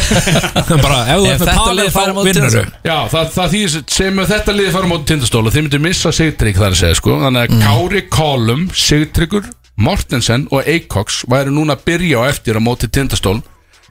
Bara, 0.86 1.00
ef 1.10 1.18
þú 1.18 1.26
ert 1.26 1.42
með 1.42 1.42
þetta 1.42 1.56
Pavel 1.58 1.76
lið 1.80 1.90
þá 1.90 1.98
færi 1.98 2.06
á 2.06 2.16
móti 2.20 2.30
vinnur 2.30 2.54
Tindastóll. 2.54 2.70
Já, 2.86 2.96
það, 3.16 3.34
það 3.34 3.56
því 3.56 3.64
sem 3.96 4.22
þetta 4.30 4.56
liði 4.60 4.76
fara 4.76 4.86
á 4.86 4.92
móti 4.92 5.10
tindastól 5.10 5.42
og 5.42 5.56
þið 5.56 5.66
myndir 5.66 5.84
missa 5.88 6.14
Sigtrygg 6.14 6.62
þar 6.62 6.76
að 6.76 6.80
segja 6.84 7.00
sko. 7.00 7.18
Þannig 7.26 7.42
að 7.42 7.66
Kári, 7.66 8.04
Kolum, 8.12 8.64
Sigtryggur, 8.86 9.50
Mortensen 9.82 10.46
og 10.54 10.62
Eikoks 10.62 11.24
væri 11.26 11.50
núna 11.58 11.74
að 11.74 11.84
byrja 11.90 12.22
á 12.22 12.30
eftir 12.30 12.54
á 12.54 12.62
móti 12.62 12.86
tindastól 12.86 13.40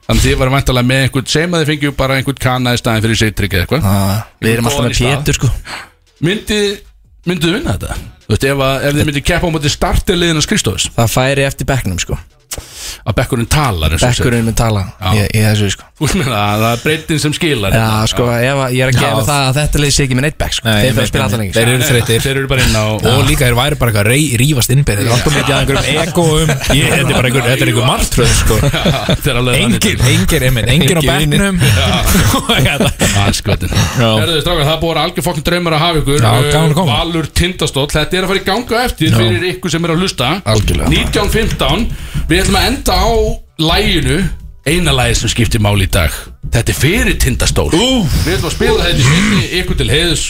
Þannig 0.06 0.20
að 0.22 0.26
þið 0.28 0.36
varum 0.40 0.54
vantalega 0.56 0.86
með 0.86 1.00
einhvern 1.06 1.30
sem 1.32 1.54
að 1.56 1.62
þið 1.64 1.70
fengjum 1.72 1.94
bara 1.98 2.16
einhvern 2.20 2.38
kana 2.46 2.74
í 2.76 2.78
staðin 2.80 3.04
fyrir 3.06 3.18
Sigtrygg 3.20 3.56
eða 3.56 3.64
eitthvað 3.66 3.88
Ah, 3.90 4.20
Við 4.44 4.52
erum 4.52 4.68
alltaf 4.70 4.86
með. 4.86 5.00
Pétur 5.02 5.38
sko 5.40 5.50
Myndi, 6.26 6.60
myndið 7.26 7.48
þið 7.50 7.56
vinna 7.58 7.74
þetta? 7.76 7.96
Þú 8.26 8.32
veist, 8.34 8.46
ef, 8.52 8.62
að, 8.68 8.86
ef 8.86 8.94
þið 9.00 9.08
myndið 9.10 9.24
keppa 9.32 9.50
á 9.50 9.54
móti 9.56 9.72
starterliðin 9.74 10.38
á 10.38 10.42
Kristófus 10.52 10.86
Það 10.96 11.10
færi 11.16 11.46
eftir 11.46 11.68
bekknum 11.72 11.98
sko 12.02 12.18
Að 13.06 13.14
bekkurinn 13.20 13.50
talar. 13.50 13.90
Bekkurinn 14.00 14.44
mun 14.46 14.56
tala 14.58 14.82
í, 15.12 15.14
í 15.26 15.40
þessu 15.44 15.66
sko. 15.74 15.82
Meina 15.96 16.36
að 16.36 16.60
það 16.60 16.72
er 16.74 16.80
breytin 16.82 17.20
sem 17.22 17.32
skilar 17.32 17.72
Já, 17.72 18.04
sko, 18.10 18.24
ef 18.28 18.58
ég 18.76 18.82
er 18.84 18.90
að 18.90 18.98
gefa 19.00 19.22
það 19.24 19.44
að 19.46 19.54
þetta 19.56 19.78
sé 19.96 20.04
ekki 20.04 20.16
með 20.18 20.24
neitt 20.26 20.38
bekk 20.42 20.54
sko. 20.58 20.66
Nei, 20.68 20.84
Þeir 20.84 21.22
alltaf 21.24 21.40
lengi 21.40 21.54
Þeir 21.56 21.68
eru 21.72 21.86
þreyttir. 21.88 22.20
Þeir 22.20 22.36
eru 22.42 22.48
bara 22.50 22.60
inn 22.66 22.76
á 22.76 22.84
Og 23.00 23.24
líka 23.24 23.46
þeir 23.46 23.56
væri 23.56 23.76
bara 23.80 23.88
eitthvað 23.94 24.10
rey, 24.10 24.24
rífast 24.42 24.68
innbyrð 24.74 25.00
Þetta 25.00 25.08
er 25.08 25.14
alltaf 25.16 25.32
mikið 25.38 25.54
að 25.56 25.60
einhverjum 25.62 26.04
egoum 26.04 26.50
Ég, 26.76 26.84
Þetta 26.92 27.00
er 27.00 27.16
bara 27.16 27.28
einhver, 27.30 27.44
þetta 27.46 27.64
er 27.64 27.70
einhver 27.72 27.88
martröð 27.88 28.28
sko. 28.36 28.54
Engir, 29.56 29.96
engir, 30.10 30.42
á 31.00 31.02
bekknum. 31.06 31.56
það 34.66 34.80
búið 34.82 35.00
algjör 35.02 35.26
fokkin 35.26 35.44
draumar 35.46 35.76
að 35.76 35.82
hafa 35.84 36.00
ykkur 36.02 36.26
koma. 36.76 36.90
Valur 36.90 37.28
Tindastóll, 37.36 37.88
þetta 37.92 38.18
er 38.18 38.26
að 38.26 38.32
fara 38.32 38.42
í 38.42 38.46
ganga 38.46 38.82
eftir 38.84 39.16
fyrir 39.16 39.46
ykkur 39.54 39.72
sem 39.72 39.86
er 39.86 39.94
að 39.94 40.04
hlusta. 40.04 40.28
Algjörlega. 40.52 40.90
1915 41.06 41.86
Við 42.26 42.40
ætlum 42.42 42.56
að 42.58 42.64
enda 42.76 42.96
á 42.96 43.08
læginu 43.58 44.18
Eina 44.66 44.90
lægi 44.92 45.14
sem 45.14 45.30
skiptir 45.30 45.62
máli 45.62 45.86
í 45.86 45.90
dag. 45.94 46.10
Þetta 46.50 46.72
er 46.72 46.76
fyrir 46.76 47.18
Tindastól. 47.22 47.68
Við 47.70 48.32
ætlum 48.34 48.48
að 48.48 48.54
spila 48.56 48.88
þetta 48.88 48.98
í 48.98 49.04
sinni 49.06 49.44
ykkur 49.60 49.78
til 49.78 49.86
heiðus 49.92 50.24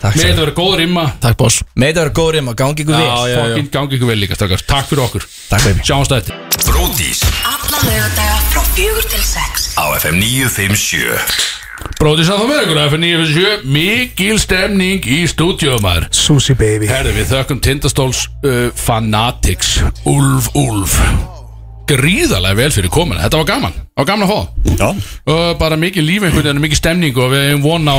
Með 0.00 0.20
þetta 0.22 0.40
verið 0.40 0.54
góð 0.56 0.74
rimma 0.80 1.02
Takk 1.20 1.36
boss. 1.42 1.64
Með 1.74 1.90
þetta 1.90 2.04
verður 2.04 2.14
góður 2.16 2.38
um 2.40 2.50
að 2.52 2.58
gangi 2.60 2.84
ykkur 2.84 2.94
vel. 2.96 3.08
Fokkin 3.34 3.70
gangi 3.74 3.98
ykkur 3.98 4.10
vel 4.12 4.16
líka 4.22 4.38
strákar. 4.38 4.62
Takk 4.70 4.88
fyrir 4.88 5.02
okkur. 5.04 5.26
Takk 5.50 5.66
baby. 5.66 5.84
Sjáumst 5.84 6.14
að 6.14 6.22
þetta 6.22 6.68
Bródís 6.70 7.24
Alla 7.50 7.80
lögadaga 7.84 8.38
frá 8.54 8.62
fjögur 8.76 9.10
til 9.10 9.24
sex. 9.26 9.66
Á 9.76 9.84
FM 9.98 10.22
957 10.22 11.98
Bróðis 11.98 12.30
að 12.30 12.44
það 12.44 12.52
með 12.52 12.62
ykkur 12.62 12.80
FM 12.86 13.04
957 13.08 13.74
Mikil 13.74 14.38
stemning 14.40 15.10
í 15.10 15.20
stúdíumar 15.34 16.08
Susi 16.14 16.54
baby. 16.54 16.88
Herði, 16.88 17.18
við 17.18 17.34
þökkum 17.34 17.60
Tindastóls 17.64 18.24
uh, 18.46 18.70
Fanatics. 18.78 19.80
Ulf 20.08 20.48
Ulf 20.54 20.96
Gríðarlega 21.90 22.58
vel 22.60 22.70
fyrir 22.74 22.92
komuna. 22.94 23.24
Þetta 23.24 23.40
var 23.42 23.48
gaman, 23.54 23.72
það 23.90 24.04
var 24.04 24.10
gaman 24.12 24.28
að 24.28 24.34
fá. 24.34 24.68
Já. 24.80 24.90
Og 25.34 25.46
bara 25.60 25.80
mikið 25.80 26.06
líf 26.06 26.22
einhvern 26.28 26.46
veginn, 26.46 26.62
mikið 26.66 26.78
stemning 26.84 27.18
Og 27.18 27.32
við 27.34 27.48
hefum 27.48 27.64
von 27.66 27.90
á 27.90 27.98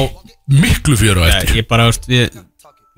miklu 0.51 0.95
fjöru 0.99 1.25
eftir. 1.27 1.59
Ég 1.61 1.67
bara, 1.69 1.89
veist, 1.91 2.07
við 2.11 2.31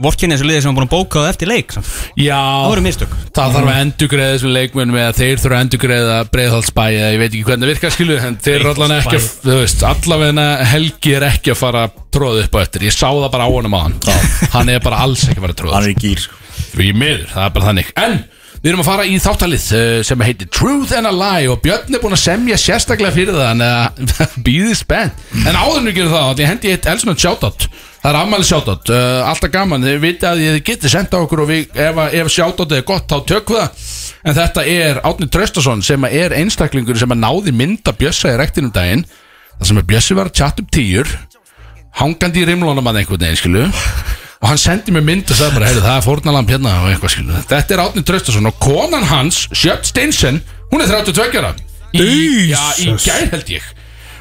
Vorkinni 0.03 0.34
þessu 0.34 0.48
liði 0.49 0.61
sem 0.64 0.72
var 0.74 0.80
búin 0.80 0.88
að 0.88 0.94
bóka 0.95 1.22
það 1.22 1.28
eftir 1.30 1.49
leik 1.52 1.74
samt. 1.76 1.90
Já, 2.18 2.34
Það 2.41 2.72
voru 2.72 2.84
mistök. 2.84 3.11
Það 3.38 3.52
þarf 3.53 3.70
að 3.70 3.82
endugreiða 3.84 4.32
þessum 4.34 4.53
leikmennum 4.56 4.98
Eða 4.98 5.11
þeir 5.20 5.38
þurfa 5.44 5.53
að 5.60 5.64
endugreiða 5.68 6.15
breiðhaldsbæ 6.34 6.82
Eða 6.88 7.11
ég 7.14 7.22
veit 7.22 7.28
ekki 7.30 7.44
hvernig 7.45 7.64
það 7.68 7.72
virkar 7.72 7.94
skilu 7.94 8.18
En 8.18 8.38
þeir 8.48 8.65
allan 8.72 8.95
ekki, 8.98 9.20
að- 9.20 9.30
þú 9.45 9.57
veist 9.60 9.86
Allavegna 9.91 10.48
Helgi 10.74 11.14
er 11.20 11.28
ekki 11.30 11.53
að 11.53 11.60
fara 11.61 11.84
að 11.86 12.02
tróða 12.18 12.44
upp 12.48 12.57
á 12.57 12.60
eftir. 12.65 12.88
Ég 12.90 12.98
sá 12.98 13.06
það 13.14 13.30
bara 13.38 13.45
á 13.45 13.49
honum 13.53 13.78
á 13.78 13.82
hann. 13.86 13.95
Hann 14.57 14.74
er 14.74 14.82
bara 14.84 15.03
alls 15.06 15.28
ekki 15.30 15.38
að 15.40 15.45
fara 15.45 15.56
að 15.56 15.61
tróða 15.61 15.78
Hann 15.78 15.88
er 15.88 15.94
í 15.94 15.99
gýr 16.02 16.24
sko. 16.26 16.41
Því 16.74 16.90
miður, 16.98 17.24
það 17.38 17.45
er 17.45 17.53
bara 17.60 17.70
þannig. 17.70 17.94
En 18.02 18.18
Við 18.64 18.72
erum 18.72 18.80
að 18.80 18.88
fara 18.88 19.03
í 19.03 19.15
þáttalið 19.19 19.64
uh, 19.76 19.98
sem 20.07 20.22
heitir 20.23 20.48
Truth 20.56 20.94
and 20.95 21.10
a 21.10 21.11
Lie 21.11 21.49
og 21.52 21.57
Björn 21.65 21.98
er 21.98 21.99
búin 21.99 22.15
að 22.15 22.22
semja 22.22 22.56
sérstaklega 22.56 23.11
fyrir 23.11 23.35
það 23.35 23.49
en 23.49 23.64
uh, 23.65 24.38
býðið 24.45 24.77
spennt. 24.80 25.26
En 25.44 25.57
áður 25.60 25.81
en 25.81 25.90
við 25.90 25.98
gerum 25.98 26.14
það, 26.14 26.44
hendi 26.48 26.69
ég 26.72 26.77
eitt 26.77 26.88
elsnönd 26.94 27.19
shoutout. 27.19 27.65
Það 27.99 28.07
er 28.07 28.19
afmæli 28.22 28.48
shoutout, 28.48 28.94
uh, 28.95 29.27
alltaf 29.27 29.52
gaman, 29.52 29.84
þið 29.84 29.99
vitið 30.06 30.30
að 30.30 30.45
þið 30.45 30.61
getið 30.72 30.95
senda 30.95 31.19
okkur 31.26 31.44
og 31.44 31.52
við, 31.52 31.68
ef, 31.76 32.02
ef 32.22 32.31
shoutoutið 32.38 32.80
er 32.80 32.88
gott 32.88 33.11
þá 33.11 33.18
tökum 33.34 33.60
það. 33.60 33.84
En 34.23 34.40
þetta 34.40 34.65
er 34.72 35.03
Átni 35.11 35.27
Traustason 35.35 35.84
sem 35.84 36.07
er 36.07 36.40
einstaklingur 36.40 37.03
sem 37.03 37.11
að 37.11 37.19
náði 37.19 37.52
mynda 37.60 37.91
Bjössa 37.99 38.31
í 38.31 38.40
rektinum 38.40 38.72
daginn. 38.72 39.03
Það 39.57 39.73
sem 39.73 39.84
er 39.84 39.90
Bjössi 39.91 40.19
var 40.22 40.31
að 40.31 40.40
chatta 40.40 40.64
upp 40.64 40.72
tíur 40.72 41.11
hangandi 41.99 42.41
í 42.41 42.48
rimlónum 42.48 42.88
að 42.90 43.03
einhvern 43.03 43.27
veginn 43.27 43.44
skilu 43.44 43.68
og 44.44 44.49
hann 44.52 44.60
sendi 44.60 44.91
mér 44.91 45.06
mynd 45.07 45.30
og 45.32 45.38
sagði 45.40 45.56
bara 45.56 45.70
heyrðu 45.72 45.84
það 45.86 45.99
er 45.99 46.03
fórnalamb 46.07 46.49
hérna 46.52 46.74
og 46.84 46.90
eitthvað 46.91 47.14
skilu 47.15 47.44
þetta 47.48 47.78
er 47.78 47.84
Átni 47.86 48.03
Traustason 48.10 48.49
og 48.52 48.57
konan 48.60 49.06
hans 49.07 49.45
Sjöpt 49.56 49.88
Steinsen, 49.94 50.41
hún 50.74 50.84
er 50.84 50.91
32 50.91 51.40
ára 51.40 51.53
í, 51.95 52.52
já, 52.52 52.60
í 52.84 52.91
gær 52.99 53.32
held 53.38 53.53
ég 53.56 53.72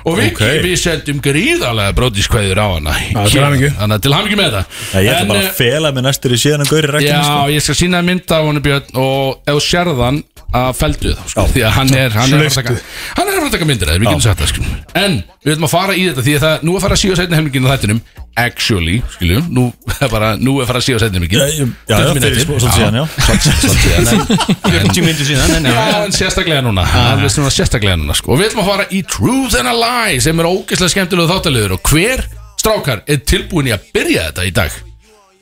og 0.03 0.17
við, 0.19 0.33
Ok. 0.33 0.41
við 0.65 0.73
sendum 0.83 1.21
gríðarlega 1.23 1.93
brótiskveður 1.95 2.59
á 2.59 2.67
hana 2.75 2.95
til 3.31 3.39
hamingju. 3.43 3.69
þannig 3.79 3.97
að 3.99 4.03
til 4.03 4.15
hamingi 4.17 4.39
með 4.41 4.57
það 4.57 4.65
Ég 4.99 5.11
ætla 5.13 5.21
En, 5.23 5.29
bara 5.31 5.43
eh, 5.43 5.47
að 5.47 5.59
fela 5.61 5.93
mig 5.95 6.03
næstur 6.09 6.35
í 6.35 6.39
síðan 6.43 6.65
að 6.65 6.73
gauri 6.73 6.91
rekkinu 6.91 7.13
Já, 7.15 7.23
sko. 7.29 7.45
ég 7.55 7.63
skal 7.67 7.77
sína 7.79 8.01
þér 8.01 8.09
mynd 8.09 8.35
af 8.35 8.47
honum 8.49 8.65
Björn 8.67 8.99
og 8.99 9.39
ef 9.47 9.55
þú 9.55 9.63
sérð 9.69 10.03
hann 10.03 10.19
að 10.53 10.73
feldu 10.77 11.13
þá 11.17 11.23
sko, 11.33 11.45
því 11.55 11.63
að 11.67 11.71
hann 11.79 11.95
er 11.97 12.11
hann 12.17 12.33
er 12.33 12.43
að 12.43 12.51
fara 12.53 12.63
að 12.63 12.77
taka- 12.77 12.83
hann 13.17 13.29
er 13.29 13.33
að 13.33 13.39
fara 13.39 13.49
að 13.49 13.55
taka 13.57 13.69
myndir 13.71 13.89
af 13.89 13.95
þér, 13.95 14.01
við 14.03 14.09
getum 14.11 14.25
sagt 14.27 14.41
það 14.43 14.51
sko. 14.53 14.65
en 15.03 15.15
við 15.45 15.53
ætlum 15.55 15.69
að 15.69 15.73
fara 15.73 15.95
í 15.97 16.03
þetta 16.11 16.25
því 16.27 16.35
að 16.37 16.43
það 16.47 16.67
nú 16.67 16.73
er 16.73 16.77
að 16.79 16.85
fara 16.87 16.95
að 16.99 17.03
síða 17.03 17.17
setna 17.23 17.37
helmingin 17.41 17.67
á 17.67 17.71
þættinum 17.73 18.01
actually, 18.43 19.03
skiljum, 19.13 19.49
nú 19.53 19.65
er 20.01 20.09
bara 20.13 20.29
nú 20.41 20.55
er 20.59 20.65
að 20.65 20.71
fara 20.73 20.81
að 20.81 20.87
síða 20.89 21.01
setna 21.03 21.19
helmingin 21.21 21.41
Já, 21.41 21.47
já, 21.53 21.67
já, 21.89 21.97
já, 22.01 22.13
fyrir 22.17 22.45
smá- 22.45 22.61
svolítið 22.61 22.77
síðan, 22.79 22.95
já. 22.97 23.05
svolítið 23.27 23.81
síðan 23.83 24.07
en- 24.13 24.87
40 24.93 25.03
myndir 25.09 25.27
síðan 25.33 25.57
en 25.57 25.65
Já, 25.73 26.05
en 26.07 26.13
sérstaklega 26.17 26.63
núna. 26.65 26.85
Alveg 27.03 27.31
svona 27.33 27.51
sérstaklega 27.53 27.97
núna 28.01 28.15
sko. 28.17 28.33
Og 28.33 28.41
við 28.41 28.49
ætlum 28.51 28.63
að 28.65 28.71
fara 28.73 28.87
í 28.93 29.03
Truth 29.09 29.59
and 29.61 29.69
a 29.69 29.75
Lie 29.77 30.21
sem 30.25 30.41
er 30.41 30.49
ógeðslega 30.49 30.95
skemmtilegu 30.95 31.29
þáttaliður 31.33 31.77
og 31.77 31.83
hver 31.93 32.25
strákar 32.63 33.03
er 33.09 33.21
tilbúin 33.27 33.69
í 33.69 33.75
að 33.77 33.85
byrja 33.93 34.29
þetta 34.31 34.47
í 34.49 34.53
dag 34.57 34.73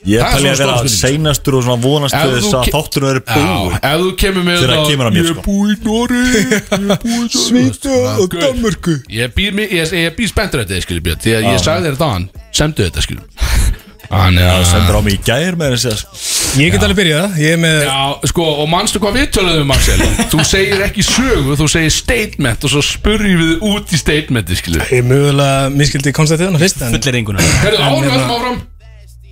Ég 0.01 0.17
Það 0.17 0.45
er 0.49 0.55
svona 0.57 0.73
að 0.73 0.79
vera 0.81 0.91
seinastur 0.95 1.55
og 1.59 1.65
svona 1.67 1.81
vonast 1.83 2.15
Ef 2.17 2.21
til 2.23 2.31
þú 2.31 2.37
þess 2.41 2.55
að 2.57 3.03
verið 3.05 3.21
Já, 3.21 3.35
búið 3.37 3.75
ef 3.91 3.99
þú 4.01 4.13
kemur 4.21 4.45
með 4.47 4.55
það, 4.57 4.71
að 4.71 5.17
Ég 5.19 5.21
er 5.21 5.29
sko. 5.29 5.43
búið 5.45 5.73
í 5.73 5.77
Nóri 5.85 6.21
Ég 6.41 6.55
er 6.57 7.03
búið 7.03 7.27
í 7.27 7.41
Svíþjóð 7.43 8.07
og 8.09 8.25
Guð. 8.33 8.41
Danmörku. 8.47 8.95
Ég 9.13 9.35
býr, 9.37 9.53
mi- 9.59 9.69
ég, 9.69 9.93
ég 10.01 10.15
býr 10.17 10.31
spenntur 10.31 10.65
þið 10.65 10.81
skilur 10.87 11.05
Björn 11.05 11.21
Því 11.21 11.35
að 11.37 11.45
ég 11.51 11.61
sagði 11.61 11.85
þér 11.85 11.99
þetta 11.99 12.09
hann 12.15 12.25
Semdu 12.49 12.87
þetta 12.87 13.05
skilur. 13.05 13.29
Þannig 14.11 14.43
Það 14.43 14.57
að 14.57 14.65
sendur 14.67 14.97
á 14.97 15.01
mig 15.05 15.13
í 15.15 15.19
gær 15.23 15.55
með 15.61 15.75
þess 15.77 15.91
að 15.93 16.29
Ég 16.59 16.73
get 16.73 16.83
alveg 16.83 16.97
byrjað. 16.99 17.37
Ég 17.39 17.53
er 17.55 17.59
með 17.61 17.77
Já, 17.85 17.99
sko, 18.27 18.47
og 18.59 18.67
manstu 18.67 18.99
hvað 18.99 19.15
við 19.21 19.29
töluðum, 19.37 19.69
Marcel? 19.69 20.01
Þú 20.33 20.43
segir 20.49 20.81
ekki 20.83 21.05
sögu, 21.07 21.55
þú 21.61 21.67
segir 21.71 21.93
statement 21.95 22.65
Og 22.67 22.73
svo 22.73 22.83
spurjum 22.83 23.39
við 23.39 23.63
út 23.69 23.93
í 23.95 24.01
statementi, 24.01 24.57
skilur. 24.59 24.83
Ég 24.91 25.07
mögulega 25.07 25.71
miskildi 25.71 26.11
konstatið 26.17 26.49
hana 26.51 26.59
fyrst 26.59 26.83
en 26.83 26.97
Fullir 26.97 27.21
enguna 27.21 27.47
Herðu, 27.61 27.79
árum 27.87 28.09
hérna- 28.09 28.59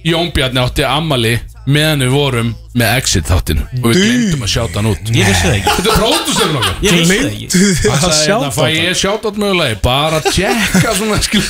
Jón 0.07 0.29
Bjarni 0.35 0.61
átti 0.63 0.85
ammali 0.87 1.33
meðan 1.69 2.03
við 2.05 2.13
vorum 2.15 2.51
með 2.79 2.93
exit 3.01 3.27
þáttin 3.29 3.59
og 3.81 3.87
við 3.89 3.97
glemdum 3.99 4.45
að 4.45 4.51
sjáta 4.53 4.79
hann 4.79 4.89
út. 4.93 5.09
Ég 5.11 5.27
vissi 5.27 5.43
það 5.43 5.55
ekki. 5.57 5.73
Þetta 5.75 5.91
er 5.91 5.99
pródúsörun 5.99 6.59
okkar. 6.59 6.77
Ég 6.85 6.95
vissi 6.95 7.17
það 7.17 7.27
ekki. 7.29 7.49
Hann 7.89 8.05
að 8.07 8.15
sagði 8.19 8.31
hérna, 8.31 8.51
fæ 8.55 8.63
ég 8.77 8.99
sjáta 9.01 9.31
át 9.33 9.41
mögulegi 9.43 9.79
bara 9.83 10.21
að 10.21 10.29
tjekka 10.37 10.95
svona 10.97 11.19
skil 11.25 11.43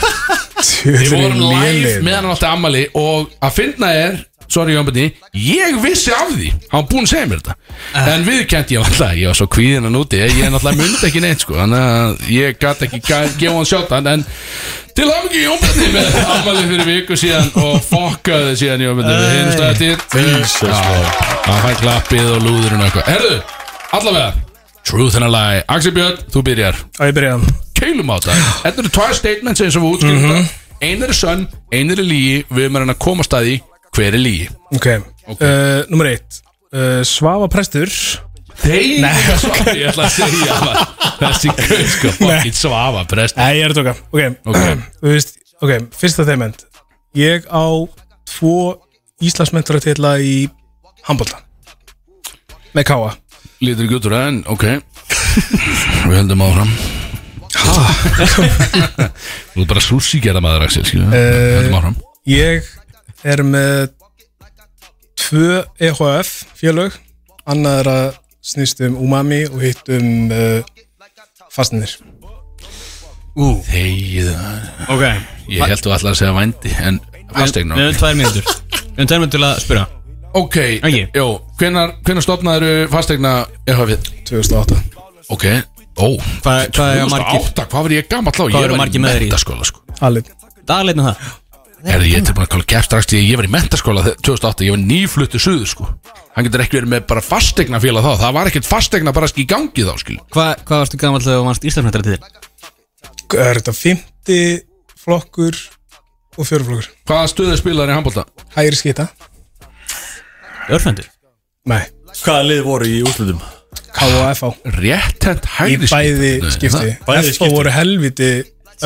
Við 0.83 1.13
vorum 1.13 1.43
live 1.45 1.93
meðan 2.03 2.25
hann 2.25 2.33
átti 2.33 2.49
ammali 2.49 2.83
og 2.99 3.29
að 3.45 3.55
finna 3.59 3.91
er 3.95 4.17
Sorry 4.49 4.73
Jón 4.73 4.85
Bjarni, 4.87 5.03
ég 5.33 5.75
vissi 5.83 6.09
af 6.11 6.31
því. 6.33 6.47
Hann 6.71 6.81
var 6.81 6.87
búinn 6.89 7.05
að 7.05 7.11
segja 7.11 7.27
mér 7.29 7.41
þetta. 7.43 7.55
En 8.15 8.23
við 8.25 8.39
kent 8.49 8.71
ég 8.73 8.79
alltaf, 8.81 9.11
ég 9.13 9.27
var 9.29 9.37
svo 9.37 9.45
kvíðin 9.47 9.85
hann 9.85 9.95
úti 9.99 10.17
Ég 10.17 10.39
er 10.41 10.49
náttúrulega 10.51 10.79
myndi 10.81 11.05
ekki 11.09 11.21
neitt 11.21 11.43
sko. 11.45 11.53
Þannig 11.59 11.83
að 11.85 12.23
ég 12.33 12.57
gæti 12.59 12.87
ekki 12.87 12.99
ga- 13.05 13.37
gefa 13.37 13.53
hann 13.59 13.69
sjáta 13.69 13.99
En 14.13 14.25
til 14.97 15.05
hafði 15.07 15.29
ekki 15.29 15.43
Jón 15.45 15.61
Bjarni 15.61 15.87
með 15.93 16.17
ammali 16.33 16.63
fyrir 16.71 16.85
viku 16.89 17.17
síðan 17.21 17.51
Og 17.61 17.77
fokkaði 17.85 18.55
síðan 18.59 18.83
Jón 18.87 18.97
Bjarni 18.97 19.15
Við 19.21 19.37
hinumst 19.37 19.63
að 19.63 19.83
Jesus, 19.85 20.57
þetta 20.59 21.39
Það 21.45 21.63
fær 21.67 21.79
klappið 21.83 22.29
og 22.33 22.43
lúðurinn 22.47 22.81
og 22.81 22.89
eitthvað. 22.89 23.09
Herðu, 23.13 23.39
allavega 23.99 24.33
Truth 24.89 25.15
and 25.19 25.25
a 25.25 25.29
lie. 25.29 25.63
Axel 25.69 25.91
Björn, 25.93 26.17
þú 26.33 26.41
byrjar. 26.47 26.75
Á 26.97 27.03
ég 27.05 27.13
byrjað 27.13 27.43
keilum 27.77 28.09
á 28.09 28.15
þetta. 28.17 28.35
Þetta 28.63 28.81
eru 28.81 28.89
tvær 28.95 29.13
statements 29.13 29.61
eins 29.61 29.75
og 29.77 29.83
við 29.83 29.91
útskýrum 29.93 30.21
Mhm. 30.23 30.31
þetta. 30.33 30.55
Einar 30.81 31.09
er 31.11 31.17
sönn, 31.19 31.41
einar 31.75 31.99
er 31.99 32.07
lígi 32.07 32.45
Við 32.49 32.63
erum 32.63 32.75
að 32.79 32.79
reyna 32.85 32.93
að 32.95 33.03
komast 33.03 33.33
að 33.35 33.43
því 33.45 33.55
hver 33.95 34.15
er 34.17 34.21
lígi 34.21 34.47
Ok, 34.75 34.87
okay. 35.25 35.35
Uh, 35.35 35.85
Númer 35.89 36.11
eitt. 36.13 36.41
Uh, 36.69 36.99
Svafa 37.07 37.47
prestur. 37.51 37.89
Þeir? 38.59 39.05
Okay. 39.49 39.77
Ég 39.79 39.89
ætla 39.91 40.07
að 40.09 40.15
segja 40.17 40.57
það 40.59 40.81
Þessi 41.19 41.53
gauð 41.55 41.85
sko 41.93 42.11
Fucking 42.17 42.57
svafa 42.57 43.05
prest 43.09 43.39
Nei, 43.39 43.53
ég 43.59 43.69
er 43.69 43.73
að 43.73 43.79
tóka 43.79 43.95
Ok, 44.11 44.41
Ok. 44.51 44.83
Þú 44.99 45.13
veist, 45.13 45.33
ok, 45.63 45.73
fyrsta 45.95 46.27
þeimend 46.27 46.65
Ég 47.17 47.47
á 47.47 47.65
tvo 48.35 48.57
Íslandsmentarartilla 49.23 50.17
í 50.23 50.35
handbólta 51.07 51.39
Með 52.75 52.89
káa 52.91 53.15
Lítur 53.59 53.89
úr 54.07 54.13
það 54.15 54.27
en 54.29 54.37
ok. 54.47 54.63
Við 56.07 56.13
höldum 56.15 56.43
áfram. 56.45 56.69
Þú 59.51 59.63
er 59.65 59.67
bara 59.67 59.83
gera 60.23 60.39
maður 60.43 60.63
Axel 60.69 60.85
skilju 60.87 61.09
Höldum 61.11 61.75
áfram. 61.75 61.97
Ég 62.29 62.69
er 63.27 63.43
með 63.43 63.89
tvö 65.19 65.63
EHF 65.89 66.31
félög. 66.59 66.95
Annað 67.49 67.79
er 67.83 67.89
að 67.93 68.07
snýst 68.49 68.81
um 68.85 68.95
umami 69.03 69.43
og 69.49 69.59
hitt 69.63 69.89
um 69.93 70.29
uh, 70.31 70.61
fastnir 71.51 71.91
Þegið 73.39 74.29
Ok. 74.89 75.03
Ég 75.49 75.63
held 75.63 75.83
þú 75.85 75.93
allar 75.95 76.11
að 76.11 76.17
segja 76.19 76.33
vændi 76.35 76.71
En 76.83 76.97
fastegna 77.31 77.77
Við 77.77 77.85
höfum 77.87 77.99
tvær 78.01 78.17
mínútur. 78.19 78.49
Við 78.99 78.99
höfum 78.99 79.09
tvær 79.11 79.21
mínútur 79.21 79.35
til 79.37 79.47
að 79.47 79.61
spyrja. 79.63 79.85
Ok, 80.39 80.57
jó, 81.17 81.25
hvenar, 81.57 81.95
hvenar 82.05 82.21
stopnaður 82.25 82.89
fastegna 82.93 83.31
EHF-ið? 83.65 84.09
2008 84.29 84.77
Ok, 85.33 85.45
ó. 85.97 86.07
Hvað 86.43 86.59
hvað 86.75 86.91
er 86.93 87.09
margir? 87.09 87.47
2008, 87.49 87.65
hvað 87.71 87.85
var 87.87 87.95
ég 87.95 88.09
gammal 88.11 88.33
þá? 88.35 88.43
Hvað 88.43 88.53
Ég 88.59 88.67
eru 88.67 88.75
var 88.75 88.81
margir 88.83 88.99
í 88.99 89.03
með 89.05 89.15
þér 89.15 89.25
í? 89.25 89.29
mentaskóla 89.29 89.69
sko. 89.71 89.81
Alveg. 90.05 90.29
Dagleitna 90.69 91.07
það 91.07 91.31
Herði, 91.85 92.09
ég 92.11 92.19
er 92.19 92.25
tilbúin 92.27 92.43
að 92.45 92.51
kalla 92.53 92.65
kepp 92.73 92.85
strax 92.87 93.07
því 93.07 93.19
að 93.21 93.27
ég 93.29 93.37
var 93.39 93.47
í 93.47 93.51
mentaskóla 93.53 94.01
þe- 94.03 94.15
2008, 94.27 94.65
ég 94.67 94.73
var 94.75 94.81
nýfluttu 94.83 95.39
suður 95.39 95.69
sko. 95.71 95.87
Hann 96.35 96.45
getur 96.47 96.63
ekki 96.65 96.77
verið 96.79 96.91
með 96.91 97.05
bara 97.07 97.21
fastegna 97.23 97.79
félag 97.79 98.03
þá. 98.03 98.11
Það 98.23 98.33
var 98.35 98.49
ekkert 98.51 98.67
fastegna 98.67 99.13
bara 99.15 99.29
í 99.31 99.45
gangi 99.47 99.85
þá 99.87 99.93
skil 100.01 100.17
Hvað 100.33 100.51
hvað 100.67 100.83
varstu 100.83 100.99
gammal 100.99 101.21
þegar 101.23 101.39
þú 101.39 101.45
varst 101.47 101.67
Íslandsmyndara 101.69 102.03
til 102.03 102.15
þér? 102.15 103.47
Er 103.47 103.59
þetta 103.61 103.73
50 103.79 104.61
flokkur 105.05 105.55
og 106.39 106.47
fjöruflokkur 106.49 106.89
Hvaða 107.09 107.31
stöðu 107.31 107.57
spilaður 107.61 107.93
í 107.93 107.97
handbólta? 107.97 108.25
Hægri 108.55 108.79
skita. 108.79 109.07
Örfendur? 110.69 111.07
Nei. 111.69 111.81
Hvaða 112.23 112.43
lið 112.49 112.61
voru 112.67 112.89
í 112.89 112.99
úrslutum? 113.05 113.39
K 113.93 114.05
og 114.05 114.23
FH 114.33 114.77
Rétthend 114.79 115.45
Í 115.69 115.77
bæði 115.89 116.31
skipti. 116.53 116.93
skipti. 117.05 117.49
voru 117.53 117.71
helviti 117.73 118.29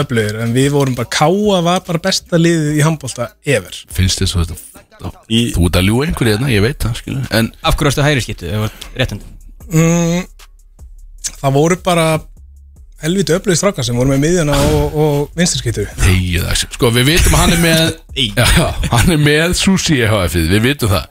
öflugir 0.01 0.39
En 0.43 0.53
við 0.55 0.69
vorum 0.75 0.95
bara 0.97 1.09
Káa 1.13 1.61
var 1.65 1.83
bara 1.87 2.01
besta 2.03 2.39
liðið 2.41 2.79
í 2.79 2.83
handbólta 2.85 3.29
ever. 3.45 3.75
Finnst 3.93 4.21
þið 4.23 4.31
svo 4.33 4.43
þetta 4.45 4.59
Í- 5.33 5.51
Þú 5.55 5.65
ert 5.67 5.79
að 5.81 5.87
ljúa 5.89 6.05
einhverju 6.07 6.33
hérna, 6.35 6.51
ég 6.53 6.61
veit 6.63 6.79
það 6.85 6.99
skil 7.01 7.17
En 7.39 7.49
Af 7.63 7.75
hverju 7.79 7.89
varstu 7.91 8.05
hægri 8.05 8.23
skiptu? 8.25 8.51
Ef 8.51 8.67
þú 8.67 8.93
réttend 9.01 9.25
mm, 9.73 10.27
Það 11.41 11.55
voru 11.57 11.77
bara 11.83 12.05
helviti 13.03 13.33
öflugir 13.35 13.59
strákar 13.59 13.83
sem 13.83 13.97
voru 13.99 14.13
með 14.13 14.21
miðjana 14.23 14.55
og, 14.77 14.93
og 14.95 15.33
það 15.35 16.61
Sko, 16.77 16.91
við 16.95 17.09
vitum 17.09 17.35
að 17.35 17.41
hann 17.41 17.55
er 17.57 17.63
með 17.65 17.81
Já, 18.15 18.67
hann 18.93 19.11
er 19.17 19.19
með 19.19 19.55
Sushi 19.59 19.97
EHF-ið, 20.05 20.45
við 20.53 20.63
vitum 20.69 20.91
það. 20.93 21.09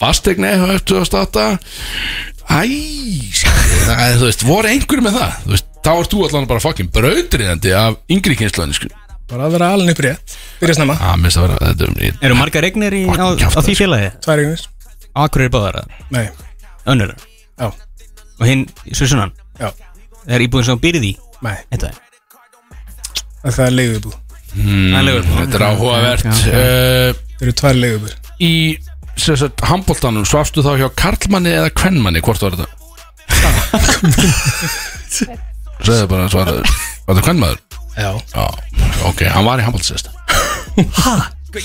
Fastegna 0.00 0.50
EHF 0.56 0.84
2008 0.90 1.46
Æ, 2.50 2.60
skilur, 3.30 3.82
það 3.86 4.02
er, 4.04 4.14
þú 4.20 4.26
veist, 4.28 4.44
voru 4.48 4.70
einhverju 4.74 5.04
með 5.06 5.16
það? 5.20 5.34
Þú 5.46 5.54
veist, 5.54 5.69
þá 5.84 5.90
ert 5.96 6.12
þú 6.12 6.24
allan 6.28 6.48
bara 6.50 6.62
fucking 6.64 6.90
brautriðandi 6.94 7.72
af 7.76 7.98
yngri 8.12 8.36
kynslaðinu, 8.40 8.76
skil 8.80 8.92
Bara 9.30 9.46
að 9.46 9.52
vera 9.54 9.66
alveg 9.76 9.92
upp 9.94 10.00
rétt. 10.02 10.32
Byrja 10.58 10.74
snemma. 10.74 10.94
Að 11.06 11.20
minnst 11.22 11.38
að 11.38 11.44
vera, 11.44 11.58
þetta 11.68 11.84
er 11.86 11.90
ég, 12.02 12.16
Eru 12.26 12.34
margar 12.34 12.64
regnir 12.66 12.96
í, 12.98 13.02
á, 13.06 13.12
Fucking 13.14 13.22
á 13.22 13.38
kjaftaði, 13.44 13.66
því 13.68 13.74
félagi? 13.78 14.08
Tvær 14.24 14.40
eignir. 14.42 14.64
Akkur 15.22 15.44
eru 15.44 15.52
báðar 15.54 15.76
eða? 15.80 16.00
Nei. 16.16 16.24
Önnur? 16.90 17.12
Já. 17.60 17.68
Og 18.40 18.44
hinn, 18.48 18.64
svo 18.90 19.06
sunnan 19.12 19.30
Já. 19.60 19.68
Það 20.24 20.34
er 20.34 20.44
íbúðin 20.48 20.66
sem 20.66 20.80
þú 20.80 20.82
býrð 20.82 21.06
í? 21.06 21.12
Nei. 21.46 21.54
Þetta 21.70 21.90
er? 21.92 22.00
Það 23.44 23.62
er 23.68 23.76
leigubú 23.76 24.10
mm, 24.16 24.88
Það 24.90 24.98
er 24.98 25.06
leigubú. 25.06 25.36
Þetta 25.38 25.60
er 25.60 25.66
áhugavert. 25.68 26.26
Ok. 26.26 26.42
uh, 26.50 27.22
Það 27.36 27.46
eru 27.46 27.54
tvær 27.62 27.78
leigubúr 27.84 28.16
Í, 28.42 28.52
sem 29.14 29.38
sagt, 29.44 29.62
handbóltanum 29.70 30.26
Svafstu 30.26 30.66
þá 30.66 30.72
hjá 30.80 30.88
karlmanni 31.04 31.54
eða 31.54 31.70
kvennmanni, 31.70 32.24
hvort 32.26 32.42
var 32.42 32.58
þetta? 32.58 32.66
Segðu 35.86 36.06
bara, 36.10 36.28
svaraðu 36.32 36.62
Var 36.64 37.14
þetta 37.16 37.24
kvennmaður? 37.28 37.60
Já 37.96 38.10
Já, 38.34 38.46
ok, 39.10 39.22
hann 39.34 39.46
var 39.48 39.60
í 39.62 39.66
handbóltsest 39.66 40.10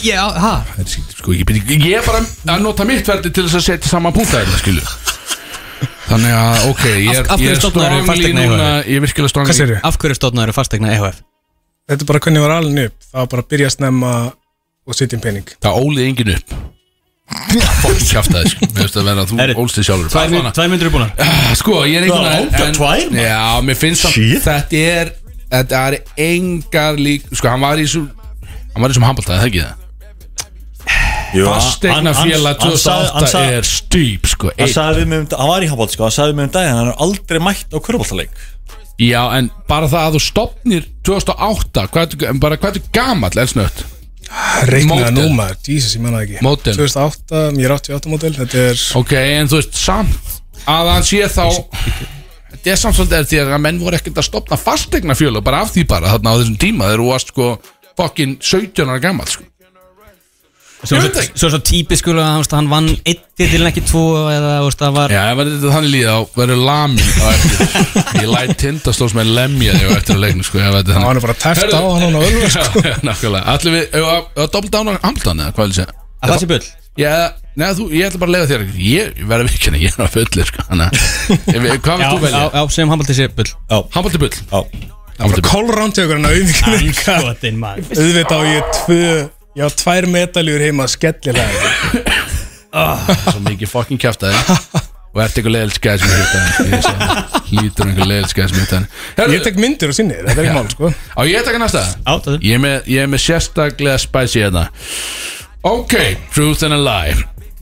Já, 0.02 0.22
ha 0.34 0.52
Það 0.66 0.80
er 0.82 0.88
skýrt, 0.90 1.12
sko, 1.20 1.34
ég, 1.38 1.46
byrja- 1.46 1.76
ég 1.78 2.00
er 2.00 2.06
bara 2.08 2.22
að 2.56 2.64
nota 2.66 2.86
mitt 2.90 3.06
verði 3.06 3.30
til 3.36 3.44
þess 3.46 3.60
að 3.60 3.66
setja 3.68 3.92
saman 3.92 4.16
punktæðina, 4.16 4.58
skilju 4.64 4.86
Þannig 6.06 6.34
að, 6.38 6.64
ok, 6.72 6.84
ég 6.86 7.12
er, 7.12 7.26
Af- 7.26 7.32
af 7.36 7.40
ég 7.42 7.46
hverju 7.46 7.56
er 7.56 7.62
stofnaðirðu 7.62 8.02
strongly 8.02 8.10
fasteigna 8.10 8.42
í 8.46 8.50
núna 8.50 8.66
EHF? 8.66 8.90
Ég 8.90 8.96
er 9.00 9.04
virkilega 9.06 9.32
strongly 9.34 9.52
Hvað 9.52 9.60
segirðu? 9.60 9.80
Af 9.90 9.98
hverju 10.02 10.18
stóðnaður 10.20 10.54
fastegna 10.58 10.92
EHF? 10.96 11.20
Þetta 11.90 12.02
er 12.06 12.10
bara 12.10 12.22
hvernig 12.26 12.42
ég 12.42 12.46
var 12.48 12.56
alveg 12.56 12.90
upp 12.90 13.08
Það 13.12 13.20
var 13.22 13.30
bara 13.36 13.46
að 13.46 13.50
byrja 13.54 13.70
að 13.70 13.76
snemma 13.78 14.12
og 14.86 14.98
setja 14.98 15.18
inn 15.18 15.24
pening 15.26 15.54
Það 15.66 15.80
ólið 15.82 16.10
engin 16.10 16.34
upp 16.36 16.56
Fokk 17.26 18.02
kjaftaði, 18.06 18.50
sko. 18.54 18.68
Mér 18.70 18.82
finnst 18.86 18.98
að 19.02 19.08
vera 19.10 19.24
að 19.26 19.32
þú 19.32 19.56
ólst 19.64 19.78
þið 19.80 19.86
sjálfur. 19.88 20.10
Tvær 20.14 20.30
mynd- 20.34 20.50
tvær 20.56 20.68
myndir 20.72 20.86
eru 20.88 20.94
búnar. 20.94 21.12
Ah, 21.20 21.54
Sko, 21.58 21.78
ég 21.90 21.98
er 21.98 22.04
einhvern 22.06 22.26
Já, 22.26 22.34
veginn 22.36 22.68
en- 22.68 22.76
tvær, 22.76 23.08
maður. 23.10 23.24
Já, 23.26 23.62
mér 23.66 23.80
finnst 23.82 24.06
að 24.06 24.18
þetta 24.46 24.84
er 25.02 25.14
Þetta 25.56 25.80
er 25.88 25.98
engar 26.18 26.98
lík 27.00 27.26
Sko, 27.38 27.48
hann 27.50 27.62
var 27.62 27.78
í 27.78 27.86
svo 27.88 28.02
Hann 28.74 28.82
var 28.84 28.90
í 28.90 28.94
sem 28.98 29.04
handbóltaði, 29.06 29.40
það 29.40 29.50
ekki 29.50 29.64
það? 29.66 29.82
Jú, 31.36 31.46
Fastegna 31.50 32.14
félag 32.14 32.60
hann- 32.60 32.70
hann 32.70 32.78
sagði- 32.78 33.12
hann 33.12 33.26
2008 33.26 33.32
sagði- 33.32 33.58
er 33.58 33.62
stýp, 33.70 34.28
sko. 34.28 34.52
Hann 34.60 34.68
sagði 34.70 35.02
við 35.02 35.08
mig 35.08 35.20
um 35.20 35.28
Hann 35.40 35.48
var 35.50 35.62
í 35.62 35.70
handbótt 35.70 35.92
sko. 35.96 36.04
Hann 36.04 36.12
sagði 36.18 36.32
við 36.32 36.36
mig 36.36 36.46
um 36.46 36.52
daginn 36.52 36.76
Hann 36.78 36.88
er 36.88 37.00
aldrei 37.00 37.40
mætt 37.40 37.70
á 37.74 37.78
körbóltaleik 37.80 38.30
Já, 39.00 39.22
en 39.38 39.52
bara 39.68 39.88
það 39.88 40.06
að 40.08 40.14
þú 40.16 40.22
stopnir 40.30 40.86
2008 41.04 41.88
Hvað 41.90 42.24
er 42.30 42.34
bara 42.40 42.58
hvað 42.58 42.76
er 42.76 42.82
gamall, 42.94 43.32
elsnött 43.38 43.84
Reiknaða 44.70 45.12
Módel. 45.12 45.16
nú 45.18 45.36
maður, 45.38 45.58
Jesus, 45.68 45.96
ég 45.96 46.04
manna 46.04 46.24
ekki 46.26 46.42
Módel. 46.46 46.76
2008, 46.78 47.42
ég 47.60 47.68
er 47.70 47.76
88 47.78 48.12
módel 48.12 48.34
Þetta 48.40 48.64
er 48.72 48.84
Ok, 49.00 49.14
en 49.14 49.52
þú 49.52 49.60
veist, 49.62 49.78
samt 49.80 50.34
að 50.66 50.92
hann 50.94 51.06
sé 51.06 51.22
þá 51.30 51.46
Þetta 52.56 52.72
er 52.74 52.80
samt 52.82 52.98
svolítið 52.98 53.28
því 53.30 53.42
að 53.44 53.58
menn 53.62 53.82
voru 53.84 54.00
ekkert 54.00 54.22
að 54.22 54.28
stopna 54.30 54.58
fastegna 54.58 55.16
fjölu 55.18 55.44
bara 55.46 55.62
af 55.66 55.74
því 55.76 55.84
bara 55.92 56.14
þarna 56.16 56.34
á 56.34 56.38
þessum 56.40 56.60
tíma 56.62 56.88
þegar 56.90 57.04
þú 57.04 57.10
varst 57.12 57.34
sko 57.34 57.50
fokkin 57.96 58.38
17 58.42 58.90
ára 58.90 59.00
gammal 59.04 59.28
sko. 59.30 59.44
Svo 60.86 60.98
er 61.00 61.06
svo, 61.34 61.50
svo 61.50 61.60
típiskur 61.66 62.18
að 62.20 62.36
veist, 62.42 62.52
hann 62.54 62.68
vann 62.70 62.90
eitt 63.08 63.22
til 63.40 63.48
en 63.58 63.70
ekki 63.72 63.82
tvo 63.88 64.02
eða 64.30 64.52
veist, 64.66 64.82
það 64.84 64.92
var 64.98 65.14
Já, 65.16 65.22
ef 65.32 65.40
þetta 65.42 65.72
þannig 65.74 65.94
líða 65.96 66.16
þá 66.20 66.36
verður 66.42 66.62
lamin 66.68 67.10
á 67.16 67.28
eftir. 67.32 67.58
Ég 68.22 68.30
læt 68.30 68.54
tindastóls 68.62 69.16
með 69.18 69.32
lemja 69.40 69.78
þig 69.80 69.88
á 69.90 69.98
eftir 69.98 70.16
að 70.18 70.24
sko, 70.46 70.60
ef 70.62 70.76
þetta 70.76 70.94
er 70.94 71.00
Það 71.00 71.08
var 71.10 71.22
bara 71.26 71.38
tæft 71.46 71.74
á 71.74 71.82
hann 71.82 72.18
á 72.18 72.22
öllu 72.22 72.50
sko. 72.56 72.84
Nákvæmlega. 73.08 73.44
Allir 73.56 73.78
við, 73.80 73.86
að- 74.04 74.42
að 74.46 74.52
án 74.82 74.92
á 74.92 74.94
Hamilton 75.08 75.42
eða 75.46 75.56
hvað 75.56 75.64
vil 75.66 75.74
ég 75.74 75.80
segja? 75.80 75.98
Að 76.22 76.34
það 76.36 76.44
sé 76.44 76.50
bull? 76.54 76.66
Já, 76.96 77.12
neða, 77.60 77.76
þú, 77.80 77.86
ég 77.96 78.06
ætla 78.08 78.20
bara 78.22 78.30
að 78.30 78.36
leiða 78.36 78.50
þér 78.52 78.62
Ég, 78.86 79.16
ekki 79.52 79.66
henni, 79.72 79.82
ég 79.84 79.96
er 79.98 80.06
á 80.06 80.10
fullir 80.14 80.48
sko, 80.52 80.64
Þannig 80.70 80.86
að, 80.86 80.94
ef- 81.56 81.82
hvað 81.84 82.04
vilt 82.04 82.12
þú 82.14 82.22
velja? 82.24 82.44
já, 82.46 82.52
já, 82.56 82.62
sem 82.78 82.94
handbólti 82.94 83.18
sé 83.18 83.26
bull. 83.36 83.50
Hamilton 83.96 84.22
bull. 84.24 84.38
Já. 84.52 84.60
Hamilton 85.16 85.44
bull 85.44 85.50
Kólránd 85.50 85.96
til 85.96 86.06
okkur 86.06 86.22
en 86.22 86.30
Auðvitað 88.00 88.32
á 88.32 88.42
ég 88.48 88.72
tvö 88.80 89.10
Ég 89.56 89.64
á 89.64 89.70
tvær 89.72 90.04
medaljur 90.12 90.60
heima 90.60 90.84
skellilega 90.92 91.70
Svo 93.32 93.40
mikið 93.46 93.70
fokkin 93.72 94.00
kjaftaði 94.02 94.36
Og 95.16 95.22
ert 95.24 95.38
eitthvað 95.38 95.54
leiðilt 95.54 95.78
skæð 95.78 96.02
sem 96.02 96.10
ég 96.12 96.18
hitt 96.74 97.54
Lítur 97.56 97.88
einhver 97.88 98.10
leiðilt 98.10 98.34
skæð 98.34 98.50
sem 98.52 98.58
ég 98.60 98.74
hitt 98.74 99.32
Ég 99.32 99.46
tek 99.46 99.60
myndir 99.64 99.94
og 99.94 99.96
sinni, 99.96 100.18
þetta 100.26 100.36
er 100.36 100.50
ekki 100.50 100.58
mál 100.58 100.68
sko. 100.74 100.90
Á 100.92 101.22
ég 101.24 101.40
að 101.40 101.48
taka 101.48 101.62
næsta? 101.62 101.84
Ég 102.44 102.58
er 102.58 102.62
með, 102.66 102.76
ég 102.92 103.06
er 103.06 103.14
með 103.14 103.24
sérstaklega 103.24 104.02
spicy 104.04 104.44
hérna. 104.44 104.66
Ok, 105.66 105.96
truth 106.36 106.68
and 106.68 106.76
a 106.76 106.82
lie. 106.82 107.16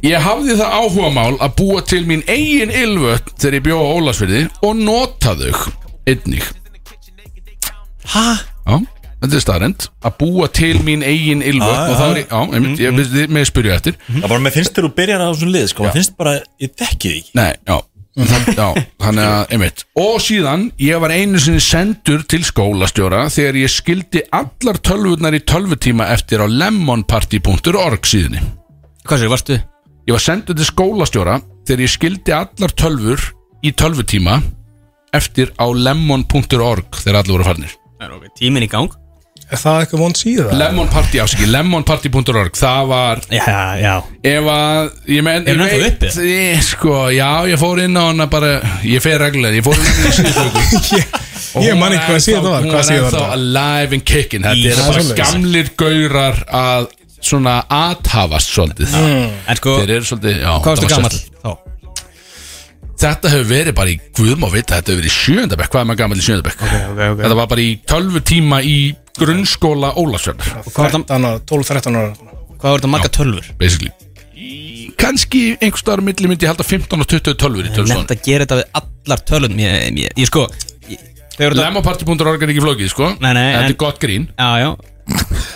Ég 0.03 0.25
hafði 0.25 0.57
það 0.59 0.73
áhugamál 0.79 1.37
að 1.37 1.53
búa 1.61 1.83
til 1.87 2.01
mín 2.09 2.25
eigin 2.25 2.73
ylvöld 2.73 3.29
þegar 3.37 3.59
ég 3.59 3.67
bjóða 3.69 3.93
Ólasverði 3.99 4.41
og 4.65 4.81
nota 4.81 5.37
þau 5.37 5.69
einnig. 6.09 6.49
Hæ? 8.15 8.25
Já, 8.65 8.81
þetta 9.23 9.37
er 9.39 9.43
staðrend 9.45 9.87
að 10.03 10.17
búa 10.19 10.49
til 10.51 10.75
mín 10.83 11.05
eigin 11.05 11.43
ylvöld 11.45 11.79
Já, 11.79 11.87
og 11.87 11.95
það 11.95 12.11
já. 12.11 12.11
er, 12.13 12.27
já, 12.27 12.41
einmitt, 12.57 12.83
ég, 12.83 12.99
ég, 12.99 13.31
með 13.31 13.47
spyrju 13.49 13.73
eftir. 13.73 13.97
Það 14.09 14.27
bara 14.27 14.43
með 14.43 14.57
finnst 14.57 14.75
þér 14.75 14.87
þú 14.87 14.91
byrjar 14.99 15.23
á 15.23 15.27
þessum 15.31 15.51
lið 15.53 15.65
sko. 15.71 15.87
Það 15.87 15.97
finnst 15.99 16.15
bara 16.19 16.35
Ég 16.63 16.73
þekki 16.83 17.11
þig 17.13 17.19
ekki. 17.23 17.35
Nei, 17.39 17.51
já. 17.63 17.77
Það, 18.13 18.49
já, 18.53 18.65
þannig 19.01 19.25
að, 19.25 19.43
einmitt. 19.55 19.83
Og 19.97 20.17
síðan, 20.21 20.65
ég 20.77 20.99
var 21.01 21.13
einu 21.15 21.39
sinni 21.41 21.61
sendur 21.65 22.21
til 22.29 22.43
skólastjóra 22.45 23.23
þegar 23.33 23.57
ég 23.57 23.71
skildi 23.73 24.21
allar 24.37 24.77
tölvurnar 24.85 25.33
í 25.33 25.41
tölvutíma 25.49 26.11
eftir 26.13 26.43
á 26.43 26.47
lemonparty.org 26.51 28.05
síðunni. 28.05 28.43
Hvað 29.07 29.23
sér, 29.23 29.33
varstu? 29.33 29.57
Ég 30.05 30.13
var 30.13 30.21
sendur 30.21 30.59
til 30.59 30.67
skólastjóra 30.69 31.39
þegar 31.65 31.85
ég 31.87 31.95
skildi 31.95 32.35
allar 32.37 32.75
tölvur 32.77 33.31
í 33.65 33.73
tölvutíma 33.73 34.37
eftir 35.17 35.53
á 35.57 35.65
lemon.org 35.73 36.99
þegar 36.99 37.23
allir 37.23 37.37
voru 37.37 37.47
farnir. 37.47 37.73
Tíminn 38.37 38.65
í 38.65 38.69
gang 38.69 38.91
Er 39.51 39.59
það 39.59 39.79
eitthvað 39.83 39.99
vond 40.01 40.17
síða? 40.17 40.53
Lemonparty, 40.57 41.19
ásiki, 41.21 41.45
lemonparty.org 41.51 42.55
það 42.57 42.87
var 42.89 43.19
Já, 43.29 43.43
já 43.81 43.93
ef 44.23 44.47
að 44.53 44.89
ég 45.13 45.25
menn, 45.27 45.43
Er 45.47 45.59
hún 45.59 45.67
ég 45.67 45.83
ennþá 45.83 45.83
veit 45.83 46.29
ég, 46.31 46.63
sko, 46.63 46.95
já, 47.13 47.27
ég 47.51 47.59
fór 47.61 47.81
inn 47.83 47.97
á 47.99 48.03
hana 48.07 48.25
bara, 48.31 48.53
ég 48.87 49.03
fer 49.03 49.19
reglulega, 49.21 49.59
ég 49.59 49.65
fór 49.67 49.77
inn 49.77 49.83
á 49.83 49.93
hana 49.93 50.63
í 50.63 51.03
Og 51.53 51.61
Ég 51.67 51.75
hún 51.75 51.81
man 51.83 51.93
ekki 51.93 52.07
hvað 52.07 52.17
ennþá- 52.17 52.25
síða 52.25 52.39
það 52.39 52.49
var, 52.49 52.63
Hún 52.63 52.71
hvað 52.71 52.79
var 52.79 52.87
síða 52.87 53.03
var 53.03 53.11
ennþá 53.11 53.25
það? 53.27 53.33
alive 53.37 53.97
and 53.99 54.05
kicking 54.09 54.45
Þetta 54.47 54.57
Í- 54.57 54.65
eru 54.65 54.73
Það 54.73 54.83
er 54.83 54.93
bara 54.93 55.03
svoleiðis. 55.03 55.33
gamlir 55.33 55.67
gaurar 55.83 56.39
að 56.63 56.87
svona 57.23 57.53
aðhafast 57.69 58.49
svolítið 58.55 58.95
En 58.97 59.59
sko, 59.59 59.75
Þeir 59.83 59.93
eru 59.99 60.07
svolítið, 60.09 60.39
já 60.41 60.49
hvað 60.55 60.71
varstu 60.71 60.87
það 60.87 60.89
var 60.89 60.95
gammal 60.95 61.13
sérstakt. 61.13 61.37
þá? 61.43 61.72
Þetta 63.03 63.31
hefur 63.33 63.47
verið 63.49 63.75
bara 63.77 63.91
í 63.91 63.97
Guðm 64.15 64.45
og 64.47 64.53
vita 64.53 64.77
Þetta 64.79 64.93
hefur 64.93 65.01
verið 65.01 65.11
í 65.11 65.15
sjöndabekk, 65.17 65.71
hvað 65.73 65.81
er 65.83 65.87
maður 65.89 66.01
gammal 66.03 66.19
í 66.21 66.25
sjöndabekk 66.27 66.61
ok, 66.63 66.75
ok. 66.93 67.23
Þetta 67.23 67.37
var 67.41 67.49
bara 67.51 67.65
í 67.65 67.71
12 67.93 68.21
tíma 68.29 68.61
í 68.63 68.77
grunnskóla 69.19 69.89
Ólasjörn 69.99 70.39
Hvað 70.39 70.77
var 70.77 70.95
það- 70.95 71.03
13 71.03 71.27
ára, 71.27 71.41
12-13 71.51 71.99
ára. 71.99 72.13
Hvað 72.57 72.69
var 72.69 72.79
þetta 72.79 72.93
marga 72.93 73.11
tölfur? 73.19 73.49
Basically. 73.59 73.91
Kanski 75.03 75.41
einhver 75.59 75.81
staðar 75.81 76.01
á 76.01 76.07
milli 76.07 76.29
myndi 76.31 76.47
ég 76.47 76.53
halda 76.53 76.63
15 76.65 77.03
og 77.03 77.09
20 77.11 77.35
tölfur 77.43 77.67
í 77.67 77.73
tölvstofan 77.75 78.05
Nefnt 78.05 78.15
að 78.15 78.23
gera 78.27 78.45
þetta 78.47 78.61
við 78.61 78.81
allar 78.81 79.23
tölvun 79.29 79.59
Ég, 79.59 79.75
ég, 79.99 80.15
ég 80.23 80.29
sko 80.31 80.47
þetta 81.37 81.63
Lemoparty.org 81.63 82.43
er 82.45 82.51
ekki 82.53 82.61
flókið, 82.61 82.89
sko. 82.93 83.07
Nei, 83.17 83.31
nei, 83.33 83.47
Þetta 83.53 83.63
en- 83.63 83.71
er 83.71 83.79
gott 83.81 83.99
grín. 84.01 84.27
Já, 84.37 84.49
já. 84.61 84.75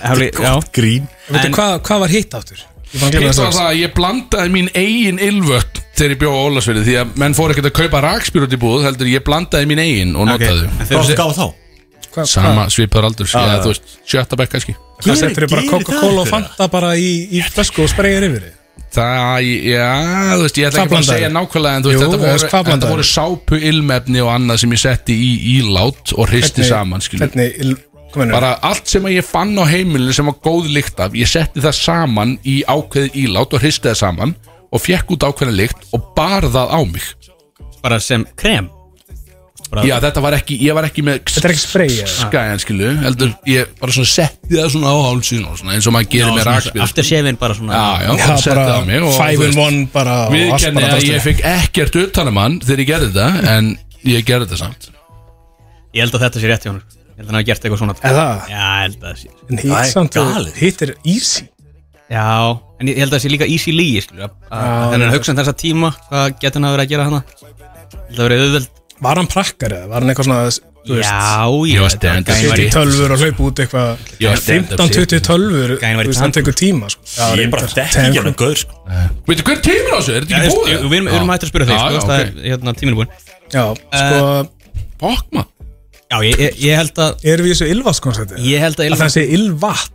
Hefli, 0.02 0.32
já. 0.34 0.53
Grín. 0.74 1.07
Veitu 1.30 1.52
hvað 1.53 1.99
var 2.02 2.10
hitt 2.10 2.34
áttur? 2.34 2.64
Ég 2.88 3.03
Hitt 3.03 3.19
var 3.19 3.35
það 3.35 3.55
það 3.57 3.68
að 3.68 3.77
ég 3.81 3.93
blandaði 3.97 4.51
mín 4.53 4.68
eigin 4.72 5.18
ylvött 5.19 5.81
þegar 5.97 6.14
ég 6.14 6.19
bjóði 6.22 6.38
á 6.39 6.45
Ólasverði 6.47 6.84
því 6.88 6.97
að 7.01 7.15
menn 7.23 7.35
fór 7.38 7.53
ekkert 7.53 7.69
að 7.69 7.77
kaupa 7.81 8.01
rakspýrut 8.05 8.53
í 8.55 8.59
búð 8.61 8.85
heldur 8.88 9.09
ég 9.11 9.26
blandaði 9.27 9.69
mín 9.69 9.81
eigin 9.84 10.14
og 10.15 10.30
notaði 10.30 10.69
En 10.72 10.91
Hvað 10.91 11.15
gáð 11.19 11.34
þá? 11.38 11.47
Sama 12.26 12.64
svipaður 12.73 13.11
aldur, 13.11 13.27
já, 13.30 13.41
já. 13.45 13.57
þú 13.61 13.73
veist, 13.73 13.91
sjötta 14.09 14.38
bekk 14.39 14.55
kannski 14.55 14.73
Hvað 15.03 15.19
settur 15.19 15.45
þið 15.45 15.51
bara 15.51 15.65
það 15.65 15.73
Coca-Cola 15.76 16.23
og 16.23 16.30
Fanta 16.31 16.68
bara 16.73 16.93
í, 16.97 17.11
í 17.30 17.43
flösku 17.45 17.84
og 17.84 17.91
spreyir 17.91 18.26
yfir? 18.26 18.47
Það, 18.97 19.49
já, 19.68 19.89
þú 20.31 20.45
veist, 20.45 20.57
ég 20.57 20.69
ætla 20.69 20.81
ekki 20.85 20.93
bara 20.95 21.03
að 21.03 21.09
segja 21.11 21.30
nákvæmlega 21.34 21.77
en 21.77 21.85
þú 21.85 21.91
veist, 21.91 21.99
Jú, 21.99 22.07
þetta, 22.07 22.22
voru, 22.23 22.72
þetta 22.72 22.91
voru 22.93 23.05
sápu 23.05 23.59
ilmefni 23.69 24.23
og 24.23 24.31
annað 24.34 24.64
sem 24.64 24.73
ég 24.73 24.81
setti 24.81 25.18
í 25.27 25.30
ílát 25.57 26.15
og 26.15 26.31
hristi 26.31 26.65
saman, 26.65 27.03
skilur 27.05 27.27
Hvernig? 27.27 27.84
Bara 28.18 28.53
allt 28.65 28.88
sem 28.91 29.06
að 29.07 29.18
ég 29.18 29.26
fann 29.27 29.53
á 29.57 29.65
heimilinu 29.69 30.14
sem 30.15 30.26
var 30.30 30.38
góð 30.44 30.69
lykt 30.73 30.99
af, 31.03 31.15
ég 31.18 31.30
setti 31.30 31.64
það 31.64 31.76
saman 31.80 32.38
í 32.45 32.61
ákveðið 32.68 33.19
ílát 33.23 33.53
og 33.53 33.61
hristi 33.64 33.89
það 33.91 33.99
saman 34.02 34.35
og 34.72 34.84
fekk 34.84 35.14
út 35.15 35.27
ákveðin 35.27 35.57
lykt 35.60 35.85
og 35.95 36.10
bar 36.18 36.48
það 36.49 36.73
á 36.73 36.80
mig. 36.88 37.06
Bara 37.84 37.99
sem 38.03 38.26
krem? 38.35 38.69
Bara- 39.72 39.84
Já, 39.84 39.98
þetta 39.99 40.22
var 40.23 40.34
ekki, 40.38 40.56
ég 40.64 40.73
var 40.73 40.85
ekki 40.88 41.03
með 41.03 41.18
er 41.44 41.56
skæðan, 42.07 42.60
skilu 42.64 42.91
heldur, 43.03 43.34
ég 43.52 43.68
bara 43.81 43.91
svona 43.91 44.07
setti 44.07 44.56
það 44.56 44.69
svona 44.72 44.94
á 44.95 44.98
hálsin 45.03 45.44
og 45.44 45.57
svona, 45.60 45.73
eins 45.76 45.88
og 45.89 45.94
maður 45.94 46.11
gerir 46.14 46.31
með 46.38 46.45
rakspil 46.48 46.81
After 46.85 47.03
shave 47.03 47.34
bara 47.41 47.53
svona. 47.53 47.73
Já, 47.73 47.88
já, 48.07 48.11
Já, 48.18 48.56
bara 48.56 48.85
mig 48.85 49.02
og, 49.03 49.11
five 49.18 49.49
in 49.49 49.60
one 49.60 49.88
bara 49.91 50.27
og 50.27 50.34
Við 50.34 50.49
bara 50.73 50.94
að 50.95 51.03
ég 51.10 51.26
fekk 51.26 51.41
ekkert 51.44 51.95
utan 51.95 52.27
um 52.31 52.60
þegar 52.64 52.80
ég 52.80 52.88
gerði 52.88 53.11
þetta 53.11 53.57
en 53.57 53.77
ég 54.06 54.23
gerði 54.23 54.48
þetta 54.48 54.57
samt. 54.57 54.89
Ég 55.94 56.06
held 56.06 56.15
að 56.15 56.23
þetta 56.27 56.39
sé 56.39 56.48
rétt 56.48 56.64
hjá 56.64 56.72
hann 56.72 56.97
Ég 57.18 57.26
held 57.26 57.27
að 57.27 57.31
hann 57.31 57.39
hafa 57.39 57.48
gert 57.49 57.64
eitthvað 57.65 57.80
svona 57.81 57.95
Er 57.98 58.18
það? 58.18 58.41
Já, 58.48 58.61
ég 58.61 58.81
held 58.85 58.98
að 58.98 59.07
það 59.07 59.18
sé 59.18 59.30
En 59.49 59.57
Það 59.57 59.64
hitt 59.65 59.77
er 59.81 59.91
samt, 59.91 60.18
galið. 60.18 60.53
hitt 60.61 60.81
er 60.85 60.91
easy 61.03 61.48
Já, 62.07 62.26
en 62.80 62.88
ég 62.88 62.98
held 63.02 63.10
að 63.11 63.18
það 63.18 63.23
sé 63.26 63.31
líka 63.34 63.48
easy 63.52 63.72
lígi 63.73 64.02
skilur, 64.06 64.23
að- 64.27 64.35
að 64.53 64.64
Já, 64.64 64.91
Þannig 64.94 65.03
já. 65.03 65.10
að 65.10 65.18
hugsa 65.18 65.31
um 65.34 65.38
þessa 65.41 65.56
tíma 65.64 65.89
Hvað 66.07 66.39
getur 66.39 66.61
hann 66.61 66.68
að 66.69 66.76
vera 66.77 66.85
að 66.85 66.91
gera 66.94 67.07
hana 67.10 67.22
Ég 67.27 68.07
held 68.07 68.19
að 68.19 68.27
vera 68.30 68.41
auðveld 68.45 68.68
Var 69.07 69.15
hann 69.22 69.27
prakkar 69.34 69.73
eða? 69.77 69.88
Var 69.91 69.99
hann 70.02 70.10
eitthvað 70.14 70.27
svona, 70.30 70.45
þú 70.88 70.94
veist 70.98 71.10
Já, 71.10 71.41
Ég 71.48 71.73
ég 71.73 71.81
var 71.84 71.91
stand-up 71.98 72.38
Gæinn 72.38 72.49
var 72.53 72.57
í- 72.57 72.69
70 72.69 72.77
tölfur 72.77 73.11
og 73.11 73.19
hlaupa 73.22 73.44
út 73.48 73.60
eitthvað 73.65 73.89
var 74.23 74.39
stand-up 74.41 74.80
15-20 74.80 75.22
tölfur, 75.27 75.73
Gæinn 75.81 75.98
var 75.99 76.06
í 76.06 76.07
þú 76.07 76.14
veist, 76.14 76.23
hann 76.23 76.35
tekur 76.38 76.56
tíma 76.61 76.89
sko. 76.94 77.02
Já, 77.18 77.26
Ég 77.38 77.44
er 77.44 77.52
bara 77.53 77.65
reyndar. 77.68 77.91
þekki 77.91 78.07
ekki 78.07 78.23
hann 78.23 78.38
gauður 78.39 78.61
sko 78.61 78.73
Veitu, 79.27 79.44
hver 79.44 79.57
er 79.57 79.61
tíminn 79.68 79.94
á 79.94 79.98
þessu? 79.99 80.14
Er 80.15 80.22
þetta 80.23 80.31
Já, 80.31 80.39
ekki 80.48 80.56
búið? 80.56 80.65
Við 80.68 80.98
erum- 80.98 81.10
við 81.11 81.18
erum 81.19 81.30
hægt 81.34 81.44
að 81.44 81.52
spyrja 81.52 81.68
þig 81.68 81.76
Já, 81.76 81.84
sko, 81.84 81.94
já, 81.94 82.02
Það 82.07 82.19
er 82.23 82.30
hérna 82.48 82.73
tíminu 82.80 82.98
búin 82.98 83.11
Já, 83.52 83.64
sko, 83.76 84.49
Fokk 84.98 85.27
maður 85.35 85.52
Já, 86.07 86.17
ég, 86.23 86.39
ég, 86.39 86.57
ég 86.63 86.77
held 86.79 86.99
að 87.03 87.25
erum 87.27 87.45
við 87.47 87.51
í 87.51 87.55
þessu 87.57 87.69
ylvatskonsepti? 87.73 88.41
Ég 88.47 88.61
held 88.63 88.77
að 88.79 88.85
Að 88.85 88.91
ylva 88.91 88.99
það 89.03 89.13
sé 89.17 89.23
ylvatn 89.38 89.93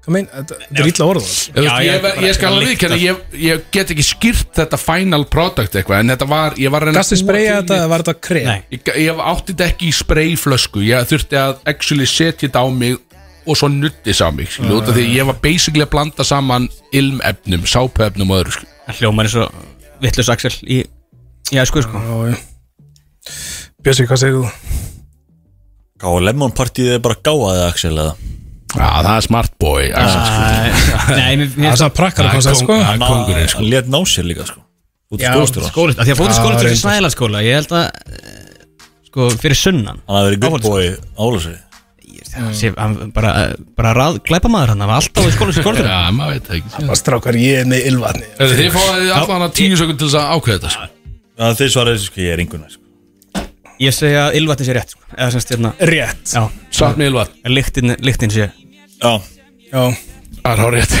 Hvað 0.00 0.14
mein, 0.14 0.28
þetta 0.32 0.56
þetta 0.62 0.80
er 0.80 0.88
illa 0.88 1.06
orðað 1.10 1.26
Þú 1.28 1.64
Já, 1.66 1.72
ég, 1.84 2.06
ég- 2.24 2.36
skal 2.38 2.48
alveg 2.48 2.70
viðkjanna 2.70 2.96
ég, 3.02 3.18
ég 3.44 3.64
get 3.76 3.90
ekki 3.92 4.06
skýrt 4.08 4.54
þetta 4.56 4.78
final 4.80 5.26
product 5.28 5.76
eitthvað 5.76 6.00
en 6.00 6.12
þetta 6.14 6.28
var, 6.30 6.56
ég 6.56 6.72
var 6.72 6.86
að 6.86 6.92
að 6.94 6.98
Gastu 7.02 7.18
spreyja 7.20 7.58
þetta 7.58 7.80
var 7.92 8.04
þetta 8.06 8.14
krem? 8.24 8.48
Nei. 8.48 8.62
Ég, 8.72 8.90
ég 9.04 9.20
átti 9.28 9.52
þetta 9.52 9.66
ekki 9.74 9.90
í 9.90 9.94
sprayflösku 10.00 10.84
Ég 10.88 11.10
þurfti 11.12 11.40
að 11.42 11.52
actually 11.74 12.08
setja 12.08 12.46
þetta 12.48 12.64
á 12.64 12.66
mig 12.72 12.96
Og 13.44 13.56
svo 13.60 13.68
nuttis 13.72 14.24
á 14.24 14.32
mig 14.32 14.48
skilu, 14.54 14.78
út 14.80 14.88
af 14.88 14.96
Því 14.96 15.04
að 15.04 15.14
ég 15.20 15.28
var 15.28 15.38
basically 15.44 15.84
að 15.84 15.92
blanda 15.92 16.24
saman 16.24 16.70
Ilmefnum, 16.96 17.68
sápuefnum 17.68 18.32
og 18.32 18.46
öðru 18.46 18.64
hljómar 18.96 19.28
eins 19.28 19.36
og 19.36 19.52
vittlust 20.00 20.32
Axel 20.32 20.56
í 20.64 20.80
Já, 21.52 21.66
sko, 21.68 21.84
sko 21.84 22.00
Bjössi, 23.84 24.08
hvað 24.08 24.24
segir 24.24 24.40
þú? 24.40 24.88
Gá, 26.00 26.08
Lemon 26.24 26.52
Partyð 26.56 26.94
er 26.96 27.02
bara 27.04 27.18
gáðaði 27.20 27.64
Axel 27.68 27.92
eða? 27.98 28.14
Já, 28.70 28.86
það 29.02 29.12
er 29.16 29.24
smart 29.26 29.54
boy 29.60 29.88
Axel, 29.90 30.20
sko. 30.24 31.16
Nei, 31.18 31.48
Það 31.50 31.70
er 31.72 31.78
svona 31.82 31.94
prakkar 31.98 32.24
Það 32.24 32.30
er 32.30 32.36
koncept, 32.38 32.54
kóng- 32.54 32.64
sko. 32.64 32.76
það 32.80 32.92
er 32.94 33.00
kóngurinn, 33.04 33.48
sko. 33.52 33.58
Hann 33.60 33.70
let 33.74 33.90
ná 33.90 34.00
sér 34.08 34.28
líka 34.30 34.46
sko. 34.48 34.60
Út 35.10 35.24
Já, 35.24 35.32
skóstjóra 35.34 35.70
skólist 35.72 35.98
Því 35.98 36.12
að 36.14 36.20
fótið 36.20 36.30
Já, 36.30 36.38
skólist 36.38 36.60
fyrir 36.60 36.70
reyndar. 36.70 36.84
snæla 36.84 37.10
skóla 37.10 37.42
Ég 37.42 37.58
held 37.58 37.72
að 37.74 37.86
Sko, 39.10 39.26
fyrir 39.42 39.58
sunnan. 39.58 39.98
Hann 40.06 40.16
hafði 40.20 40.30
verið 40.30 40.40
good 40.46 40.62
boy 40.62 41.56
Sér, 42.54 42.76
hann 42.78 43.10
bara, 43.14 43.30
bara 43.74 43.90
rað, 43.96 44.20
glæpa 44.22 44.46
maður 44.50 44.70
hann, 44.74 44.82
hann 44.84 44.90
var 44.90 45.00
alltaf 45.00 45.26
í 45.26 45.32
skóla 45.34 45.52
sem 45.56 45.64
skóla 45.64 45.82
Já, 45.82 45.98
maður 46.14 46.36
veit 46.36 46.46
það 46.46 46.56
ekki. 46.60 46.84
Bara 46.86 46.98
strákar, 47.00 47.38
ég 47.42 47.58
er 47.64 47.66
með 47.66 47.82
Heyrðu, 48.38 48.58
Þið 48.60 48.70
fáið 48.76 49.10
allan 49.16 49.44
að 49.48 49.54
tíu 49.58 49.78
sekund 49.80 49.98
til 49.98 50.06
þess 50.06 50.18
að 50.20 50.30
ákveða 50.36 50.60
þetta 50.60 50.70
sko. 50.76 50.86
Já, 51.40 51.46
þeir 51.58 51.72
svaraði 51.74 52.02
sko, 52.04 52.20
ég 52.22 52.34
er 52.36 52.42
yngun. 52.44 52.64
Ég 53.80 53.94
segja 53.96 54.26
að 54.28 54.34
ylvatni 54.40 54.66
sé 54.68 54.74
rétt 54.76 54.90
sko. 54.92 55.00
Eða 55.16 55.30
semst 55.34 55.52
hérna 55.54 55.70
Rétt. 55.88 56.34
Já, 56.34 56.42
Samt 56.76 56.98
með 57.00 57.10
ylvat. 57.14 57.30
Lyktin, 57.48 57.94
lyktin 58.04 58.30
sé 58.34 58.50
Já, 59.00 59.12
Já. 59.72 59.84
Það 60.40 60.52
er 60.52 60.60
hár 60.64 60.72
rétt. 60.76 60.92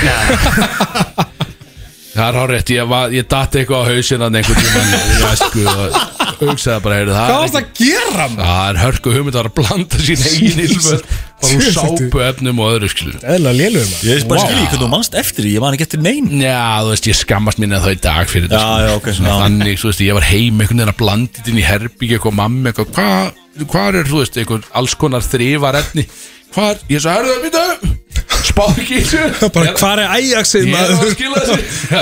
Það 2.10 2.24
er 2.26 2.36
hár 2.40 2.50
rétt. 2.50 2.70
Ég, 2.74 2.88
var- 2.90 3.12
ég 3.14 3.26
datti 3.30 3.60
eitthvað 3.60 3.84
á 3.84 3.90
hausinn 3.90 4.24
að 4.26 4.38
einhvern 4.40 4.60
tímann 4.64 4.90
Ég 5.20 5.36
sko 5.40 5.60
og 5.70 6.48
hugsaði 6.50 6.82
bara 6.84 6.96
heyrðu, 6.98 7.14
það 7.14 7.28
Hvað 7.28 7.36
er 7.36 7.42
varst 7.44 7.58
að 7.60 7.68
gera 7.80 8.26
maður? 8.32 8.48
Það 8.50 8.64
er 8.70 8.80
hörku 8.84 9.12
hugmynd 9.14 9.38
að 9.40 9.48
blanda 9.60 10.00
sín 10.08 10.24
eigin 10.30 10.62
ylvöld 10.64 11.04
bara 11.40 11.58
úr 11.58 11.66
sápu 11.74 12.22
efnum 12.24 12.60
og 12.62 12.74
öðru 12.76 12.88
skilur 12.92 13.18
Eðla 13.24 13.52
lélur 13.56 13.84
maður. 13.86 14.06
Ég 14.06 14.18
veist 14.18 14.28
bara 14.30 14.40
Vá. 14.40 14.46
skilji 14.46 14.64
hvernig 14.66 14.82
þú 14.84 14.88
mannst 14.94 15.16
eftir 15.20 15.46
því 15.46 15.52
Ég 15.54 15.64
man 15.64 15.76
ekki 15.76 15.86
eftir 15.88 16.02
neyn 16.04 16.28
Já, 16.40 16.60
þú 16.84 16.90
veist, 16.92 17.08
ég 17.10 17.18
skammast 17.20 17.62
að 17.64 17.76
það 17.76 17.94
í 17.94 18.00
dag 18.06 18.30
fyrir 18.30 18.48
þetta 18.48 18.60
Já, 18.60 18.66
sko. 18.70 18.82
já, 18.86 18.94
ok, 19.00 19.08
Svona 19.18 19.30
já. 19.30 19.38
Þannig, 19.44 19.80
þú 19.80 19.90
veist, 19.90 20.02
ég 20.06 20.18
var 20.20 20.28
heim 20.30 20.60
einhvern 20.60 20.80
veginn 20.80 20.92
að 20.94 21.00
blanda 21.00 21.38
þetta 21.40 21.52
inn 21.54 21.60
í 21.62 21.66
herbyggi 21.70 22.18
eitthvað 22.18 22.36
mamma, 22.40 22.72
eitthvað, 22.72 22.92
hvað 22.98 23.66
Hvað 23.70 23.98
er, 24.00 24.10
þú 24.10 24.20
veist, 24.22 24.38
eitthvað 24.40 24.68
alls 24.80 24.94
konar 25.00 25.26
þrifar 25.26 25.80
efni 25.80 26.06
Hvað 26.54 26.84
ég 26.90 27.02
sagði, 27.04 27.34
herðu 27.34 27.34
það, 27.34 27.42
býta 27.46 27.98
Spáð 28.40 28.78
ekki 28.80 28.96
í 28.96 29.02
þessu. 29.04 29.50
Bara 29.54 29.74
hvað 29.76 30.00
er 30.04 30.14
æjaksið 30.16 30.70
Ég 30.70 30.78
er 30.80 30.94
að 30.94 31.12
skila 31.14 31.42
þessu. 31.44 31.58
Já, 31.92 32.00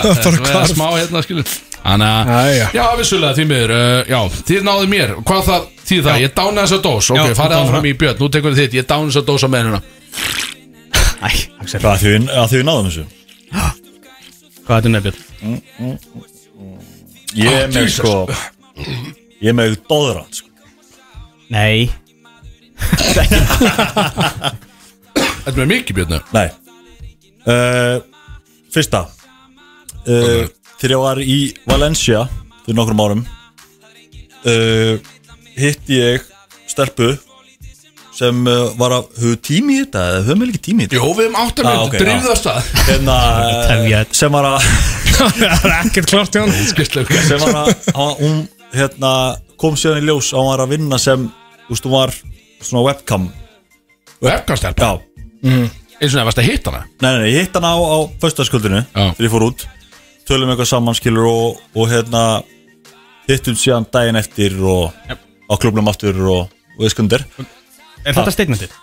er 0.63 0.71
smá 0.73 0.87
hérna 0.95 1.25
skilu 1.25 1.45
Þannig 1.79 2.31
að, 2.35 2.49
já, 2.75 2.85
vissulega, 2.99 3.35
því 3.39 3.45
miður 3.49 3.73
uh, 3.75 3.99
Já, 4.11 4.19
þið 4.49 4.65
náðu 4.67 4.89
mér, 4.93 5.13
hvað 5.29 5.45
það 5.49 5.67
þýð 5.89 6.03
það? 6.09 6.19
Ég 6.25 6.35
dána 6.37 6.65
þessa 6.65 6.79
dós, 6.85 7.11
ok, 7.15 7.31
farið 7.39 7.57
áfram 7.63 7.87
í 7.89 7.93
björn 8.01 8.19
Nú 8.23 8.29
tekur 8.35 8.57
þitt, 8.59 8.75
ég 8.79 8.87
dána 8.89 9.09
þessa 9.11 9.25
dós 9.29 9.45
á 9.45 9.49
með 9.49 9.61
hérna. 9.65 9.81
Æ, 11.19 11.29
Axel. 11.63 11.81
Hvað, 11.83 11.97
því 12.03 12.09
við- 12.15 12.29
að 12.39 12.47
því 12.53 12.59
náðum 12.69 12.89
þessu? 12.89 13.05
Hvað 14.69 14.77
er 14.77 14.83
þetta 14.85 15.01
Björn? 15.07 15.21
Ég 17.39 17.53
er 17.53 17.69
með 17.73 17.83
Jesus. 17.83 17.99
sko 17.99 18.13
Ég 19.39 19.49
er 19.53 19.57
með 19.59 19.77
dóðran 19.89 20.29
sko. 20.35 20.49
Nei. 21.51 21.89
Þetta 24.29 25.53
er 25.53 25.59
með 25.63 25.71
mikið 25.73 25.99
björnu 25.99 26.19
Nei. 26.37 26.49
Uh, 27.49 27.99
Fyrsta. 28.75 29.05
Uh, 30.05 30.45
Þegar 30.79 30.93
ég 30.95 31.03
var 31.03 31.21
í 31.25 31.39
Valencia 31.69 32.27
Fyrir 32.65 32.77
nokkrum 32.79 33.01
árum 33.03 33.23
uh, 34.45 34.95
Hitti 35.59 35.99
ég 35.99 36.27
Stelpu 36.71 37.09
Sem 38.19 38.41
uh, 38.51 38.71
var 38.79 38.95
að 38.97 39.09
Höfðu 39.21 39.39
tími 39.49 39.77
í 39.77 39.81
þetta 39.85 40.05
Eða 40.13 40.23
höfum 40.29 40.45
við 40.45 40.53
ekki 40.55 40.63
tími 40.69 40.85
í 40.85 40.89
þetta? 40.89 40.99
Jó, 41.01 41.09
við 41.19 41.25
erum 41.29 41.39
áttum 41.43 41.67
Ah, 41.69 41.73
með 41.75 41.83
ok, 41.85 41.93
þetta, 41.93 42.05
drifðu 42.05 42.31
já. 42.31 42.41
það 42.45 42.61
Hérna, 42.89 43.17
Sem 44.21 44.37
var 44.39 44.49
að 44.53 44.71
Það 45.19 45.43
er 45.49 45.75
ekkert 45.81 46.13
klart 46.13 46.39
hjá 46.39 46.43
hann 46.45 47.23
Sem 47.29 47.45
var 47.45 47.59
að 47.63 47.73
Hún 48.23 48.39
hérna, 48.75 49.13
kom 49.59 49.77
síðan 49.79 50.03
í 50.03 50.07
ljós 50.09 50.33
að 50.33 50.41
Hún 50.43 50.51
var 50.53 50.65
að 50.67 50.73
vinna 50.77 50.99
sem 51.03 51.27
Þú 51.69 51.75
veist, 51.77 51.87
hún 51.89 51.95
var 51.99 52.15
Svona 52.59 52.83
webcam. 52.89 53.29
Webkastelpa 54.25 54.89
Já. 54.89 54.99
Eins 55.99 56.13
og 56.13 56.17
það 56.19 56.25
varst 56.29 56.41
að 56.43 56.47
hitta 56.49 56.73
hana? 56.75 56.87
Nei, 57.03 57.07
nei, 57.13 57.19
nei, 57.23 57.29
ég 57.37 57.45
hitt 57.47 57.55
hana 57.59 57.71
á, 57.75 57.79
á 57.79 57.99
föstaskvöldinu 58.23 58.81
Já. 58.83 59.05
Þegar 59.15 59.27
ég 59.29 59.33
fór 59.35 59.45
út. 59.47 59.63
Tölum 60.27 60.51
eitthvað 60.53 60.69
saman 60.73 60.97
skilur 60.99 61.29
og, 61.31 61.61
og 61.79 61.87
hérna 61.93 62.23
Hittum 63.29 63.55
síðan 63.59 63.87
daginn 63.95 64.19
eftir 64.19 64.57
og 64.59 64.91
á 65.49 65.55
klubnum 65.61 65.89
aftur 65.91 66.19
og, 66.29 66.53
og 66.77 66.85
við 66.85 66.93
skundir 66.95 67.25
Er 68.07 68.15
þetta 68.15 68.31
statementið? 68.35 68.75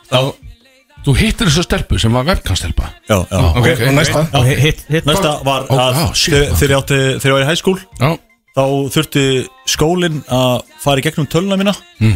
Þú 1.06 1.14
hittir 1.20 1.48
þessu 1.52 1.64
stelpu 1.68 2.00
sem 2.02 2.14
var 2.18 2.26
webkastelpa 2.26 2.88
Já, 3.08 3.18
já. 3.30 3.42
Ok, 3.60 3.68
Og 3.88 3.94
næsta? 3.94 4.24
Og 4.40 4.48
hitt, 4.50 4.82
hitt 4.90 5.06
Næsta 5.06 5.36
var 5.46 5.68
Ó, 5.70 5.76
að 5.78 6.00
á, 6.02 6.06
shit, 6.18 6.34
þegar 6.34 6.50
maður. 6.50 6.58
þegar 6.60 6.74
ég 6.74 6.80
átti 6.82 7.00
þegar 7.22 7.30
ég 7.30 7.36
var 7.38 7.46
í 7.46 7.50
hæskúl 7.52 7.78
Já, 8.02 8.10
þá 8.56 8.64
þurfti 8.96 9.26
skólinn 9.76 10.18
að 10.34 10.64
fara 10.82 11.02
í 11.02 11.06
gegnum 11.06 11.30
töluna 11.32 11.60
mína 11.62 11.76
Mm. 12.02 12.16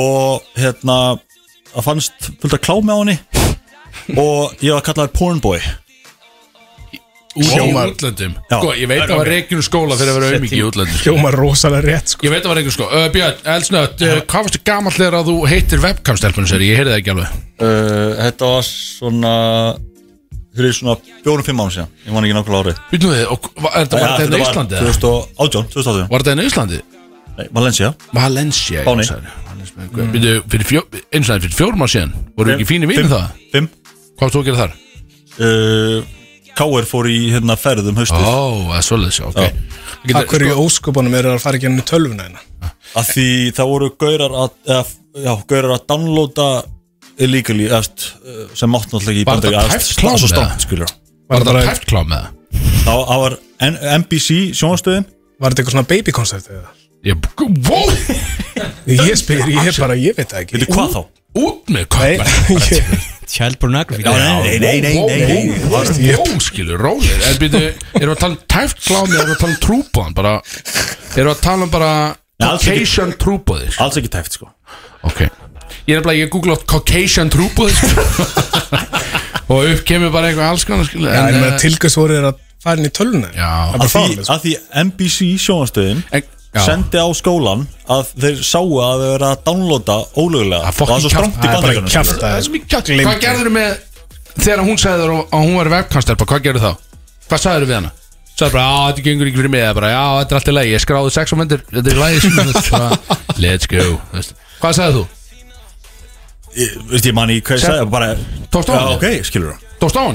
og 0.00 0.44
hérna 0.60 0.96
að 1.74 1.82
fannst 1.86 2.28
fullt 2.42 2.54
að 2.56 2.62
klámi 2.66 2.92
á 2.94 2.98
henni. 3.00 3.16
Og 4.22 4.52
ég 4.62 4.74
var 4.76 4.84
kallaður 4.86 5.12
pornboy 5.18 5.58
Já. 8.50 8.56
Sko, 8.58 8.72
ég 8.74 8.88
veit 8.90 9.00
að 9.04 9.08
það 9.12 9.18
var 9.20 9.28
reikinu 9.30 9.62
skóla 9.62 9.94
fyrir 10.00 10.10
að 10.10 10.16
vera 10.18 10.30
auðmikið 10.34 10.58
í 10.58 10.64
útlöndum. 10.66 10.96
sko. 10.98 11.04
Hljóma 11.10 11.30
rosalega 11.30 11.82
rétt 11.86 12.08
sko. 12.14 12.26
Ég 12.26 12.30
veit 12.32 12.40
að 12.40 12.42
það 12.42 12.50
var 12.50 12.58
reikinu 12.58 12.74
skóla. 12.74 12.90
Uh, 12.90 13.08
Björn, 13.14 13.36
Elsnött, 13.54 14.02
uh, 14.02 14.06
hvað 14.26 14.42
varstu 14.48 14.60
gamall 14.66 14.96
þegar 14.96 15.14
að 15.20 15.28
þú 15.30 15.36
heitir 15.46 15.78
webkamstelpunum 15.84 16.48
sér? 16.50 16.60
Ég? 16.66 16.74
Heyrði 16.80 16.90
það 16.90 16.98
ekki 16.98 17.12
alveg. 17.14 17.28
Uh, 17.60 18.10
Þetta 18.24 18.44
var 18.50 18.64
svona 18.66 19.34
fyrir 20.58 20.74
svona 20.74 20.96
fjórum, 21.22 21.44
fimm 21.46 21.60
ánum 21.62 21.70
síðan. 21.70 21.88
Ég 22.06 22.12
man 22.16 22.26
ekki 22.26 22.34
nákvæmlega 22.34 22.62
árið. 22.66 22.78
Býtum 22.90 23.14
við, 23.14 23.22
og 23.30 23.38
var 23.62 23.72
þetta 23.78 23.94
var 24.00 24.10
þetta 24.18 24.34
í 24.34 24.42
Íslandi? 24.42 24.74
eða? 24.74 24.82
2018, 24.90 25.70
2018 25.76 26.10
Var 26.10 26.20
þetta 26.26 26.42
í 26.42 26.50
Íslandi? 26.50 26.78
Nei, 27.38 27.46
Valencia. 27.54 27.94
Valencia 28.12 28.82
eins 31.14 31.28
og 31.30 31.30
það 31.30 31.46
fyrir 31.46 31.54
fjórum 31.54 31.78
Hvað 36.60 36.72
K.R. 36.76 36.86
fór 36.90 37.08
í 37.10 37.18
hérna 37.32 37.56
ferðum 37.56 37.96
haustið 38.00 38.26
Ó, 38.28 38.40
það 38.68 38.76
er 38.80 38.86
svolítið 38.86 39.14
sjá, 39.16 39.24
ok 39.30 39.38
Já. 39.40 39.50
Getur- 40.00 40.16
Takk 40.18 40.34
fyrir 40.34 40.50
í 40.52 40.56
ósköpunum 40.64 41.14
er 41.18 41.28
að 41.32 41.38
fara 41.44 41.56
ekki 41.60 41.68
ennum 41.70 41.86
tölvuna 41.88 42.26
hérna 42.28 42.72
að 43.00 43.08
því 43.14 43.26
það 43.56 43.70
voru 43.70 43.88
gaurar 44.02 44.34
að 44.44 44.50
eða, 44.74 44.82
já, 45.24 45.32
gaurar 45.52 45.74
að 45.76 45.84
downloada 45.92 46.48
illegally 47.20 47.68
efst, 47.76 48.06
uh, 48.24 48.42
sem 48.56 48.70
mátt 48.72 48.88
náttúrulega 48.90 49.12
ekki 49.14 49.22
í 49.22 49.28
Var 49.30 49.40
þetta 49.44 49.76
efst, 49.78 49.94
klám 50.00 50.18
svo 50.20 50.30
eða? 50.30 50.90
Var 51.30 51.44
þetta 51.46 51.64
tæft 51.70 51.86
klám 51.90 52.10
með 52.10 52.26
það? 52.26 52.36
var 53.24 53.38
N 53.70 53.78
NBC 54.02 54.38
sjónastöðin 54.58 55.06
Var 55.40 55.52
þetta 55.54 55.62
eitthvað 55.62 55.76
svona 55.76 55.88
babykoncept 55.94 56.50
eða? 56.56 56.72
Ég, 57.06 57.30
wow, 57.70 57.92
Ég 58.90 59.16
spyr, 59.16 59.44
ég 59.48 59.70
er 59.70 59.78
bara, 59.80 59.96
ég 59.96 60.16
veit 60.18 60.28
það 60.34 60.42
ekki 60.44 60.58
veitu 60.58 60.74
hvað 60.74 60.96
þá? 60.96 61.00
út 61.40 61.70
með 61.72 61.86
hvað 61.94 62.10
ég, 62.74 62.98
Child 63.30 63.60
pornography 63.62 64.02
nei, 64.02 64.58
nei, 64.58 64.80
nei, 64.82 64.94
nei. 65.06 65.58
Wow, 65.70 66.38
skilur, 66.42 66.80
rólir 66.82 67.20
erum 67.30 67.44
við 67.46 68.08
að 68.10 68.16
tala 68.24 68.34
um 68.34 68.40
tæft 68.50 68.80
klám 68.82 69.06
eða 69.06 69.20
erum 69.22 69.30
við 69.30 69.36
að 69.36 69.42
tala 69.44 69.52
um 69.52 69.60
trúbóðan? 69.66 70.16
Bara, 70.18 70.32
erum 71.14 71.30
við 71.30 71.34
að 71.36 71.44
tala 71.46 71.68
um 71.68 71.72
bara. 71.74 71.92
Caucasian 72.40 73.14
trúbóði? 73.20 73.70
alls 73.84 73.98
ekki 74.00 74.10
tæft 74.12 74.38
sko 74.38 74.48
Ok 75.06 75.26
Ég 75.88 75.98
er 75.98 76.04
bara, 76.04 76.16
ég 76.16 76.30
googla 76.32 76.56
átt 76.56 76.66
Caucasian 76.70 77.30
trúbóði 77.32 77.74
Og 79.50 79.66
upp 79.66 79.82
kemur 79.88 80.12
bara 80.14 80.30
eitthvað 80.30 80.52
alls 80.54 80.66
konar 80.68 80.88
skilur 80.88 81.12
Já, 81.12 81.22
en 81.28 81.44
eh, 81.44 81.56
tilgjörs 81.60 81.98
voru 81.98 82.16
þeir 82.16 82.28
að 82.30 82.42
fara 82.62 82.80
inn 82.80 82.88
í 82.88 82.92
tölvuna 82.94 83.32
Já. 83.34 83.50
Er 83.76 83.92
sko 83.92 84.04
að 84.36 84.44
því 84.46 84.54
NBC 84.86 85.30
sjónastöðin 85.42 86.02
en, 86.16 86.28
já. 86.54 86.62
sendi 86.66 86.98
á 86.98 87.06
skólan 87.14 87.66
að 87.90 88.10
þeir 88.24 88.40
sáu 88.46 88.66
að 88.82 89.04
þeir 89.04 89.12
vera 89.14 89.28
að 89.34 89.44
downloada 89.46 89.96
ólögulega 90.18 90.62
er 90.70 90.82
og 90.84 90.88
það 90.90 90.90
var 90.94 91.04
svo 91.04 91.12
strámt 91.14 91.38
í 91.38 91.46
er 91.70 91.90
kjaft 91.94 92.10
skilurðu. 92.10 92.24
Það 92.24 92.36
er 92.36 92.44
svo 92.46 92.52
mikið 92.56 92.68
kjátt 92.74 92.90
Hvað 93.10 93.22
gerður 93.26 93.54
með 93.58 93.78
Þegar 94.40 94.60
hún 94.64 94.78
sagði 94.78 95.02
þér 95.04 95.12
að 95.20 95.40
hún 95.44 95.56
var 95.58 95.68
webkamstelpa 95.74 96.26
Hvað 96.30 96.44
gerður 96.46 96.62
þá? 96.64 96.72
Hvað 97.30 97.40
sagður 97.44 97.66
við 97.70 97.76
hana? 97.80 97.90
Sagður 98.30 98.52
bara, 98.54 98.66
að 98.70 98.84
þetta 98.90 99.02
gengur 99.08 99.28
ekki 99.30 99.40
fyrir 99.40 99.52
mig 99.52 99.64
Eða 99.64 99.74
bara, 99.80 99.88
já, 99.90 100.02
þetta 100.20 100.30
er 100.34 100.38
allt 100.40 100.50
í 100.50 100.54
lagi 100.54 100.70
Ég 100.74 100.84
skráði 100.84 101.14
sex 101.16 101.34
á 101.34 101.36
myndir 101.40 101.64
Þetta 101.70 101.90
er 101.90 101.98
þú 102.00 102.62
bara, 102.70 103.00
Let's 103.42 103.66
go 103.70 103.82
þú. 103.84 104.30
Hvað 104.62 104.76
sagði 104.78 104.94
þú? 105.00 105.02
Ég- 106.60 106.78
veist 106.90 107.06
ég 107.10 107.14
man 107.14 107.30
í 107.34 107.40
hvað 107.42 107.58
ég 107.58 107.66
sagði 107.66 107.90
bara 107.92 108.08
Tókst 108.50 108.70
á 108.70 108.72
já 108.74 108.80
henni? 108.80 108.96
ok 108.96 109.26
skilur 109.28 109.52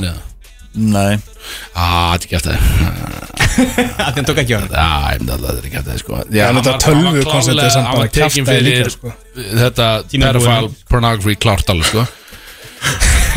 það 0.09 0.25
Nei 0.75 1.15
Á, 1.77 2.15
þetta 2.15 2.15
er 2.15 2.25
ekki 2.25 2.35
eftir 2.39 2.55
Að 4.01 4.11
þeim 4.17 4.25
tók 4.27 4.39
ekki 4.41 4.55
á 4.55 4.59
þetta 4.65 4.85
þetta 5.29 5.51
er 5.53 5.67
ekki 5.69 5.79
eftir 5.81 5.99
sko. 6.01 6.17
Já, 6.33 6.43
en 6.49 6.57
hann 6.57 6.65
þetta 6.65 6.81
tölvu 6.83 7.23
konceptið 7.29 7.63
er 7.63 7.73
samt 7.75 7.87
var 7.95 8.09
tekin 8.09 8.45
kjaftaði 8.45 8.65
líka, 8.65 8.75
fyrir 8.81 8.93
sko. 8.95 9.13
Þetta 9.61 9.87
pedophile 10.11 10.69
pornography 10.91 11.35
klárt 11.45 11.71
alveg 11.71 11.87
sko. 11.91 12.03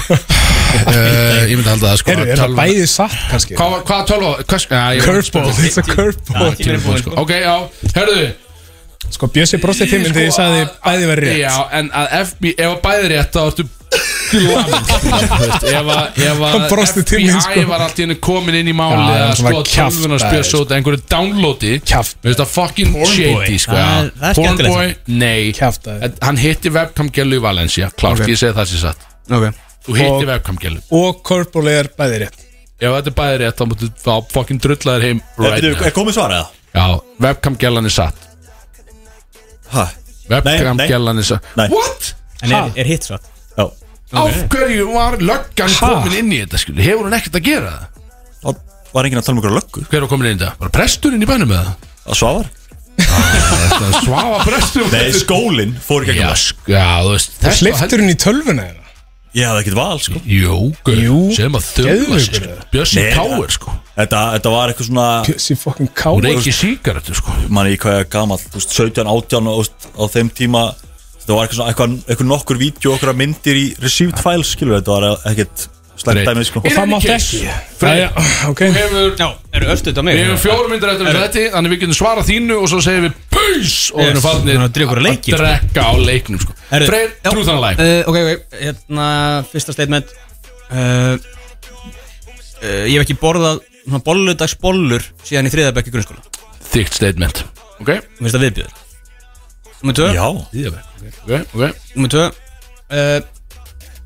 uh, 0.08 1.44
Ég 1.50 1.54
myndi 1.54 1.68
halda 1.70 1.92
það 1.92 2.00
sko 2.02 2.14
Er, 2.16 2.24
er 2.24 2.42
það 2.42 2.56
bæðið 2.58 2.90
satt 2.94 3.16
kannski? 3.30 3.56
Hvað 3.60 3.72
ég- 4.98 5.06
Curveball, 5.06 5.52
curveball 5.92 6.98
er 6.98 7.02
sko. 7.04 7.14
Ok, 7.22 7.32
já, 7.44 7.54
herðu 7.96 8.26
Sko 9.14 9.26
Bjössi 9.32 9.58
brostið 9.62 9.90
tíminn 9.94 10.12
þegar 10.14 10.28
ég 10.28 10.36
sagði 10.36 10.62
bæðið 10.84 11.10
verið 11.12 11.28
rétt. 11.28 11.40
Já, 11.42 11.54
en 11.78 11.90
að 11.96 12.06
FB, 12.28 12.54
ef 12.58 12.70
að 12.74 12.80
bæði 12.84 13.10
rétt 13.14 13.32
þá 13.34 13.40
ertu 13.48 13.64
glamd 14.28 14.74
Þú 15.08 15.38
veist, 15.40 15.64
ef 15.64 15.86
að- 15.88 16.18
ef 16.28 16.40
að 16.44 16.64
FBI 16.68 17.28
sko. 17.40 17.62
var 17.70 17.84
allt 17.86 17.98
í 17.98 18.04
henni 18.04 18.16
komin 18.20 18.58
inn 18.58 18.68
í 18.68 18.74
máli 18.76 19.06
að 19.16 19.62
kjaftaði, 19.64 20.18
spjösa 20.20 20.60
út 20.60 20.74
einhverju 20.76 21.00
downloadi. 21.08 21.70
Kjaft. 21.88 22.18
Mér 22.20 22.34
finnst 22.34 22.42
það 22.42 22.50
fucking 22.52 22.98
shady 23.14 23.56
sko, 23.64 23.78
Það 23.78 24.10
það 24.20 24.42
Pornboy, 24.42 24.92
nei. 25.22 25.48
Kjaftaði. 25.56 26.02
En 26.04 26.18
Hann 26.28 26.42
hitti 26.44 26.74
webcam 26.76 27.08
gælu 27.16 27.40
í 27.40 27.42
Valencia. 27.48 27.88
Klárt, 27.96 28.26
ég 28.28 28.36
segi 28.36 28.52
það 28.60 28.68
sér 28.74 28.84
satt. 28.84 29.08
Ok. 29.32 29.48
Þú 29.88 29.96
hitti 29.96 30.12
Og- 30.20 30.28
webcam 30.34 30.60
gælu 30.60 30.82
Og 31.00 31.22
Corporal 31.24 31.72
er 31.72 31.88
bæði 31.96 32.20
rétt. 32.26 32.44
Ef 32.78 32.92
þetta 32.92 33.08
er 33.14 33.16
bæði 33.22 33.38
rétt, 33.46 33.56
þá 33.56 33.64
mútu 33.72 33.88
þá 34.04 34.12
fucking 34.36 34.60
drullaðir 34.62 35.02
heim 35.08 35.22
right 35.40 35.64
Er, 35.64 35.72
now. 35.72 35.86
er 35.88 35.96
komið 35.96 36.18
svarað? 36.20 36.52
Já, 36.76 37.00
webcam 37.24 37.56
gælan 37.58 37.88
er 37.88 37.94
satt 37.96 38.27
Hæ? 39.72 39.84
Webcam 40.28 40.80
nei. 40.80 40.88
gælan 40.90 41.20
er 41.22 41.28
satt 41.28 41.52
Nei. 41.58 41.68
What? 41.72 42.12
En 42.44 42.54
er, 42.54 42.72
er 42.76 42.88
hitt 42.88 43.08
svart? 43.08 43.28
Já 43.58 43.66
Af 44.18 44.38
hverju 44.52 44.86
var 44.94 45.18
löggan 45.20 45.74
komin 45.76 46.14
inn 46.22 46.32
í 46.32 46.42
þetta 46.44 46.60
skilur? 46.62 46.84
Hefur 46.84 47.08
hún 47.08 47.16
ekkert 47.18 47.40
að 47.40 47.48
gera 47.48 47.72
það? 47.74 48.04
Það 48.38 48.94
var 48.96 49.08
enginn 49.08 49.20
að 49.20 49.26
tala 49.26 49.36
um 49.36 49.42
ykkur 49.42 49.56
löggu 49.58 49.84
Hver 49.90 50.04
var 50.04 50.12
komin 50.12 50.30
inn 50.30 50.38
í 50.38 50.42
þetta? 50.42 50.54
Var 50.62 50.72
presturinn 50.78 51.24
í 51.24 51.28
bænum 51.28 51.52
með 51.52 51.66
það? 51.66 51.88
Það 52.06 52.20
svavar 52.22 52.54
Þetta 52.98 54.02
svafa 54.02 54.38
prestur 54.48 54.88
Nei, 54.92 55.06
skólinn 55.14 55.76
fór 55.84 56.06
ekki 56.06 56.16
ekki 56.24 56.72
já, 56.72 56.86
þú 57.04 57.12
veist 57.12 57.36
þess 57.44 57.94
hún 57.94 58.10
í 58.10 58.16
tölvuna 58.18 58.64
hérna 58.64 58.87
Ég 59.38 59.46
hafði 59.46 59.62
ekkert 59.62 59.78
val 59.78 60.00
sko. 60.02 60.22
Jú, 60.26 60.58
Jú, 60.98 61.18
sem 61.36 61.58
að 61.58 61.70
geðveikur 61.78 62.24
sig, 62.24 62.40
sko. 62.40 62.66
Bjössi 62.72 62.98
Nei, 62.98 63.08
Káir 63.14 63.54
sko. 63.54 63.74
Þetta, 63.98 64.20
þetta 64.34 64.52
var 64.54 64.72
eitthvað 64.72 64.88
svona 64.90 65.06
Pjössi 65.28 65.56
fucking 65.58 65.88
Hún 65.88 65.96
káur 66.02 66.26
reykir 66.26 66.56
sígarettu 66.58 67.16
sko. 67.18 67.38
Manni 67.54 67.76
í 67.76 67.80
hvað 67.82 68.02
er 68.02 68.10
gamall 68.12 68.42
þú 68.42 68.58
veist, 68.58 68.76
17, 68.76 69.08
18 69.14 69.50
og, 69.52 69.56
þú 69.56 69.64
veist, 69.64 69.88
á 69.94 70.04
þeim 70.16 70.30
tíma 70.42 70.64
þetta 70.74 71.36
var 71.36 71.44
eitthvað, 71.46 71.58
svona, 71.58 71.72
eitthvað, 71.72 71.96
eitthvað 72.08 72.30
nokkur 72.32 72.60
vídeo 72.62 72.94
okkur 72.96 73.14
myndir 73.18 73.58
í 73.60 73.66
received 73.84 74.20
files 74.22 74.54
skilur 74.54 74.78
þetta 74.80 74.94
var 74.96 75.26
ekkert. 75.32 75.68
Dæmi 76.06 76.44
sko. 76.46 76.62
Og 76.62 76.72
það 76.72 76.88
mátt 76.92 77.06
ekki 77.14 77.40
Freyr, 77.78 77.98
Jæja, 77.98 78.24
Ok. 78.48 78.62
Þú 78.62 78.78
hefur 78.78 79.14
Já, 79.18 79.28
eru 79.58 79.70
östuð 79.74 79.98
á 79.98 80.02
mig? 80.06 80.16
Við 80.18 80.24
hefum 80.24 80.40
fjórum 80.44 80.72
myndir 80.72 80.92
eftir 80.92 81.08
þetta 81.08 81.44
Þannig 81.56 81.74
við 81.74 81.82
getum 81.82 81.98
svarað 81.98 82.28
þínu 82.28 82.58
og 82.58 82.70
svo 82.72 82.80
segir 82.84 83.04
við 83.06 83.18
Pus 83.34 83.76
Og 83.92 84.00
við 84.02 84.10
erum 84.12 84.24
farnir 84.24 84.58
Þannig 84.58 84.68
að 84.68 84.74
sko. 85.34 85.42
drekka 85.42 85.86
á 85.88 85.92
leiknum 86.08 86.42
sko. 86.44 86.56
Freyr, 86.70 87.14
trúðanlæg 87.26 87.84
Uh, 87.84 88.00
ok, 88.10 88.18
ok, 88.18 88.58
hérna, 88.62 89.08
fyrsta 89.52 89.74
statement. 89.76 90.10
Uh, 90.68 91.14
uh, 92.62 92.84
Ég 92.88 92.98
hef 92.98 93.06
ekki 93.06 93.18
borðað 93.20 93.62
svona 93.84 94.02
bolludags 94.04 94.58
bollur 94.60 95.06
síðan 95.24 95.48
í 95.48 95.54
þriðabekki 95.54 95.94
grunnskóla. 95.94 96.20
Þygt 96.68 96.98
statement. 96.98 97.44
Ok. 97.78 97.94
Mér 97.94 98.26
finnst 98.26 98.36
það 98.36 98.46
viðbjöður 98.48 98.84
ok 101.54 101.94
Númer 101.94 102.12
tvö. 102.14 102.24
Uh, 102.88 103.20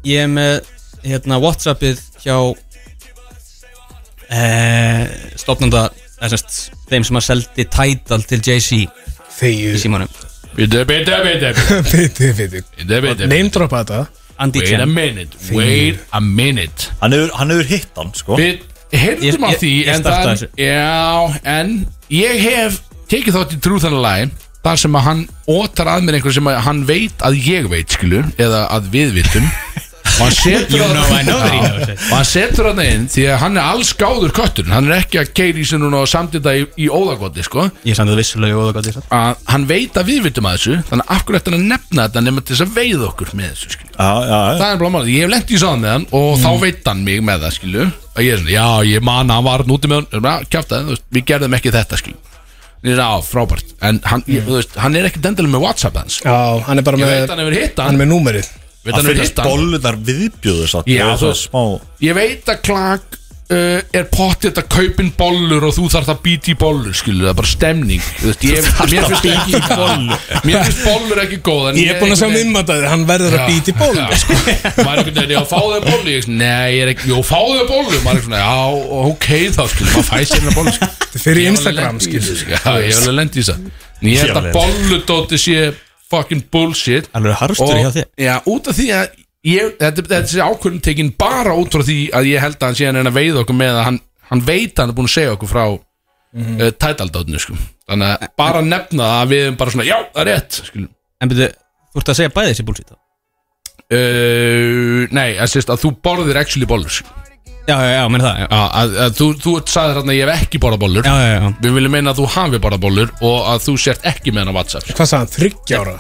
Ég 0.05 0.25
er 0.27 0.31
með 0.33 0.67
hérna 1.05 1.39
Whatsappið 1.43 2.01
hjá 2.25 2.37
stofnanda 5.41 5.87
eða 6.23 6.31
semst, 6.37 6.59
þeim 6.91 7.05
sem 7.09 7.19
að 7.19 7.27
seldi 7.27 7.67
Tidal 7.73 8.23
til 8.29 8.41
JC 8.45 8.83
í 9.43 9.73
símanum. 9.81 10.11
Biti, 10.55 10.83
biti 10.87 11.15
Bitte, 11.93 12.33
bitte 12.37 13.27
Name 13.27 13.49
droppa 13.53 13.81
þetta. 13.83 14.03
Andy 14.43 14.61
Wait 14.63 14.73
a 14.75 14.79
Chen 14.83 14.93
minute 14.95 15.39
Wait 15.55 15.99
a 16.13 16.21
minute. 16.21 16.91
Hann 17.01 17.13
hefur, 17.17 17.33
hann 17.39 17.53
hefur 17.55 17.69
hitt 17.71 17.99
hann 17.99 18.13
sko. 18.17 18.37
Við 18.41 18.61
Ég- 18.93 19.01
heyrðum 19.01 19.45
af 19.49 19.53
ég- 19.55 19.61
því 19.63 19.71
ég 19.73 19.89
en 19.89 20.01
startaði 20.03 20.23
það- 20.23 20.33
þessu. 20.37 20.49
Já, 20.59 21.41
en 21.45 21.87
ég 22.11 22.41
hef 22.45 22.81
tekið 23.09 23.37
þátt 23.39 23.55
í 23.57 23.61
trúðanlæg 23.65 24.31
þar 24.63 24.77
sem 24.79 24.93
að 24.99 25.03
hann 25.09 25.23
ótar 25.49 25.87
að 25.89 26.03
mér 26.05 26.15
einhver 26.19 26.33
sem 26.37 26.45
að 26.53 26.61
hann 26.67 26.85
veit 26.87 27.19
að 27.25 27.39
ég 27.47 27.69
veit 27.73 27.89
skilu 27.89 28.23
eða 28.39 28.69
að 28.71 28.91
við 28.93 29.13
vitum 29.17 29.49
og 30.13 30.27
hann 30.27 30.35
setur 30.37 30.83
Já, 30.83 30.87
og 32.11 32.17
hann 32.17 32.27
setur 32.29 32.69
hann 32.71 32.83
inn 32.85 33.07
því 33.11 33.25
að 33.33 33.39
hann 33.43 33.59
er 33.59 33.69
alls 33.73 33.93
gáður 33.99 34.35
köttur. 34.37 34.69
Hann 34.73 34.91
er 34.91 34.99
ekki 35.01 35.21
að 35.23 35.31
keiri 35.37 35.63
í 35.63 35.69
sig 35.69 35.81
núna 35.83 36.03
og 36.05 36.11
samtita 36.11 36.55
í, 36.59 36.67
í 36.85 36.89
óðagoti 36.93 37.45
sko. 37.47 37.67
Ég 37.89 37.97
samt 37.99 38.13
það 38.13 38.21
vissulega 38.23 38.61
og 38.61 38.79
ég 38.83 38.97
satt 38.99 39.13
að 39.17 39.45
hann 39.53 39.67
veit 39.71 39.99
að 39.99 40.11
við 40.13 40.27
vitum 40.29 40.49
að 40.51 40.59
þessu 40.59 40.77
þannig 40.91 41.07
að 41.07 41.15
af 41.17 41.25
hverju 41.27 41.41
ætti 41.41 41.53
hann 41.53 41.59
að 41.61 41.71
nefna 41.73 42.07
þetta 42.09 42.25
nema 42.27 42.45
til 42.45 42.57
þess 42.57 42.67
að 42.67 42.75
veiða 42.79 43.09
okkur 43.09 43.33
með 43.39 43.53
þessu 43.53 43.73
já, 43.73 43.87
já, 44.03 44.39
já. 44.43 44.59
Það 44.63 44.67
er 44.69 44.83
bara 44.83 44.93
málið, 44.97 45.13
ég 45.13 45.25
hef 45.27 45.33
lent 45.33 45.53
í 45.53 45.63
sáðan 45.63 45.83
með 45.85 45.95
hann 45.97 46.07
og 46.19 46.29
þá 46.43 46.51
veit 46.63 46.91
hann 46.93 47.05
mig 47.07 47.23
með 47.27 47.47
það, 47.47 47.57
skilu 47.59 47.87
að 48.13 48.27
ég 48.27 48.35
er 48.37 48.43
svona, 48.43 48.53
já, 48.57 48.67
ég 48.93 49.07
man 49.09 49.33
að 49.33 49.41
hann 49.41 49.49
var 49.49 49.65
núti 49.69 49.91
með 49.93 50.07
hann 50.13 50.93
veist, 50.93 51.09
við 51.13 51.27
gerðum 51.33 51.59
ekki 51.59 51.75
þetta, 51.75 52.01
skilu 52.03 52.21
Ég 52.83 52.97
er 52.97 52.99
á, 52.99 53.15
frábært, 53.23 53.77
en 53.79 54.01
hann, 54.11 54.25
ég, 54.27 54.43
þú 54.43 54.57
veist, 54.57 54.73
hann 54.83 54.97
er 54.99 55.07
ekki 55.07 55.21
dendilega 55.23 55.55
með 55.55 55.61
Whatsapp 55.63 55.95
hans. 56.01 56.17
Já, 56.25 56.35
hann 56.67 56.81
er 56.81 56.83
bara 56.83 56.99
Ég 56.99 57.05
með 57.07 57.13
veit 57.13 57.31
hann 57.31 57.43
hefur 57.45 57.55
hitt 57.55 57.77
Hann. 57.79 57.85
hann, 57.87 57.95
er 57.95 58.01
með 58.01 58.11
númerið 58.11 58.49
að 58.91 59.11
hitt 59.23 59.39
hann 59.39 59.47
bollunar 59.49 59.99
viðbjöður 60.11 60.71
satt 60.77 60.89
Já, 60.91 61.07
Það. 61.17 61.27
er 61.31 61.43
smá 61.47 61.65
Ég 62.03 62.17
veit 62.19 62.49
að 62.51 62.63
klag 62.67 63.03
uh, 63.53 63.81
er 63.95 64.07
pottið 64.11 64.59
að 64.59 64.67
kaupin 64.73 65.11
bollur 65.19 65.67
og 65.69 65.75
þú 65.77 65.85
þarf 65.93 66.09
það 66.09 66.19
býti 66.25 66.51
í 66.51 66.57
bollur, 66.59 66.95
skilu, 66.97 67.21
það 67.23 67.31
er 67.31 67.37
bara 67.39 67.51
stemning 67.53 68.03
Þú 68.19 68.27
veist, 68.33 68.47
ég, 68.49 68.71
mér 68.91 69.07
finnst 69.13 69.29
ekki 69.31 69.61
bollur. 69.69 70.25
Mér 70.49 70.65
finnst 70.67 70.83
bollur 70.89 71.21
ekki 71.23 71.39
góð 71.47 71.69
en 71.71 71.79
Ég 71.83 71.93
er 71.93 72.01
búin 72.01 72.15
að 72.15 72.19
sjá 72.19 72.27
einhvern 72.27 72.35
veginn- 72.35 72.51
mimmataði 72.51 72.91
Hann 72.91 73.05
verður 73.13 73.37
að 73.39 73.47
býta 73.53 73.71
í 73.71 73.77
ból 73.79 73.93
Já, 74.01 74.07
sko. 74.25 74.39
maður 74.41 74.51
er 74.51 74.99
einhvern 74.99 75.21
veginn, 75.21 75.35
já, 75.37 75.43
fáðu 75.53 75.71
þau 75.77 75.87
bollu 75.93 76.17
ég, 76.17 76.29
Nei, 76.43 76.67
ég 76.75 76.83
er 76.89 76.93
ekki, 76.97 77.13
jú, 77.13 77.21
fáðu 77.31 77.55
þau 77.61 77.69
bollu 77.71 78.03
maður 78.09 78.19
er 78.19 78.27
svona, 78.27 78.43
já, 78.43 78.59
ok 79.13 79.31
þá, 79.53 79.63
skil 79.77 79.89
maður 79.93 80.11
fæ 80.11 80.19
sér 80.27 80.43
hérna 80.43 80.57
bollu, 80.59 80.75
skil 80.75 80.91
Þetta 80.99 81.21
er 81.21 81.27
fyrir 81.29 81.43
Ég 81.43 81.53
hef 81.53 81.63
alveg 81.63 81.63
Instagram, 81.63 81.95
lent 81.95 82.03
í 82.03 82.11
skil 82.11 82.25
þessu. 82.33 82.51
Já, 82.51 82.75
ég 82.83 82.91
hef 82.91 83.01
alveg 83.05 83.19
lent 83.21 83.39
í 83.39 83.47
það 83.47 83.59
En 84.03 84.09
ég 84.11 84.23
held 84.25 84.39
að 84.43 84.49
bolludóti 84.57 85.39
sé 85.39 85.59
fucking 86.13 86.47
bullshit 86.53 87.11
Alveg 87.17 87.39
harfstur 87.41 87.79
hjá 87.81 87.91
þér 87.97 88.09
Já, 88.21 88.35
út 88.53 88.71
af 88.71 88.79
því 88.79 88.89
að 88.99 89.07
ég, 89.49 89.75
þetta, 89.81 90.07
þetta 90.15 90.33
sé 90.33 90.47
ákvörðin 90.47 90.85
tekin 90.87 91.13
bara 91.19 91.55
út 91.59 91.75
frá 91.75 91.85
því 91.87 91.99
að 92.15 92.31
ég 92.31 92.45
held 92.45 92.59
að 92.59 92.69
hann 92.69 92.81
sé 92.81 92.91
hann 92.91 93.13
að 93.13 93.19
veiða 93.19 93.45
okkur 93.45 93.59
með 93.59 93.79
að 93.79 93.87
hann, 93.89 94.01
hann 94.31 94.45
veit 94.47 94.75
að 94.75 94.83
hann 94.85 94.95
er 94.95 94.99
búin 94.99 95.11
að 95.11 95.17
segja 95.17 95.37
okkur 95.37 95.53
frá 95.53 95.65
mm 95.69 96.43
-hmm. 96.43 96.61
uh, 96.61 96.75
tætaldótinu, 96.79 97.43
sko 97.43 97.59
Þannig 97.93 98.09
að 98.09 98.29
bara 98.39 98.61
nefna 98.65 99.09
það 99.09 99.23
að 99.23 99.33
við 99.33 99.47
erum 99.47 99.57
bara 99.61 99.75
svona, 99.75 99.89
já, 99.89 99.97
það 100.13 100.23
er 100.23 100.31
rétt, 100.31 100.61
skil 100.69 100.85
En 101.23 101.33
byrju, 101.33 101.49
þú 101.93 102.03
ert 102.03 102.13
að 102.13 102.21
segja 102.21 102.35
bæði 102.37 102.53
þessi 102.53 102.67
bullshit 102.69 102.93
þá? 102.93 102.97
Uh, 103.93 105.03
nei, 105.13 105.35
það 105.37 105.51
sést 105.53 105.73
að 105.73 105.83
þú 105.83 105.91
borðir 106.01 106.39
actually 106.41 106.69
bollur 106.69 106.95
sko. 106.95 107.11
Já, 107.63 107.77
já, 107.79 107.91
já, 107.95 108.05
menn 108.11 108.23
það 108.25 108.39
já. 108.43 108.47
Já, 108.51 108.63
að, 108.83 108.95
að 109.05 109.13
þú, 109.21 109.27
þú 109.45 109.53
sagðir 109.71 109.99
hérna 110.01 110.13
að 110.13 110.17
ég 110.19 110.31
hef 110.33 110.41
ekki 110.47 110.59
borðað 110.65 110.81
bollur 110.83 111.05
Já, 111.07 111.13
já, 111.23 111.29
já 111.37 111.51
Við 111.63 111.77
viljum 111.77 111.93
meina 111.95 112.11
að 112.11 112.19
þú 112.19 112.25
hafi 112.35 112.59
borðað 112.65 112.81
bollur 112.83 113.13
Og 113.23 113.37
að 113.53 113.61
þú 113.69 113.75
sért 113.85 114.09
ekki 114.13 114.33
með 114.35 114.43
hann 114.43 114.51
á 114.51 114.57
WhatsApp 114.57 114.87
sko. 114.89 114.97
Hvað 114.99 115.11
sagði 115.13 115.23
hann? 115.23 115.31
Þryggjára? 115.37 115.95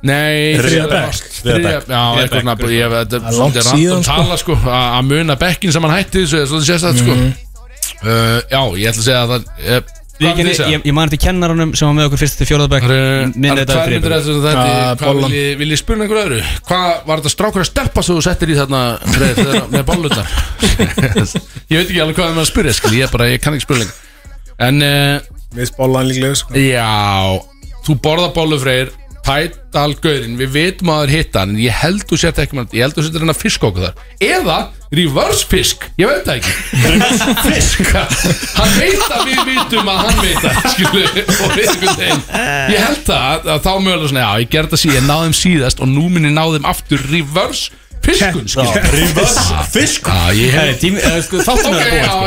Nei 0.00 0.56
Þriðja 0.56 0.64
þriðja 0.64 0.84
bekk. 0.90 1.00
bekk. 1.00 1.30
Þriðja 1.40 1.54
Þriðja- 1.54 1.80
bekk. 1.80 1.90
Já, 1.92 2.02
eitthvað 2.20 2.44
svona 2.44 2.54
ég- 2.76 2.92
Þetta 2.96 3.20
Það 3.20 3.30
er 3.30 3.38
langt 3.40 3.56
svolítið 3.56 3.70
síðan, 3.70 3.88
random 3.90 4.04
sko. 4.04 4.16
tala 4.20 4.36
sko 4.44 4.58
Að 4.60 4.84
að 5.00 5.08
muna 5.10 5.36
bekkin 5.40 5.72
sem 5.76 5.82
hann 5.88 5.96
hætti 5.96 6.22
þessu 6.24 6.42
Svolítið 6.50 6.68
sést 6.70 6.84
það 6.84 7.00
sko 7.00 7.16
uh, 7.16 8.38
Já, 8.50 8.62
ég 8.80 8.92
ætla 8.92 9.00
að 9.00 9.08
segja 9.08 9.24
að 9.24 9.32
það 9.32 9.42
Hvað 9.76 9.96
Ég, 10.20 10.40
ég, 10.44 10.82
ég 10.84 10.92
man 10.92 11.08
eftir 11.08 11.20
kennaranum 11.22 11.70
sem 11.78 11.88
var 11.88 11.94
með 11.96 12.08
okkur 12.10 12.20
fyrst 12.20 12.36
til 12.42 12.46
myndir 13.40 13.62
eftir 13.62 14.34
þetta 14.44 14.64
Hvað 15.00 15.14
bollan. 15.14 15.30
vil 15.32 15.38
ég, 15.40 15.54
spurna 15.80 16.04
einhverju 16.04 16.24
öðru? 16.26 16.40
Hvað 16.68 16.88
var 17.08 17.22
þetta 17.22 17.32
strákur 17.32 17.64
að 17.64 17.68
steppa 17.70 18.04
svo 18.04 18.18
þú 18.18 18.24
settir 18.26 18.52
í 18.52 18.58
þarna 18.58 18.82
þegar- 19.14 19.70
með 19.72 19.86
bollutar? 19.88 20.34
ég 21.72 21.80
veit 21.80 21.88
ekki 21.88 22.02
alveg 22.04 22.18
hvað 22.18 22.26
það 22.26 22.30
er 22.30 22.36
með 22.36 22.44
að 22.44 22.50
spyrja 22.52 22.76
skil, 22.76 22.92
Ég, 23.00 23.12
bara, 23.14 23.30
ég 23.32 23.40
kann 23.40 23.56
ekki 23.56 23.64
spyrja 23.64 23.86
lengur 23.86 24.66
En 24.68 24.82
uh, 24.84 25.40
Við 25.56 25.70
spóla 25.72 26.02
hann 26.02 26.10
líklega 26.12 26.36
sko. 26.36 26.52
já 26.60 26.90
Þú 27.88 27.96
borða 28.04 28.28
bollu 28.36 28.60
freyr 29.26 29.50
Tætal 29.70 29.94
gaurin, 30.02 30.32
við 30.34 30.50
vitum 30.50 30.90
að 30.90 30.96
það 30.98 31.04
er 31.04 31.12
hitta 31.14 31.42
En 31.46 31.52
ég 31.60 31.74
held 31.78 32.02
þú 32.10 32.16
sért 32.18 32.38
ekki 32.42 32.56
með 32.58 32.72
Ég 32.74 32.82
held 32.82 32.96
þú 32.96 33.04
sért 33.06 33.18
hann 33.20 33.30
að 33.30 33.38
fiska 33.38 33.68
okkur 33.68 33.84
þar. 33.86 34.00
Eða 34.26 34.56
reverse 34.90 35.46
fisk, 35.46 35.84
ég 36.00 36.10
veit 36.10 36.24
það 36.26 36.40
ekki. 36.40 36.54
Fisk? 37.44 37.92
Hann 38.58 38.72
veit 38.74 39.04
að 39.06 39.28
við 39.28 39.42
vitum 39.46 39.90
að 39.92 40.00
hann 40.02 40.18
veit 40.24 40.40
það 40.42 40.56
Skilu, 40.72 41.04
og 41.04 41.52
við 41.54 41.68
einhvern 41.70 42.00
veginn. 42.00 42.24
Ég 42.74 42.82
held 42.82 43.04
það, 43.06 43.46
að 43.54 43.60
þá 43.68 43.70
mögulega 43.84 44.10
svona 44.10 44.24
Já, 44.24 44.32
ég 44.42 44.50
gerði 44.56 44.72
það 44.72 44.82
síðan, 44.82 44.96
ég 44.98 45.06
náði 45.06 45.28
þeim 45.28 45.36
síðast 45.40 45.84
Og 45.84 45.92
nú 45.92 46.08
minn 46.10 46.26
ég 46.26 46.34
náði 46.34 46.58
þeim 46.58 46.68
aftur 46.72 47.06
reverse 47.12 47.78
fiskun 48.00 48.50
skilu. 48.50 48.82
Reverse 48.96 49.62
fisk? 49.70 50.10
Já, 50.10 50.34
ég 50.40 50.56
Herri, 50.56 50.74
hef 50.74 50.82
tími, 50.82 51.04
eða 51.04 51.22
sko, 51.28 51.44
þáttum 51.46 51.70
Ok, 51.70 51.84
við 51.84 52.02
að 52.08 52.26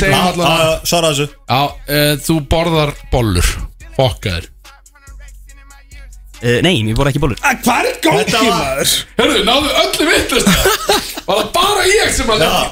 búa 0.00 0.24
sko. 0.32 0.56
Svara 0.88 1.12
þessu. 1.12 1.28
Uh, 1.52 2.16
þú 2.24 2.40
borðar 2.48 2.96
bollur 3.12 3.52
Fokkaður 3.98 4.51
Uh, 6.42 6.58
Nei, 6.66 6.72
ég 6.82 6.96
voru 6.98 7.12
ekki 7.12 7.20
bollur 7.22 7.38
Hvað 7.38 7.86
er 7.86 7.98
gangi 8.02 8.48
maður? 8.50 8.94
Hörru, 9.20 9.44
náðu 9.46 9.68
öllu 9.84 10.08
vittlust 10.08 10.48
Var 11.28 11.38
það 11.38 11.52
bara 11.54 11.84
ég 11.86 12.10
sem 12.16 12.32
að 12.34 12.42
leggja 12.42 12.64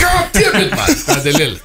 Goddammit 0.00 0.72
maður. 0.78 1.04
Þetta 1.10 1.28
er 1.34 1.38
lill 1.42 1.58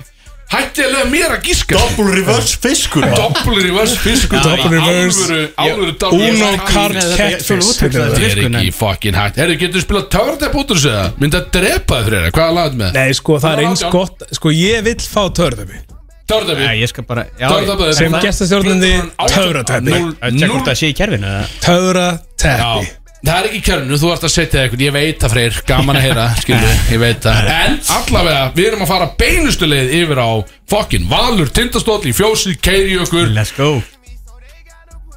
Hætti 0.48 0.84
að 0.86 0.94
lega 0.94 1.08
mér 1.12 1.34
að 1.36 1.42
gíska 1.50 1.76
Double 1.76 2.14
reverse 2.16 2.60
fiskur 2.64 3.04
maður. 3.04 3.18
Double 3.36 3.64
reverse 3.66 3.98
fiskur. 4.00 4.40
Double 4.46 4.70
reverse. 4.72 5.40
Alvöru 5.60 5.96
double 6.00 6.30
Uno 6.30 6.52
reverse. 6.54 6.70
card 6.72 6.96
Þetta 6.96 7.10
er- 7.12 7.34
catfish. 7.36 7.82
Þetta 7.82 8.06
er 8.30 8.46
ekki 8.62 8.72
fucking 8.78 9.20
hægt. 9.20 9.42
Herru, 9.44 9.58
getur 9.60 9.82
þú 9.82 9.84
spilað 9.84 10.08
törðepp 10.16 10.56
út 10.62 10.72
úr 10.72 10.80
þessu 10.80 10.94
eða? 10.94 11.10
Myndi 11.20 11.42
að 11.42 11.52
drepa 11.58 12.00
það 12.08 12.30
Hvað 12.32 12.48
er 12.48 12.58
lagað 12.62 12.80
með? 12.80 12.96
Nei, 13.02 13.20
sko, 13.20 13.40
það 13.44 13.58
er 13.58 13.66
eins 13.68 13.86
gott 13.92 14.28
Sko, 14.40 14.56
ég 14.56 14.88
vill 14.88 15.00
fá 15.04 15.24
törðöfi 15.36 15.84
Törðepp 16.28 17.98
Sem 17.98 18.16
gestastjórnandi. 18.24 18.94
Að 19.18 19.34
tjekka 19.34 20.54
hvort 20.54 20.70
það 20.70 20.80
sé 20.82 20.90
í 20.92 20.96
kerfinu 20.98 21.28
eða? 21.32 21.44
Töfrateppi. 21.64 22.88
Já, 22.88 22.96
Það 23.28 23.38
er 23.42 23.48
ekki 23.50 23.60
kjörnu, 23.66 23.98
þú 23.98 24.10
ert 24.14 24.26
að 24.28 24.32
setja 24.32 24.60
eitthvað. 24.62 24.82
Ég 24.86 24.94
veit 24.94 25.24
það 25.24 25.32
freyr, 25.34 25.56
gaman 25.68 25.98
að 25.98 26.04
heyra 26.06 26.26
það. 27.26 27.48
En 27.52 27.80
allavega, 27.96 28.44
við 28.56 28.68
erum 28.70 28.84
að 28.86 28.92
fara 28.92 29.08
beinustu 29.20 29.68
leið 29.68 29.90
yfir 29.98 30.22
á 30.22 30.30
Fokkin 30.70 31.08
Valur, 31.10 31.50
Tindastóll 31.50 32.04
í 32.08 32.14
fjósið, 32.16 32.60
keiri 32.64 33.00
okkur. 33.04 33.32
Let's 33.34 33.56
go. 33.58 33.72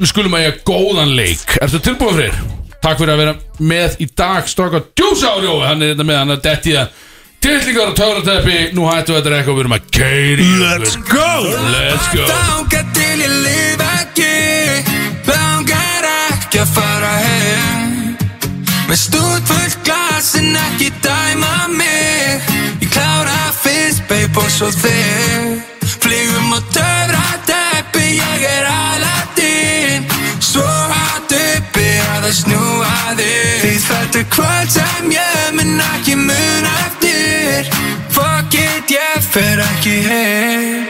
Við 0.01 0.11
skulum 0.15 0.35
að 0.39 0.47
ég 0.47 0.63
góðan 0.67 1.13
leik. 1.19 1.45
Ertu 1.61 1.83
tilbúin 1.85 2.17
freyr? 2.17 2.41
Takk 2.81 3.03
fyrir 3.03 3.13
að 3.13 3.21
vera 3.21 3.37
með 3.61 3.97
í 4.01 4.07
dag 4.17 4.47
Stráka 4.49 4.81
djúsa 4.97 5.35
á 5.35 5.37
rjói 5.37 5.67
Hann 5.69 5.83
er 5.85 5.91
þetta 5.93 6.07
með, 6.09 6.17
hann 6.23 6.33
er 6.33 6.39
dett 6.47 6.69
í 6.71 6.73
það 6.73 7.03
Tillingar 7.41 7.91
og 7.91 7.97
töfrateppi 7.97 8.59
Nú 8.77 8.85
hættu 8.91 9.17
þetta 9.17 9.37
eitthvað 9.39 9.57
Við 9.57 9.65
erum 9.65 9.77
að 9.77 9.87
keiri 9.97 10.51
Let's 10.61 10.97
go. 11.09 11.31
Let's 11.73 12.09
go. 12.15 12.27
Langar 12.29 12.85
til 12.95 13.23
ég 13.25 13.33
lif 13.45 13.81
ekki. 13.87 14.35
Langar 15.29 16.07
ekki 16.11 16.61
að 16.63 16.73
fara 16.75 17.11
heim. 17.25 17.97
Með 18.89 18.99
stúd 19.01 19.49
fullt 19.49 19.79
glas 19.87 20.31
en 20.41 20.57
ekki 20.67 20.91
dæma 21.05 21.69
mig. 21.73 22.47
Ég 22.83 22.93
klára 22.93 23.51
fyrst 23.63 24.05
babe 24.11 24.43
og 24.43 24.51
svo 24.53 24.71
þig. 24.75 25.61
Flygum 26.01 26.55
á 26.57 26.61
töfra 26.75 27.27
teppi 27.49 28.07
Ég 28.19 28.47
er 28.51 28.69
Aladdin. 28.71 30.09
Svo 30.41 30.67
hatt 30.67 31.35
uppi 31.37 31.89
að 32.05 32.29
það 32.29 32.37
snúa 32.43 32.97
þig. 33.21 33.59
Því 33.65 33.75
þetta 33.89 34.23
er 34.25 34.31
kvöld 34.37 34.75
sem 34.77 35.13
ég 35.17 35.53
mun 35.59 35.77
ekki 35.91 36.17
mun 36.21 36.71
it, 36.71 36.90
ég 38.91 39.23
fer 39.23 39.59
ekki 39.59 39.97
heim 40.09 40.87